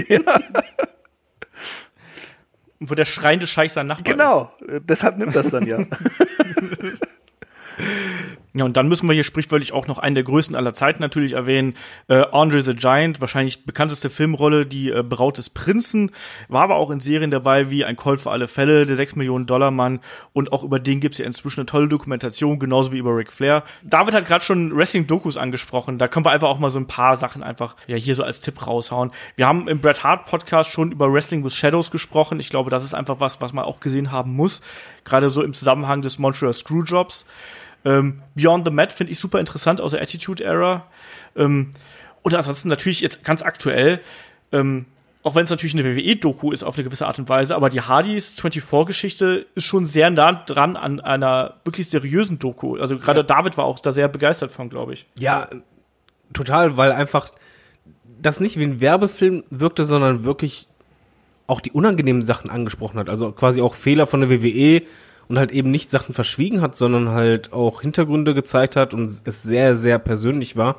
Wo 2.80 2.94
der 2.94 3.04
schreiende 3.04 3.46
Scheich 3.46 3.72
sein 3.72 3.86
Nachbar 3.86 4.06
ist. 4.06 4.18
genau, 4.18 4.50
deshalb 4.80 5.18
nimmt 5.18 5.34
das 5.34 5.50
dann 5.50 5.66
ja. 5.66 5.78
Ja, 8.56 8.64
und 8.64 8.74
dann 8.78 8.88
müssen 8.88 9.06
wir 9.06 9.12
hier 9.12 9.22
sprichwörtlich 9.22 9.74
auch 9.74 9.86
noch 9.86 9.98
einen 9.98 10.14
der 10.14 10.24
größten 10.24 10.56
aller 10.56 10.72
Zeiten 10.72 11.02
natürlich 11.02 11.34
erwähnen. 11.34 11.74
Äh, 12.08 12.24
Andre 12.32 12.62
the 12.62 12.74
Giant, 12.74 13.20
wahrscheinlich 13.20 13.66
bekannteste 13.66 14.08
Filmrolle, 14.08 14.64
die 14.64 14.90
äh, 14.90 15.02
Braut 15.02 15.36
des 15.36 15.50
Prinzen, 15.50 16.10
war 16.48 16.62
aber 16.62 16.76
auch 16.76 16.90
in 16.90 17.00
Serien 17.00 17.30
dabei 17.30 17.68
wie 17.68 17.84
Ein 17.84 17.96
Colt 17.96 18.18
für 18.18 18.30
alle 18.30 18.48
Fälle, 18.48 18.86
der 18.86 18.96
6 18.96 19.16
Millionen 19.16 19.44
Dollar 19.44 19.70
Mann 19.70 20.00
und 20.32 20.52
auch 20.54 20.62
über 20.62 20.80
den 20.80 21.00
gibt's 21.00 21.18
ja 21.18 21.26
inzwischen 21.26 21.60
eine 21.60 21.66
tolle 21.66 21.86
Dokumentation, 21.86 22.58
genauso 22.58 22.92
wie 22.92 22.98
über 22.98 23.14
Ric 23.14 23.30
Flair. 23.30 23.62
David 23.82 24.14
hat 24.14 24.26
gerade 24.26 24.42
schon 24.42 24.74
Wrestling-Dokus 24.74 25.36
angesprochen, 25.36 25.98
da 25.98 26.08
können 26.08 26.24
wir 26.24 26.30
einfach 26.30 26.48
auch 26.48 26.58
mal 26.58 26.70
so 26.70 26.78
ein 26.78 26.86
paar 26.86 27.16
Sachen 27.16 27.42
einfach 27.42 27.76
ja 27.86 27.96
hier 27.96 28.14
so 28.14 28.22
als 28.22 28.40
Tipp 28.40 28.66
raushauen. 28.66 29.10
Wir 29.34 29.46
haben 29.46 29.68
im 29.68 29.80
Bret 29.80 30.02
Hart 30.02 30.24
Podcast 30.24 30.70
schon 30.70 30.92
über 30.92 31.12
Wrestling 31.12 31.44
with 31.44 31.54
Shadows 31.54 31.90
gesprochen. 31.90 32.40
Ich 32.40 32.48
glaube, 32.48 32.70
das 32.70 32.84
ist 32.84 32.94
einfach 32.94 33.20
was, 33.20 33.42
was 33.42 33.52
man 33.52 33.66
auch 33.66 33.80
gesehen 33.80 34.12
haben 34.12 34.34
muss, 34.34 34.62
gerade 35.04 35.28
so 35.28 35.42
im 35.42 35.52
Zusammenhang 35.52 36.00
des 36.00 36.18
Montreal 36.18 36.54
Screwjobs. 36.54 37.26
Ähm, 37.86 38.20
Beyond 38.34 38.66
the 38.66 38.72
Mat 38.72 38.92
finde 38.92 39.12
ich 39.12 39.18
super 39.20 39.38
interessant 39.38 39.80
aus 39.80 39.92
der 39.92 40.02
Attitude 40.02 40.42
Era. 40.44 40.86
Ähm, 41.36 41.70
und 42.22 42.34
ansonsten 42.34 42.68
natürlich 42.68 43.00
jetzt 43.00 43.22
ganz 43.22 43.42
aktuell, 43.42 44.00
ähm, 44.50 44.86
auch 45.22 45.36
wenn 45.36 45.44
es 45.44 45.50
natürlich 45.50 45.74
eine 45.74 45.84
WWE-Doku 45.84 46.50
ist 46.50 46.64
auf 46.64 46.74
eine 46.74 46.82
gewisse 46.84 47.06
Art 47.06 47.20
und 47.20 47.28
Weise, 47.28 47.54
aber 47.54 47.68
die 47.68 47.80
Hardys 47.80 48.38
24-Geschichte 48.40 49.46
ist 49.54 49.64
schon 49.64 49.86
sehr 49.86 50.10
nah 50.10 50.32
dran 50.32 50.76
an 50.76 50.98
einer 51.00 51.54
wirklich 51.64 51.88
seriösen 51.88 52.40
Doku. 52.40 52.76
Also 52.76 52.98
gerade 52.98 53.20
Ja. 53.20 53.22
David 53.22 53.56
war 53.56 53.64
auch 53.64 53.78
da 53.78 53.92
sehr 53.92 54.08
begeistert 54.08 54.50
von, 54.50 54.68
glaube 54.68 54.92
ich. 54.92 55.06
Ja, 55.18 55.48
total, 56.32 56.76
weil 56.76 56.90
einfach 56.90 57.30
das 58.20 58.40
nicht 58.40 58.58
wie 58.58 58.64
ein 58.64 58.80
Werbefilm 58.80 59.44
wirkte, 59.50 59.84
sondern 59.84 60.24
wirklich 60.24 60.68
auch 61.46 61.60
die 61.60 61.70
unangenehmen 61.70 62.24
Sachen 62.24 62.50
angesprochen 62.50 62.98
hat. 62.98 63.08
Also 63.08 63.30
quasi 63.30 63.60
auch 63.60 63.76
Fehler 63.76 64.08
von 64.08 64.20
der 64.20 64.30
WWE 64.30 64.82
und 65.28 65.38
halt 65.38 65.52
eben 65.52 65.70
nicht 65.70 65.90
Sachen 65.90 66.14
verschwiegen 66.14 66.60
hat, 66.60 66.76
sondern 66.76 67.10
halt 67.10 67.52
auch 67.52 67.82
Hintergründe 67.82 68.34
gezeigt 68.34 68.76
hat 68.76 68.94
und 68.94 69.04
es 69.04 69.42
sehr, 69.42 69.76
sehr 69.76 69.98
persönlich 69.98 70.56
war 70.56 70.76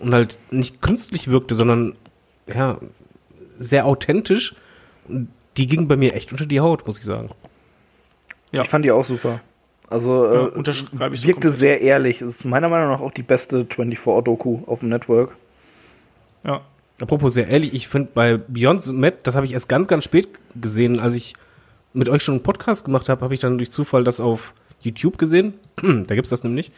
und 0.00 0.14
halt 0.14 0.38
nicht 0.50 0.80
künstlich 0.82 1.28
wirkte, 1.28 1.54
sondern 1.54 1.94
ja, 2.46 2.78
sehr 3.58 3.86
authentisch. 3.86 4.54
Und 5.08 5.28
die 5.56 5.66
ging 5.66 5.88
bei 5.88 5.96
mir 5.96 6.14
echt 6.14 6.32
unter 6.32 6.46
die 6.46 6.60
Haut, 6.60 6.86
muss 6.86 6.98
ich 6.98 7.04
sagen. 7.04 7.30
Ja. 8.50 8.62
Ich 8.62 8.68
fand 8.68 8.84
die 8.84 8.90
auch 8.92 9.04
super. 9.04 9.40
Also 9.88 10.24
Ja, 10.24 10.46
äh, 10.48 10.50
so 10.50 10.98
wirkte 10.98 11.32
komplett. 11.32 11.52
sehr 11.52 11.80
ehrlich. 11.82 12.22
Es 12.22 12.36
ist 12.36 12.44
meiner 12.44 12.68
Meinung 12.68 12.88
nach 12.88 13.00
auch 13.00 13.12
die 13.12 13.22
beste 13.22 13.64
24-Doku 13.64 14.60
auf 14.66 14.80
dem 14.80 14.88
Network. 14.88 15.36
Ja. 16.44 16.62
Apropos 17.00 17.34
sehr 17.34 17.48
ehrlich, 17.48 17.74
ich 17.74 17.88
finde 17.88 18.10
bei 18.14 18.36
Beyond 18.36 18.82
the 18.82 18.92
Mat, 18.92 19.14
das 19.24 19.34
habe 19.34 19.44
ich 19.44 19.52
erst 19.52 19.68
ganz, 19.68 19.88
ganz 19.88 20.04
spät 20.04 20.28
gesehen, 20.60 21.00
als 21.00 21.14
ich 21.14 21.34
mit 21.92 22.08
euch 22.08 22.22
schon 22.22 22.34
einen 22.34 22.42
Podcast 22.42 22.84
gemacht 22.84 23.08
habe, 23.08 23.22
habe 23.22 23.34
ich 23.34 23.40
dann 23.40 23.58
durch 23.58 23.70
Zufall 23.70 24.04
das 24.04 24.20
auf 24.20 24.54
YouTube 24.80 25.18
gesehen. 25.18 25.54
da 25.82 26.14
gibt's 26.14 26.30
das 26.30 26.44
nämlich. 26.44 26.72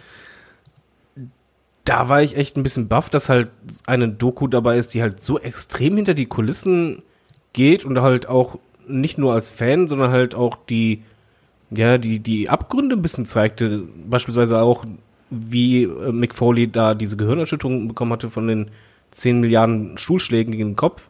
Da 1.85 2.09
war 2.09 2.23
ich 2.23 2.37
echt 2.37 2.57
ein 2.57 2.63
bisschen 2.63 2.89
baff, 2.89 3.11
dass 3.11 3.29
halt 3.29 3.49
eine 3.87 4.09
Doku 4.09 4.47
dabei 4.47 4.79
ist, 4.79 4.95
die 4.95 5.03
halt 5.03 5.21
so 5.21 5.39
extrem 5.39 5.97
hinter 5.97 6.15
die 6.15 6.27
Kulissen 6.27 7.03
geht 7.53 7.85
und 7.85 8.01
halt 8.01 8.29
auch 8.29 8.59
nicht 8.87 9.19
nur 9.19 9.35
als 9.35 9.51
Fan, 9.51 9.87
sondern 9.87 10.11
halt 10.11 10.35
auch 10.35 10.57
die, 10.69 11.03
ja, 11.71 11.99
die, 11.99 12.21
die 12.21 12.49
Abgründe 12.49 12.97
ein 12.97 13.03
bisschen 13.03 13.27
zeigte. 13.27 13.85
Beispielsweise 14.09 14.61
auch, 14.61 14.85
wie 15.31 15.85
äh, 15.85 16.13
Mick 16.13 16.35
Foley 16.35 16.71
da 16.71 16.95
diese 16.95 17.17
Gehirnerschütterung 17.17 17.89
bekommen 17.89 18.13
hatte 18.13 18.31
von 18.31 18.47
den 18.47 18.71
10 19.11 19.41
Milliarden 19.41 19.99
Stuhlschlägen 19.99 20.53
gegen 20.53 20.71
den 20.71 20.77
Kopf 20.77 21.09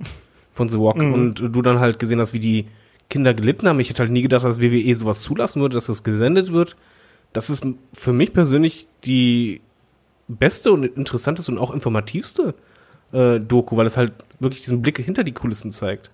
von 0.53 0.69
The 0.69 0.77
Rock 0.77 0.97
und 0.97 1.41
du 1.41 1.63
dann 1.63 1.81
halt 1.81 1.99
gesehen 1.99 2.21
hast, 2.21 2.33
wie 2.33 2.39
die 2.39 2.67
Kinder 3.09 3.35
gelitten 3.35 3.69
haben. 3.69 3.81
Ich 3.81 3.91
hätte 3.91 4.01
halt 4.01 4.11
nie 4.11 4.23
gedacht, 4.23 4.45
dass 4.45 4.61
WWE 4.61 4.95
sowas 4.95 5.23
zulassen 5.23 5.61
würde, 5.61 5.75
dass 5.75 5.87
das 5.87 6.03
gesendet 6.03 6.53
wird. 6.53 6.77
Das 7.33 7.51
ist 7.51 7.67
für 7.93 8.13
mich 8.13 8.33
persönlich 8.33 8.89
die 9.05 9.61
beste 10.29 10.73
und 10.73 10.85
interessanteste 10.85 11.53
und 11.53 11.59
auch 11.59 11.73
informativste 11.73 12.55
äh, 13.13 13.41
Doku, 13.41 13.77
weil 13.77 13.87
es 13.87 13.97
halt 13.97 14.13
wirklich 14.41 14.63
diesen 14.63 14.83
Blick 14.83 14.99
hinter 14.99 15.25
die 15.25 15.33
Kulissen 15.33 15.73
zeigt. 15.73 16.11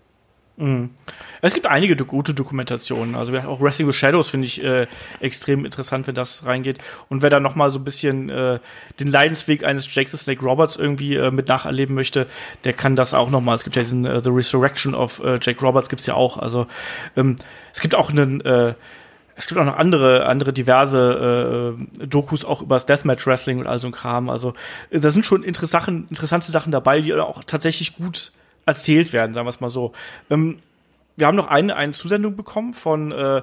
Es 1.41 1.55
gibt 1.55 1.67
einige 1.67 1.97
gute 1.97 2.35
Dokumentationen. 2.35 3.15
Also 3.15 3.37
auch 3.39 3.61
Wrestling 3.61 3.89
with 3.89 3.97
Shadows 3.97 4.29
finde 4.29 4.47
ich 4.47 4.63
äh, 4.63 4.87
extrem 5.21 5.65
interessant, 5.65 6.07
wenn 6.07 6.15
das 6.15 6.45
reingeht. 6.45 6.79
Und 7.09 7.23
wer 7.23 7.31
da 7.31 7.41
noch 7.41 7.55
mal 7.55 7.71
so 7.71 7.79
ein 7.79 7.85
bisschen 7.85 8.29
äh, 8.29 8.59
den 8.99 9.09
Leidensweg 9.09 9.65
eines 9.65 9.93
Jake 9.95 10.11
the 10.11 10.19
Snake 10.19 10.45
Roberts 10.45 10.77
irgendwie 10.77 11.17
äh, 11.17 11.31
mit 11.31 11.49
nacherleben 11.49 11.95
möchte, 11.95 12.27
der 12.65 12.75
kann 12.75 12.95
das 12.95 13.15
auch 13.15 13.31
noch 13.31 13.41
mal. 13.41 13.55
Es 13.55 13.65
gibt 13.65 13.77
ja 13.77 13.83
diesen 13.83 14.05
äh, 14.05 14.21
The 14.21 14.31
Resurrection 14.31 14.95
of 14.95 15.21
äh, 15.25 15.39
Jake 15.41 15.61
Roberts 15.61 15.89
gibt's 15.89 16.07
ja 16.07 16.15
auch. 16.15 16.37
Also 16.37 16.67
ähm, 17.17 17.37
es 17.73 17.81
gibt 17.81 17.95
auch 17.95 18.11
einen 18.11 18.41
äh, 18.43 18.75
es 19.37 19.47
gibt 19.47 19.59
auch 19.59 19.65
noch 19.65 19.79
andere, 19.79 20.27
andere 20.27 20.53
diverse 20.53 21.75
äh, 22.01 22.07
Dokus 22.07 22.45
auch 22.45 22.61
über 22.61 22.75
das 22.77 22.85
Deathmatch 22.85 23.27
Wrestling 23.27 23.59
und 23.59 23.67
all 23.67 23.79
so 23.79 23.87
ein 23.87 23.93
Kram. 23.93 24.29
Also 24.29 24.53
da 24.91 25.11
sind 25.11 25.25
schon 25.25 25.43
interessante, 25.43 25.91
interessante 26.11 26.53
Sachen 26.53 26.71
dabei, 26.73 27.01
die 27.01 27.15
auch 27.15 27.43
tatsächlich 27.45 27.97
gut 27.97 28.33
erzählt 28.71 29.13
werden, 29.13 29.35
sagen 29.35 29.47
wir 29.47 29.51
es 29.51 29.61
mal 29.61 29.71
so. 29.71 29.93
Ähm, 30.31 30.59
wir 31.17 31.27
haben 31.27 31.37
noch 31.37 31.49
eine, 31.49 31.77
eine 31.77 31.93
Zusendung 31.93 32.37
bekommen 32.37 32.73
von 32.73 33.13
äh, 33.13 33.43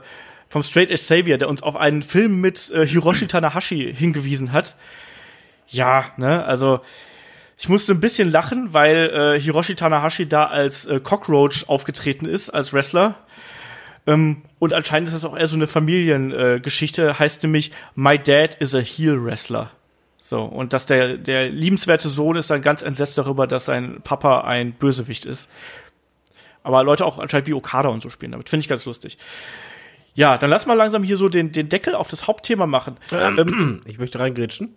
vom 0.49 0.63
Straight 0.63 0.89
Edge 0.89 1.01
Savior, 1.01 1.38
der 1.38 1.49
uns 1.49 1.61
auf 1.61 1.75
einen 1.75 2.01
Film 2.01 2.41
mit 2.41 2.71
äh, 2.71 2.86
Hiroshi 2.86 3.28
Tanahashi 3.28 3.93
hingewiesen 3.93 4.51
hat. 4.51 4.75
Ja, 5.67 6.05
ne, 6.17 6.45
also 6.45 6.80
ich 7.57 7.69
musste 7.69 7.93
ein 7.93 7.99
bisschen 7.99 8.32
lachen, 8.32 8.73
weil 8.73 9.36
äh, 9.36 9.39
Hiroshi 9.39 9.75
Tanahashi 9.75 10.28
da 10.28 10.45
als 10.45 10.86
äh, 10.86 10.99
Cockroach 10.99 11.65
aufgetreten 11.67 12.25
ist, 12.25 12.49
als 12.49 12.71
Wrestler. 12.71 13.15
Ähm, 14.05 14.43
und 14.59 14.73
anscheinend 14.73 15.09
ist 15.09 15.15
das 15.15 15.25
auch 15.25 15.38
eher 15.38 15.47
so 15.47 15.55
eine 15.55 15.67
Familiengeschichte, 15.67 17.09
äh, 17.09 17.13
heißt 17.15 17.43
nämlich 17.43 17.71
My 17.95 18.17
Dad 18.17 18.55
is 18.55 18.73
a 18.73 18.80
Heel 18.80 19.23
Wrestler. 19.23 19.71
So, 20.28 20.41
und 20.41 20.73
dass 20.73 20.86
der, 20.86 21.15
der 21.15 21.47
liebenswerte 21.47 22.09
Sohn 22.09 22.36
ist 22.36 22.49
dann 22.49 22.61
ganz 22.61 22.82
entsetzt 22.82 23.17
darüber, 23.17 23.47
dass 23.47 23.63
sein 23.63 24.01
Papa 24.03 24.41
ein 24.41 24.73
Bösewicht 24.73 25.23
ist. 25.23 25.49
Aber 26.63 26.84
Leute 26.84 27.05
auch 27.05 27.17
anscheinend 27.17 27.47
wie 27.47 27.53
Okada 27.53 27.88
und 27.88 28.01
so 28.01 28.09
spielen 28.09 28.34
damit. 28.34 28.49
Finde 28.49 28.59
ich 28.59 28.67
ganz 28.67 28.84
lustig. 28.84 29.17
Ja, 30.15 30.38
dann 30.38 30.49
lass 30.49 30.65
mal 30.65 30.73
langsam 30.73 31.01
hier 31.01 31.15
so 31.15 31.30
den, 31.30 31.53
den 31.53 31.69
Deckel 31.69 31.95
auf 31.95 32.09
das 32.09 32.28
Hauptthema 32.28 32.67
machen. 32.67 32.97
Ähm, 33.09 33.82
ich 33.86 33.99
möchte 33.99 34.19
reingrätschen. 34.19 34.75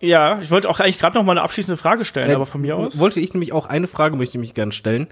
Ja, 0.00 0.40
ich 0.40 0.52
wollte 0.52 0.70
auch 0.70 0.78
eigentlich 0.78 1.00
gerade 1.00 1.18
noch 1.18 1.24
mal 1.24 1.32
eine 1.32 1.42
abschließende 1.42 1.76
Frage 1.76 2.04
stellen, 2.04 2.32
aber 2.32 2.46
von 2.46 2.60
mir 2.60 2.76
aus. 2.76 2.96
Wollte 2.96 3.18
ich 3.18 3.34
nämlich 3.34 3.52
auch 3.52 3.66
eine 3.66 3.88
Frage, 3.88 4.16
möchte 4.16 4.38
ich 4.38 4.40
mich 4.40 4.54
gerne 4.54 4.70
stellen. 4.70 5.08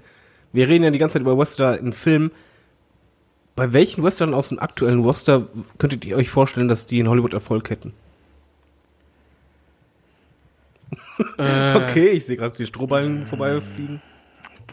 Wir 0.53 0.69
reden 0.69 0.85
ja 0.85 0.91
die 0.91 0.99
ganze 0.99 1.15
Zeit 1.15 1.21
über 1.21 1.37
Wrestler 1.37 1.77
in 1.77 1.91
Filmen. 1.91 2.31
Bei 3.57 3.73
welchen 3.73 4.05
Wrestlern 4.05 4.33
aus 4.33 4.47
dem 4.47 4.59
aktuellen 4.59 5.01
Roster 5.01 5.49
könntet 5.79 6.05
ihr 6.05 6.15
euch 6.15 6.29
vorstellen, 6.29 6.69
dass 6.69 6.87
die 6.87 6.99
in 6.99 7.09
Hollywood 7.09 7.33
Erfolg 7.33 7.69
hätten? 7.69 7.93
okay, 11.37 12.09
ich 12.09 12.25
sehe 12.25 12.37
gerade 12.37 12.55
die 12.55 12.65
Strohballen 12.65 13.27
vorbeifliegen. 13.27 14.01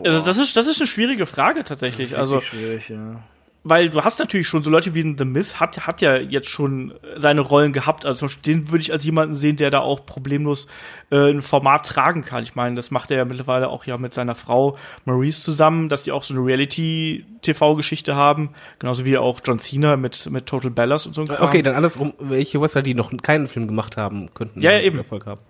Also 0.05 0.25
das 0.25 0.39
ist, 0.39 0.57
das 0.57 0.67
ist 0.67 0.81
eine 0.81 0.87
schwierige 0.87 1.27
Frage 1.27 1.65
tatsächlich. 1.65 2.17
Also, 2.17 2.41
schwierig, 2.41 2.89
ja. 2.89 3.21
weil 3.63 3.91
du 3.91 4.03
hast 4.03 4.19
natürlich 4.19 4.49
schon 4.49 4.63
so 4.63 4.71
Leute 4.71 4.95
wie 4.95 5.15
The 5.17 5.25
Miz 5.25 5.61
hat, 5.61 5.87
hat 5.87 6.01
ja 6.01 6.17
jetzt 6.17 6.49
schon 6.49 6.95
seine 7.17 7.43
Rollen 7.43 7.73
gehabt. 7.73 8.07
Also 8.07 8.21
zum 8.21 8.27
Beispiel, 8.27 8.55
den 8.55 8.71
würde 8.71 8.83
ich 8.83 8.93
als 8.93 9.05
jemanden 9.05 9.35
sehen, 9.35 9.57
der 9.57 9.71
da 9.71 9.81
auch 9.81 10.07
problemlos 10.07 10.67
äh, 11.11 11.31
ein 11.31 11.43
Format 11.43 11.87
tragen 11.87 12.25
kann. 12.25 12.43
Ich 12.43 12.55
meine, 12.55 12.75
das 12.75 12.91
macht 12.91 13.11
er 13.11 13.19
ja 13.19 13.25
mittlerweile 13.25 13.69
auch 13.69 13.85
ja 13.85 13.99
mit 13.99 14.15
seiner 14.15 14.35
Frau 14.35 14.79
Maurice 15.05 15.43
zusammen, 15.43 15.89
dass 15.89 16.05
die 16.05 16.13
auch 16.13 16.23
so 16.23 16.35
eine 16.35 16.45
Reality-TV-Geschichte 16.45 18.17
haben. 18.17 18.51
Genauso 18.79 19.05
wie 19.05 19.19
auch 19.19 19.41
John 19.45 19.59
Cena 19.59 19.97
mit, 19.97 20.31
mit 20.31 20.47
Total 20.47 20.71
Bellas 20.71 21.07
und 21.07 21.15
so 21.15 21.21
ein 21.21 21.29
Kram. 21.29 21.49
Okay, 21.49 21.63
dann 21.63 21.75
andersrum, 21.75 22.15
welche 22.19 22.61
Wrestler, 22.61 22.83
die 22.83 22.95
noch 22.95 23.13
keinen 23.19 23.47
Film 23.47 23.67
gemacht 23.67 23.99
haben, 23.99 24.33
könnten 24.33 24.63
Ja, 24.63 24.73
ja, 24.73 24.81
eben. 24.81 24.99
Erfolg 24.99 25.27
haben. 25.27 25.43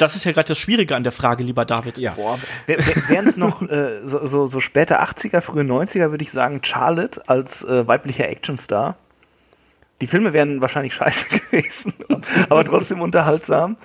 Das 0.00 0.16
ist 0.16 0.24
ja 0.24 0.32
gerade 0.32 0.48
das 0.48 0.58
Schwierige 0.58 0.96
an 0.96 1.02
der 1.02 1.12
Frage, 1.12 1.44
lieber 1.44 1.66
David. 1.66 1.98
Ja. 1.98 2.12
Boah, 2.12 2.38
wären 2.66 3.26
es 3.26 3.36
noch 3.36 3.60
äh, 3.60 4.00
so, 4.06 4.26
so, 4.26 4.46
so 4.46 4.58
späte 4.58 5.02
80er, 5.02 5.42
frühe 5.42 5.62
90er, 5.62 6.10
würde 6.10 6.24
ich 6.24 6.32
sagen, 6.32 6.60
Charlotte 6.62 7.22
als 7.28 7.62
äh, 7.64 7.86
weiblicher 7.86 8.26
Actionstar. 8.26 8.96
Die 10.00 10.06
Filme 10.06 10.32
wären 10.32 10.62
wahrscheinlich 10.62 10.94
scheiße 10.94 11.26
gewesen, 11.50 11.92
aber 12.48 12.64
trotzdem 12.64 13.02
unterhaltsam. 13.02 13.76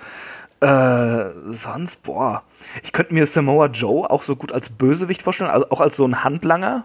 Äh, 0.60 1.26
sonst, 1.50 2.02
boah. 2.02 2.42
Ich 2.82 2.92
könnte 2.92 3.12
mir 3.12 3.26
Samoa 3.26 3.66
Joe 3.66 4.08
auch 4.08 4.22
so 4.22 4.36
gut 4.36 4.52
als 4.52 4.70
Bösewicht 4.70 5.22
vorstellen, 5.22 5.50
also 5.50 5.70
auch 5.70 5.82
als 5.82 5.96
so 5.96 6.06
ein 6.06 6.24
Handlanger 6.24 6.84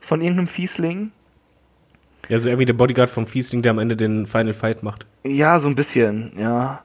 von 0.00 0.22
irgendeinem 0.22 0.48
Fiesling. 0.48 1.12
Ja, 2.30 2.38
so 2.38 2.48
irgendwie 2.48 2.64
der 2.64 2.72
Bodyguard 2.72 3.10
vom 3.10 3.26
Fiesling, 3.26 3.60
der 3.60 3.72
am 3.72 3.78
Ende 3.78 3.94
den 3.94 4.26
Final 4.26 4.54
Fight 4.54 4.82
macht. 4.82 5.04
Ja, 5.22 5.58
so 5.58 5.68
ein 5.68 5.74
bisschen, 5.74 6.32
ja. 6.38 6.82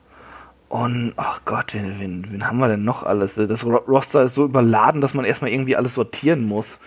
Und, 0.70 1.14
ach 1.16 1.40
Gott, 1.44 1.74
wen, 1.74 1.98
wen, 1.98 2.26
wen 2.30 2.46
haben 2.46 2.58
wir 2.58 2.68
denn 2.68 2.84
noch 2.84 3.02
alles? 3.02 3.34
Das 3.34 3.66
Ro- 3.66 3.82
Roster 3.88 4.22
ist 4.22 4.34
so 4.34 4.44
überladen, 4.44 5.00
dass 5.00 5.14
man 5.14 5.24
erstmal 5.24 5.50
irgendwie 5.50 5.74
alles 5.74 5.94
sortieren 5.94 6.44
muss. 6.44 6.78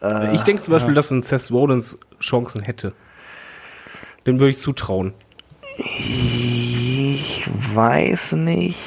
Äh, 0.00 0.32
ich 0.34 0.42
denke 0.42 0.62
zum 0.62 0.72
Beispiel, 0.72 0.94
dass 0.94 1.10
ein 1.10 1.22
Seth 1.22 1.50
Rollins 1.50 1.98
Chancen 2.20 2.62
hätte. 2.62 2.92
Dem 4.26 4.38
würde 4.38 4.50
ich 4.50 4.58
zutrauen. 4.58 5.12
Ich 5.76 7.48
weiß 7.74 8.32
nicht. 8.32 8.78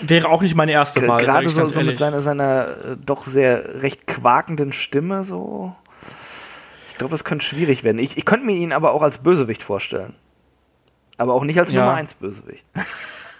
Wäre 0.00 0.28
auch 0.30 0.40
nicht 0.40 0.54
meine 0.54 0.72
erste 0.72 1.06
Wahl, 1.06 1.22
Gerade 1.22 1.48
so, 1.50 1.66
so 1.66 1.82
mit 1.82 1.98
seiner, 1.98 2.22
seiner 2.22 2.68
äh, 2.68 2.96
doch 3.04 3.26
sehr 3.26 3.82
recht 3.82 4.06
quakenden 4.06 4.72
Stimme 4.72 5.24
so. 5.24 5.74
Ich 6.90 6.96
glaube, 6.96 7.10
das 7.10 7.24
könnte 7.24 7.44
schwierig 7.44 7.84
werden. 7.84 7.98
Ich, 7.98 8.16
ich 8.16 8.24
könnte 8.24 8.46
mir 8.46 8.56
ihn 8.56 8.72
aber 8.72 8.92
auch 8.92 9.02
als 9.02 9.18
Bösewicht 9.18 9.62
vorstellen. 9.62 10.14
Aber 11.16 11.34
auch 11.34 11.44
nicht 11.44 11.58
als 11.58 11.72
Ja. 11.72 11.84
Nummer 11.84 11.96
1 11.96 12.14
Bösewicht. 12.14 12.64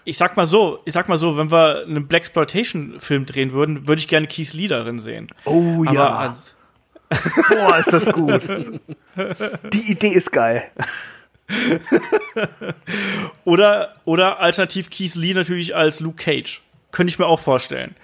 Ich 0.07 0.19
sag 0.19 0.37
mal 0.37 0.47
so, 0.47 0.81
ich 0.85 0.93
sag 0.93 1.09
mal 1.09 1.17
so, 1.17 1.39
wenn 1.39 1.51
wir 1.51 1.85
einen 1.87 2.07
Blaxploitation-Film 2.07 3.25
drehen 3.25 3.53
würden, 3.55 3.89
würde 3.89 4.01
ich 4.01 4.07
gerne 4.07 4.27
Keith 4.27 4.53
Lee 4.53 4.69
darin 4.69 4.99
sehen. 4.99 5.29
Oh 5.47 5.83
Aber 5.87 6.19
als, 6.19 6.55
Boah, 7.49 7.79
ist 7.79 7.91
das 7.91 8.13
gut. 8.13 8.43
Die 9.73 9.91
Idee 9.91 10.13
ist 10.13 10.31
geil. 10.31 10.71
Oder, 13.45 13.95
oder 14.05 14.41
alternativ 14.41 14.91
Keith 14.91 15.15
Lee 15.15 15.35
natürlich 15.35 15.75
als 15.75 16.01
Luke 16.01 16.23
Cage. 16.23 16.63
Könnte 16.91 17.11
ich 17.11 17.19
mir 17.19 17.27
auch 17.27 17.41
vorstellen. 17.41 17.95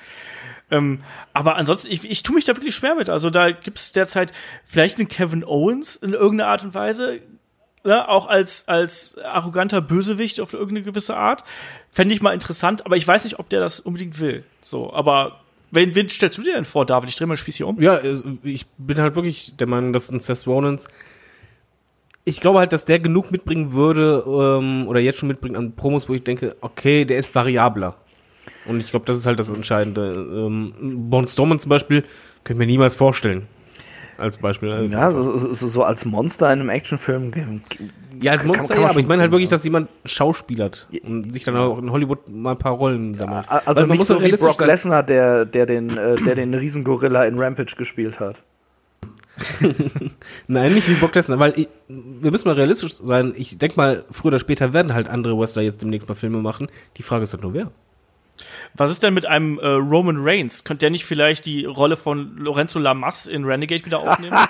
Ähm, 0.70 1.02
aber 1.32 1.56
ansonsten, 1.56 1.90
ich, 1.90 2.08
ich 2.08 2.22
tue 2.22 2.36
mich 2.36 2.44
da 2.44 2.56
wirklich 2.56 2.74
schwer 2.74 2.94
mit. 2.94 3.08
Also 3.08 3.30
da 3.30 3.50
gibt's 3.50 3.92
derzeit 3.92 4.32
vielleicht 4.64 4.98
einen 4.98 5.08
Kevin 5.08 5.44
Owens 5.44 5.96
in 5.96 6.12
irgendeiner 6.12 6.50
Art 6.50 6.62
und 6.64 6.74
Weise, 6.74 7.20
ne, 7.84 8.08
auch 8.08 8.26
als, 8.26 8.68
als 8.68 9.16
arroganter 9.18 9.80
Bösewicht 9.80 10.40
auf 10.40 10.52
irgendeine 10.52 10.82
gewisse 10.82 11.16
Art. 11.16 11.44
Fände 11.90 12.14
ich 12.14 12.22
mal 12.22 12.32
interessant, 12.32 12.86
aber 12.86 12.96
ich 12.96 13.06
weiß 13.06 13.24
nicht, 13.24 13.38
ob 13.38 13.48
der 13.48 13.60
das 13.60 13.80
unbedingt 13.80 14.20
will. 14.20 14.44
So, 14.60 14.92
aber 14.92 15.40
wen, 15.70 15.94
wen 15.94 16.08
stellst 16.08 16.38
du 16.38 16.42
dir 16.42 16.54
denn 16.54 16.64
vor, 16.64 16.86
David? 16.86 17.08
Ich 17.08 17.16
drehe 17.16 17.26
mal 17.26 17.34
das 17.34 17.40
Spieß 17.40 17.56
hier 17.56 17.66
um. 17.66 17.80
Ja, 17.80 18.00
ich 18.42 18.66
bin 18.78 18.98
halt 18.98 19.14
wirklich 19.14 19.56
der 19.56 19.66
Meinung, 19.66 19.92
dass 19.92 20.10
ein 20.10 20.20
Seth 20.20 20.46
Rollins 20.46 20.86
ich 22.24 22.40
glaube 22.40 22.58
halt, 22.58 22.72
dass 22.72 22.84
der 22.84 22.98
genug 22.98 23.30
mitbringen 23.30 23.72
würde, 23.72 24.22
ähm, 24.26 24.86
oder 24.88 25.00
jetzt 25.00 25.18
schon 25.18 25.28
mitbringt 25.28 25.56
an 25.56 25.74
Promos, 25.74 26.08
wo 26.08 26.14
ich 26.14 26.22
denke, 26.22 26.56
okay, 26.60 27.04
der 27.04 27.18
ist 27.18 27.34
variabler. 27.34 27.96
Und 28.66 28.80
ich 28.80 28.90
glaube, 28.90 29.06
das 29.06 29.18
ist 29.18 29.26
halt 29.26 29.38
das 29.38 29.50
Entscheidende. 29.50 30.26
Ähm, 30.30 31.10
Born 31.10 31.26
Storman 31.26 31.58
zum 31.58 31.70
Beispiel, 31.70 32.02
könnte 32.44 32.52
ich 32.52 32.58
mir 32.58 32.66
niemals 32.66 32.94
vorstellen. 32.94 33.46
Als 34.20 34.36
Beispiel. 34.36 34.88
Ja, 34.90 35.10
so, 35.10 35.38
so, 35.38 35.52
so, 35.52 35.82
als 35.82 36.04
Monster 36.04 36.52
in 36.52 36.60
einem 36.60 36.68
Actionfilm. 36.68 37.32
Ja, 38.20 38.32
als 38.32 38.42
Kann- 38.42 38.48
Monster, 38.48 38.74
kann 38.74 38.82
man 38.82 38.88
ja, 38.88 38.90
aber 38.90 39.00
ich 39.00 39.06
meine 39.06 39.22
halt 39.22 39.32
wirklich, 39.32 39.48
ja. 39.48 39.56
dass 39.56 39.64
jemand 39.64 39.88
schauspielert 40.04 40.88
und 41.04 41.32
sich 41.32 41.44
dann 41.44 41.56
auch 41.56 41.78
in 41.78 41.90
Hollywood 41.90 42.28
mal 42.28 42.52
ein 42.52 42.58
paar 42.58 42.72
Rollen 42.72 43.14
sammelt. 43.14 43.46
Also 43.48 43.66
Weil 43.66 43.74
man 43.74 43.88
nicht 43.90 43.98
muss 43.98 44.08
so 44.08 44.16
wie 44.16 44.24
realistisch 44.24 44.48
Brock 44.48 44.58
sein. 44.58 44.68
Lesnar, 44.68 45.02
der, 45.02 45.46
der, 45.46 45.64
den, 45.64 45.96
äh, 45.96 46.16
der 46.16 46.34
den 46.34 46.52
Riesengorilla 46.52 47.24
in 47.24 47.38
Rampage 47.38 47.76
gespielt 47.76 48.20
hat. 48.20 48.42
Nein, 50.48 50.74
nicht 50.74 50.86
wie 50.88 50.94
Brock 50.94 51.14
Lesnar, 51.14 51.38
weil 51.38 51.54
ich, 51.56 51.68
wir 51.88 52.30
müssen 52.30 52.46
mal 52.46 52.56
realistisch 52.56 52.94
sein. 52.96 53.32
Ich 53.36 53.56
denke 53.56 53.76
mal, 53.76 54.04
früher 54.10 54.28
oder 54.28 54.38
später 54.38 54.74
werden 54.74 54.92
halt 54.92 55.08
andere 55.08 55.38
Wrestler 55.38 55.62
jetzt 55.62 55.80
demnächst 55.80 56.08
mal 56.08 56.14
Filme 56.14 56.38
machen. 56.38 56.68
Die 56.98 57.02
Frage 57.02 57.24
ist 57.24 57.32
halt 57.32 57.42
nur 57.42 57.54
wer. 57.54 57.70
Was 58.74 58.90
ist 58.90 59.02
denn 59.02 59.14
mit 59.14 59.26
einem 59.26 59.58
äh, 59.58 59.66
Roman 59.66 60.16
Reigns? 60.20 60.64
Könnte 60.64 60.80
der 60.84 60.90
nicht 60.90 61.04
vielleicht 61.04 61.44
die 61.46 61.64
Rolle 61.64 61.96
von 61.96 62.36
Lorenzo 62.36 62.78
Lamas 62.78 63.26
in 63.26 63.44
Renegade 63.44 63.84
wieder 63.84 63.98
aufnehmen? 63.98 64.36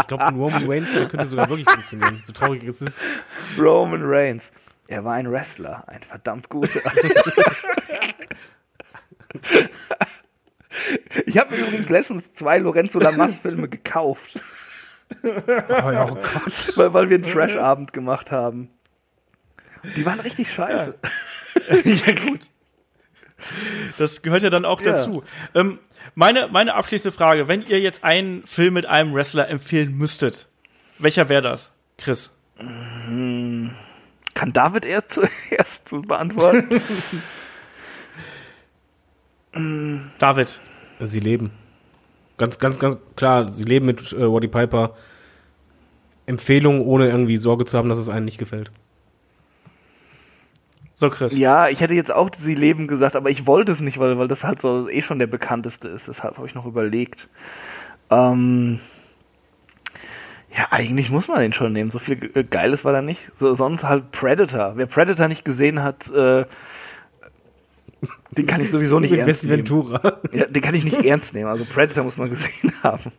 Ich 0.00 0.06
glaube, 0.06 0.26
ein 0.26 0.36
Roman 0.36 0.70
Reigns, 0.70 0.92
der 0.92 1.08
könnte 1.08 1.26
sogar 1.26 1.48
wirklich 1.48 1.68
funktionieren. 1.68 2.22
So 2.24 2.32
traurig 2.32 2.62
es 2.64 2.80
ist. 2.82 3.00
Roman 3.58 4.02
Reigns. 4.04 4.52
Er 4.86 5.04
war 5.04 5.14
ein 5.14 5.30
Wrestler, 5.30 5.84
ein 5.88 6.02
verdammt 6.02 6.48
guter. 6.48 6.80
ich 11.26 11.38
habe 11.38 11.54
mir 11.56 11.62
übrigens 11.66 11.88
letztens 11.88 12.32
zwei 12.32 12.58
Lorenzo 12.58 12.98
Lamas-Filme 12.98 13.68
gekauft, 13.68 14.40
Oh, 15.22 15.28
ja, 15.68 16.04
oh 16.10 16.14
Gott. 16.16 16.72
weil, 16.76 16.92
weil 16.92 17.08
wir 17.10 17.16
einen 17.16 17.24
Trash-Abend 17.26 17.92
gemacht 17.94 18.30
haben. 18.30 18.68
Die 19.96 20.04
waren 20.06 20.20
richtig 20.20 20.52
scheiße. 20.52 20.94
ja, 21.84 22.14
gut. 22.26 22.40
Das 23.98 24.22
gehört 24.22 24.42
ja 24.42 24.50
dann 24.50 24.64
auch 24.64 24.80
Ja. 24.80 24.92
dazu. 24.92 25.22
Ähm, 25.54 25.78
meine, 26.14 26.48
meine 26.48 26.74
abschließende 26.74 27.16
Frage, 27.16 27.48
wenn 27.48 27.62
ihr 27.66 27.80
jetzt 27.80 28.02
einen 28.04 28.44
Film 28.46 28.74
mit 28.74 28.86
einem 28.86 29.14
Wrestler 29.14 29.48
empfehlen 29.48 29.96
müsstet, 29.96 30.48
welcher 30.98 31.28
wäre 31.28 31.42
das? 31.42 31.72
Chris. 31.96 32.30
Kann 32.58 33.72
David 34.52 34.84
eher 34.84 35.06
zuerst 35.08 35.90
beantworten? 36.06 36.80
David. 40.18 40.60
Sie 41.00 41.20
leben. 41.20 41.50
Ganz, 42.36 42.58
ganz, 42.58 42.78
ganz 42.78 42.98
klar, 43.16 43.48
sie 43.48 43.64
leben 43.64 43.86
mit 43.86 44.12
äh, 44.12 44.20
Waddy 44.30 44.48
Piper. 44.48 44.94
Empfehlung, 46.26 46.84
ohne 46.86 47.06
irgendwie 47.08 47.36
Sorge 47.36 47.64
zu 47.64 47.76
haben, 47.78 47.88
dass 47.88 47.98
es 47.98 48.08
einem 48.08 48.26
nicht 48.26 48.38
gefällt. 48.38 48.70
So, 51.00 51.10
Chris. 51.10 51.38
Ja, 51.38 51.68
ich 51.68 51.80
hätte 51.80 51.94
jetzt 51.94 52.10
auch 52.10 52.28
sie 52.36 52.56
leben 52.56 52.88
gesagt, 52.88 53.14
aber 53.14 53.30
ich 53.30 53.46
wollte 53.46 53.70
es 53.70 53.80
nicht, 53.80 54.00
weil, 54.00 54.18
weil 54.18 54.26
das 54.26 54.42
halt 54.42 54.60
so 54.60 54.88
eh 54.88 55.00
schon 55.00 55.20
der 55.20 55.28
bekannteste 55.28 55.86
ist. 55.86 56.08
Deshalb 56.08 56.38
habe 56.38 56.46
ich 56.48 56.56
noch 56.56 56.66
überlegt. 56.66 57.28
Ähm, 58.10 58.80
ja, 60.50 60.66
eigentlich 60.72 61.08
muss 61.08 61.28
man 61.28 61.38
den 61.38 61.52
schon 61.52 61.72
nehmen. 61.72 61.92
So 61.92 62.00
viel 62.00 62.32
äh, 62.34 62.42
Geiles 62.42 62.84
war 62.84 62.92
da 62.92 63.00
nicht. 63.00 63.30
So, 63.36 63.54
sonst 63.54 63.84
halt 63.84 64.10
Predator. 64.10 64.72
Wer 64.74 64.86
Predator 64.86 65.28
nicht 65.28 65.44
gesehen 65.44 65.84
hat, 65.84 66.10
äh, 66.10 66.44
den 68.32 68.46
kann 68.48 68.60
ich 68.60 68.72
sowieso 68.72 68.98
nicht 68.98 69.12
ernst 69.12 69.44
nehmen. 69.44 69.64
Ja, 70.32 70.46
den 70.46 70.62
kann 70.62 70.74
ich 70.74 70.82
nicht 70.82 71.04
ernst 71.04 71.32
nehmen. 71.32 71.48
Also 71.48 71.64
Predator 71.64 72.02
muss 72.02 72.16
man 72.16 72.28
gesehen 72.30 72.72
haben. 72.82 73.12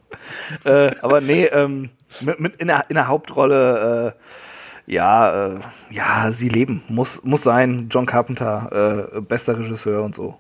Äh, 0.65 0.97
aber 1.01 1.21
nee, 1.21 1.45
ähm, 1.45 1.91
mit, 2.19 2.41
mit 2.41 2.55
in, 2.57 2.67
der, 2.67 2.89
in 2.89 2.95
der 2.95 3.07
Hauptrolle, 3.07 4.15
äh, 4.17 4.48
ja, 4.89 5.47
äh, 5.55 5.59
ja, 5.89 6.31
sie 6.31 6.49
leben. 6.49 6.83
Muss, 6.89 7.23
muss 7.23 7.43
sein. 7.43 7.87
John 7.89 8.05
Carpenter, 8.05 9.11
äh, 9.15 9.21
bester 9.21 9.57
Regisseur 9.57 10.03
und 10.03 10.15
so. 10.15 10.37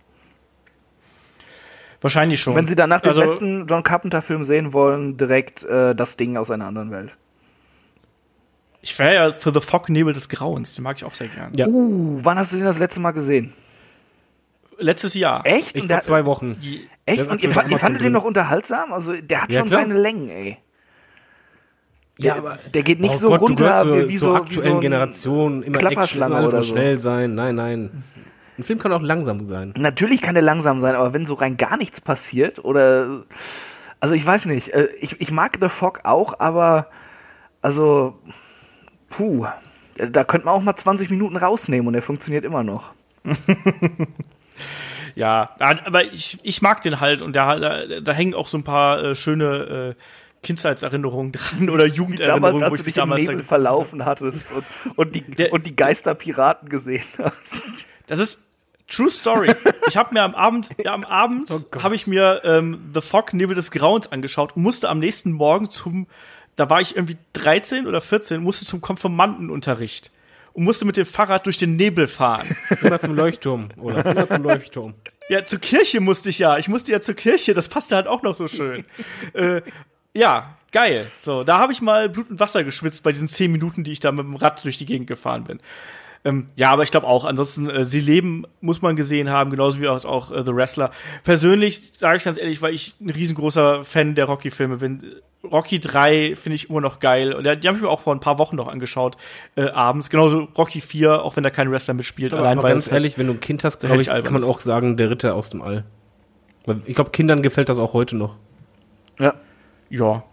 Wahrscheinlich 2.01 2.39
schon. 2.41 2.55
Wenn 2.55 2.67
Sie 2.67 2.75
danach 2.75 3.01
den 3.01 3.09
Also- 3.09 3.21
besten 3.21 3.67
John 3.67 3.83
Carpenter-Film 3.83 4.43
sehen 4.45 4.71
wollen, 4.73 5.17
direkt 5.17 5.63
äh, 5.63 5.93
das 5.93 6.15
Ding 6.15 6.37
aus 6.37 6.49
einer 6.49 6.65
anderen 6.65 6.91
Welt. 6.91 7.15
Ich 8.81 8.97
wäre 8.97 9.13
ja 9.13 9.33
für 9.37 9.51
The 9.53 9.59
Fog 9.59 9.89
Nebel 9.89 10.13
des 10.13 10.29
Grauens, 10.29 10.73
den 10.73 10.83
mag 10.83 10.95
ich 10.95 11.03
auch 11.03 11.13
sehr 11.13 11.27
gern. 11.27 11.51
Ja. 11.55 11.67
Uh, 11.67 12.19
wann 12.23 12.39
hast 12.39 12.53
du 12.53 12.55
den 12.55 12.65
das 12.65 12.79
letzte 12.79 13.01
Mal 13.01 13.11
gesehen? 13.11 13.51
Letztes 14.77 15.13
Jahr. 15.15 15.45
Echt? 15.45 15.75
Ich 15.75 15.81
Und 15.81 15.89
vor 15.89 15.97
der- 15.97 16.01
zwei 16.01 16.23
Wochen. 16.23 16.55
Echt? 17.05 17.27
Und 17.27 17.43
ihr, 17.43 17.49
ihr 17.69 17.77
fandet 17.79 18.01
den 18.01 18.13
noch 18.13 18.23
unterhaltsam? 18.23 18.93
Also 18.93 19.11
der 19.19 19.41
hat 19.41 19.51
Ja, 19.51 19.59
schon 19.59 19.67
klar. 19.67 19.81
seine 19.81 19.99
Längen, 19.99 20.29
ey. 20.29 20.57
Ja, 22.21 22.33
Der- 22.33 22.43
aber 22.43 22.59
der 22.73 22.83
geht 22.83 22.99
nicht 22.99 23.13
oh 23.15 23.17
so 23.17 23.27
Gott, 23.29 23.41
runter 23.41 23.85
du 23.85 24.03
wie, 24.05 24.09
wie 24.09 24.15
zur 24.17 24.29
so 24.29 24.35
aktuellen 24.35 24.65
wie 24.65 24.73
so 24.75 24.79
Generation, 24.81 25.63
immer 25.63 25.77
Action, 25.77 25.87
Klapperschlange 25.89 26.35
alles 26.35 26.49
oder 26.49 26.57
muss 26.57 26.67
so. 26.67 26.73
schnell 26.73 26.99
sein. 26.99 27.33
Nein, 27.33 27.55
nein. 27.55 28.03
Ein 28.57 28.63
Film 28.63 28.77
kann 28.77 28.91
auch 28.91 29.01
langsam 29.01 29.47
sein. 29.47 29.73
Natürlich 29.77 30.21
kann 30.21 30.35
der 30.35 30.43
langsam 30.43 30.81
sein, 30.81 30.95
aber 30.95 31.13
wenn 31.13 31.25
so 31.25 31.33
rein 31.35 31.55
gar 31.55 31.77
nichts 31.77 32.01
passiert 32.01 32.63
oder 32.63 33.23
also 34.01 34.13
ich 34.15 34.25
weiß 34.25 34.45
nicht, 34.45 34.69
äh, 34.73 34.89
ich, 34.99 35.19
ich 35.21 35.31
mag 35.31 35.57
The 35.61 35.69
Fog 35.69 36.01
auch, 36.03 36.39
aber 36.39 36.87
also 37.61 38.19
puh, 39.09 39.45
da 39.95 40.23
könnte 40.25 40.45
man 40.45 40.55
auch 40.55 40.61
mal 40.61 40.75
20 40.75 41.09
Minuten 41.09 41.37
rausnehmen 41.37 41.87
und 41.87 41.93
der 41.93 42.01
funktioniert 42.01 42.43
immer 42.43 42.63
noch. 42.63 42.91
Ja, 45.15 45.49
aber 45.59 46.03
ich, 46.05 46.39
ich 46.43 46.61
mag 46.61 46.81
den 46.81 46.99
halt 47.01 47.21
und 47.21 47.35
da, 47.35 47.57
da, 47.59 47.99
da 47.99 48.11
hängen 48.13 48.33
auch 48.33 48.47
so 48.47 48.57
ein 48.57 48.63
paar 48.63 49.03
äh, 49.03 49.15
schöne 49.15 49.95
äh, 49.97 50.01
Kindheitserinnerungen 50.41 51.31
dran 51.31 51.69
oder 51.69 51.85
Jugenderinnerungen, 51.85 52.61
wo 52.61 52.69
du 52.69 52.75
ich 52.75 52.85
mich 52.85 52.93
dich 52.93 52.97
im 52.97 53.01
damals 53.01 53.25
da 53.25 53.31
Nebel 53.31 53.43
verlaufen 53.45 54.05
hattest 54.05 54.51
und, 54.51 54.65
und, 54.95 55.15
die, 55.15 55.21
Der- 55.21 55.53
und 55.53 55.65
die 55.65 55.75
Geisterpiraten 55.75 56.69
gesehen 56.69 57.03
hast. 57.17 57.63
Das 58.07 58.19
ist 58.19 58.39
True 58.87 59.09
Story. 59.09 59.53
Ich 59.87 59.97
habe 59.97 60.13
mir 60.13 60.23
am 60.23 60.33
Abend, 60.33 60.69
ja, 60.83 60.93
am 60.93 61.03
Abend 61.03 61.51
Oh 61.51 61.81
habe 61.81 61.95
ich 61.95 62.07
mir 62.07 62.41
ähm, 62.43 62.89
The 62.93 63.01
Fog 63.01 63.33
Nebel 63.33 63.55
des 63.55 63.71
Grauens 63.71 64.11
angeschaut 64.11 64.55
und 64.55 64.63
musste 64.63 64.89
am 64.89 64.99
nächsten 64.99 65.31
Morgen 65.31 65.69
zum, 65.69 66.07
da 66.55 66.69
war 66.69 66.81
ich 66.81 66.95
irgendwie 66.95 67.17
13 67.33 67.85
oder 67.85 68.01
14, 68.01 68.41
musste 68.41 68.65
zum 68.65 68.81
Konfirmandenunterricht 68.81 70.11
und 70.53 70.63
musste 70.63 70.85
mit 70.85 70.97
dem 70.97 71.05
Fahrrad 71.05 71.45
durch 71.45 71.57
den 71.57 71.75
Nebel 71.75 72.07
fahren. 72.07 72.47
Immer 72.81 72.99
zum 72.99 73.15
Leuchtturm, 73.15 73.69
Olaf. 73.77 74.05
Immer 74.05 74.27
zum 74.27 74.43
Leuchtturm. 74.43 74.95
Ja, 75.29 75.45
zur 75.45 75.59
Kirche 75.59 75.99
musste 76.01 76.29
ich 76.29 76.39
ja. 76.39 76.57
Ich 76.57 76.67
musste 76.67 76.91
ja 76.91 77.01
zur 77.01 77.13
Kirche. 77.13 77.53
Das 77.53 77.69
passte 77.69 77.95
halt 77.95 78.07
auch 78.07 78.23
noch 78.23 78.33
so 78.33 78.47
schön. 78.47 78.83
äh, 79.33 79.61
ja, 80.19 80.55
geil. 80.71 81.07
So, 81.23 81.43
da 81.43 81.59
habe 81.59 81.73
ich 81.73 81.81
mal 81.81 82.09
Blut 82.09 82.29
und 82.29 82.39
Wasser 82.39 82.63
geschwitzt 82.63 83.03
bei 83.03 83.11
diesen 83.11 83.29
zehn 83.29 83.51
Minuten, 83.51 83.83
die 83.83 83.91
ich 83.91 83.99
da 83.99 84.11
mit 84.11 84.25
dem 84.25 84.35
Rad 84.35 84.63
durch 84.63 84.77
die 84.77 84.85
Gegend 84.85 85.07
gefahren 85.07 85.45
bin. 85.45 85.59
Ähm, 86.25 86.47
ja, 86.55 86.71
aber 86.71 86.83
ich 86.83 86.91
glaube 86.91 87.07
auch, 87.07 87.23
ansonsten, 87.23 87.69
äh, 87.69 87.85
Sie 87.85 88.01
leben 88.01 88.45
muss 88.59 88.81
man 88.81 88.97
gesehen 88.97 89.29
haben, 89.29 89.51
genauso 89.51 89.79
wie 89.79 89.87
auch, 89.87 90.03
auch 90.03 90.31
äh, 90.31 90.43
The 90.45 90.53
Wrestler. 90.53 90.91
Persönlich 91.23 91.93
sage 91.95 92.17
ich 92.17 92.23
ganz 92.25 92.37
ehrlich, 92.37 92.61
weil 92.61 92.73
ich 92.73 92.95
ein 92.99 93.09
riesengroßer 93.09 93.85
Fan 93.85 94.15
der 94.15 94.25
Rocky-Filme 94.25 94.77
bin. 94.77 95.01
Rocky 95.49 95.79
3 95.79 96.35
finde 96.35 96.55
ich 96.55 96.69
immer 96.69 96.81
noch 96.81 96.99
geil. 96.99 97.33
Und 97.33 97.45
die 97.45 97.67
habe 97.67 97.77
ich 97.77 97.81
mir 97.81 97.87
auch 97.87 98.01
vor 98.01 98.13
ein 98.13 98.19
paar 98.19 98.37
Wochen 98.37 98.57
noch 98.57 98.67
angeschaut, 98.67 99.15
äh, 99.55 99.69
abends. 99.69 100.09
Genauso 100.09 100.49
Rocky 100.57 100.81
4, 100.81 101.23
auch 101.23 101.37
wenn 101.37 101.43
da 101.43 101.49
kein 101.49 101.71
Wrestler 101.71 101.93
mitspielt. 101.93 102.33
Aber, 102.33 102.41
allein 102.41 102.57
aber 102.57 102.67
weil 102.67 102.73
ganz 102.73 102.87
es 102.87 102.91
ehrlich, 102.91 103.17
wenn 103.17 103.27
du 103.27 103.33
ein 103.33 103.39
Kind 103.39 103.63
hast, 103.63 103.79
glaube 103.79 104.01
ich, 104.01 104.07
kann 104.07 104.33
man 104.33 104.43
auch 104.43 104.59
sagen, 104.59 104.97
der 104.97 105.09
Ritter 105.09 105.35
aus 105.35 105.49
dem 105.49 105.61
All. 105.61 105.85
Ich 106.85 106.95
glaube, 106.95 107.11
Kindern 107.11 107.41
gefällt 107.41 107.69
das 107.69 107.79
auch 107.79 107.93
heute 107.93 108.17
noch. 108.17 108.35
Ja. 109.17 109.35
Ja. 109.89 110.23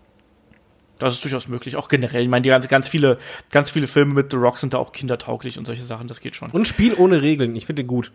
Das 0.99 1.13
ist 1.13 1.23
durchaus 1.25 1.47
möglich, 1.49 1.77
auch 1.77 1.89
generell. 1.89 2.23
Ich 2.23 2.29
meine, 2.29 2.41
die 2.43 2.49
ganz, 2.49 2.69
ganz 2.69 2.89
viele, 2.89 3.19
ganz 3.51 3.69
viele 3.71 3.87
Filme 3.87 4.15
mit 4.15 4.31
The 4.31 4.39
Rock 4.39 4.59
sind 4.59 4.73
da 4.73 4.79
auch 4.79 4.93
kindertauglich 4.93 5.59
und 5.59 5.67
solche 5.67 5.83
Sachen, 5.85 6.09
das 6.09 6.21
geht 6.21 6.35
schon. 6.37 6.51
Und 6.51 6.67
Spiel 6.67 6.95
ohne 6.95 7.21
Regeln. 7.21 7.55
Ich 7.55 7.67
finde 7.67 7.83
den 7.83 7.87
gut. 7.87 8.13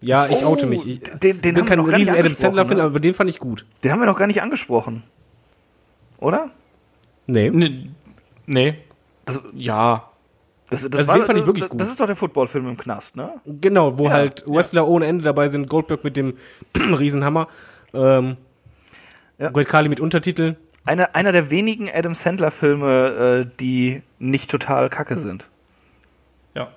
Ja, 0.00 0.26
ich 0.26 0.44
Oh, 0.44 0.48
oute 0.50 0.66
mich. 0.66 0.86
Ich 0.86 1.00
den- 1.00 1.40
den 1.40 1.54
bin 1.54 1.66
kein 1.66 1.78
noch 1.78 1.86
gar 1.88 1.98
nicht 1.98 2.08
riesen 2.08 2.18
Adam 2.20 2.34
Sandler-Fan, 2.34 2.76
ne? 2.76 2.82
aber 2.84 3.00
den 3.00 3.14
fand 3.14 3.30
ich 3.30 3.38
gut. 3.40 3.66
Den 3.82 3.90
haben 3.90 3.98
wir 4.00 4.06
noch 4.06 4.16
gar 4.18 4.26
nicht 4.28 4.42
angesprochen. 4.42 5.02
Oder? 6.18 6.50
Nee. 7.26 7.50
Nee. 7.50 7.90
nee. 8.46 8.78
Das, 9.24 9.40
Ja. 9.54 10.10
das, 10.70 10.82
das, 10.88 11.00
Also 11.08 11.12
den 11.14 11.26
fand 11.26 11.38
ich 11.40 11.46
wirklich 11.46 11.64
das, 11.64 11.70
gut. 11.70 11.80
Das 11.80 11.88
ist 11.88 11.98
doch 12.00 12.06
der 12.06 12.16
Footballfilm 12.16 12.68
im 12.68 12.76
Knast, 12.76 13.16
ne? 13.16 13.32
Genau, 13.46 13.98
wo 13.98 14.04
Ja, 14.06 14.12
halt 14.12 14.44
Wrestler 14.46 14.86
ohne 14.86 15.06
Ende 15.06 15.24
dabei 15.24 15.48
sind, 15.48 15.68
Goldberg 15.68 16.04
mit 16.04 16.16
dem 16.16 16.34
Riesenhammer, 16.76 17.48
ähm, 17.92 18.36
Ja. 19.38 19.50
Great 19.50 19.68
Kali 19.68 19.88
mit 19.88 20.00
Untertiteln. 20.00 20.56
Einer, 20.84 21.14
einer 21.14 21.32
der 21.32 21.50
wenigen 21.50 21.90
Adam 21.90 22.14
Sandler-Filme, 22.14 23.46
äh, 23.46 23.56
die 23.58 24.02
nicht 24.18 24.50
total 24.50 24.90
kacke 24.90 25.18
sind. 25.18 25.48
Ja. 26.54 26.68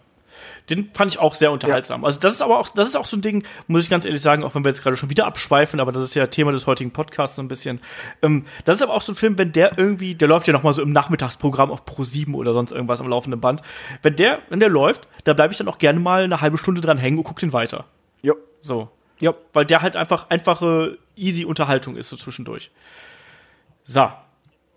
Den 0.70 0.90
fand 0.94 1.12
ich 1.12 1.20
auch 1.20 1.34
sehr 1.34 1.52
unterhaltsam. 1.52 2.06
Also 2.06 2.20
das 2.20 2.34
ist 2.34 2.42
aber 2.42 2.60
auch, 2.60 2.70
das 2.70 2.88
ist 2.88 2.96
auch 2.96 3.06
so 3.06 3.18
ein 3.18 3.22
Ding, 3.22 3.44
muss 3.68 3.84
ich 3.84 3.90
ganz 3.90 4.06
ehrlich 4.06 4.22
sagen, 4.22 4.44
auch 4.44 4.56
wenn 4.56 4.64
wir 4.64 4.70
jetzt 4.70 4.82
gerade 4.82 4.96
schon 4.96 5.10
wieder 5.10 5.26
abschweifen, 5.26 5.80
aber 5.82 5.92
das 5.92 6.04
ist 6.04 6.14
ja 6.14 6.28
Thema 6.28 6.54
des 6.54 6.68
heutigen 6.68 6.92
Podcasts 6.92 7.36
so 7.36 7.42
ein 7.42 7.50
bisschen. 7.50 7.82
Ähm, 8.22 8.46
das 8.64 8.78
ist 8.78 8.82
aber 8.82 8.94
auch 8.94 9.02
so 9.02 9.12
ein 9.12 9.16
Film, 9.16 9.38
wenn 9.38 9.52
der 9.52 9.78
irgendwie, 9.78 10.16
der 10.16 10.30
läuft 10.30 10.48
ja 10.48 10.54
noch 10.54 10.64
mal 10.64 10.74
so 10.74 10.82
im 10.82 10.92
Nachmittagsprogramm 10.92 11.70
auf 11.70 11.86
Pro 11.86 12.04
7 12.04 12.34
oder 12.34 12.54
sonst 12.54 12.72
irgendwas 12.72 13.02
am 13.02 13.10
laufenden 13.10 13.42
Band. 13.42 13.62
Wenn 14.02 14.16
der, 14.16 14.40
wenn 14.50 14.62
der 14.62 14.70
läuft, 14.70 15.08
da 15.26 15.34
bleibe 15.34 15.52
ich 15.52 15.58
dann 15.58 15.68
auch 15.68 15.80
gerne 15.80 16.00
mal 16.00 16.24
eine 16.24 16.40
halbe 16.40 16.58
Stunde 16.58 16.80
dran 16.80 16.98
hängen 16.98 17.18
und 17.18 17.26
guck 17.26 17.40
den 17.40 17.52
weiter. 17.52 17.86
Jo. 18.22 18.36
So. 18.62 18.90
Ja. 19.20 19.34
Weil 19.54 19.66
der 19.66 19.82
halt 19.82 19.96
einfach 19.96 20.30
einfache, 20.30 20.98
easy 21.18 21.46
Unterhaltung 21.46 21.96
ist 21.98 22.10
so 22.10 22.16
zwischendurch. 22.16 22.72
So. 23.84 24.10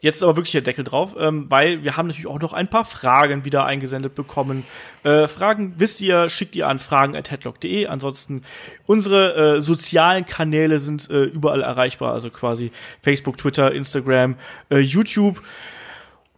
Jetzt 0.03 0.23
aber 0.23 0.37
wirklich 0.37 0.53
der 0.53 0.63
Deckel 0.63 0.83
drauf, 0.83 1.15
ähm, 1.19 1.51
weil 1.51 1.85
wir 1.85 1.99
haben 1.99 2.07
natürlich 2.07 2.27
auch 2.27 2.41
noch 2.41 2.55
ein 2.55 2.69
paar 2.69 2.87
Fragen 2.87 3.45
wieder 3.45 3.67
eingesendet 3.67 4.15
bekommen. 4.15 4.65
Äh, 5.05 5.29
Fragen 5.29 5.75
wisst 5.77 6.01
ihr, 6.01 6.31
schickt 6.31 6.57
ihr 6.57 6.69
an 6.69 6.79
fragen.headlock.de. 6.79 7.87
Ansonsten 7.87 8.43
unsere 8.87 9.57
äh, 9.57 9.61
sozialen 9.61 10.25
Kanäle 10.25 10.79
sind 10.79 11.11
äh, 11.11 11.25
überall 11.25 11.61
erreichbar, 11.61 12.15
also 12.15 12.31
quasi 12.31 12.73
Facebook, 13.03 13.37
Twitter, 13.37 13.73
Instagram, 13.73 14.37
äh, 14.71 14.79
YouTube. 14.79 15.43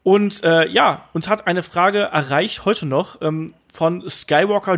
Und 0.03 0.43
äh, 0.43 0.67
ja, 0.69 1.05
uns 1.13 1.29
hat 1.29 1.47
eine 1.47 1.63
Frage 1.63 2.01
erreicht 2.01 2.65
heute 2.65 2.87
noch 2.87 3.23
ähm, 3.23 3.55
von 3.73 4.09
Skywalker 4.09 4.77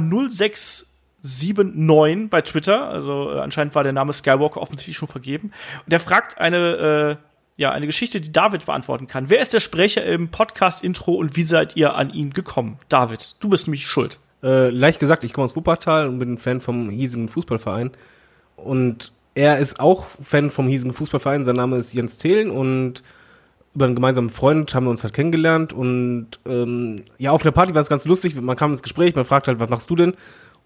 0679 1.25 2.31
bei 2.31 2.43
Twitter. 2.43 2.89
Also 2.89 3.33
äh, 3.33 3.41
anscheinend 3.41 3.75
war 3.75 3.83
der 3.83 3.93
Name 3.93 4.13
Skywalker 4.13 4.61
offensichtlich 4.61 4.97
schon 4.97 5.09
vergeben. 5.09 5.53
Und 5.85 5.93
der 5.93 6.01
fragt 6.01 6.39
eine, 6.39 7.19
äh, 7.19 7.27
ja, 7.57 7.71
eine 7.71 7.87
Geschichte, 7.87 8.21
die 8.21 8.31
David 8.31 8.67
beantworten 8.67 9.07
kann. 9.07 9.31
Wer 9.31 9.41
ist 9.41 9.53
der 9.53 9.61
Sprecher 9.61 10.05
im 10.05 10.29
Podcast-Intro 10.29 11.15
und 11.15 11.37
wie 11.37 11.43
seid 11.43 11.77
ihr 11.77 11.95
an 11.95 12.11
ihn 12.11 12.33
gekommen? 12.33 12.79
David, 12.89 13.37
du 13.41 13.49
bist 13.49 13.67
nämlich 13.67 13.87
schuld. 13.87 14.19
Äh, 14.43 14.69
leicht 14.69 15.01
gesagt, 15.01 15.25
ich 15.25 15.33
komme 15.33 15.47
aus 15.47 15.57
Wuppertal 15.57 16.09
und 16.09 16.19
bin 16.19 16.37
Fan 16.37 16.61
vom 16.61 16.91
hiesigen 16.91 17.29
Fußballverein. 17.29 17.93
Und 18.57 19.13
er 19.35 19.59
ist 19.59 19.81
auch 19.81 20.07
Fan 20.07 20.51
vom 20.51 20.69
hiesigen 20.69 20.93
Fußballverein. 20.93 21.45
Sein 21.45 21.57
Name 21.57 21.79
ist 21.79 21.95
Jens 21.95 22.19
Thelen 22.19 22.51
und 22.51 23.03
über 23.75 23.87
einen 23.87 23.95
gemeinsamen 23.97 24.31
Freund 24.31 24.75
haben 24.75 24.85
wir 24.85 24.91
uns 24.91 25.03
halt 25.03 25.15
kennengelernt. 25.15 25.73
Und 25.73 26.29
ähm, 26.47 27.05
ja, 27.19 27.33
auf 27.33 27.43
einer 27.43 27.53
Party 27.53 27.75
war 27.75 27.83
es 27.83 27.89
ganz 27.89 28.05
lustig. 28.05 28.41
Man 28.41 28.57
kam 28.57 28.71
ins 28.71 28.83
Gespräch, 28.83 29.15
man 29.15 29.25
fragt 29.25 29.49
halt, 29.49 29.59
was 29.59 29.71
machst 29.71 29.91
du 29.91 29.97
denn? 29.97 30.15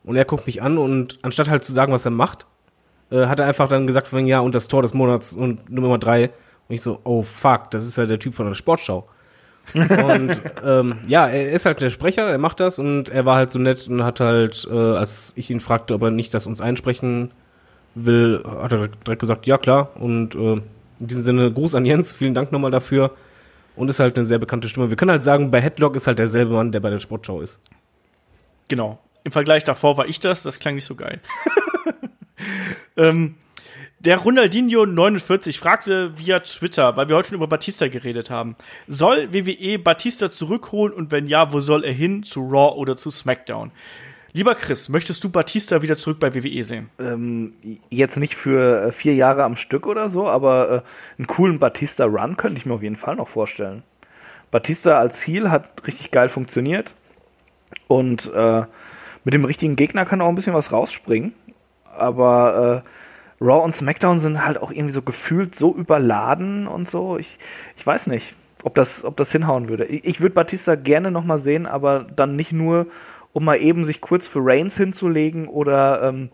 Und 0.08 0.16
er 0.16 0.24
guckt 0.24 0.46
mich 0.46 0.62
an 0.62 0.78
und 0.78 1.18
anstatt 1.20 1.50
halt 1.50 1.64
zu 1.64 1.72
sagen, 1.72 1.92
was 1.92 2.06
er 2.06 2.10
macht, 2.10 2.46
äh, 3.10 3.26
hat 3.26 3.40
er 3.40 3.46
einfach 3.46 3.68
dann 3.68 3.86
gesagt, 3.86 4.08
von, 4.08 4.24
ja, 4.26 4.40
und 4.40 4.54
das 4.54 4.66
Tor 4.66 4.80
des 4.80 4.94
Monats 4.94 5.34
und 5.34 5.70
Nummer 5.70 5.98
drei. 5.98 6.30
Und 6.68 6.74
ich 6.74 6.80
so, 6.80 7.00
oh 7.04 7.22
fuck, 7.22 7.70
das 7.70 7.86
ist 7.86 7.98
ja 7.98 8.06
der 8.06 8.18
Typ 8.18 8.34
von 8.34 8.46
der 8.46 8.54
Sportschau. 8.54 9.06
und 9.74 10.40
ähm, 10.64 10.96
ja, 11.06 11.28
er 11.28 11.52
ist 11.52 11.66
halt 11.66 11.82
der 11.82 11.90
Sprecher, 11.90 12.22
er 12.22 12.38
macht 12.38 12.58
das 12.58 12.78
und 12.78 13.10
er 13.10 13.26
war 13.26 13.36
halt 13.36 13.52
so 13.52 13.58
nett 13.58 13.86
und 13.86 14.02
hat 14.02 14.18
halt, 14.18 14.66
äh, 14.72 14.74
als 14.74 15.34
ich 15.36 15.50
ihn 15.50 15.60
fragte, 15.60 15.92
ob 15.92 16.00
er 16.00 16.10
nicht 16.10 16.32
das 16.32 16.46
uns 16.46 16.62
einsprechen 16.62 17.32
will, 17.94 18.42
hat 18.46 18.72
er 18.72 18.88
direkt 18.88 19.20
gesagt, 19.20 19.46
ja 19.46 19.58
klar. 19.58 19.90
Und 19.96 20.34
äh, 20.34 20.62
in 21.00 21.06
diesem 21.06 21.22
Sinne 21.22 21.52
Gruß 21.52 21.74
an 21.74 21.84
Jens, 21.84 22.14
vielen 22.14 22.32
Dank 22.32 22.50
nochmal 22.50 22.70
dafür. 22.70 23.10
Und 23.76 23.90
ist 23.90 24.00
halt 24.00 24.16
eine 24.16 24.24
sehr 24.24 24.38
bekannte 24.38 24.70
Stimme. 24.70 24.88
Wir 24.88 24.96
können 24.96 25.10
halt 25.10 25.22
sagen, 25.22 25.50
bei 25.50 25.60
Headlock 25.60 25.96
ist 25.96 26.06
halt 26.06 26.18
derselbe 26.18 26.54
Mann, 26.54 26.72
der 26.72 26.80
bei 26.80 26.88
der 26.88 26.98
Sportschau 26.98 27.42
ist. 27.42 27.60
Genau. 28.68 28.98
Im 29.24 29.32
Vergleich 29.32 29.64
davor 29.64 29.96
war 29.96 30.06
ich 30.06 30.20
das, 30.20 30.42
das 30.42 30.58
klang 30.58 30.74
nicht 30.74 30.84
so 30.84 30.94
geil. 30.94 31.20
ähm, 32.96 33.34
Der 34.00 34.18
Ronaldinho 34.18 34.86
49 34.86 35.58
fragte 35.58 36.16
via 36.16 36.38
Twitter, 36.40 36.96
weil 36.96 37.08
wir 37.08 37.16
heute 37.16 37.28
schon 37.28 37.36
über 37.36 37.48
Batista 37.48 37.88
geredet 37.88 38.30
haben. 38.30 38.56
Soll 38.86 39.32
WWE 39.32 39.78
Batista 39.80 40.30
zurückholen 40.30 40.94
und 40.94 41.10
wenn 41.10 41.26
ja, 41.26 41.52
wo 41.52 41.60
soll 41.60 41.84
er 41.84 41.92
hin? 41.92 42.22
Zu 42.22 42.40
Raw 42.42 42.76
oder 42.76 42.96
zu 42.96 43.10
SmackDown? 43.10 43.72
Lieber 44.32 44.54
Chris, 44.54 44.88
möchtest 44.88 45.24
du 45.24 45.30
Batista 45.30 45.82
wieder 45.82 45.96
zurück 45.96 46.20
bei 46.20 46.34
WWE 46.34 46.62
sehen? 46.62 46.90
Ähm, 47.00 47.54
jetzt 47.90 48.16
nicht 48.18 48.34
für 48.34 48.84
äh, 48.84 48.92
vier 48.92 49.14
Jahre 49.14 49.42
am 49.42 49.56
Stück 49.56 49.86
oder 49.86 50.08
so, 50.08 50.28
aber 50.28 50.70
äh, 50.70 50.80
einen 51.18 51.26
coolen 51.26 51.58
Batista-Run 51.58 52.36
könnte 52.36 52.58
ich 52.58 52.66
mir 52.66 52.74
auf 52.74 52.82
jeden 52.82 52.96
Fall 52.96 53.16
noch 53.16 53.26
vorstellen. 53.26 53.82
Batista 54.50 54.98
als 54.98 55.26
Heel 55.26 55.50
hat 55.50 55.86
richtig 55.86 56.10
geil 56.10 56.28
funktioniert 56.28 56.94
und 57.88 58.32
äh, 58.32 58.62
mit 59.28 59.34
dem 59.34 59.44
richtigen 59.44 59.76
Gegner 59.76 60.06
kann 60.06 60.22
auch 60.22 60.30
ein 60.30 60.36
bisschen 60.36 60.54
was 60.54 60.72
rausspringen. 60.72 61.34
Aber 61.94 62.82
äh, 62.82 63.44
Raw 63.44 63.62
und 63.62 63.76
SmackDown 63.76 64.18
sind 64.18 64.42
halt 64.42 64.56
auch 64.56 64.72
irgendwie 64.72 64.94
so 64.94 65.02
gefühlt 65.02 65.54
so 65.54 65.74
überladen 65.74 66.66
und 66.66 66.88
so. 66.88 67.18
Ich, 67.18 67.38
ich 67.76 67.86
weiß 67.86 68.06
nicht, 68.06 68.34
ob 68.64 68.74
das, 68.74 69.04
ob 69.04 69.18
das 69.18 69.30
hinhauen 69.30 69.68
würde. 69.68 69.84
Ich, 69.84 70.06
ich 70.06 70.20
würde 70.22 70.34
Batista 70.34 70.76
gerne 70.76 71.10
nochmal 71.10 71.36
sehen, 71.36 71.66
aber 71.66 72.06
dann 72.16 72.36
nicht 72.36 72.52
nur, 72.52 72.86
um 73.34 73.44
mal 73.44 73.60
eben 73.60 73.84
sich 73.84 74.00
kurz 74.00 74.26
für 74.26 74.40
Reigns 74.42 74.78
hinzulegen 74.78 75.46
oder 75.46 76.04
ähm, 76.04 76.30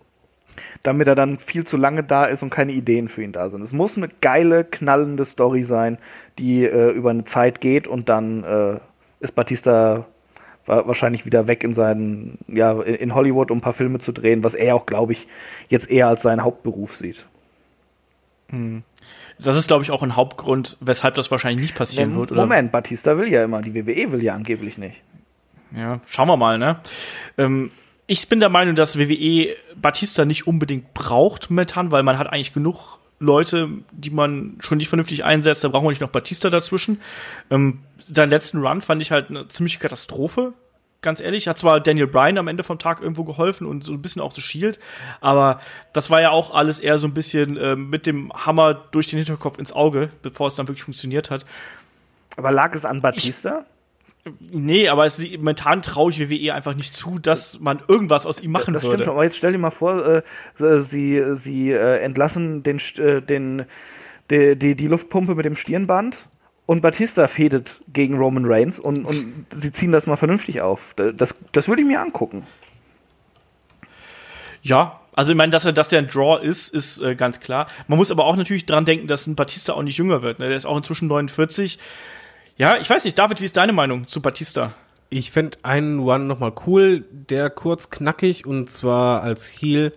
damit 0.84 1.08
er 1.08 1.16
dann 1.16 1.40
viel 1.40 1.64
zu 1.64 1.76
lange 1.76 2.04
da 2.04 2.26
ist 2.26 2.44
und 2.44 2.50
keine 2.50 2.70
Ideen 2.70 3.08
für 3.08 3.24
ihn 3.24 3.32
da 3.32 3.48
sind. 3.48 3.62
Es 3.62 3.72
muss 3.72 3.96
eine 3.96 4.08
geile, 4.20 4.62
knallende 4.62 5.24
Story 5.24 5.64
sein, 5.64 5.98
die 6.38 6.64
äh, 6.64 6.90
über 6.90 7.10
eine 7.10 7.24
Zeit 7.24 7.60
geht 7.60 7.88
und 7.88 8.08
dann 8.08 8.44
äh, 8.44 8.78
ist 9.18 9.32
Batista 9.32 10.06
wahrscheinlich 10.66 11.26
wieder 11.26 11.46
weg 11.46 11.64
in 11.64 11.72
seinen, 11.72 12.38
ja, 12.48 12.80
in 12.80 13.14
Hollywood, 13.14 13.50
um 13.50 13.58
ein 13.58 13.60
paar 13.60 13.72
Filme 13.72 13.98
zu 13.98 14.12
drehen, 14.12 14.42
was 14.42 14.54
er 14.54 14.74
auch, 14.74 14.86
glaube 14.86 15.12
ich, 15.12 15.26
jetzt 15.68 15.90
eher 15.90 16.08
als 16.08 16.22
seinen 16.22 16.42
Hauptberuf 16.42 16.94
sieht. 16.94 17.26
Hm. 18.48 18.82
Das 19.42 19.56
ist, 19.56 19.66
glaube 19.66 19.82
ich, 19.82 19.90
auch 19.90 20.02
ein 20.02 20.16
Hauptgrund, 20.16 20.76
weshalb 20.80 21.14
das 21.16 21.30
wahrscheinlich 21.30 21.60
nicht 21.60 21.74
passieren 21.74 22.12
ja, 22.12 22.16
wird. 22.18 22.32
Oder? 22.32 22.42
Moment, 22.42 22.72
Batista 22.72 23.18
will 23.18 23.28
ja 23.28 23.44
immer, 23.44 23.60
die 23.60 23.74
WWE 23.74 24.12
will 24.12 24.22
ja 24.22 24.34
angeblich 24.34 24.78
nicht. 24.78 25.02
Ja, 25.76 26.00
schauen 26.06 26.28
wir 26.28 26.36
mal, 26.36 26.58
ne? 26.58 26.78
Ähm, 27.36 27.70
ich 28.06 28.28
bin 28.28 28.38
der 28.38 28.48
Meinung, 28.48 28.74
dass 28.74 28.98
WWE 28.98 29.56
Batista 29.74 30.24
nicht 30.24 30.46
unbedingt 30.46 30.94
braucht 30.94 31.50
momentan, 31.50 31.90
weil 31.90 32.02
man 32.02 32.18
hat 32.18 32.32
eigentlich 32.32 32.52
genug 32.52 32.98
Leute, 33.24 33.68
die 33.92 34.10
man 34.10 34.56
schon 34.60 34.78
nicht 34.78 34.88
vernünftig 34.88 35.24
einsetzt. 35.24 35.64
Da 35.64 35.68
brauchen 35.68 35.84
wir 35.84 35.90
nicht 35.90 36.00
noch 36.00 36.10
Batista 36.10 36.50
dazwischen. 36.50 37.00
Ähm, 37.50 37.80
seinen 37.98 38.30
letzten 38.30 38.64
Run 38.64 38.82
fand 38.82 39.02
ich 39.02 39.10
halt 39.10 39.30
eine 39.30 39.48
ziemliche 39.48 39.78
Katastrophe. 39.78 40.52
Ganz 41.00 41.20
ehrlich, 41.20 41.48
hat 41.48 41.58
zwar 41.58 41.80
Daniel 41.80 42.06
Bryan 42.06 42.38
am 42.38 42.48
Ende 42.48 42.64
vom 42.64 42.78
Tag 42.78 43.02
irgendwo 43.02 43.24
geholfen 43.24 43.66
und 43.66 43.84
so 43.84 43.92
ein 43.92 44.00
bisschen 44.00 44.22
auch 44.22 44.32
The 44.32 44.40
Shield, 44.40 44.78
aber 45.20 45.60
das 45.92 46.08
war 46.08 46.22
ja 46.22 46.30
auch 46.30 46.50
alles 46.54 46.80
eher 46.80 46.96
so 46.98 47.06
ein 47.06 47.12
bisschen 47.12 47.58
äh, 47.58 47.76
mit 47.76 48.06
dem 48.06 48.32
Hammer 48.32 48.72
durch 48.72 49.08
den 49.08 49.18
Hinterkopf 49.18 49.58
ins 49.58 49.74
Auge, 49.74 50.08
bevor 50.22 50.46
es 50.46 50.54
dann 50.54 50.66
wirklich 50.66 50.84
funktioniert 50.84 51.30
hat. 51.30 51.44
Aber 52.38 52.52
lag 52.52 52.74
es 52.74 52.86
an 52.86 53.02
Batista? 53.02 53.66
Ich 53.68 53.73
Nee, 54.40 54.88
aber 54.88 55.04
es, 55.04 55.18
momentan 55.18 55.82
traue 55.82 56.10
ich 56.10 56.18
WWE 56.30 56.54
einfach 56.54 56.74
nicht 56.74 56.94
zu, 56.94 57.18
dass 57.18 57.60
man 57.60 57.82
irgendwas 57.88 58.24
aus 58.24 58.40
ihm 58.40 58.52
machen 58.52 58.72
das 58.72 58.84
würde. 58.84 58.96
Das 58.96 59.02
stimmt 59.02 59.04
schon, 59.04 59.14
aber 59.14 59.24
jetzt 59.24 59.36
stell 59.36 59.52
dir 59.52 59.58
mal 59.58 59.70
vor, 59.70 60.06
äh, 60.06 60.22
sie, 60.80 61.22
sie 61.34 61.72
äh, 61.72 61.98
entlassen 61.98 62.62
den, 62.62 62.80
äh, 62.96 63.20
den, 63.20 63.66
die, 64.30 64.56
die, 64.56 64.74
die 64.76 64.86
Luftpumpe 64.86 65.34
mit 65.34 65.44
dem 65.44 65.56
Stirnband 65.56 66.26
und 66.64 66.80
Batista 66.80 67.26
fädet 67.26 67.82
gegen 67.92 68.16
Roman 68.16 68.46
Reigns 68.46 68.78
und, 68.78 69.06
und 69.06 69.46
sie 69.54 69.72
ziehen 69.72 69.92
das 69.92 70.06
mal 70.06 70.16
vernünftig 70.16 70.62
auf. 70.62 70.94
Das, 70.94 71.34
das 71.52 71.68
würde 71.68 71.82
ich 71.82 71.88
mir 71.88 72.00
angucken. 72.00 72.44
Ja, 74.62 75.00
also 75.14 75.32
ich 75.32 75.36
meine, 75.36 75.50
dass 75.50 75.66
er, 75.66 75.72
dass 75.72 75.90
der 75.90 75.98
ein 75.98 76.08
Draw 76.08 76.42
ist, 76.42 76.74
ist 76.74 77.00
äh, 77.00 77.14
ganz 77.14 77.40
klar. 77.40 77.66
Man 77.86 77.98
muss 77.98 78.10
aber 78.10 78.24
auch 78.24 78.36
natürlich 78.36 78.64
dran 78.64 78.86
denken, 78.86 79.06
dass 79.06 79.26
ein 79.26 79.36
Batista 79.36 79.74
auch 79.74 79.82
nicht 79.82 79.98
jünger 79.98 80.22
wird. 80.22 80.38
Ne? 80.38 80.48
Der 80.48 80.56
ist 80.56 80.64
auch 80.64 80.76
inzwischen 80.76 81.08
49. 81.08 81.78
Ja, 82.56 82.76
ich 82.80 82.88
weiß 82.88 83.04
nicht, 83.04 83.18
David, 83.18 83.40
wie 83.40 83.46
ist 83.46 83.56
deine 83.56 83.72
Meinung 83.72 84.06
zu 84.06 84.22
Batista? 84.22 84.74
Ich 85.10 85.32
fände 85.32 85.58
einen 85.62 86.00
One 86.00 86.24
nochmal 86.24 86.52
cool, 86.66 87.04
der 87.10 87.50
kurz 87.50 87.90
knackig 87.90 88.46
und 88.46 88.70
zwar 88.70 89.22
als 89.22 89.48
Heel, 89.48 89.92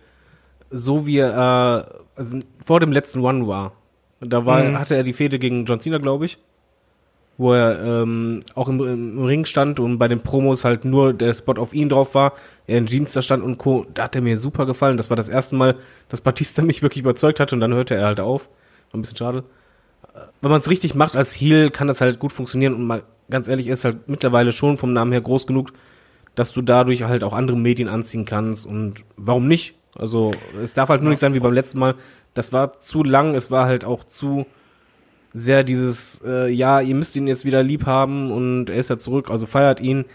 so 0.72 1.06
wie 1.06 1.20
er 1.20 1.88
äh, 1.88 2.20
also 2.20 2.40
vor 2.64 2.80
dem 2.80 2.92
letzten 2.92 3.20
One 3.24 3.48
war. 3.48 3.74
Da 4.20 4.46
war, 4.46 4.64
mhm. 4.64 4.80
hatte 4.80 4.96
er 4.96 5.04
die 5.04 5.14
Fehde 5.14 5.38
gegen 5.38 5.66
John 5.66 5.80
Cena, 5.80 6.00
glaube 6.00 6.26
ich, 6.26 6.40
wo 7.38 7.54
er 7.54 7.80
ähm, 7.84 8.44
auch 8.56 8.68
im, 8.68 8.80
im, 8.82 9.24
Ring 9.24 9.46
stand 9.46 9.80
und 9.80 10.00
bei 10.00 10.08
den 10.08 10.22
Promos 10.22 10.66
halt 10.66 10.84
nur 10.84 11.14
der 11.14 11.36
Spot 11.36 11.54
auf 11.54 11.76
ihn 11.76 11.90
drauf 11.90 12.16
war, 12.16 12.34
er 12.66 12.80
in 12.80 12.88
Jeans 12.88 13.14
da 13.14 13.22
stand 13.22 13.44
und 13.44 13.60
Co. 13.60 13.86
Da 13.94 14.06
hat 14.06 14.16
er 14.16 14.24
mir 14.24 14.38
super 14.38 14.66
gefallen. 14.66 14.98
Das 14.98 15.12
war 15.12 15.18
das 15.18 15.30
erste 15.30 15.56
Mal, 15.56 15.76
dass 16.10 16.22
Batista 16.22 16.62
mich 16.64 16.82
wirklich 16.82 17.04
überzeugt 17.04 17.40
hatte 17.40 17.54
und 17.54 17.62
dann 17.62 17.74
hörte 17.76 17.94
er 17.94 18.08
halt 18.08 18.20
auf. 18.20 18.50
War 18.92 19.00
ein 19.00 19.02
bisschen 19.02 19.18
schade 19.18 19.44
wenn 20.42 20.52
man 20.52 20.60
es 20.60 20.70
richtig 20.70 20.96
macht 20.96 21.16
als 21.16 21.34
Heal, 21.40 21.70
kann 21.70 21.88
das 21.88 22.02
halt 22.02 22.20
gut 22.20 22.32
funktionieren 22.32 22.74
und 22.74 22.86
mal 22.86 23.04
ganz 23.30 23.48
ehrlich, 23.48 23.68
ist 23.68 23.86
halt 23.86 24.08
mittlerweile 24.08 24.54
schon 24.54 24.78
vom 24.78 24.94
Namen 24.94 25.12
her 25.12 25.22
groß 25.22 25.48
genug, 25.48 25.72
dass 26.36 26.54
du 26.54 26.62
dadurch 26.62 27.04
halt 27.04 27.24
auch 27.24 27.34
andere 27.34 27.58
Medien 27.58 27.90
anziehen 27.90 28.26
kannst 28.26 28.66
und 28.66 29.04
warum 29.16 29.48
nicht? 29.48 29.76
Also 29.96 30.32
es 30.62 30.74
darf 30.74 30.90
halt 30.90 31.02
nur 31.02 31.10
nicht 31.10 31.20
sein 31.20 31.34
wie 31.34 31.40
beim 31.40 31.54
letzten 31.54 31.80
Mal. 31.80 31.96
Das 32.34 32.54
war 32.54 32.74
zu 32.74 33.04
lang, 33.04 33.36
es 33.36 33.50
war 33.50 33.66
halt 33.66 33.84
auch 33.84 34.04
zu 34.04 34.46
sehr 35.34 35.64
dieses, 35.64 36.22
äh, 36.26 36.50
ja, 36.50 36.82
ihr 36.82 36.96
müsst 36.96 37.16
ihn 37.16 37.28
jetzt 37.28 37.46
wieder 37.46 37.64
lieb 37.64 37.86
haben 37.86 38.32
und 38.32 38.70
er 38.70 38.78
ist 38.78 38.90
ja 38.90 38.98
zurück, 38.98 39.30
also 39.30 39.46
feiert 39.46 39.82
ihn. 39.82 40.06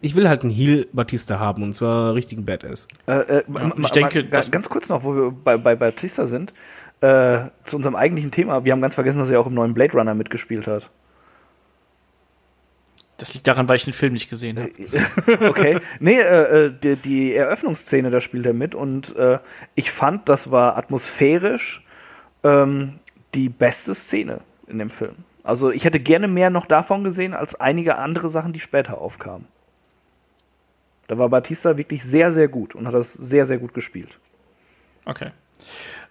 Ich 0.00 0.14
will 0.14 0.28
halt 0.28 0.42
einen 0.42 0.52
Heal 0.52 0.86
Batista 0.92 1.40
haben 1.40 1.64
und 1.64 1.74
zwar 1.74 2.14
richtigen 2.14 2.44
Badass. 2.44 2.86
Äh, 3.06 3.38
äh, 3.38 3.42
ich 3.78 3.90
denke, 3.90 4.24
ganz 4.28 4.68
kurz 4.68 4.88
noch, 4.88 5.02
wo 5.02 5.14
wir 5.14 5.30
bei, 5.32 5.56
bei 5.56 5.74
Batista 5.74 6.26
sind 6.26 6.54
äh, 7.00 7.50
zu 7.64 7.76
unserem 7.76 7.96
eigentlichen 7.96 8.30
Thema. 8.30 8.64
Wir 8.64 8.72
haben 8.72 8.82
ganz 8.82 8.94
vergessen, 8.94 9.18
dass 9.18 9.30
er 9.30 9.40
auch 9.40 9.46
im 9.46 9.54
neuen 9.54 9.74
Blade 9.74 9.92
Runner 9.92 10.14
mitgespielt 10.14 10.66
hat. 10.66 10.90
Das 13.18 13.34
liegt 13.34 13.48
daran, 13.48 13.68
weil 13.68 13.76
ich 13.76 13.84
den 13.84 13.92
Film 13.92 14.12
nicht 14.12 14.30
gesehen 14.30 14.58
habe. 14.58 15.48
okay. 15.48 15.80
Nee, 15.98 16.20
äh, 16.20 16.66
äh, 16.66 16.72
die, 16.72 16.96
die, 16.96 17.34
Eröffnungsszene, 17.34 18.10
da 18.10 18.20
spielt 18.20 18.46
er 18.46 18.52
mit 18.52 18.76
und 18.76 19.14
äh, 19.16 19.40
ich 19.74 19.90
fand, 19.90 20.28
das 20.28 20.52
war 20.52 20.76
atmosphärisch 20.76 21.84
ähm, 22.44 23.00
die 23.34 23.48
beste 23.48 23.94
Szene 23.94 24.40
in 24.68 24.78
dem 24.78 24.90
Film. 24.90 25.16
Also 25.42 25.72
ich 25.72 25.84
hätte 25.84 25.98
gerne 25.98 26.28
mehr 26.28 26.50
noch 26.50 26.66
davon 26.66 27.02
gesehen, 27.02 27.34
als 27.34 27.56
einige 27.56 27.96
andere 27.96 28.30
Sachen, 28.30 28.52
die 28.52 28.60
später 28.60 28.98
aufkamen. 28.98 29.46
Da 31.08 31.18
war 31.18 31.28
Batista 31.28 31.76
wirklich 31.76 32.04
sehr, 32.04 32.32
sehr 32.32 32.48
gut 32.48 32.74
und 32.74 32.86
hat 32.86 32.94
das 32.94 33.14
sehr, 33.14 33.46
sehr 33.46 33.58
gut 33.58 33.74
gespielt. 33.74 34.18
Okay. 35.06 35.30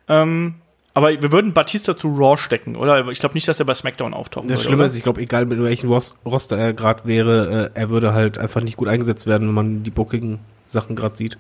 Ähm, 0.10 0.56
aber 0.98 1.22
wir 1.22 1.32
würden 1.32 1.54
Batista 1.54 1.96
zu 1.96 2.08
Raw 2.08 2.38
stecken, 2.38 2.76
oder? 2.76 3.08
Ich 3.10 3.20
glaube 3.20 3.36
nicht, 3.36 3.48
dass 3.48 3.60
er 3.60 3.68
bei 3.68 3.76
SmackDown 3.76 4.16
auftauchen 4.16 4.50
Das 4.50 4.64
Schlimme 4.64 4.84
ist, 4.84 4.96
ich 4.96 5.04
glaube, 5.04 5.22
egal 5.22 5.46
mit 5.46 5.62
welchem 5.62 5.92
Roster 5.92 6.58
er 6.58 6.74
gerade 6.74 7.06
wäre, 7.06 7.72
äh, 7.76 7.80
er 7.80 7.90
würde 7.92 8.16
halt 8.16 8.40
einfach 8.40 8.62
nicht 8.62 8.78
gut 8.78 8.88
eingesetzt 8.88 9.28
werden, 9.28 9.48
wenn 9.48 9.54
man 9.54 9.84
die 9.84 9.92
bookigen 9.92 10.40
Sachen 10.66 10.96
gerade 10.96 11.16
sieht. 11.16 11.38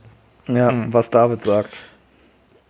Ja, 0.47 0.71
mhm. 0.71 0.93
was 0.93 1.09
David 1.09 1.41
sagt. 1.41 1.73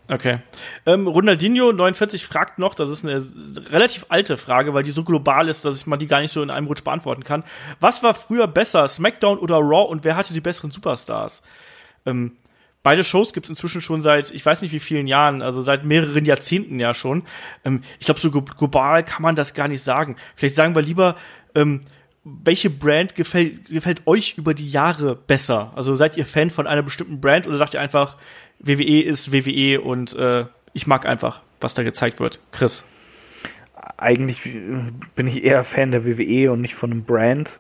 Okay. 0.10 0.40
Ähm, 0.86 1.08
Ronaldinho 1.08 1.74
49 1.74 2.26
fragt 2.26 2.58
noch, 2.58 2.74
das 2.74 2.88
ist 2.88 3.04
eine 3.04 3.22
relativ 3.70 4.06
alte 4.08 4.38
Frage, 4.38 4.74
weil 4.74 4.84
die 4.84 4.92
so 4.92 5.04
global 5.04 5.50
ist, 5.50 5.66
dass 5.66 5.76
ich 5.76 5.88
mal 5.88 5.98
die 5.98 6.08
gar 6.08 6.22
nicht 6.22 6.32
so 6.32 6.42
in 6.42 6.50
einem 6.50 6.68
Rutsch 6.68 6.86
beantworten 6.86 7.26
kann. 7.26 7.44
Was 7.82 8.02
war 8.02 8.14
früher 8.14 8.48
besser, 8.48 8.88
SmackDown 8.88 9.40
oder 9.40 9.58
Raw 9.58 9.92
und 9.92 10.06
wer 10.06 10.16
hatte 10.16 10.34
die 10.34 10.40
besseren 10.40 10.72
Superstars? 10.72 11.44
Ähm, 12.06 12.38
Beide 12.88 13.04
Shows 13.04 13.34
gibt 13.34 13.48
es 13.48 13.50
inzwischen 13.50 13.82
schon 13.82 14.02
seit, 14.02 14.32
ich 14.32 14.46
weiß 14.46 14.62
nicht 14.62 14.72
wie 14.72 14.80
vielen 14.80 15.08
Jahren, 15.08 15.42
also 15.42 15.60
seit 15.60 15.84
mehreren 15.84 16.24
Jahrzehnten 16.24 16.80
ja 16.80 16.94
schon. 16.94 17.24
Ähm, 17.66 17.82
ich 18.00 18.06
glaube, 18.06 18.22
so 18.22 18.32
global 18.32 19.04
kann 19.04 19.24
man 19.24 19.36
das 19.36 19.54
gar 19.54 19.68
nicht 19.68 19.84
sagen. 19.84 20.16
Vielleicht 20.38 20.56
sagen 20.56 20.74
wir 20.74 20.82
lieber, 20.82 21.18
ähm, 21.54 21.82
welche 22.24 22.70
Brand 22.70 23.14
gefällt, 23.14 23.66
gefällt 23.66 24.08
euch 24.08 24.38
über 24.38 24.54
die 24.54 24.70
Jahre 24.70 25.18
besser? 25.18 25.74
Also 25.76 25.98
seid 25.98 26.16
ihr 26.16 26.26
Fan 26.26 26.50
von 26.50 26.66
einer 26.66 26.82
bestimmten 26.82 27.20
Brand 27.20 27.46
oder 27.46 27.58
sagt 27.58 27.74
ihr 27.74 27.82
einfach, 27.82 28.16
WWE 28.60 29.02
ist 29.02 29.34
WWE 29.34 29.82
und 29.82 30.16
äh, 30.16 30.46
ich 30.72 30.88
mag 30.88 31.06
einfach, 31.06 31.42
was 31.60 31.74
da 31.74 31.84
gezeigt 31.84 32.22
wird? 32.22 32.40
Chris. 32.54 32.86
Eigentlich 33.98 34.44
bin 34.44 35.28
ich 35.28 35.44
eher 35.44 35.66
Fan 35.66 35.92
der 35.92 36.06
WWE 36.06 36.54
und 36.54 36.62
nicht 36.62 36.76
von 36.76 36.94
einem 36.94 37.04
Brand. 37.04 37.60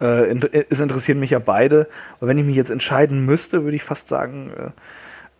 Äh, 0.00 0.64
es 0.68 0.80
interessieren 0.80 1.18
mich 1.18 1.30
ja 1.30 1.38
beide. 1.38 1.88
Aber 2.18 2.28
wenn 2.28 2.38
ich 2.38 2.44
mich 2.44 2.56
jetzt 2.56 2.70
entscheiden 2.70 3.24
müsste, 3.24 3.64
würde 3.64 3.76
ich 3.76 3.84
fast 3.84 4.08
sagen, 4.08 4.52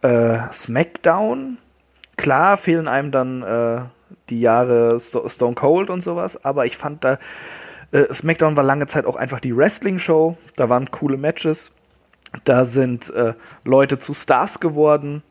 äh, 0.02 0.06
äh, 0.06 0.52
SmackDown. 0.52 1.58
Klar 2.16 2.56
fehlen 2.56 2.88
einem 2.88 3.10
dann 3.10 3.42
äh, 3.42 3.80
die 4.30 4.40
Jahre 4.40 4.98
Stone 4.98 5.54
Cold 5.54 5.90
und 5.90 6.00
sowas, 6.00 6.44
aber 6.44 6.64
ich 6.64 6.76
fand 6.76 7.04
da, 7.04 7.18
äh, 7.92 8.12
SmackDown 8.12 8.56
war 8.56 8.64
lange 8.64 8.86
Zeit 8.86 9.06
auch 9.06 9.16
einfach 9.16 9.40
die 9.40 9.56
Wrestling-Show. 9.56 10.36
Da 10.56 10.68
waren 10.68 10.90
coole 10.90 11.16
Matches. 11.16 11.72
Da 12.44 12.64
sind 12.64 13.10
äh, 13.10 13.34
Leute 13.64 13.98
zu 13.98 14.14
Stars 14.14 14.60
geworden. 14.60 15.22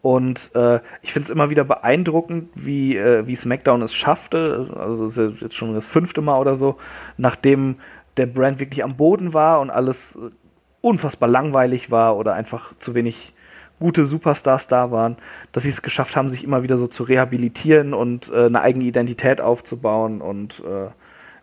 Und 0.00 0.54
äh, 0.54 0.80
ich 1.02 1.12
finde 1.12 1.24
es 1.24 1.30
immer 1.30 1.50
wieder 1.50 1.64
beeindruckend, 1.64 2.50
wie, 2.54 2.96
äh, 2.96 3.26
wie 3.26 3.34
SmackDown 3.34 3.82
es 3.82 3.92
schaffte, 3.92 4.70
also 4.78 5.06
das 5.06 5.16
ist 5.16 5.42
jetzt 5.42 5.56
schon 5.56 5.74
das 5.74 5.88
fünfte 5.88 6.20
Mal 6.20 6.38
oder 6.38 6.54
so, 6.54 6.76
nachdem 7.16 7.76
der 8.18 8.26
Brand 8.26 8.60
wirklich 8.60 8.84
am 8.84 8.96
Boden 8.96 9.34
war 9.34 9.60
und 9.60 9.70
alles 9.70 10.18
unfassbar 10.80 11.28
langweilig 11.28 11.90
war 11.90 12.16
oder 12.16 12.34
einfach 12.34 12.74
zu 12.78 12.94
wenig 12.94 13.34
gute 13.78 14.04
Superstars 14.04 14.66
da 14.66 14.90
waren, 14.90 15.16
dass 15.52 15.62
sie 15.62 15.68
es 15.68 15.82
geschafft 15.82 16.16
haben, 16.16 16.28
sich 16.28 16.44
immer 16.44 16.62
wieder 16.62 16.76
so 16.76 16.86
zu 16.86 17.04
rehabilitieren 17.04 17.94
und 17.94 18.30
äh, 18.32 18.46
eine 18.46 18.60
eigene 18.60 18.84
Identität 18.84 19.40
aufzubauen 19.40 20.20
und 20.20 20.60
äh, 20.60 20.88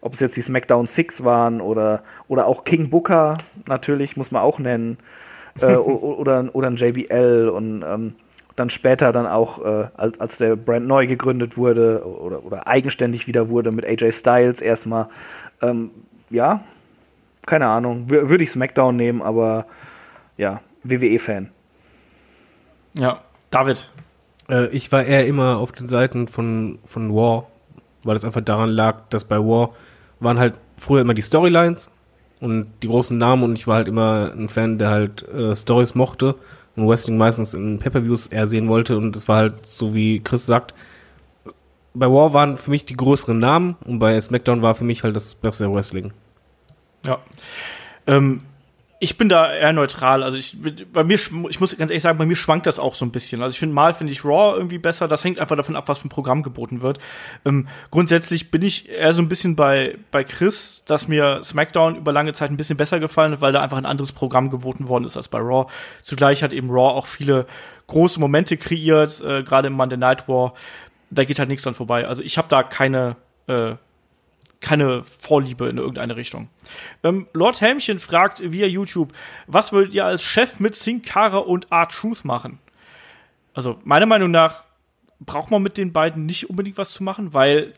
ob 0.01 0.13
es 0.13 0.19
jetzt 0.19 0.35
die 0.37 0.41
SmackDown 0.41 0.85
Six 0.85 1.23
waren 1.23 1.61
oder, 1.61 2.03
oder 2.27 2.45
auch 2.45 2.63
King 2.63 2.89
Booker, 2.89 3.37
natürlich, 3.67 4.17
muss 4.17 4.31
man 4.31 4.43
auch 4.43 4.59
nennen, 4.59 4.97
äh, 5.61 5.75
oder, 5.75 6.49
oder 6.53 6.67
ein 6.67 6.75
JBL 6.75 7.49
und 7.49 7.83
ähm, 7.83 8.15
dann 8.55 8.69
später 8.69 9.11
dann 9.11 9.25
auch, 9.25 9.63
äh, 9.65 9.87
als, 9.95 10.19
als 10.19 10.37
der 10.37 10.55
Brand 10.55 10.87
neu 10.87 11.07
gegründet 11.07 11.57
wurde 11.57 12.05
oder, 12.05 12.45
oder 12.45 12.67
eigenständig 12.67 13.27
wieder 13.27 13.49
wurde 13.49 13.71
mit 13.71 13.85
AJ 13.85 14.11
Styles 14.11 14.61
erstmal, 14.61 15.07
ähm, 15.61 15.91
ja, 16.29 16.63
keine 17.45 17.67
Ahnung, 17.67 18.09
würde 18.09 18.43
ich 18.43 18.51
SmackDown 18.51 18.95
nehmen, 18.95 19.21
aber 19.21 19.65
ja, 20.37 20.61
WWE-Fan. 20.83 21.49
Ja, 22.97 23.21
David. 23.51 23.89
Äh, 24.49 24.67
ich 24.69 24.91
war 24.91 25.03
eher 25.03 25.27
immer 25.27 25.57
auf 25.57 25.71
den 25.71 25.87
Seiten 25.87 26.27
von, 26.27 26.79
von 26.83 27.13
War, 27.13 27.47
weil 28.03 28.15
es 28.15 28.25
einfach 28.25 28.41
daran 28.41 28.69
lag, 28.69 29.01
dass 29.09 29.25
bei 29.25 29.37
War 29.37 29.71
waren 30.19 30.39
halt 30.39 30.55
früher 30.77 31.01
immer 31.01 31.13
die 31.13 31.21
Storylines 31.21 31.91
und 32.39 32.67
die 32.81 32.87
großen 32.87 33.17
Namen 33.17 33.43
und 33.43 33.57
ich 33.57 33.67
war 33.67 33.75
halt 33.75 33.87
immer 33.87 34.31
ein 34.35 34.49
Fan, 34.49 34.77
der 34.77 34.89
halt 34.89 35.27
äh, 35.29 35.55
Stories 35.55 35.93
mochte 35.93 36.35
und 36.75 36.87
Wrestling 36.87 37.17
meistens 37.17 37.53
in 37.53 37.79
Pay-Per-Views 37.79 38.27
eher 38.27 38.47
sehen 38.47 38.67
wollte 38.69 38.97
und 38.97 39.15
es 39.15 39.27
war 39.27 39.37
halt 39.37 39.65
so 39.65 39.93
wie 39.93 40.21
Chris 40.21 40.45
sagt, 40.45 40.73
bei 41.95 42.07
War 42.07 42.33
waren 42.33 42.57
für 42.57 42.69
mich 42.69 42.85
die 42.85 42.95
größeren 42.95 43.39
Namen 43.39 43.75
und 43.85 43.99
bei 43.99 44.19
SmackDown 44.19 44.61
war 44.61 44.75
für 44.75 44.83
mich 44.83 45.03
halt 45.03 45.15
das 45.15 45.33
bessere 45.33 45.73
Wrestling. 45.73 46.13
Ja. 47.05 47.19
Ähm, 48.07 48.41
ich 48.99 49.17
bin 49.17 49.27
da 49.27 49.53
eher 49.53 49.73
neutral. 49.73 50.23
Also 50.23 50.37
ich, 50.37 50.57
bei 50.91 51.03
mir, 51.03 51.15
ich 51.15 51.59
muss 51.59 51.77
ganz 51.77 51.91
ehrlich 51.91 52.01
sagen, 52.01 52.17
bei 52.17 52.25
mir 52.25 52.35
schwankt 52.35 52.65
das 52.65 52.79
auch 52.79 52.93
so 52.93 53.05
ein 53.05 53.11
bisschen. 53.11 53.41
Also 53.41 53.53
ich 53.53 53.59
finde 53.59 53.75
mal 53.75 53.93
finde 53.93 54.13
ich 54.13 54.23
Raw 54.23 54.55
irgendwie 54.55 54.77
besser. 54.77 55.07
Das 55.07 55.23
hängt 55.23 55.37
einfach 55.37 55.57
davon 55.57 55.75
ab, 55.75 55.87
was 55.87 55.99
für 55.99 56.07
ein 56.07 56.09
Programm 56.09 56.43
geboten 56.43 56.81
wird. 56.81 56.99
Ähm, 57.45 57.67
grundsätzlich 57.91 58.51
bin 58.51 58.61
ich 58.61 58.89
eher 58.89 59.13
so 59.13 59.21
ein 59.21 59.27
bisschen 59.27 59.55
bei 59.55 59.97
bei 60.11 60.23
Chris, 60.23 60.83
dass 60.85 61.07
mir 61.07 61.41
SmackDown 61.43 61.97
über 61.97 62.13
lange 62.13 62.33
Zeit 62.33 62.49
ein 62.49 62.57
bisschen 62.57 62.77
besser 62.77 62.99
gefallen 62.99 63.33
hat, 63.33 63.41
weil 63.41 63.51
da 63.51 63.61
einfach 63.61 63.77
ein 63.77 63.85
anderes 63.85 64.13
Programm 64.13 64.49
geboten 64.49 64.87
worden 64.87 65.03
ist 65.03 65.17
als 65.17 65.27
bei 65.27 65.39
Raw. 65.39 65.69
Zugleich 66.01 66.41
hat 66.41 66.53
eben 66.53 66.69
Raw 66.69 66.95
auch 66.95 67.07
viele 67.07 67.47
große 67.87 68.19
Momente 68.19 68.57
kreiert, 68.57 69.21
äh, 69.21 69.43
gerade 69.43 69.67
im 69.67 69.73
Monday 69.73 69.97
Night 69.97 70.27
War. 70.27 70.53
Da 71.09 71.23
geht 71.23 71.39
halt 71.39 71.49
nichts 71.49 71.63
dran 71.63 71.75
vorbei. 71.75 72.07
Also 72.07 72.23
ich 72.23 72.37
habe 72.37 72.47
da 72.49 72.63
keine 72.63 73.15
äh, 73.47 73.75
keine 74.65 75.03
Vorliebe 75.03 75.67
in 75.67 75.77
irgendeine 75.77 76.15
Richtung. 76.15 76.49
Ähm, 77.03 77.27
Lord 77.33 77.61
Helmchen 77.61 77.99
fragt 77.99 78.41
via 78.51 78.65
YouTube, 78.65 79.13
was 79.45 79.71
würdet 79.71 79.93
ihr 79.93 80.05
als 80.05 80.23
Chef 80.23 80.59
mit 80.59 80.75
Sin 80.75 81.03
Cara 81.03 81.37
und 81.37 81.71
R-Truth 81.71 82.25
machen? 82.25 82.59
Also, 83.53 83.79
meiner 83.83 84.07
Meinung 84.07 84.31
nach 84.31 84.63
braucht 85.19 85.51
man 85.51 85.61
mit 85.61 85.77
den 85.77 85.93
beiden 85.93 86.25
nicht 86.25 86.49
unbedingt 86.49 86.77
was 86.77 86.93
zu 86.93 87.03
machen, 87.03 87.33
weil 87.33 87.73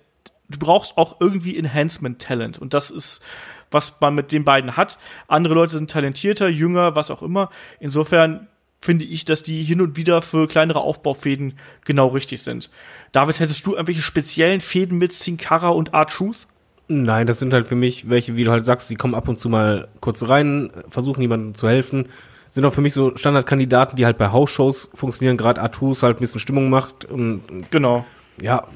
du 0.50 0.58
brauchst 0.58 0.98
auch 0.98 1.20
irgendwie 1.20 1.58
Enhancement-Talent. 1.58 2.58
Und 2.58 2.74
das 2.74 2.90
ist, 2.90 3.22
was 3.70 4.00
man 4.00 4.16
mit 4.16 4.32
den 4.32 4.46
beiden 4.46 4.78
hat. 4.78 4.98
Andere 5.28 5.54
Leute 5.54 5.74
sind 5.74 5.92
talentierter, 5.92 6.48
jünger, 6.48 6.96
was 6.96 7.12
auch 7.12 7.22
immer. 7.22 7.50
Insofern 7.80 8.48
finde 8.80 9.06
ich, 9.06 9.26
dass 9.26 9.44
die 9.44 9.64
hin 9.64 9.82
und 9.82 9.98
wieder 9.98 10.22
für 10.22 10.48
kleinere 10.48 10.82
Aufbaufäden 10.82 11.54
genau 11.86 12.08
richtig 12.08 12.42
sind. 12.42 12.70
David, 13.12 13.40
hättest 13.40 13.66
du 13.66 13.74
irgendwelche 13.74 14.02
speziellen 14.02 14.62
Fäden 14.62 14.98
mit 14.98 15.14
Sin 15.14 15.38
Cara 15.38 15.70
und 15.70 15.94
R-Truth? 15.94 16.48
Nein, 16.88 17.28
das 17.28 17.40
sind 17.40 17.54
halt 17.54 17.68
für 17.68 17.76
mich 17.76 18.10
welche, 18.10 18.36
wie 18.36 18.44
du 18.44 18.52
halt 18.52 18.64
sagst, 18.64 18.90
die 18.90 18.96
kommen 18.96 19.16
ab 19.16 19.28
und 19.28 19.38
zu 19.38 19.50
mal 19.50 19.90
kurz 20.00 20.28
rein, 20.30 20.70
versuchen 20.88 21.22
jemandem 21.22 21.54
zu 21.54 21.68
helfen. 21.68 22.08
Sind 22.50 22.64
auch 22.64 22.74
für 22.74 22.82
mich 22.82 22.94
so 22.94 23.16
Standardkandidaten, 23.18 23.98
die 23.98 24.06
halt 24.06 24.18
bei 24.18 24.32
Hausshows 24.32 24.90
funktionieren, 24.94 25.36
gerade 25.36 25.62
Artus 25.62 26.02
halt 26.02 26.18
ein 26.18 26.22
bisschen 26.22 26.40
Stimmung 26.40 26.70
macht. 26.70 27.04
Und, 27.04 27.42
genau. 27.72 28.06
Ja, 28.42 28.68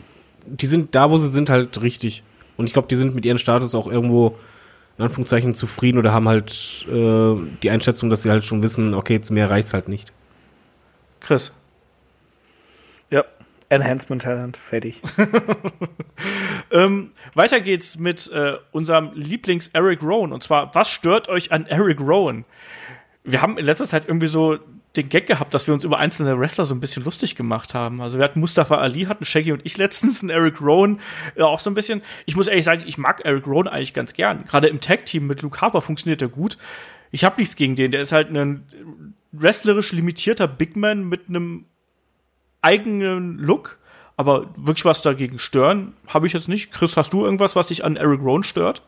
die 0.45 0.65
sind 0.65 0.93
da, 0.93 1.09
wo 1.09 1.17
sie 1.17 1.29
sind, 1.29 1.49
halt 1.49 1.81
richtig. 1.81 2.23
Und 2.57 2.65
ich 2.65 2.73
glaube, 2.73 2.89
die 2.89 2.95
sind 2.95 3.15
mit 3.15 3.25
ihrem 3.25 3.37
Status 3.37 3.73
auch 3.75 3.87
irgendwo 3.87 4.35
in 5.01 5.07
Anführungszeichen 5.07 5.55
zufrieden 5.55 5.97
oder 5.97 6.13
haben 6.13 6.29
halt 6.29 6.85
äh, 6.87 7.35
die 7.63 7.71
Einschätzung, 7.71 8.11
dass 8.11 8.21
sie 8.21 8.29
halt 8.29 8.45
schon 8.45 8.61
wissen, 8.61 8.93
okay, 8.93 9.19
zu 9.19 9.33
mehr 9.33 9.49
reicht's 9.49 9.73
halt 9.73 9.87
nicht. 9.87 10.13
Chris. 11.19 11.51
Ja, 13.09 13.25
Enhancement 13.69 14.21
Talent, 14.21 14.57
fertig. 14.57 15.01
ähm, 16.71 17.11
weiter 17.33 17.61
geht's 17.61 17.97
mit 17.97 18.31
äh, 18.31 18.57
unserem 18.71 19.11
Lieblings 19.15 19.71
Eric 19.73 20.03
Rowan. 20.03 20.33
Und 20.33 20.43
zwar, 20.43 20.73
was 20.75 20.89
stört 20.91 21.29
euch 21.29 21.51
an 21.51 21.65
Eric 21.65 21.99
Rowan? 21.99 22.45
Wir 23.23 23.41
haben 23.41 23.57
in 23.57 23.65
letzter 23.65 23.85
Zeit 23.85 24.07
irgendwie 24.07 24.27
so 24.27 24.59
den 24.97 25.07
Gag 25.07 25.25
gehabt, 25.25 25.53
dass 25.53 25.67
wir 25.67 25.73
uns 25.73 25.83
über 25.83 25.99
einzelne 25.99 26.37
Wrestler 26.37 26.65
so 26.65 26.75
ein 26.75 26.81
bisschen 26.81 27.03
lustig 27.03 27.35
gemacht 27.35 27.73
haben. 27.73 28.01
Also 28.01 28.17
wir 28.17 28.25
hatten 28.25 28.41
Mustafa 28.41 28.77
Ali, 28.77 29.03
hatten 29.03 29.23
Shaggy 29.23 29.53
und 29.53 29.65
ich 29.65 29.77
letztens, 29.77 30.21
einen 30.21 30.29
Eric 30.29 30.61
Rowan 30.61 30.99
äh, 31.35 31.43
auch 31.43 31.59
so 31.59 31.69
ein 31.69 31.73
bisschen. 31.73 32.01
Ich 32.25 32.35
muss 32.35 32.47
ehrlich 32.47 32.65
sagen, 32.65 32.83
ich 32.85 32.97
mag 32.97 33.21
Eric 33.23 33.47
Rowan 33.47 33.67
eigentlich 33.67 33.93
ganz 33.93 34.13
gern. 34.13 34.43
Gerade 34.45 34.67
im 34.67 34.81
Tag-Team 34.81 35.27
mit 35.27 35.41
Luke 35.41 35.61
Harper 35.61 35.81
funktioniert 35.81 36.21
er 36.21 36.27
gut. 36.27 36.57
Ich 37.11 37.23
habe 37.23 37.39
nichts 37.39 37.55
gegen 37.55 37.75
den. 37.75 37.91
Der 37.91 38.01
ist 38.01 38.11
halt 38.11 38.29
ein 38.29 39.15
wrestlerisch 39.31 39.93
limitierter 39.93 40.47
Big 40.47 40.75
Man 40.75 41.07
mit 41.07 41.29
einem 41.29 41.65
eigenen 42.61 43.37
Look, 43.37 43.79
aber 44.17 44.53
wirklich 44.57 44.85
was 44.85 45.01
dagegen 45.01 45.39
stören, 45.39 45.93
habe 46.07 46.27
ich 46.27 46.33
jetzt 46.33 46.49
nicht. 46.49 46.71
Chris, 46.71 46.97
hast 46.97 47.13
du 47.13 47.23
irgendwas, 47.23 47.55
was 47.55 47.67
dich 47.67 47.83
an 47.85 47.95
Eric 47.95 48.21
Rowan 48.21 48.43
stört? 48.43 48.83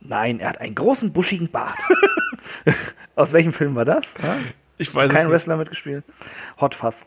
Nein, 0.00 0.40
er 0.40 0.50
hat 0.50 0.60
einen 0.60 0.74
großen, 0.74 1.12
buschigen 1.12 1.50
Bart. 1.50 1.78
Aus 3.14 3.32
welchem 3.32 3.52
Film 3.52 3.74
war 3.74 3.84
das? 3.84 4.14
Ja? 4.22 4.36
Ich 4.88 4.94
weiß 4.94 5.10
Kein 5.10 5.26
es 5.26 5.32
Wrestler 5.32 5.56
mitgespielt. 5.56 6.04
Hot 6.60 6.74
Fuss. 6.74 7.04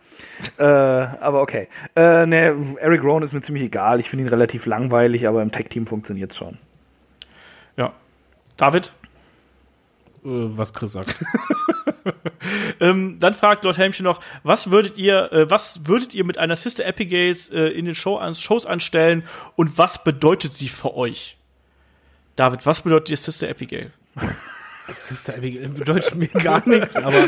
äh, 0.57 0.63
aber 0.63 1.41
okay. 1.41 1.67
Äh, 1.95 2.25
ne, 2.25 2.55
Eric 2.79 3.03
Rowan 3.03 3.21
ist 3.21 3.33
mir 3.33 3.41
ziemlich 3.41 3.63
egal. 3.63 3.99
Ich 3.99 4.09
finde 4.09 4.25
ihn 4.25 4.29
relativ 4.29 4.65
langweilig, 4.65 5.27
aber 5.27 5.43
im 5.43 5.51
Tech-Team 5.51 5.85
funktioniert 5.85 6.31
es 6.31 6.37
schon. 6.37 6.57
Ja. 7.75 7.93
David? 8.57 8.93
Äh, 10.25 10.29
was 10.29 10.73
Chris 10.73 10.93
sagt. 10.93 11.23
ähm, 12.79 13.19
dann 13.19 13.35
fragt 13.35 13.63
Lord 13.63 13.77
Helmchen 13.77 14.05
noch, 14.05 14.21
was 14.41 14.71
würdet 14.71 14.97
ihr, 14.97 15.31
äh, 15.31 15.51
was 15.51 15.85
würdet 15.85 16.15
ihr 16.15 16.25
mit 16.25 16.39
einer 16.39 16.55
Sister 16.55 16.83
Epigales 16.83 17.49
äh, 17.49 17.67
in 17.67 17.85
den 17.85 17.93
Show, 17.93 18.19
Shows 18.33 18.65
anstellen 18.65 19.23
und 19.55 19.77
was 19.77 20.03
bedeutet 20.03 20.53
sie 20.55 20.69
für 20.69 20.95
euch? 20.95 21.37
David, 22.35 22.65
was 22.65 22.81
bedeutet 22.81 23.11
ihr 23.11 23.17
Sister 23.17 23.47
Abigail? 23.47 23.91
Sister 24.91 25.35
Abigail 25.35 25.69
bedeutet 25.69 26.15
mir 26.15 26.27
gar 26.27 26.68
nichts, 26.68 26.95
aber 26.95 27.26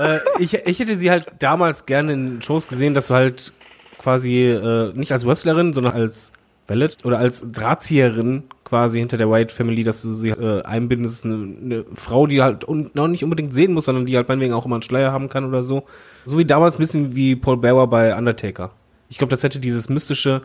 äh, 0.00 0.18
ich, 0.38 0.54
ich 0.54 0.78
hätte 0.78 0.96
sie 0.96 1.10
halt 1.10 1.26
damals 1.38 1.86
gerne 1.86 2.12
in 2.12 2.42
Shows 2.42 2.68
gesehen, 2.68 2.94
dass 2.94 3.08
du 3.08 3.14
halt 3.14 3.52
quasi 3.98 4.44
äh, 4.44 4.92
nicht 4.94 5.12
als 5.12 5.26
Wrestlerin, 5.26 5.72
sondern 5.72 5.94
als 5.94 6.32
Valet 6.66 7.04
oder 7.04 7.18
als 7.18 7.52
Drahtzieherin 7.52 8.44
quasi 8.64 8.98
hinter 8.98 9.16
der 9.16 9.30
White 9.30 9.54
Family, 9.54 9.84
dass 9.84 10.02
du 10.02 10.10
sie 10.10 10.30
äh, 10.30 10.62
einbindest, 10.62 11.24
eine, 11.24 11.34
eine 11.34 11.84
Frau, 11.94 12.26
die 12.26 12.42
halt 12.42 12.66
un 12.66 12.90
noch 12.94 13.06
nicht 13.06 13.22
unbedingt 13.22 13.54
sehen 13.54 13.72
muss, 13.72 13.84
sondern 13.84 14.06
die 14.06 14.16
halt 14.16 14.28
meinetwegen 14.28 14.54
auch 14.54 14.66
immer 14.66 14.76
einen 14.76 14.82
Schleier 14.82 15.12
haben 15.12 15.28
kann 15.28 15.44
oder 15.44 15.62
so. 15.62 15.84
So 16.24 16.38
wie 16.38 16.44
damals 16.44 16.74
ein 16.74 16.78
bisschen 16.78 17.14
wie 17.14 17.36
Paul 17.36 17.58
Bearer 17.58 17.86
bei 17.86 18.16
Undertaker. 18.16 18.72
Ich 19.08 19.18
glaube, 19.18 19.30
das 19.30 19.44
hätte 19.44 19.60
dieses 19.60 19.88
mystische 19.88 20.42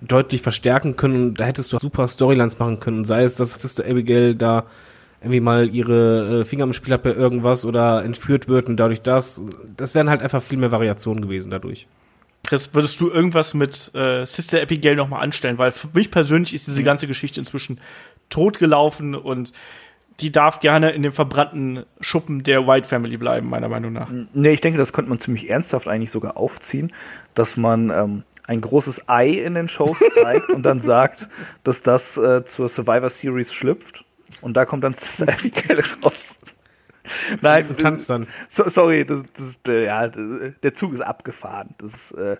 deutlich 0.00 0.42
verstärken 0.42 0.96
können 0.96 1.28
und 1.28 1.40
da 1.40 1.44
hättest 1.44 1.72
du 1.72 1.78
super 1.80 2.06
Storylines 2.06 2.58
machen 2.58 2.80
können. 2.80 3.04
Sei 3.04 3.22
es, 3.22 3.34
dass 3.36 3.52
Sister 3.52 3.84
Abigail 3.84 4.34
da 4.34 4.64
irgendwie 5.22 5.40
mal 5.40 5.68
ihre 5.68 6.40
äh, 6.40 6.44
Finger 6.44 6.64
im 6.64 6.72
Spiel 6.72 6.92
hat 6.92 7.02
bei 7.02 7.12
irgendwas 7.12 7.64
oder 7.64 8.04
entführt 8.04 8.48
wird 8.48 8.68
und 8.68 8.76
dadurch 8.76 9.02
das. 9.02 9.44
Das 9.76 9.94
wären 9.94 10.10
halt 10.10 10.22
einfach 10.22 10.42
viel 10.42 10.58
mehr 10.58 10.72
Variationen 10.72 11.22
gewesen 11.22 11.50
dadurch. 11.50 11.86
Chris, 12.44 12.74
würdest 12.74 13.00
du 13.00 13.08
irgendwas 13.08 13.54
mit 13.54 13.94
äh, 13.94 14.24
Sister 14.24 14.60
Abigail 14.60 14.96
noch 14.96 15.08
mal 15.08 15.20
anstellen? 15.20 15.58
Weil 15.58 15.70
für 15.70 15.88
mich 15.94 16.10
persönlich 16.10 16.54
ist 16.54 16.66
diese 16.66 16.82
ganze 16.82 17.06
Geschichte 17.06 17.38
inzwischen 17.40 17.78
totgelaufen 18.30 19.14
und 19.14 19.52
die 20.20 20.32
darf 20.32 20.60
gerne 20.60 20.90
in 20.90 21.02
dem 21.02 21.12
verbrannten 21.12 21.84
Schuppen 22.00 22.42
der 22.42 22.66
White 22.66 22.88
Family 22.88 23.16
bleiben, 23.16 23.48
meiner 23.48 23.68
Meinung 23.68 23.92
nach. 23.92 24.10
Nee, 24.34 24.52
ich 24.52 24.60
denke, 24.60 24.78
das 24.78 24.92
könnte 24.92 25.08
man 25.08 25.18
ziemlich 25.18 25.50
ernsthaft 25.50 25.88
eigentlich 25.88 26.10
sogar 26.10 26.36
aufziehen, 26.36 26.92
dass 27.34 27.56
man 27.56 27.90
ähm, 27.90 28.22
ein 28.46 28.60
großes 28.60 29.08
Ei 29.08 29.30
in 29.30 29.54
den 29.54 29.68
Shows 29.68 29.98
zeigt 30.14 30.50
und 30.50 30.62
dann 30.64 30.80
sagt, 30.80 31.28
dass 31.64 31.82
das 31.82 32.16
äh, 32.16 32.44
zur 32.44 32.68
Survivor 32.68 33.10
Series 33.10 33.52
schlüpft. 33.52 34.04
Und 34.40 34.56
da 34.56 34.64
kommt 34.64 34.84
dann 34.84 34.94
Sister 34.94 35.28
Abigail 35.28 35.82
raus. 36.02 36.38
Nein, 37.40 37.66
du 37.68 37.74
tanzt 37.74 38.08
dann. 38.10 38.26
So, 38.48 38.68
sorry, 38.68 39.04
das, 39.04 39.22
das, 39.36 39.62
der, 39.62 39.80
ja, 39.82 40.08
der 40.08 40.74
Zug 40.74 40.94
ist 40.94 41.00
abgefahren. 41.00 41.74
Das 41.78 41.94
ist, 41.94 42.12
äh, 42.12 42.36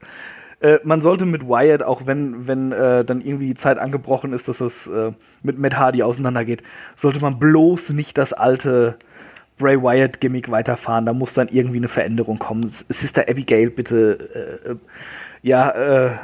äh, 0.63 0.79
man 0.85 1.03
sollte 1.03 1.27
mit 1.27 1.49
Wyatt, 1.49 1.83
auch 1.83 2.07
wenn, 2.07 2.47
wenn 2.47 2.71
äh, 2.71 3.05
dann 3.05 3.21
irgendwie 3.21 3.49
die 3.49 3.55
Zeit 3.55 3.79
angebrochen 3.79 4.33
ist, 4.33 4.47
dass 4.47 4.61
es 4.61 4.87
äh, 4.87 5.13
mit 5.43 5.59
Matt 5.59 5.77
Hardy 5.77 6.03
auseinandergeht, 6.03 6.63
sollte 6.95 7.21
man 7.21 7.39
bloß 7.39 7.91
nicht 7.91 8.17
das 8.17 8.33
alte 8.33 8.97
Bray 9.59 9.83
Wyatt-Gimmick 9.83 10.51
weiterfahren. 10.51 11.05
Da 11.05 11.13
muss 11.13 11.35
dann 11.35 11.49
irgendwie 11.49 11.79
eine 11.79 11.89
Veränderung 11.89 12.39
kommen. 12.39 12.67
Sister 12.69 13.29
Abigail, 13.29 13.71
bitte, 13.71 14.61
äh, 14.65 14.75
ja, 15.43 16.21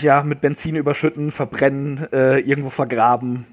ja, 0.00 0.22
mit 0.22 0.40
Benzin 0.40 0.76
überschütten, 0.76 1.32
verbrennen, 1.32 2.06
irgendwo 2.12 2.70
vergraben. 2.70 3.46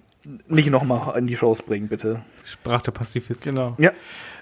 Nicht 0.48 0.70
nochmal 0.70 1.18
in 1.18 1.28
die 1.28 1.36
Shows 1.36 1.62
bringen, 1.62 1.88
bitte. 1.88 2.24
Sprach 2.44 2.82
der 2.82 2.91
Pazifist. 2.91 3.44
Genau. 3.44 3.76
Ja. 3.78 3.91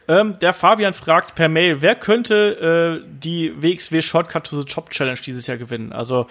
Ähm, 0.07 0.37
der 0.39 0.53
Fabian 0.53 0.93
fragt 0.93 1.35
per 1.35 1.49
Mail, 1.49 1.81
wer 1.81 1.95
könnte 1.95 3.01
äh, 3.03 3.09
die 3.09 3.53
WXW 3.61 4.01
Shortcut 4.01 4.43
to 4.45 4.61
the 4.61 4.65
Top 4.65 4.91
Challenge 4.91 5.19
dieses 5.25 5.47
Jahr 5.47 5.57
gewinnen? 5.57 5.91
Also 5.93 6.27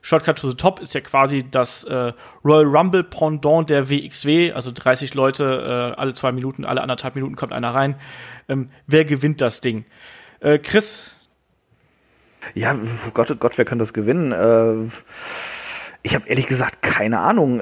Shortcut 0.00 0.38
to 0.38 0.50
the 0.50 0.56
Top 0.56 0.78
ist 0.78 0.94
ja 0.94 1.00
quasi 1.00 1.44
das 1.50 1.82
äh, 1.84 2.12
Royal 2.44 2.64
Rumble 2.64 3.02
Pendant 3.02 3.68
der 3.68 3.90
WXW, 3.90 4.52
also 4.52 4.70
30 4.72 5.14
Leute, 5.14 5.94
äh, 5.96 6.00
alle 6.00 6.14
zwei 6.14 6.30
Minuten, 6.30 6.64
alle 6.64 6.80
anderthalb 6.82 7.16
Minuten 7.16 7.34
kommt 7.34 7.52
einer 7.52 7.74
rein. 7.74 7.96
Ähm, 8.48 8.70
wer 8.86 9.04
gewinnt 9.04 9.40
das 9.40 9.60
Ding? 9.60 9.84
Äh, 10.38 10.58
Chris, 10.58 11.10
Ja, 12.54 12.76
Gott, 13.12 13.32
oh 13.32 13.34
Gott, 13.34 13.58
wer 13.58 13.64
könnte 13.64 13.82
das 13.82 13.92
gewinnen? 13.92 14.30
Äh, 14.30 14.88
ich 16.02 16.14
habe 16.14 16.28
ehrlich 16.28 16.46
gesagt 16.46 16.82
keine 16.82 17.18
Ahnung. 17.18 17.58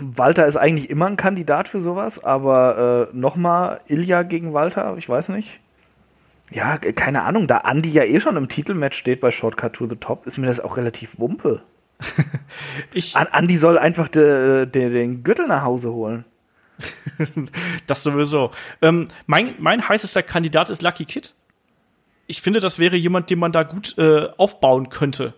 Äh, 0.00 0.02
Walter 0.16 0.46
ist 0.46 0.56
eigentlich 0.56 0.90
immer 0.90 1.06
ein 1.06 1.16
Kandidat 1.16 1.68
für 1.68 1.80
sowas, 1.80 2.22
aber 2.22 3.08
äh, 3.12 3.16
nochmal 3.16 3.80
Ilja 3.86 4.22
gegen 4.22 4.52
Walter, 4.52 4.94
ich 4.96 5.08
weiß 5.08 5.28
nicht. 5.30 5.60
Ja, 6.50 6.78
ke- 6.78 6.92
keine 6.92 7.22
Ahnung, 7.22 7.46
da 7.46 7.58
Andi 7.58 7.90
ja 7.90 8.04
eh 8.04 8.20
schon 8.20 8.36
im 8.36 8.48
Titelmatch 8.48 8.96
steht 8.98 9.20
bei 9.20 9.30
Shortcut 9.30 9.72
to 9.74 9.88
the 9.88 9.96
Top, 9.96 10.26
ist 10.26 10.38
mir 10.38 10.46
das 10.46 10.60
auch 10.60 10.76
relativ 10.76 11.18
wumpe. 11.18 11.62
ich, 12.92 13.16
An 13.16 13.28
Andi 13.28 13.56
soll 13.56 13.78
einfach 13.78 14.08
de, 14.08 14.66
de, 14.66 14.90
den 14.90 15.22
Gürtel 15.24 15.46
nach 15.46 15.62
Hause 15.62 15.92
holen. 15.92 16.24
das 17.86 18.02
sowieso. 18.02 18.50
Ähm, 18.82 19.08
mein, 19.26 19.54
mein 19.58 19.88
heißester 19.88 20.22
Kandidat 20.22 20.70
ist 20.70 20.82
Lucky 20.82 21.04
Kid. 21.04 21.34
Ich 22.26 22.42
finde, 22.42 22.60
das 22.60 22.78
wäre 22.78 22.96
jemand, 22.96 23.30
den 23.30 23.38
man 23.38 23.52
da 23.52 23.62
gut 23.62 23.96
äh, 23.98 24.28
aufbauen 24.38 24.88
könnte. 24.88 25.34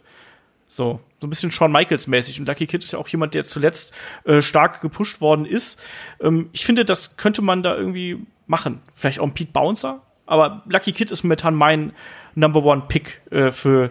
So, 0.69 1.01
so 1.21 1.27
ein 1.27 1.31
bisschen 1.31 1.51
Shawn 1.51 1.73
Michaels 1.73 2.07
mäßig. 2.07 2.41
Und 2.41 2.47
Lucky 2.49 2.67
Kid 2.67 2.83
ist 2.83 2.93
ja 2.93 2.99
auch 2.99 3.09
jemand, 3.09 3.35
der 3.35 3.45
zuletzt 3.45 3.95
äh, 4.25 4.43
stark 4.43 4.81
gepusht 4.81 5.21
worden 5.21 5.47
ist. 5.47 5.81
Ähm, 6.21 6.51
ich 6.53 6.67
finde, 6.67 6.85
das 6.85 7.17
könnte 7.17 7.43
man 7.43 7.63
da 7.63 7.77
irgendwie 7.77 8.19
machen. 8.47 8.81
Vielleicht 8.95 9.21
auch 9.21 9.25
ein 9.27 9.35
Pete 9.35 9.53
Bouncer. 9.53 10.03
Aber 10.27 10.63
Lucky 10.69 10.93
Kid 10.93 11.11
ist 11.11 11.23
momentan 11.23 11.55
mein 11.55 11.93
Number 12.35 12.65
One 12.65 12.85
Pick 12.89 13.21
äh, 13.31 13.53
für 13.53 13.91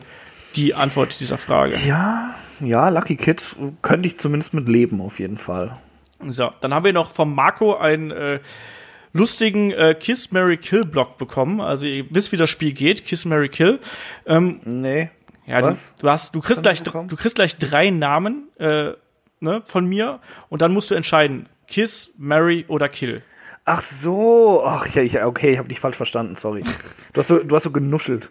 die 0.55 0.73
Antwort 0.73 1.19
dieser 1.19 1.37
Frage. 1.37 1.77
Ja, 1.85 2.35
ja, 2.59 2.89
Lucky 2.89 3.15
Kid 3.15 3.55
könnte 3.81 4.07
ich 4.07 4.19
zumindest 4.19 4.53
mit 4.53 4.67
leben, 4.67 5.01
auf 5.01 5.19
jeden 5.19 5.37
Fall. 5.37 5.77
So, 6.27 6.51
dann 6.61 6.73
haben 6.73 6.85
wir 6.85 6.93
noch 6.93 7.11
vom 7.11 7.35
Marco 7.35 7.75
einen 7.75 8.11
äh, 8.11 8.39
lustigen 9.13 9.71
äh, 9.71 9.95
Kiss 9.99 10.31
Mary 10.31 10.57
Kill 10.57 10.83
Block 10.83 11.17
bekommen. 11.17 11.61
Also 11.61 11.85
ihr 11.85 12.05
wisst, 12.09 12.31
wie 12.31 12.37
das 12.37 12.49
Spiel 12.49 12.73
geht. 12.73 13.05
Kiss 13.05 13.25
Mary 13.25 13.49
Kill. 13.49 13.79
Ähm, 14.25 14.59
Nee. 14.63 15.09
Ja, 15.45 15.61
du, 15.61 15.77
du 15.99 16.09
hast, 16.09 16.35
du 16.35 16.41
kriegst 16.41 16.63
gleich, 16.63 16.81
du 16.81 17.15
kriegst 17.15 17.35
gleich 17.35 17.57
drei 17.57 17.89
Namen 17.89 18.49
äh, 18.57 18.93
ne, 19.39 19.61
von 19.65 19.85
mir 19.85 20.19
und 20.49 20.61
dann 20.61 20.73
musst 20.73 20.91
du 20.91 20.95
entscheiden: 20.95 21.47
Kiss, 21.67 22.13
Mary 22.17 22.65
oder 22.67 22.89
Kill. 22.89 23.21
Ach 23.67 23.81
so, 23.81 24.63
ach 24.63 24.85
ja, 24.89 25.01
ich, 25.01 25.19
okay, 25.19 25.53
ich 25.53 25.57
habe 25.57 25.67
dich 25.67 25.79
falsch 25.79 25.97
verstanden, 25.97 26.35
sorry. 26.35 26.63
Du 27.13 27.19
hast 27.19 27.27
so, 27.29 27.39
du 27.39 27.55
hast 27.55 27.63
so 27.63 27.71
genuschelt. 27.71 28.29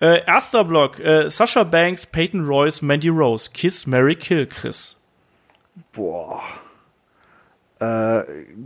Äh, 0.00 0.24
erster 0.26 0.64
Block: 0.64 0.98
äh, 0.98 1.30
Sasha 1.30 1.62
Banks, 1.62 2.06
Peyton 2.06 2.44
Royce, 2.44 2.82
Mandy 2.82 3.08
Rose. 3.08 3.50
Kiss, 3.52 3.86
Mary, 3.86 4.16
Kill, 4.16 4.46
Chris. 4.46 4.96
Boah. 5.92 6.42
Äh, 7.78 8.22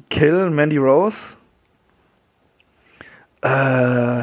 Kill 0.09 0.48
Mandy 0.51 0.78
Rose. 0.78 1.34
Äh. 3.43 4.22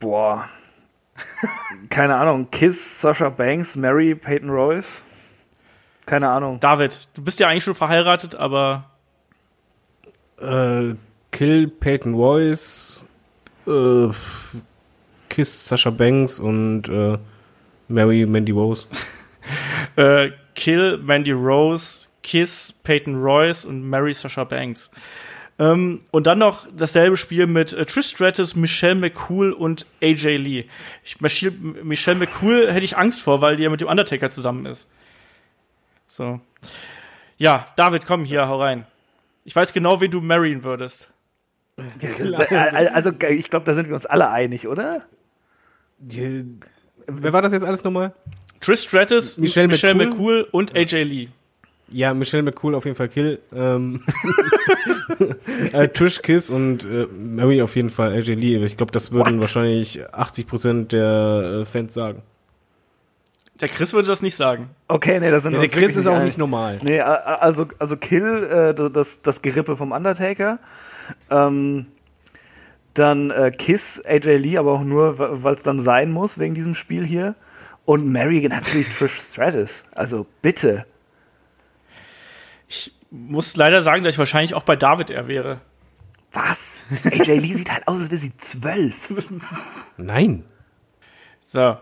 Boah. 0.00 0.48
Keine 1.88 2.16
Ahnung. 2.16 2.50
Kiss 2.50 3.00
Sasha 3.00 3.28
Banks, 3.28 3.76
Mary 3.76 4.14
Peyton 4.14 4.50
Royce. 4.50 5.02
Keine 6.06 6.28
Ahnung. 6.28 6.58
David, 6.60 7.08
du 7.14 7.22
bist 7.22 7.38
ja 7.38 7.48
eigentlich 7.48 7.64
schon 7.64 7.74
verheiratet, 7.74 8.34
aber 8.34 8.84
Äh, 10.40 10.94
Kill 11.30 11.68
Peyton 11.68 12.14
Royce, 12.14 13.04
äh, 13.66 14.08
Kiss 15.28 15.68
Sasha 15.68 15.90
Banks 15.90 16.38
und 16.38 16.88
äh, 16.88 17.18
Mary 17.88 18.24
Mandy 18.26 18.52
Rose. 18.52 18.86
äh, 19.96 20.30
Kill, 20.54 20.98
Mandy 20.98 21.32
Rose, 21.32 22.08
Kiss, 22.22 22.72
Peyton 22.82 23.20
Royce 23.20 23.64
und 23.64 23.88
Mary 23.88 24.12
Sasha 24.14 24.44
Banks. 24.44 24.90
Ähm, 25.60 26.02
und 26.12 26.26
dann 26.26 26.38
noch 26.38 26.66
dasselbe 26.72 27.16
Spiel 27.16 27.46
mit 27.46 27.72
äh, 27.72 27.84
Trish 27.84 28.08
Stratus, 28.08 28.54
Michelle 28.54 28.94
McCool 28.94 29.52
und 29.52 29.86
AJ 30.00 30.36
Lee. 30.36 30.64
Ich, 31.04 31.20
Michelle, 31.20 31.52
Michelle 31.52 32.18
McCool 32.18 32.70
hätte 32.70 32.84
ich 32.84 32.96
Angst 32.96 33.22
vor, 33.22 33.40
weil 33.40 33.56
die 33.56 33.64
ja 33.64 33.70
mit 33.70 33.80
dem 33.80 33.88
Undertaker 33.88 34.30
zusammen 34.30 34.66
ist. 34.66 34.88
So. 36.06 36.40
Ja, 37.38 37.66
David, 37.76 38.06
komm 38.06 38.24
hier, 38.24 38.46
hau 38.48 38.60
rein. 38.60 38.86
Ich 39.44 39.54
weiß 39.54 39.72
genau, 39.72 40.00
wen 40.00 40.10
du 40.10 40.20
marryen 40.20 40.64
würdest. 40.64 41.10
Also, 42.50 43.12
ich 43.28 43.50
glaube, 43.50 43.64
da 43.64 43.72
sind 43.72 43.88
wir 43.88 43.94
uns 43.94 44.06
alle 44.06 44.30
einig, 44.30 44.66
oder? 44.66 45.04
Die, 45.98 46.44
wer 47.06 47.32
war 47.32 47.42
das 47.42 47.52
jetzt 47.52 47.64
alles 47.64 47.84
nochmal? 47.84 48.14
Trish 48.60 48.82
Stratus, 48.82 49.38
Michelle 49.38 49.68
Michelle 49.68 49.94
McCool? 49.94 50.40
McCool 50.40 50.48
und 50.50 50.74
AJ 50.76 51.02
Lee. 51.04 51.28
Ja, 51.90 52.12
Michelle 52.12 52.42
McCool 52.42 52.74
auf 52.74 52.84
jeden 52.84 52.96
Fall 52.96 53.08
Kill. 53.08 53.40
Ähm, 53.54 54.02
äh, 55.72 55.88
Trish 55.88 56.20
Kiss 56.20 56.50
und 56.50 56.84
äh, 56.84 57.06
Mary 57.18 57.62
auf 57.62 57.76
jeden 57.76 57.90
Fall 57.90 58.12
AJ 58.12 58.34
Lee. 58.34 58.62
Ich 58.64 58.76
glaube, 58.76 58.92
das 58.92 59.10
würden 59.10 59.36
What? 59.36 59.42
wahrscheinlich 59.42 60.06
80% 60.08 60.88
der 60.88 61.60
äh, 61.60 61.64
Fans 61.64 61.94
sagen. 61.94 62.22
Der 63.60 63.68
Chris 63.68 63.92
würde 63.92 64.08
das 64.08 64.22
nicht 64.22 64.36
sagen. 64.36 64.70
Okay, 64.86 65.18
nee, 65.18 65.30
da 65.30 65.40
sind 65.40 65.52
Ja, 65.52 65.60
der 65.60 65.68
Chris 65.68 65.96
ist 65.96 66.06
auch 66.06 66.22
nicht 66.22 66.38
normal. 66.38 66.78
Nee, 66.82 67.00
also, 67.00 67.66
also 67.78 67.96
Kill, 67.96 68.44
äh, 68.44 68.90
das, 68.90 69.22
das 69.22 69.42
Gerippe 69.42 69.76
vom 69.76 69.90
Undertaker. 69.90 70.60
Ähm, 71.30 71.86
dann 72.94 73.30
äh, 73.30 73.50
Kiss, 73.50 74.00
AJ 74.06 74.36
Lee, 74.36 74.58
aber 74.58 74.72
auch 74.72 74.84
nur, 74.84 75.42
weil 75.42 75.54
es 75.54 75.62
dann 75.62 75.80
sein 75.80 76.10
muss, 76.12 76.38
wegen 76.38 76.54
diesem 76.54 76.74
Spiel 76.74 77.04
hier. 77.04 77.34
Und 77.84 78.06
Mary 78.06 78.46
natürlich 78.48 78.88
Trish 78.96 79.18
Stratus. 79.18 79.84
Also 79.94 80.26
bitte. 80.42 80.84
Ich 82.68 82.92
muss 83.10 83.56
leider 83.56 83.82
sagen, 83.82 84.04
dass 84.04 84.14
ich 84.14 84.18
wahrscheinlich 84.18 84.54
auch 84.54 84.62
bei 84.62 84.76
David 84.76 85.10
eher 85.10 85.28
wäre. 85.28 85.60
Was? 86.32 86.84
AJ 87.04 87.38
Lee 87.38 87.54
sieht 87.54 87.72
halt 87.72 87.88
aus, 87.88 87.98
als 87.98 88.10
wäre 88.10 88.20
sie 88.20 88.36
zwölf. 88.36 89.12
Nein. 89.96 90.44
So. 91.40 91.76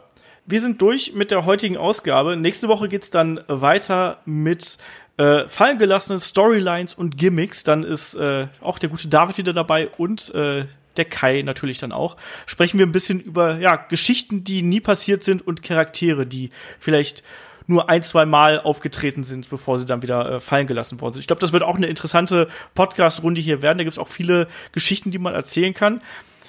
Wir 0.48 0.60
sind 0.60 0.80
durch 0.80 1.12
mit 1.12 1.32
der 1.32 1.44
heutigen 1.44 1.76
Ausgabe. 1.76 2.36
Nächste 2.36 2.68
Woche 2.68 2.88
geht's 2.88 3.10
dann 3.10 3.40
weiter 3.48 4.20
mit 4.26 4.78
äh, 5.16 5.48
fallen 5.48 5.78
gelassenen 5.78 6.20
Storylines 6.20 6.94
und 6.94 7.18
Gimmicks. 7.18 7.64
Dann 7.64 7.82
ist 7.82 8.14
äh, 8.14 8.46
auch 8.60 8.78
der 8.78 8.88
gute 8.88 9.08
David 9.08 9.38
wieder 9.38 9.52
dabei 9.52 9.88
und 9.88 10.32
äh, 10.36 10.66
der 10.96 11.04
Kai 11.04 11.42
natürlich 11.42 11.78
dann 11.78 11.92
auch. 11.92 12.16
Sprechen 12.46 12.78
wir 12.78 12.86
ein 12.86 12.92
bisschen 12.92 13.20
über 13.20 13.58
ja, 13.58 13.76
Geschichten, 13.76 14.44
die 14.44 14.62
nie 14.62 14.80
passiert 14.80 15.24
sind 15.24 15.46
und 15.46 15.62
Charaktere, 15.62 16.26
die 16.26 16.50
vielleicht 16.78 17.24
nur 17.66 17.88
ein, 17.88 18.02
zwei 18.02 18.26
Mal 18.26 18.60
aufgetreten 18.60 19.24
sind, 19.24 19.50
bevor 19.50 19.78
sie 19.78 19.86
dann 19.86 20.02
wieder 20.02 20.30
äh, 20.30 20.40
fallen 20.40 20.66
gelassen 20.66 21.00
worden 21.00 21.14
sind. 21.14 21.20
Ich 21.20 21.26
glaube, 21.26 21.40
das 21.40 21.52
wird 21.52 21.62
auch 21.62 21.76
eine 21.76 21.86
interessante 21.86 22.48
Podcast-Runde 22.74 23.40
hier 23.40 23.62
werden. 23.62 23.78
Da 23.78 23.84
gibt's 23.84 23.98
auch 23.98 24.08
viele 24.08 24.48
Geschichten, 24.72 25.10
die 25.10 25.18
man 25.18 25.34
erzählen 25.34 25.74
kann. 25.74 26.00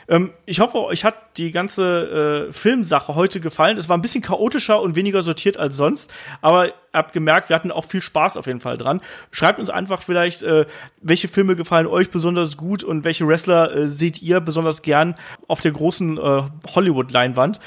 Ähm, 0.10 0.32
ich 0.46 0.60
hoffe, 0.60 0.84
euch 0.84 1.04
hat 1.04 1.38
die 1.38 1.52
ganze 1.52 2.48
äh, 2.50 2.54
Filmsache 2.54 3.16
heute 3.16 3.40
gefallen. 3.40 3.78
Es 3.78 3.90
war 3.90 3.98
ein 3.98 4.02
bisschen 4.02 4.22
chaotischer 4.22 4.82
und 4.82 4.96
weniger 4.96 5.22
sortiert 5.22 5.58
als 5.58 5.76
sonst, 5.76 6.14
aber 6.42 6.72
habt 6.94 7.14
gemerkt, 7.14 7.50
wir 7.50 7.56
hatten 7.56 7.72
auch 7.72 7.86
viel 7.86 8.02
Spaß 8.02 8.38
auf 8.38 8.48
jeden 8.48 8.62
Fall 8.62 8.78
dran. 8.78 9.02
Schreibt 9.32 9.60
uns 9.60 9.70
einfach 9.70 10.02
vielleicht, 10.02 10.44
äh, 10.44 10.66
welche 11.02 11.28
Filme 11.28 11.56
gefallen 11.56 11.88
euch 11.88 12.10
besonders 12.10 12.58
gut 12.58 12.84
und 12.84 13.04
welche 13.04 13.28
Wrestler 13.28 13.76
äh, 13.76 13.88
seht 13.88 14.22
ihr 14.22 14.40
besonders 14.40 14.82
gern 14.82 15.16
auf 15.48 15.62
der 15.62 15.72
großen 15.72 16.18
äh, 16.18 16.44
Hollywood-Leinwand. 16.74 17.60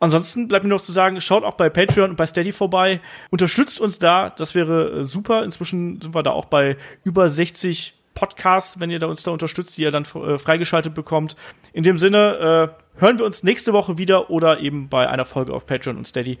Ansonsten 0.00 0.46
bleibt 0.46 0.64
mir 0.64 0.70
noch 0.70 0.80
zu 0.80 0.92
sagen, 0.92 1.20
schaut 1.20 1.44
auch 1.44 1.54
bei 1.54 1.68
Patreon 1.68 2.10
und 2.10 2.16
bei 2.16 2.26
Steady 2.26 2.52
vorbei. 2.52 3.00
Unterstützt 3.30 3.80
uns 3.80 3.98
da, 3.98 4.30
das 4.30 4.54
wäre 4.54 5.00
äh, 5.00 5.04
super. 5.04 5.42
Inzwischen 5.42 6.00
sind 6.00 6.14
wir 6.14 6.22
da 6.22 6.30
auch 6.30 6.44
bei 6.44 6.76
über 7.04 7.28
60 7.28 7.94
Podcasts, 8.14 8.80
wenn 8.80 8.90
ihr 8.90 8.98
da 8.98 9.06
uns 9.06 9.22
da 9.22 9.30
unterstützt, 9.30 9.76
die 9.76 9.82
ihr 9.82 9.90
dann 9.90 10.04
äh, 10.04 10.38
freigeschaltet 10.38 10.94
bekommt. 10.94 11.36
In 11.72 11.82
dem 11.82 11.98
Sinne 11.98 12.72
äh, 12.96 13.00
hören 13.00 13.18
wir 13.18 13.24
uns 13.24 13.42
nächste 13.42 13.72
Woche 13.72 13.98
wieder 13.98 14.30
oder 14.30 14.60
eben 14.60 14.88
bei 14.88 15.08
einer 15.08 15.24
Folge 15.24 15.52
auf 15.52 15.66
Patreon 15.66 15.96
und 15.96 16.06
Steady. 16.06 16.38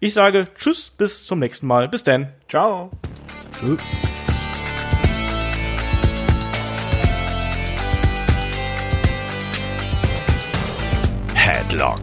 Ich 0.00 0.12
sage 0.12 0.48
Tschüss, 0.58 0.90
bis 0.90 1.24
zum 1.26 1.38
nächsten 1.38 1.66
Mal. 1.66 1.88
Bis 1.88 2.04
dann. 2.04 2.32
Ciao. 2.48 2.90
Tschö. 3.58 3.76
Headlock, 11.34 12.02